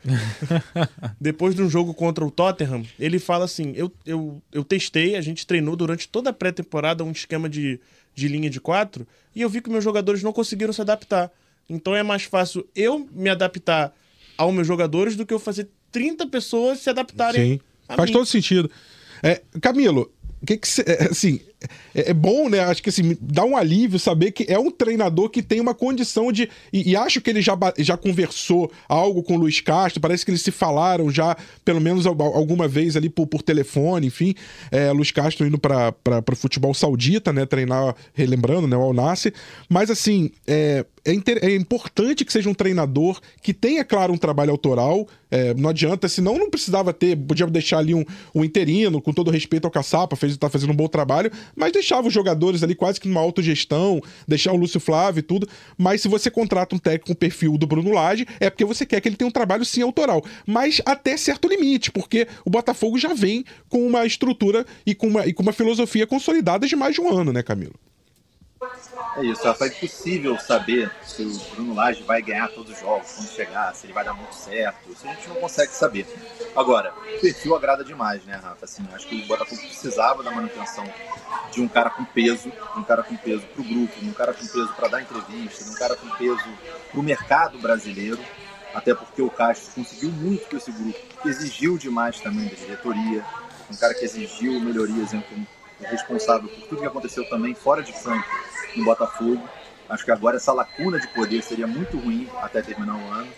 depois 1.19 1.53
de 1.55 1.61
um 1.61 1.69
jogo 1.69 1.93
contra 1.93 2.25
o 2.25 2.31
Tottenham, 2.31 2.83
ele 2.99 3.19
fala 3.19 3.45
assim: 3.45 3.73
eu, 3.75 3.91
eu, 4.05 4.41
eu 4.51 4.63
testei, 4.63 5.15
a 5.15 5.21
gente 5.21 5.45
treinou 5.45 5.75
durante 5.75 6.07
toda 6.07 6.31
a 6.31 6.33
pré-temporada 6.33 7.03
um 7.03 7.11
esquema 7.11 7.47
de, 7.47 7.79
de 8.15 8.27
linha 8.27 8.49
de 8.49 8.59
quatro, 8.59 9.07
e 9.35 9.41
eu 9.41 9.49
vi 9.49 9.61
que 9.61 9.69
meus 9.69 9.83
jogadores 9.83 10.23
não 10.23 10.33
conseguiram 10.33 10.73
se 10.73 10.81
adaptar. 10.81 11.31
Então 11.69 11.95
é 11.95 12.01
mais 12.01 12.23
fácil 12.23 12.67
eu 12.75 13.07
me 13.11 13.29
adaptar 13.29 13.93
aos 14.37 14.53
meus 14.53 14.65
jogadores 14.65 15.15
do 15.15 15.25
que 15.25 15.33
eu 15.33 15.39
fazer 15.39 15.69
30 15.91 16.27
pessoas 16.27 16.79
se 16.79 16.89
adaptarem. 16.89 17.53
Sim, 17.53 17.61
faz 17.87 18.09
mim. 18.09 18.13
todo 18.13 18.25
sentido. 18.25 18.71
É, 19.23 19.41
Camilo, 19.61 20.11
que 20.45 20.57
que 20.57 20.67
cê, 20.67 20.83
é, 20.87 21.05
assim, 21.05 21.41
é, 21.93 22.11
é, 22.11 22.13
bom, 22.13 22.47
né? 22.47 22.59
Acho 22.61 22.81
que 22.81 22.89
assim, 22.89 23.17
dá 23.19 23.43
um 23.43 23.57
alívio 23.57 23.99
saber 23.99 24.31
que 24.31 24.45
é 24.47 24.57
um 24.57 24.71
treinador 24.71 25.29
que 25.29 25.41
tem 25.41 25.59
uma 25.59 25.73
condição 25.73 26.31
de. 26.31 26.49
E, 26.71 26.91
e, 26.91 26.95
acho 26.95 27.19
que 27.19 27.29
ele 27.29 27.41
já, 27.41 27.57
já 27.77 27.97
conversou 27.97 28.71
algo 28.87 29.21
com 29.21 29.35
o 29.35 29.39
Luiz 29.39 29.59
Castro, 29.59 29.99
parece 29.99 30.23
que 30.23 30.31
eles 30.31 30.41
se 30.41 30.51
falaram 30.51 31.11
já, 31.11 31.35
pelo 31.65 31.81
menos 31.81 32.05
alguma 32.05 32.67
vez 32.67 32.95
ali 32.95 33.09
por, 33.09 33.27
por 33.27 33.41
telefone, 33.41 34.07
enfim. 34.07 34.33
É, 34.71 34.91
Luiz 34.91 35.11
Castro 35.11 35.45
indo 35.45 35.57
para 35.57 35.93
o 36.31 36.35
futebol 36.35 36.73
saudita, 36.73 37.33
né? 37.33 37.45
Treinar, 37.45 37.95
relembrando, 38.13 38.67
né? 38.67 38.77
O 38.77 38.81
Al. 38.81 38.93
Mas 39.67 39.89
assim, 39.89 40.31
é, 40.47 40.85
é, 41.05 41.47
é, 41.47 41.55
importante 41.55 42.23
que 42.25 42.31
seja 42.31 42.49
um 42.49 42.53
treinador 42.53 43.19
que 43.41 43.53
tenha, 43.53 43.83
claro, 43.83 44.13
um 44.13 44.17
trabalho 44.17 44.51
autoral. 44.51 45.07
É, 45.31 45.53
não 45.53 45.69
adianta, 45.69 46.07
senão 46.07 46.37
não 46.37 46.49
precisava 46.49 46.91
ter, 46.91 47.15
podia 47.15 47.45
deixar 47.47 47.77
ali 47.77 47.93
um, 47.93 48.03
um 48.33 48.43
interino, 48.43 49.01
com 49.01 49.13
todo 49.13 49.29
respeito 49.29 49.65
ao 49.65 49.71
Caçapa, 49.71 50.15
fez, 50.15 50.35
tá 50.37 50.49
fazendo 50.49 50.71
um 50.71 50.75
bom 50.75 50.87
trabalho, 50.87 51.31
mas 51.55 51.71
deixava 51.71 52.07
os 52.07 52.13
jogadores 52.13 52.63
ali 52.63 52.75
quase 52.75 52.99
que 52.99 53.07
numa 53.07 53.21
autogestão, 53.21 54.01
deixar 54.27 54.51
o 54.51 54.57
Lúcio 54.57 54.79
Flávio 54.79 55.19
e 55.19 55.23
tudo. 55.23 55.47
Mas 55.77 56.01
se 56.01 56.07
você 56.07 56.29
contrata 56.29 56.75
um 56.75 56.79
técnico 56.79 57.07
com 57.07 57.13
o 57.13 57.15
perfil 57.15 57.57
do 57.57 57.67
Bruno 57.67 57.91
Lage, 57.91 58.27
é 58.39 58.49
porque 58.49 58.65
você 58.65 58.85
quer 58.85 59.01
que 59.01 59.07
ele 59.07 59.15
tenha 59.15 59.27
um 59.27 59.31
trabalho 59.31 59.65
sim 59.65 59.81
autoral. 59.81 60.23
Mas 60.45 60.81
até 60.85 61.15
certo 61.17 61.47
limite, 61.47 61.91
porque 61.91 62.27
o 62.45 62.49
Botafogo 62.49 62.97
já 62.97 63.13
vem 63.13 63.43
com 63.67 63.85
uma 63.85 64.05
estrutura 64.05 64.65
e 64.85 64.93
com 64.93 65.07
uma, 65.07 65.25
e 65.25 65.33
com 65.33 65.43
uma 65.43 65.53
filosofia 65.53 66.05
consolidada 66.05 66.67
de 66.67 66.75
mais 66.75 66.95
de 66.95 67.01
um 67.01 67.11
ano, 67.11 67.31
né, 67.31 67.43
Camilo? 67.43 67.75
É 69.17 69.25
isso, 69.25 69.47
é 69.47 69.67
impossível 69.67 70.37
saber 70.37 70.91
se 71.03 71.23
o 71.23 71.55
Bruno 71.55 71.73
Lage 71.73 72.03
vai 72.03 72.21
ganhar 72.21 72.47
todos 72.49 72.73
os 72.73 72.79
jogos, 72.79 73.11
quando 73.11 73.27
chegar, 73.27 73.73
se 73.73 73.87
ele 73.87 73.93
vai 73.93 74.05
dar 74.05 74.13
muito 74.13 74.33
certo, 74.35 74.91
isso 74.91 75.07
a 75.07 75.13
gente 75.13 75.27
não 75.27 75.35
consegue 75.37 75.71
saber. 75.71 76.07
Agora, 76.55 76.93
o 76.93 77.19
perfil 77.19 77.55
agrada 77.55 77.83
demais, 77.83 78.23
né, 78.25 78.35
Rafa? 78.35 78.65
Assim, 78.65 78.87
acho 78.93 79.07
que 79.07 79.23
o 79.23 79.27
Botafogo 79.27 79.61
precisava 79.61 80.23
da 80.23 80.31
manutenção 80.31 80.85
de 81.51 81.61
um 81.61 81.67
cara 81.67 81.89
com 81.89 82.05
peso, 82.05 82.51
um 82.77 82.83
cara 82.83 83.01
com 83.01 83.17
peso 83.17 83.41
para 83.47 83.61
o 83.61 83.63
grupo, 83.63 83.93
um 84.03 84.13
cara 84.13 84.33
com 84.33 84.45
peso 84.45 84.73
para 84.75 84.87
dar 84.87 85.01
entrevista, 85.01 85.69
um 85.69 85.75
cara 85.75 85.95
com 85.95 86.09
peso 86.11 86.47
para 86.91 86.99
o 86.99 87.03
mercado 87.03 87.57
brasileiro, 87.57 88.19
até 88.73 88.93
porque 88.93 89.21
o 89.21 89.29
Castro 89.29 89.73
conseguiu 89.73 90.11
muito 90.11 90.47
com 90.47 90.55
esse 90.55 90.71
grupo, 90.71 90.99
exigiu 91.25 91.77
demais 91.77 92.19
também 92.21 92.47
da 92.47 92.55
diretoria, 92.55 93.25
um 93.71 93.75
cara 93.75 93.93
que 93.93 94.05
exigiu 94.05 94.59
melhorias 94.59 95.13
em 95.13 95.21
responsável 95.79 96.49
por 96.49 96.67
tudo 96.67 96.81
que 96.81 96.87
aconteceu 96.87 97.27
também 97.29 97.53
fora 97.53 97.81
de 97.81 97.93
campo 97.93 98.27
no 98.75 98.85
Botafogo. 98.85 99.47
Acho 99.87 100.05
que 100.05 100.11
agora 100.11 100.37
essa 100.37 100.53
lacuna 100.53 100.99
de 100.99 101.07
poder 101.09 101.41
seria 101.41 101.65
muito 101.65 101.97
ruim 101.97 102.29
até 102.41 102.61
terminar 102.61 102.95
o 102.95 103.11
ano. 103.11 103.31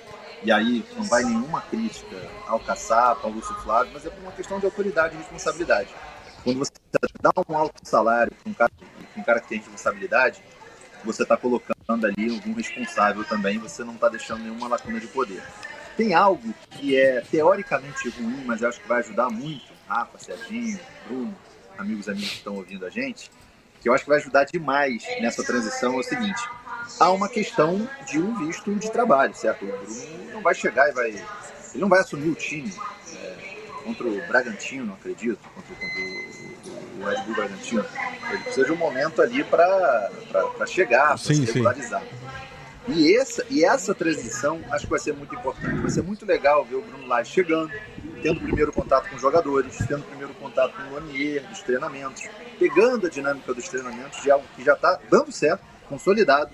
E 0.44 0.52
aí 0.52 0.84
não 0.96 1.04
vai 1.04 1.24
nenhuma 1.24 1.62
crítica 1.62 2.18
ao 2.48 2.60
Caçapa, 2.60 3.28
ao 3.28 3.32
Lúcio 3.32 3.54
Flávio, 3.62 3.92
mas 3.94 4.06
é 4.06 4.10
por 4.10 4.22
uma 4.22 4.32
questão 4.32 4.60
de 4.60 4.66
autoridade 4.66 5.14
e 5.14 5.18
responsabilidade. 5.18 5.90
Quando 6.44 6.58
você 6.58 6.72
dá 7.22 7.30
um 7.48 7.56
alto 7.56 7.80
salário 7.84 8.32
para 8.32 8.50
um 8.50 8.54
cara, 8.54 8.72
um 9.16 9.24
cara 9.24 9.40
que 9.40 9.50
tem 9.50 9.60
responsabilidade, 9.60 10.42
você 11.06 11.24
está 11.24 11.38
colocando 11.38 12.06
ali 12.06 12.34
algum 12.34 12.54
responsável 12.54 13.24
também, 13.24 13.60
você 13.60 13.84
não 13.84 13.94
está 13.94 14.10
deixando 14.10 14.42
nenhuma 14.42 14.68
lacuna 14.68 15.00
de 15.00 15.08
poder. 15.08 15.44
Tem 15.96 16.16
algo 16.16 16.54
que 16.72 16.98
é 16.98 17.22
teoricamente 17.22 18.10
ruim, 18.10 18.44
mas 18.46 18.62
eu 18.62 18.70
acho 18.70 18.82
que 18.82 18.88
vai 18.88 19.00
ajudar 19.00 19.30
muito, 19.30 19.72
Rafa, 19.88 20.18
Serginho, 20.18 20.80
Bruno, 21.06 21.36
amigos 21.78 22.08
amigos 22.08 22.30
que 22.30 22.36
estão 22.38 22.56
ouvindo 22.56 22.86
a 22.86 22.90
gente, 22.90 23.32
que 23.82 23.90
eu 23.90 23.94
acho 23.94 24.04
que 24.04 24.10
vai 24.10 24.20
ajudar 24.20 24.46
demais 24.46 25.04
nessa 25.20 25.44
transição 25.44 25.96
é 25.96 25.98
o 25.98 26.04
seguinte: 26.04 26.42
há 27.00 27.12
uma 27.12 27.28
questão 27.28 27.90
de 28.06 28.20
um 28.20 28.36
visto 28.46 28.74
de 28.76 28.92
trabalho, 28.92 29.34
certo? 29.34 29.66
O 29.66 29.68
Bruno 29.68 30.34
não 30.34 30.42
vai 30.42 30.54
chegar 30.54 30.90
e 30.90 30.94
vai. 30.94 31.10
Ele 31.10 31.82
não 31.82 31.90
vai 31.90 32.00
assumir 32.00 32.30
o 32.30 32.36
time 32.36 32.72
é, 33.16 33.36
contra 33.84 34.08
o 34.08 34.28
Bragantino, 34.28 34.94
acredito, 34.94 35.40
contra, 35.56 35.74
contra 35.74 36.00
o, 36.00 37.02
o 37.02 37.10
Red 37.10 37.24
Bull 37.24 37.36
Bragantino. 37.36 37.86
Ele 38.30 38.44
precisa 38.44 38.66
de 38.66 38.72
um 38.72 38.78
momento 38.78 39.22
ali 39.22 39.44
para 39.44 40.12
chegar, 40.68 41.08
para 41.08 41.18
se 41.18 41.46
regularizar. 41.46 42.04
E 42.88 43.16
essa, 43.16 43.46
e 43.50 43.64
essa 43.64 43.94
transição 43.94 44.60
acho 44.72 44.86
que 44.86 44.90
vai 44.90 45.00
ser 45.00 45.14
muito 45.14 45.34
importante. 45.36 45.80
Vai 45.80 45.90
ser 45.90 46.02
muito 46.02 46.26
legal 46.26 46.66
ver 46.66 46.76
o 46.76 46.82
Bruno 46.82 47.08
Lage 47.08 47.32
chegando, 47.32 47.72
tendo 48.22 48.38
o 48.38 48.42
primeiro 48.42 48.72
contato 48.72 49.10
com 49.10 49.16
os 49.16 49.22
jogadores, 49.22 49.78
tendo 49.88 50.02
o 50.02 50.08
primeiro 50.08 50.34
contato 50.36 50.74
com 50.76 50.84
o 50.84 50.94
Lanier, 50.96 51.48
dos 51.48 51.62
treinamentos, 51.62 52.24
pegando 52.60 53.08
a 53.08 53.10
dinâmica 53.10 53.54
dos 53.54 53.68
treinamentos 53.68 54.22
de 54.22 54.32
algo 54.32 54.46
que 54.56 54.64
já 54.64 54.74
está 54.74 55.00
dando 55.10 55.32
certo, 55.32 55.64
consolidado, 55.88 56.52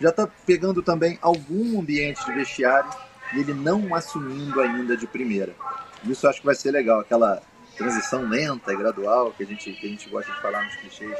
já 0.00 0.10
está 0.10 0.28
pegando 0.46 0.82
também 0.82 1.18
algum 1.20 1.80
ambiente 1.80 2.24
de 2.24 2.32
vestiário 2.32 2.90
e 3.34 3.40
ele 3.40 3.52
não 3.52 3.94
assumindo 3.94 4.60
ainda 4.60 4.96
de 4.96 5.06
primeira. 5.06 5.54
Isso 6.04 6.26
acho 6.26 6.40
que 6.40 6.46
vai 6.46 6.54
ser 6.54 6.70
legal, 6.70 7.00
aquela 7.00 7.42
transição 7.76 8.28
lenta 8.28 8.72
e 8.72 8.76
gradual 8.76 9.32
que 9.32 9.42
a 9.42 9.46
gente, 9.46 9.72
que 9.72 9.86
a 9.86 9.90
gente 9.90 10.08
gosta 10.08 10.32
de 10.32 10.40
falar 10.40 10.64
nos 10.64 10.76
clichês 10.76 11.18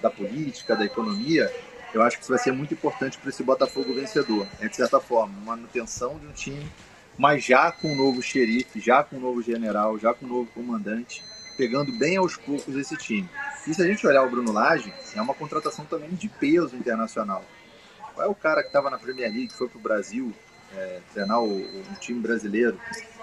da 0.00 0.10
política, 0.10 0.76
da 0.76 0.84
economia, 0.84 1.50
eu 1.94 2.02
acho 2.02 2.16
que 2.16 2.22
isso 2.22 2.32
vai 2.32 2.38
ser 2.38 2.52
muito 2.52 2.74
importante 2.74 3.16
para 3.18 3.30
esse 3.30 3.42
Botafogo 3.42 3.94
vencedor. 3.94 4.46
É, 4.60 4.68
de 4.68 4.76
certa 4.76 5.00
forma, 5.00 5.32
manutenção 5.44 6.18
de 6.18 6.26
um 6.26 6.32
time, 6.32 6.70
mas 7.18 7.44
já 7.44 7.72
com 7.72 7.92
um 7.92 7.96
novo 7.96 8.22
xerife, 8.22 8.80
já 8.80 9.02
com 9.02 9.16
um 9.16 9.20
novo 9.20 9.42
general, 9.42 9.98
já 9.98 10.12
com 10.12 10.26
um 10.26 10.28
novo 10.28 10.50
comandante, 10.52 11.24
pegando 11.56 11.92
bem 11.92 12.16
aos 12.16 12.36
poucos 12.36 12.76
esse 12.76 12.96
time. 12.96 13.28
E 13.66 13.74
se 13.74 13.82
a 13.82 13.86
gente 13.86 14.06
olhar 14.06 14.22
o 14.22 14.30
Bruno 14.30 14.52
Lage, 14.52 14.92
é 15.14 15.20
uma 15.20 15.34
contratação 15.34 15.84
também 15.84 16.10
de 16.10 16.28
peso 16.28 16.76
internacional. 16.76 17.44
Qual 18.14 18.26
é 18.26 18.30
o 18.30 18.34
cara 18.34 18.62
que 18.62 18.68
estava 18.68 18.90
na 18.90 18.98
Premier 18.98 19.30
League, 19.30 19.48
que 19.48 19.56
foi 19.56 19.68
para 19.68 19.78
o 19.78 19.82
Brasil 19.82 20.32
é, 20.74 21.00
treinar 21.12 21.42
o, 21.42 21.82
time 21.98 22.20
brasileiro? 22.20 22.78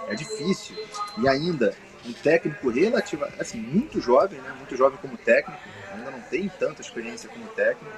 É 0.07 0.15
difícil. 0.15 0.75
E 1.17 1.27
ainda, 1.27 1.75
um 2.05 2.13
técnico 2.13 2.69
relativo, 2.69 3.25
assim, 3.39 3.57
muito 3.57 4.01
jovem, 4.01 4.39
né? 4.39 4.53
muito 4.57 4.75
jovem 4.75 4.97
como 5.01 5.15
técnico, 5.17 5.61
ainda 5.93 6.11
não 6.11 6.21
tem 6.21 6.49
tanta 6.49 6.81
experiência 6.81 7.29
como 7.29 7.47
técnico, 7.49 7.95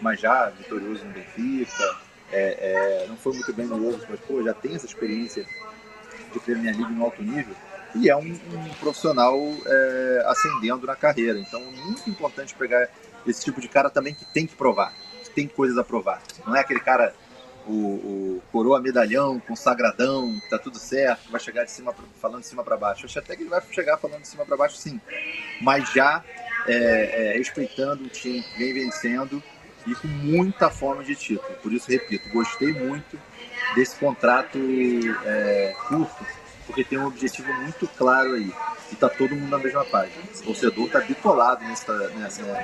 mas 0.00 0.20
já 0.20 0.50
vitorioso 0.50 1.04
no 1.04 1.12
Benfica, 1.12 1.96
é, 2.32 3.04
é, 3.04 3.06
não 3.08 3.16
foi 3.16 3.32
muito 3.32 3.52
bem 3.52 3.66
no 3.66 3.78
Wolves, 3.78 4.06
mas 4.08 4.20
pô, 4.20 4.42
já 4.42 4.52
tem 4.54 4.74
essa 4.74 4.86
experiência 4.86 5.46
de 6.32 6.40
Premier 6.40 6.76
League 6.76 6.92
no 6.92 7.04
alto 7.04 7.22
nível 7.22 7.54
e 7.94 8.10
é 8.10 8.16
um, 8.16 8.32
um 8.32 8.74
profissional 8.80 9.38
é, 9.64 10.24
ascendendo 10.26 10.86
na 10.86 10.96
carreira. 10.96 11.38
Então, 11.38 11.60
é 11.60 11.84
muito 11.84 12.08
importante 12.08 12.54
pegar 12.54 12.88
esse 13.26 13.44
tipo 13.44 13.60
de 13.60 13.68
cara 13.68 13.90
também 13.90 14.14
que 14.14 14.24
tem 14.24 14.46
que 14.46 14.54
provar, 14.54 14.92
que 15.22 15.30
tem 15.30 15.48
coisas 15.48 15.78
a 15.78 15.84
provar. 15.84 16.22
Não 16.46 16.54
é 16.54 16.60
aquele 16.60 16.80
cara, 16.80 17.14
o, 17.66 17.72
o 17.72 18.42
coroa 18.52 18.80
medalhão, 18.80 19.40
consagradão, 19.40 20.38
que 20.40 20.50
tá 20.50 20.58
tudo 20.58 20.78
certo, 20.78 21.30
vai 21.30 21.40
chegar 21.40 21.64
de 21.64 21.70
cima 21.70 21.94
falando 22.20 22.40
de 22.40 22.46
cima 22.46 22.62
para 22.62 22.76
baixo. 22.76 23.02
Eu 23.02 23.06
acho 23.06 23.18
até 23.18 23.34
que 23.34 23.42
ele 23.42 23.50
vai 23.50 23.62
chegar 23.70 23.96
falando 23.96 24.22
de 24.22 24.28
cima 24.28 24.44
para 24.44 24.56
baixo, 24.56 24.76
sim, 24.76 25.00
mas 25.60 25.90
já 25.92 26.22
é, 26.66 26.74
é, 26.74 27.38
respeitando 27.38 28.04
o 28.04 28.08
time 28.08 28.42
que 28.42 28.58
vem 28.58 28.74
vencendo 28.74 29.42
e 29.86 29.94
com 29.94 30.08
muita 30.08 30.70
fome 30.70 31.04
de 31.04 31.14
título. 31.14 31.54
Por 31.62 31.72
isso, 31.72 31.90
repito, 31.90 32.28
gostei 32.30 32.72
muito 32.72 33.18
desse 33.74 33.96
contrato 33.96 34.58
é, 35.24 35.74
curto, 35.88 36.26
porque 36.66 36.84
tem 36.84 36.98
um 36.98 37.06
objetivo 37.06 37.52
muito 37.54 37.86
claro 37.96 38.34
aí. 38.34 38.52
E 38.90 38.94
está 38.94 39.08
todo 39.08 39.34
mundo 39.34 39.50
na 39.50 39.58
mesma 39.58 39.84
página. 39.84 40.22
O 40.40 40.42
torcedor 40.44 40.86
está 40.86 41.00
bitolado 41.00 41.64
nesse, 41.64 41.86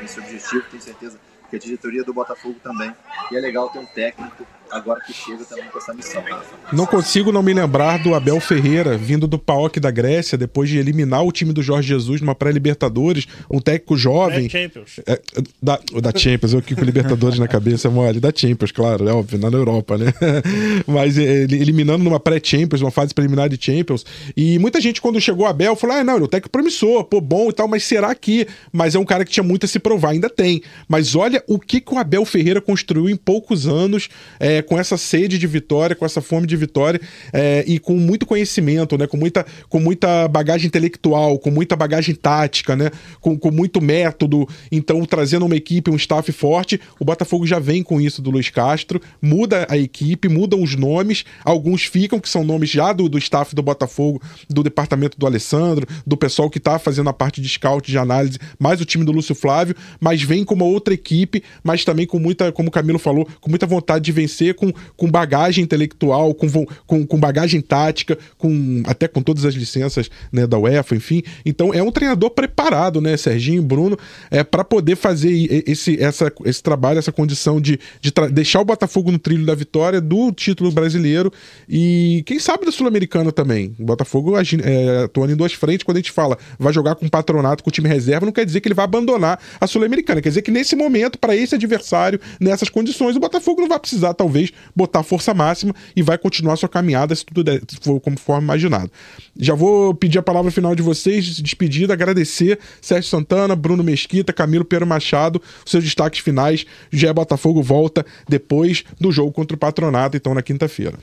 nesse 0.00 0.20
objetivo, 0.20 0.64
tenho 0.70 0.82
certeza 0.82 1.18
que 1.50 1.56
a 1.56 1.58
diretoria 1.58 2.02
do 2.02 2.14
Botafogo 2.14 2.58
também. 2.62 2.94
E 3.30 3.36
é 3.36 3.40
legal 3.40 3.68
ter 3.68 3.78
um 3.78 3.86
técnico 3.86 4.46
agora 4.72 5.00
que 5.00 5.12
chega 5.12 5.44
também 5.44 5.66
com 5.66 5.78
essa 5.78 5.92
missão. 5.92 6.24
Não 6.72 6.86
consigo 6.86 7.30
não 7.30 7.42
me 7.42 7.52
lembrar 7.52 8.02
do 8.02 8.14
Abel 8.14 8.40
Ferreira, 8.40 8.96
vindo 8.96 9.26
do 9.26 9.38
PAOK 9.38 9.78
da 9.78 9.90
Grécia, 9.90 10.38
depois 10.38 10.68
de 10.68 10.78
eliminar 10.78 11.24
o 11.24 11.30
time 11.30 11.52
do 11.52 11.62
Jorge 11.62 11.88
Jesus 11.88 12.20
numa 12.20 12.34
pré-Libertadores, 12.34 13.26
um 13.50 13.60
técnico 13.60 13.96
jovem. 13.96 14.44
Da 14.44 14.48
Champions. 14.48 15.00
É, 15.06 15.20
da, 15.62 15.78
da 16.00 16.18
Champions, 16.18 16.52
eu 16.54 16.58
aqui 16.58 16.74
com 16.74 16.84
Libertadores 16.84 17.38
na 17.38 17.46
cabeça, 17.46 17.90
mole. 17.90 18.18
Da 18.18 18.32
Champions, 18.34 18.72
claro, 18.72 19.08
é 19.08 19.12
óbvio, 19.12 19.38
na 19.38 19.48
Europa, 19.48 19.98
né? 19.98 20.12
Mas 20.86 21.18
ele, 21.18 21.60
eliminando 21.60 22.02
numa 22.02 22.18
pré-Champions, 22.18 22.80
uma 22.80 22.90
fase 22.90 23.12
preliminar 23.12 23.48
de 23.48 23.62
Champions. 23.62 24.04
E 24.36 24.58
muita 24.58 24.80
gente, 24.80 25.00
quando 25.00 25.20
chegou 25.20 25.44
o 25.44 25.48
Abel, 25.48 25.76
falou: 25.76 25.96
ah, 25.96 26.04
não, 26.04 26.14
ele 26.14 26.24
é 26.24 26.26
um 26.26 26.28
técnico 26.30 26.50
promissor, 26.50 27.04
pô, 27.04 27.20
bom 27.20 27.50
e 27.50 27.52
tal, 27.52 27.68
mas 27.68 27.84
será 27.84 28.14
que. 28.14 28.46
Mas 28.72 28.94
é 28.94 28.98
um 28.98 29.04
cara 29.04 29.24
que 29.24 29.30
tinha 29.30 29.44
muito 29.44 29.66
a 29.66 29.68
se 29.68 29.78
provar, 29.78 30.10
ainda 30.10 30.30
tem. 30.30 30.62
Mas 30.88 31.14
olha 31.14 31.42
o 31.46 31.58
que, 31.58 31.80
que 31.80 31.94
o 31.94 31.98
Abel 31.98 32.24
Ferreira 32.24 32.60
construiu 32.60 33.08
em 33.08 33.16
poucos 33.16 33.66
anos. 33.66 34.08
É, 34.40 34.61
com 34.62 34.78
essa 34.78 34.96
sede 34.96 35.38
de 35.38 35.46
vitória, 35.46 35.96
com 35.96 36.04
essa 36.04 36.20
fome 36.20 36.46
de 36.46 36.56
vitória 36.56 37.00
é, 37.32 37.64
e 37.66 37.78
com 37.78 37.94
muito 37.94 38.24
conhecimento, 38.24 38.96
né? 38.96 39.06
Com 39.06 39.16
muita, 39.16 39.44
com 39.68 39.80
muita 39.80 40.28
bagagem 40.28 40.66
intelectual, 40.66 41.38
com 41.38 41.50
muita 41.50 41.76
bagagem 41.76 42.14
tática, 42.14 42.76
né? 42.76 42.90
Com, 43.20 43.38
com 43.38 43.50
muito 43.50 43.80
método. 43.80 44.48
Então, 44.70 45.04
trazendo 45.04 45.46
uma 45.46 45.56
equipe, 45.56 45.90
um 45.90 45.96
staff 45.96 46.30
forte, 46.32 46.80
o 46.98 47.04
Botafogo 47.04 47.46
já 47.46 47.58
vem 47.58 47.82
com 47.82 48.00
isso 48.00 48.22
do 48.22 48.30
Luiz 48.30 48.48
Castro, 48.50 49.00
muda 49.20 49.66
a 49.68 49.76
equipe, 49.76 50.28
mudam 50.28 50.62
os 50.62 50.74
nomes, 50.74 51.24
alguns 51.44 51.84
ficam, 51.84 52.20
que 52.20 52.28
são 52.28 52.44
nomes 52.44 52.70
já 52.70 52.92
do, 52.92 53.08
do 53.08 53.18
staff 53.18 53.54
do 53.54 53.62
Botafogo, 53.62 54.20
do 54.48 54.62
departamento 54.62 55.18
do 55.18 55.26
Alessandro, 55.26 55.86
do 56.06 56.16
pessoal 56.16 56.48
que 56.48 56.58
está 56.58 56.78
fazendo 56.78 57.08
a 57.08 57.12
parte 57.12 57.40
de 57.40 57.48
scout, 57.48 57.90
de 57.90 57.98
análise, 57.98 58.38
mais 58.58 58.80
o 58.80 58.84
time 58.84 59.04
do 59.04 59.12
Lúcio 59.12 59.34
Flávio, 59.34 59.74
mas 60.00 60.22
vem 60.22 60.44
com 60.44 60.54
uma 60.54 60.64
outra 60.64 60.94
equipe, 60.94 61.42
mas 61.62 61.84
também 61.84 62.06
com 62.06 62.18
muita, 62.18 62.52
como 62.52 62.68
o 62.68 62.72
Camilo 62.72 62.98
falou, 62.98 63.26
com 63.40 63.50
muita 63.50 63.66
vontade 63.66 64.04
de 64.04 64.12
vencer 64.12 64.41
com, 64.54 64.72
com 64.96 65.10
bagagem 65.10 65.64
intelectual, 65.64 66.34
com, 66.34 66.48
com, 66.86 67.06
com 67.06 67.20
bagagem 67.20 67.60
tática, 67.60 68.18
com 68.38 68.82
até 68.86 69.06
com 69.06 69.22
todas 69.22 69.44
as 69.44 69.54
licenças 69.54 70.10
né, 70.32 70.46
da 70.46 70.58
UEFA, 70.58 70.96
enfim. 70.96 71.22
Então 71.44 71.72
é 71.72 71.82
um 71.82 71.92
treinador 71.92 72.30
preparado, 72.30 73.00
né, 73.00 73.16
Serginho 73.16 73.62
Bruno, 73.62 73.98
é, 74.30 74.42
para 74.42 74.64
poder 74.64 74.96
fazer 74.96 75.30
esse, 75.66 76.02
essa, 76.02 76.32
esse 76.44 76.62
trabalho, 76.62 76.98
essa 76.98 77.12
condição 77.12 77.60
de, 77.60 77.78
de 78.00 78.12
deixar 78.32 78.60
o 78.60 78.64
Botafogo 78.64 79.10
no 79.10 79.18
trilho 79.18 79.46
da 79.46 79.54
vitória, 79.54 80.00
do 80.00 80.32
título 80.32 80.70
brasileiro 80.72 81.32
e 81.68 82.22
quem 82.26 82.38
sabe 82.38 82.64
da 82.64 82.72
Sul-Americana 82.72 83.30
também. 83.30 83.74
O 83.78 83.84
Botafogo 83.84 84.34
é, 84.36 85.04
atuando 85.04 85.32
em 85.32 85.36
duas 85.36 85.52
frentes, 85.52 85.84
quando 85.84 85.98
a 85.98 86.00
gente 86.00 86.12
fala 86.12 86.38
vai 86.58 86.72
jogar 86.72 86.94
com 86.94 87.08
patronato, 87.08 87.62
com 87.62 87.70
time 87.70 87.88
reserva, 87.88 88.26
não 88.26 88.32
quer 88.32 88.44
dizer 88.44 88.60
que 88.60 88.68
ele 88.68 88.74
vai 88.74 88.84
abandonar 88.84 89.40
a 89.60 89.66
Sul-Americana, 89.66 90.20
quer 90.20 90.28
dizer 90.28 90.42
que 90.42 90.50
nesse 90.50 90.74
momento, 90.74 91.18
para 91.18 91.36
esse 91.36 91.54
adversário, 91.54 92.20
nessas 92.40 92.68
condições, 92.68 93.16
o 93.16 93.20
Botafogo 93.20 93.60
não 93.60 93.68
vai 93.68 93.78
precisar, 93.78 94.14
talvez, 94.14 94.31
vez 94.32 94.52
botar 94.74 95.02
força 95.02 95.32
máxima 95.32 95.74
e 95.94 96.02
vai 96.02 96.18
continuar 96.18 96.56
sua 96.56 96.68
caminhada 96.68 97.14
se 97.14 97.24
tudo 97.24 97.44
der, 97.44 97.62
for 97.80 98.00
conforme 98.00 98.44
imaginado. 98.44 98.90
Já 99.38 99.54
vou 99.54 99.94
pedir 99.94 100.18
a 100.18 100.22
palavra 100.22 100.50
final 100.50 100.74
de 100.74 100.82
vocês, 100.82 101.40
despedida, 101.40 101.92
agradecer 101.92 102.58
Sérgio 102.80 103.08
Santana, 103.08 103.54
Bruno 103.54 103.84
Mesquita, 103.84 104.32
Camilo 104.32 104.64
Pedro 104.64 104.86
Machado, 104.86 105.40
seus 105.64 105.84
destaques 105.84 106.20
finais. 106.20 106.66
Gé 106.90 107.12
Botafogo 107.12 107.62
volta 107.62 108.04
depois 108.28 108.84
do 109.00 109.12
jogo 109.12 109.30
contra 109.30 109.54
o 109.54 109.58
Patronato, 109.58 110.16
então 110.16 110.34
na 110.34 110.42
quinta-feira. 110.42 110.98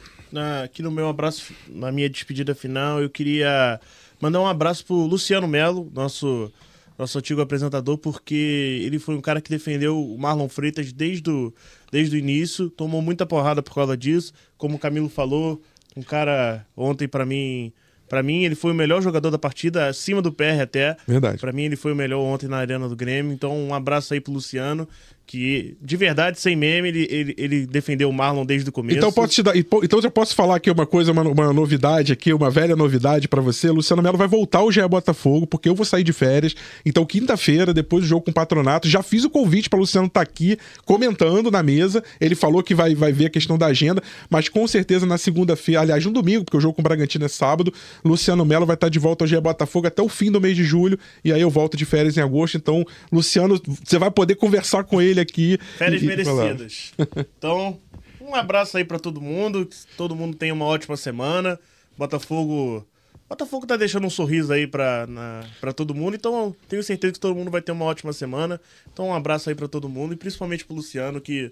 Aqui 0.63 0.83
no 0.83 0.91
meu 0.91 1.07
abraço, 1.07 1.53
na 1.67 1.91
minha 1.91 2.09
despedida 2.09 2.53
final, 2.53 3.01
eu 3.01 3.09
queria 3.09 3.79
mandar 4.21 4.41
um 4.41 4.47
abraço 4.47 4.85
pro 4.85 4.95
Luciano 4.95 5.47
Melo, 5.47 5.89
nosso 5.93 6.51
nosso 6.99 7.17
antigo 7.17 7.39
apresentador, 7.39 7.97
porque 7.97 8.81
ele 8.83 8.99
foi 8.99 9.15
um 9.15 9.21
cara 9.21 9.39
que 9.39 9.49
defendeu 9.49 9.97
o 9.97 10.17
Marlon 10.17 10.49
Freitas 10.49 10.91
desde 10.91 11.29
o, 11.29 11.53
desde 11.89 12.17
o 12.17 12.19
início, 12.19 12.69
tomou 12.69 13.01
muita 13.01 13.25
porrada 13.25 13.63
por 13.63 13.73
causa 13.73 13.95
disso. 13.95 14.33
Como 14.57 14.75
o 14.75 14.79
Camilo 14.79 15.07
falou, 15.07 15.61
um 15.95 16.03
cara 16.03 16.65
ontem 16.75 17.07
para 17.07 17.25
mim, 17.25 17.71
para 18.09 18.21
mim 18.21 18.43
ele 18.43 18.53
foi 18.53 18.73
o 18.73 18.75
melhor 18.75 19.01
jogador 19.01 19.31
da 19.31 19.39
partida, 19.39 19.87
acima 19.87 20.21
do 20.21 20.29
PR 20.29 20.61
até. 20.61 20.97
Verdade. 21.07 21.37
Para 21.37 21.53
mim 21.53 21.63
ele 21.63 21.77
foi 21.77 21.93
o 21.93 21.95
melhor 21.95 22.19
ontem 22.19 22.49
na 22.49 22.57
arena 22.57 22.89
do 22.89 22.97
Grêmio. 22.97 23.31
Então 23.31 23.57
um 23.57 23.73
abraço 23.73 24.13
aí 24.13 24.19
pro 24.19 24.33
Luciano 24.33 24.85
que 25.29 25.77
de 25.79 25.95
verdade, 25.95 26.39
sem 26.39 26.55
meme, 26.55 26.87
ele, 26.87 27.07
ele, 27.07 27.35
ele, 27.37 27.67
defendeu 27.67 28.09
o 28.09 28.13
Marlon 28.13 28.43
desde 28.43 28.67
o 28.67 28.71
começo. 28.71 28.97
Então, 28.97 29.11
posso 29.11 29.31
te 29.31 29.43
dar, 29.43 29.55
então 29.55 29.99
eu 30.01 30.09
posso 30.09 30.33
falar 30.33 30.55
aqui 30.55 30.71
uma 30.71 30.87
coisa, 30.87 31.11
uma, 31.11 31.21
uma 31.21 31.53
novidade 31.53 32.11
aqui, 32.11 32.33
uma 32.33 32.49
velha 32.49 32.75
novidade 32.75 33.27
para 33.27 33.39
você. 33.39 33.69
Luciano 33.69 34.01
Melo 34.01 34.17
vai 34.17 34.27
voltar 34.27 34.59
ao 34.59 34.71
GE 34.71 34.81
Botafogo, 34.87 35.45
porque 35.45 35.69
eu 35.69 35.75
vou 35.75 35.85
sair 35.85 36.03
de 36.03 36.11
férias. 36.11 36.55
Então, 36.83 37.05
quinta-feira, 37.05 37.71
depois 37.75 38.05
do 38.05 38.07
jogo 38.07 38.23
com 38.25 38.31
o 38.31 38.33
Patronato, 38.33 38.89
já 38.89 39.03
fiz 39.03 39.23
o 39.23 39.29
convite 39.29 39.69
para 39.69 39.77
Luciano 39.77 40.07
estar 40.07 40.21
tá 40.21 40.23
aqui 40.23 40.57
comentando 40.83 41.51
na 41.51 41.61
mesa. 41.61 42.03
Ele 42.19 42.33
falou 42.33 42.63
que 42.63 42.73
vai, 42.73 42.95
vai 42.95 43.13
ver 43.13 43.27
a 43.27 43.29
questão 43.29 43.55
da 43.55 43.67
agenda, 43.67 44.01
mas 44.31 44.49
com 44.49 44.67
certeza 44.67 45.05
na 45.05 45.19
segunda-feira, 45.19 45.81
aliás, 45.81 46.03
no 46.03 46.11
domingo, 46.11 46.43
porque 46.43 46.57
o 46.57 46.59
jogo 46.59 46.73
com 46.73 46.81
o 46.81 46.83
Bragantino 46.83 47.25
é 47.25 47.29
sábado, 47.29 47.71
Luciano 48.03 48.43
Melo 48.43 48.65
vai 48.65 48.73
estar 48.73 48.87
tá 48.87 48.89
de 48.89 48.97
volta 48.97 49.25
ao 49.25 49.27
GE 49.27 49.39
Botafogo 49.39 49.85
até 49.85 50.01
o 50.01 50.09
fim 50.09 50.31
do 50.31 50.41
mês 50.41 50.55
de 50.55 50.63
julho, 50.63 50.97
e 51.23 51.31
aí 51.31 51.41
eu 51.41 51.51
volto 51.51 51.77
de 51.77 51.85
férias 51.85 52.17
em 52.17 52.21
agosto. 52.21 52.57
Então, 52.57 52.83
Luciano, 53.11 53.61
você 53.83 53.99
vai 53.99 54.09
poder 54.09 54.33
conversar 54.33 54.83
com 54.83 54.99
ele 54.99 55.18
aqui. 55.19 55.57
Férias 55.77 56.01
e, 56.01 56.05
merecidas. 56.05 56.93
então, 57.37 57.79
um 58.21 58.35
abraço 58.35 58.77
aí 58.77 58.83
para 58.83 58.99
todo 58.99 59.21
mundo. 59.21 59.65
Que 59.65 59.75
todo 59.97 60.15
mundo 60.15 60.35
tenha 60.35 60.53
uma 60.53 60.65
ótima 60.65 60.97
semana. 60.97 61.59
Botafogo. 61.97 62.85
Botafogo 63.27 63.67
tá 63.67 63.77
deixando 63.77 64.07
um 64.07 64.09
sorriso 64.09 64.51
aí 64.51 64.65
pra, 64.65 65.05
na, 65.05 65.45
pra 65.61 65.71
todo 65.71 65.93
mundo, 65.93 66.15
então 66.15 66.55
tenho 66.67 66.81
certeza 66.81 67.13
que 67.13 67.19
todo 67.19 67.35
mundo 67.35 67.51
vai 67.51 67.61
ter 67.61 67.71
uma 67.71 67.85
ótima 67.85 68.11
semana. 68.11 68.59
Então 68.91 69.09
um 69.09 69.13
abraço 69.13 69.49
aí 69.49 69.55
para 69.55 69.67
todo 69.67 69.87
mundo 69.87 70.13
e 70.13 70.17
principalmente 70.17 70.65
pro 70.65 70.75
Luciano, 70.75 71.21
que 71.21 71.51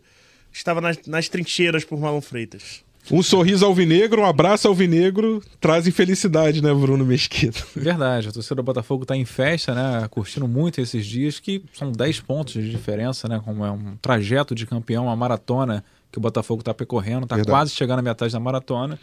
estava 0.51 0.81
nas, 0.81 0.97
nas 1.05 1.29
trincheiras 1.29 1.85
por 1.85 1.99
Marlon 1.99 2.19
Freitas. 2.19 2.83
Um 3.09 3.23
sorriso 3.23 3.65
alvinegro, 3.65 4.21
um 4.21 4.25
abraço 4.25 4.67
alvinegro, 4.67 5.41
trazem 5.61 5.93
felicidade, 5.93 6.61
né, 6.61 6.73
Bruno 6.73 7.05
Mesquita? 7.05 7.65
Verdade, 7.75 8.27
a 8.27 8.31
torcida 8.31 8.55
do 8.55 8.63
Botafogo 8.63 9.03
está 9.03 9.15
em 9.15 9.23
festa, 9.23 9.73
né, 9.73 10.07
curtindo 10.09 10.47
muito 10.47 10.81
esses 10.81 11.05
dias, 11.05 11.39
que 11.39 11.63
são 11.73 11.91
10 11.91 12.19
pontos 12.21 12.53
de 12.53 12.69
diferença, 12.69 13.27
né, 13.27 13.41
como 13.43 13.65
é 13.65 13.71
um 13.71 13.95
trajeto 14.01 14.53
de 14.53 14.65
campeão, 14.65 15.05
uma 15.05 15.15
maratona 15.15 15.83
que 16.11 16.17
o 16.17 16.21
Botafogo 16.21 16.61
está 16.61 16.73
percorrendo, 16.73 17.23
está 17.23 17.43
quase 17.45 17.71
chegando 17.71 17.99
à 17.99 18.01
metade 18.01 18.33
da 18.33 18.39
maratona. 18.39 18.99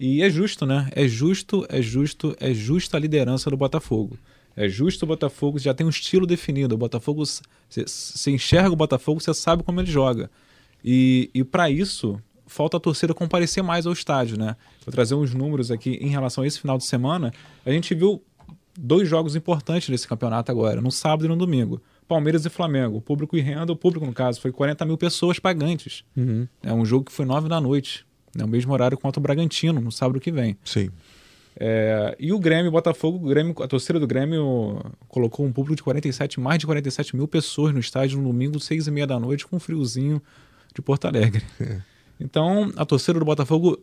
E 0.00 0.22
é 0.22 0.28
justo, 0.28 0.66
né? 0.66 0.88
É 0.96 1.06
justo, 1.06 1.64
é 1.68 1.80
justo, 1.80 2.34
é 2.40 2.52
justa 2.52 2.96
a 2.96 3.00
liderança 3.00 3.48
do 3.50 3.56
Botafogo. 3.56 4.18
É 4.56 4.68
justo 4.68 5.04
o 5.04 5.06
Botafogo, 5.06 5.58
já 5.58 5.72
tem 5.72 5.86
um 5.86 5.90
estilo 5.90 6.26
definido. 6.26 6.74
O 6.74 6.78
Botafogo, 6.78 7.24
você 7.24 8.30
enxerga 8.30 8.70
o 8.70 8.76
Botafogo, 8.76 9.20
você 9.20 9.32
sabe 9.32 9.62
como 9.62 9.80
ele 9.80 9.90
joga. 9.90 10.30
E, 10.84 11.30
e 11.32 11.44
para 11.44 11.70
isso, 11.70 12.20
falta 12.52 12.76
a 12.76 12.80
torcida 12.80 13.14
comparecer 13.14 13.62
mais 13.62 13.86
ao 13.86 13.92
estádio, 13.92 14.38
né? 14.38 14.56
Vou 14.84 14.92
trazer 14.92 15.14
uns 15.14 15.34
números 15.34 15.70
aqui 15.70 15.98
em 16.00 16.08
relação 16.08 16.44
a 16.44 16.46
esse 16.46 16.60
final 16.60 16.78
de 16.78 16.84
semana. 16.84 17.32
A 17.64 17.70
gente 17.70 17.94
viu 17.94 18.22
dois 18.78 19.08
jogos 19.08 19.34
importantes 19.36 19.88
nesse 19.88 20.06
campeonato 20.06 20.50
agora, 20.50 20.80
no 20.80 20.90
sábado 20.90 21.24
e 21.24 21.28
no 21.28 21.36
domingo. 21.36 21.80
Palmeiras 22.06 22.44
e 22.44 22.50
Flamengo. 22.50 22.98
O 22.98 23.00
público 23.00 23.36
e 23.36 23.40
renda, 23.40 23.72
o 23.72 23.76
público, 23.76 24.04
no 24.04 24.12
caso, 24.12 24.40
foi 24.40 24.52
40 24.52 24.84
mil 24.84 24.98
pessoas 24.98 25.38
pagantes. 25.38 26.04
Uhum. 26.16 26.46
É 26.62 26.72
um 26.72 26.84
jogo 26.84 27.06
que 27.06 27.12
foi 27.12 27.24
9 27.24 27.48
da 27.48 27.60
noite. 27.60 28.04
É 28.38 28.44
o 28.44 28.48
mesmo 28.48 28.72
horário 28.72 28.98
quanto 28.98 29.16
o 29.16 29.20
Bragantino, 29.20 29.80
no 29.80 29.92
sábado 29.92 30.20
que 30.20 30.30
vem. 30.30 30.56
Sim. 30.64 30.90
É, 31.58 32.16
e 32.18 32.32
o 32.32 32.38
Grêmio, 32.38 32.70
Botafogo, 32.70 33.18
o 33.24 33.28
Grêmio, 33.28 33.54
a 33.62 33.68
torcida 33.68 34.00
do 34.00 34.06
Grêmio 34.06 34.80
colocou 35.08 35.44
um 35.44 35.52
público 35.52 35.76
de 35.76 35.82
47, 35.82 36.40
mais 36.40 36.58
de 36.58 36.66
47 36.66 37.14
mil 37.14 37.28
pessoas 37.28 37.74
no 37.74 37.80
estádio 37.80 38.18
no 38.18 38.28
domingo, 38.28 38.58
seis 38.58 38.86
e 38.86 38.90
meia 38.90 39.06
da 39.06 39.20
noite, 39.20 39.46
com 39.46 39.56
um 39.56 39.60
friozinho 39.60 40.22
de 40.74 40.80
Porto 40.80 41.06
Alegre. 41.06 41.42
Então, 42.22 42.72
a 42.76 42.84
torcida 42.84 43.18
do 43.18 43.24
Botafogo 43.24 43.78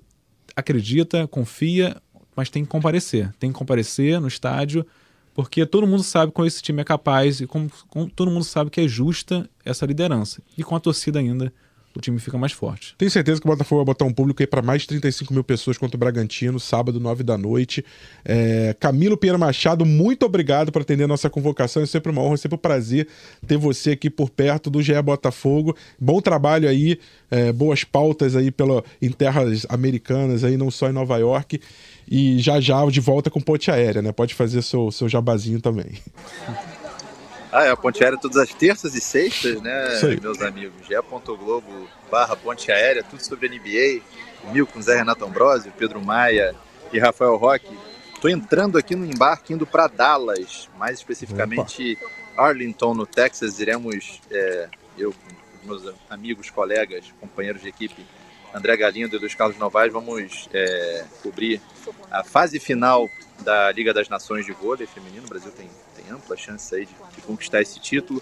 acredita, 0.55 1.27
confia, 1.27 2.01
mas 2.35 2.49
tem 2.49 2.63
que 2.63 2.69
comparecer. 2.69 3.33
Tem 3.37 3.51
que 3.51 3.57
comparecer 3.57 4.19
no 4.19 4.27
estádio, 4.27 4.85
porque 5.33 5.65
todo 5.65 5.85
mundo 5.85 6.03
sabe 6.03 6.31
como 6.31 6.47
esse 6.47 6.61
time 6.61 6.81
é 6.81 6.85
capaz 6.85 7.41
e 7.41 7.47
como, 7.47 7.69
como 7.89 8.09
todo 8.09 8.31
mundo 8.31 8.45
sabe 8.45 8.69
que 8.69 8.79
é 8.81 8.87
justa 8.87 9.49
essa 9.65 9.85
liderança. 9.85 10.41
E 10.57 10.63
com 10.63 10.75
a 10.75 10.79
torcida 10.79 11.19
ainda, 11.19 11.53
o 11.95 11.99
time 11.99 12.19
fica 12.19 12.37
mais 12.37 12.51
forte. 12.51 12.93
Tenho 12.97 13.09
certeza 13.09 13.41
que 13.41 13.47
o 13.47 13.49
Botafogo 13.49 13.79
vai 13.79 13.85
botar 13.85 14.05
um 14.05 14.13
público 14.13 14.41
aí 14.41 14.47
para 14.47 14.61
mais 14.61 14.83
de 14.83 14.89
35 14.89 15.33
mil 15.33 15.43
pessoas 15.43 15.77
contra 15.77 15.95
o 15.97 15.99
Bragantino, 15.99 16.59
sábado, 16.59 16.99
9 16.99 17.23
da 17.23 17.37
noite. 17.37 17.83
É, 18.23 18.75
Camilo 18.79 19.17
Pinheiro 19.17 19.39
Machado, 19.39 19.85
muito 19.85 20.25
obrigado 20.25 20.71
por 20.71 20.81
atender 20.81 21.05
a 21.05 21.07
nossa 21.07 21.29
convocação. 21.29 21.81
É 21.81 21.85
sempre 21.85 22.11
uma 22.11 22.21
honra, 22.21 22.35
é 22.35 22.37
sempre 22.37 22.55
um 22.55 22.59
prazer 22.59 23.07
ter 23.47 23.57
você 23.57 23.91
aqui 23.91 24.09
por 24.09 24.29
perto 24.29 24.69
do 24.69 24.81
GE 24.81 25.01
Botafogo. 25.01 25.75
Bom 25.99 26.21
trabalho 26.21 26.69
aí, 26.69 26.99
é, 27.31 27.51
boas 27.51 27.83
pautas 27.83 28.35
aí 28.35 28.51
pela, 28.51 28.83
em 29.01 29.11
terras 29.11 29.65
americanas, 29.67 30.43
aí, 30.43 30.57
não 30.57 30.69
só 30.69 30.89
em 30.89 30.93
Nova 30.93 31.17
York. 31.17 31.59
E 32.11 32.39
já 32.39 32.59
já 32.59 32.83
de 32.87 32.99
volta 32.99 33.29
com 33.29 33.39
ponte 33.39 33.69
aérea, 33.69 34.01
né? 34.01 34.11
Pode 34.11 34.33
fazer 34.33 34.61
seu, 34.63 34.91
seu 34.91 35.07
jabazinho 35.07 35.61
também. 35.61 35.91
Ah, 37.51 37.65
é 37.65 37.71
a 37.71 37.75
Ponte 37.75 38.03
Aérea 38.03 38.19
todas 38.19 38.37
as 38.37 38.53
terças 38.53 38.93
e 38.93 39.01
sextas, 39.01 39.59
né, 39.61 39.99
meus 40.21 40.41
amigos? 40.41 40.87
Globo 41.35 41.89
barra 42.11 42.35
Ponte 42.35 42.71
Aérea, 42.71 43.03
tudo 43.03 43.23
sobre 43.23 43.49
NBA. 43.49 44.01
Comigo 44.41 44.67
com 44.67 44.81
Zé 44.81 44.97
Renato 44.97 45.25
Ambrosio, 45.25 45.73
Pedro 45.77 45.99
Maia 45.99 46.55
e 46.93 46.99
Rafael 46.99 47.35
Roque. 47.35 47.75
Estou 48.13 48.29
entrando 48.29 48.77
aqui 48.77 48.95
no 48.95 49.05
embarque, 49.05 49.53
indo 49.53 49.65
para 49.65 49.87
Dallas, 49.87 50.69
mais 50.77 50.99
especificamente 50.99 51.97
Arlington, 52.37 52.93
no 52.93 53.05
Texas. 53.05 53.59
Iremos, 53.59 54.21
é, 54.29 54.67
eu, 54.97 55.13
meus 55.63 55.83
amigos, 56.09 56.49
colegas, 56.49 57.05
companheiros 57.19 57.61
de 57.61 57.69
equipe, 57.69 58.05
André 58.53 58.75
Galindo 58.77 59.15
e 59.15 59.19
Luiz 59.19 59.35
Carlos 59.35 59.57
Novaes, 59.57 59.93
vamos 59.93 60.49
é, 60.53 61.05
cobrir 61.21 61.61
a 62.09 62.23
fase 62.23 62.59
final 62.59 63.07
da 63.41 63.71
Liga 63.71 63.93
das 63.93 64.09
Nações 64.09 64.45
de 64.45 64.51
Vôlei 64.51 64.87
Feminino. 64.87 65.25
O 65.25 65.29
Brasil 65.29 65.51
tem, 65.51 65.69
tem 65.95 66.11
ampla 66.11 66.35
chance 66.35 66.73
aí 66.73 66.85
de, 66.85 66.95
de 67.15 67.21
conquistar 67.21 67.61
esse 67.61 67.79
título. 67.79 68.21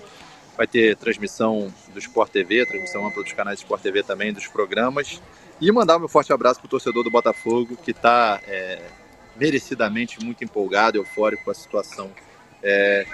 Vai 0.55 0.67
ter 0.67 0.95
transmissão 0.95 1.73
do 1.93 1.99
Sport 1.99 2.31
TV, 2.31 2.65
transmissão 2.65 3.05
ampla 3.07 3.23
dos 3.23 3.33
canais 3.33 3.59
Sport 3.59 3.81
TV 3.81 4.03
também, 4.03 4.33
dos 4.33 4.47
programas. 4.47 5.21
E 5.61 5.71
mandar 5.71 5.97
o 5.97 5.99
meu 5.99 6.09
forte 6.09 6.33
abraço 6.33 6.59
para 6.59 6.67
o 6.67 6.69
torcedor 6.69 7.03
do 7.03 7.11
Botafogo, 7.11 7.77
que 7.77 7.91
está 7.91 8.39
é, 8.47 8.81
merecidamente 9.35 10.23
muito 10.23 10.43
empolgado, 10.43 10.97
eufórico 10.97 11.45
com 11.45 11.51
a 11.51 11.53
situação 11.53 12.11
é, 12.61 13.05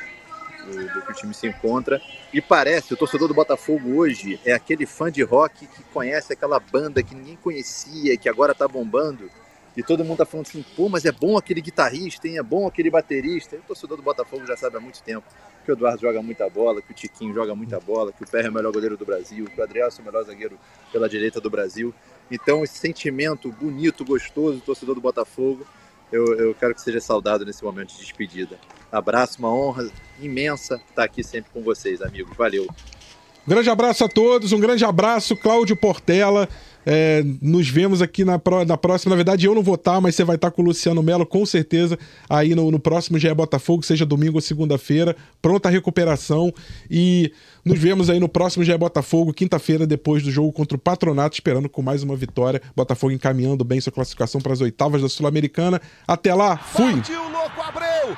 do, 0.66 0.94
do 0.94 1.02
que 1.02 1.12
o 1.12 1.16
time 1.16 1.34
se 1.34 1.48
encontra. 1.48 2.02
E 2.34 2.42
parece, 2.42 2.94
o 2.94 2.98
torcedor 2.98 3.28
do 3.28 3.34
Botafogo 3.34 3.98
hoje 3.98 4.40
é 4.46 4.54
aquele 4.54 4.86
fã 4.86 5.12
de 5.12 5.24
rock 5.24 5.68
que 5.68 5.84
conhece 5.94 6.34
aquela 6.34 6.60
banda 6.60 7.04
que 7.04 7.16
ninguém 7.16 7.36
conhecia, 7.36 8.18
que 8.18 8.30
agora 8.30 8.54
tá 8.56 8.68
bombando. 8.68 9.30
E 9.76 9.82
todo 9.82 10.06
mundo 10.06 10.20
tá 10.20 10.26
falando 10.26 10.46
assim, 10.48 10.64
pô, 10.76 10.88
mas 10.88 11.04
é 11.04 11.12
bom 11.12 11.36
aquele 11.36 11.60
guitarrista, 11.60 12.28
hein? 12.28 12.38
é 12.38 12.44
bom 12.44 12.68
aquele 12.68 12.92
baterista. 12.92 13.56
E 13.56 13.60
o 13.60 13.64
torcedor 13.64 13.98
do 13.98 14.04
Botafogo 14.04 14.46
já 14.46 14.56
sabe 14.56 14.78
há 14.78 14.80
muito 14.80 15.02
tempo 15.02 15.26
que 15.64 15.72
o 15.72 15.74
Eduardo 15.74 16.02
joga 16.02 16.22
muita 16.22 16.48
bola, 16.50 16.82
que 16.82 16.92
o 16.92 16.94
Tiquinho 16.94 17.34
joga 17.34 17.56
muita 17.56 17.80
bola, 17.80 18.12
que 18.12 18.24
o 18.24 18.28
Perry 18.28 18.48
é 18.48 18.50
o 18.50 18.54
melhor 18.54 18.72
goleiro 18.72 18.98
do 18.98 19.06
Brasil, 19.06 19.46
que 19.46 19.60
o 19.60 19.64
Adrielson 19.64 20.02
é 20.02 20.04
o 20.04 20.06
melhor 20.06 20.24
zagueiro 20.26 20.60
pela 20.92 21.08
direita 21.10 21.40
do 21.40 21.50
Brasil. 21.50 21.94
Então, 22.30 22.64
esse 22.64 22.78
sentimento 22.78 23.52
bonito, 23.52 24.04
gostoso 24.04 24.58
do 24.58 24.62
torcedor 24.62 24.96
do 24.96 25.02
Botafogo, 25.02 25.66
eu, 26.12 26.38
eu 26.38 26.54
quero 26.54 26.76
que 26.76 26.82
seja 26.82 27.00
saudado 27.00 27.46
nesse 27.46 27.64
momento 27.64 27.94
de 27.94 28.00
despedida. 28.00 28.60
Abraço, 28.94 29.40
uma 29.40 29.52
honra 29.52 29.90
imensa 30.22 30.80
estar 30.88 31.04
aqui 31.04 31.24
sempre 31.24 31.50
com 31.52 31.64
vocês, 31.64 32.00
amigos. 32.00 32.38
Valeu. 32.38 32.68
Um 33.46 33.50
grande 33.50 33.70
abraço 33.70 34.06
a 34.06 34.08
todos, 34.08 34.54
um 34.54 34.60
grande 34.60 34.86
abraço, 34.86 35.36
Cláudio 35.36 35.76
Portela. 35.76 36.48
É, 36.86 37.24
nos 37.42 37.70
vemos 37.70 38.02
aqui 38.02 38.24
na, 38.26 38.40
na 38.68 38.78
próxima. 38.78 39.12
Na 39.12 39.16
verdade, 39.16 39.46
eu 39.46 39.56
não 39.56 39.64
vou 39.64 39.76
estar, 39.76 40.00
mas 40.00 40.16
você 40.16 40.24
vai 40.24 40.36
estar 40.36 40.52
com 40.52 40.62
o 40.62 40.66
Luciano 40.66 41.02
Melo, 41.02 41.26
com 41.26 41.46
certeza, 41.46 41.98
aí 42.30 42.54
no, 42.56 42.70
no 42.70 42.80
próximo 42.80 43.18
GE 43.18 43.34
Botafogo, 43.34 43.84
seja 43.84 44.06
domingo 44.06 44.38
ou 44.38 44.42
segunda-feira. 44.42 45.16
Pronta 45.42 45.70
a 45.70 45.72
recuperação. 45.72 46.54
E 46.90 47.32
nos 47.66 47.80
vemos 47.80 48.10
aí 48.10 48.20
no 48.20 48.30
próximo 48.30 48.64
GE 48.64 48.78
Botafogo, 48.78 49.34
quinta-feira, 49.34 49.88
depois 49.88 50.24
do 50.24 50.32
jogo 50.32 50.52
contra 50.52 50.76
o 50.78 50.80
Patronato, 50.80 51.36
esperando 51.36 51.70
com 51.70 51.82
mais 51.82 52.04
uma 52.04 52.16
vitória. 52.16 52.62
Botafogo 52.76 53.12
encaminhando 53.12 53.64
bem 53.64 53.80
sua 53.80 53.92
classificação 53.92 54.42
para 54.42 54.54
as 54.54 54.62
oitavas 54.62 55.02
da 55.02 55.10
Sul-Americana. 55.10 55.82
Até 56.08 56.34
lá, 56.34 56.58
fui! 56.58 56.94
Partiu, 56.94 57.30
louco, 57.30 57.62
Abreu! 57.62 58.18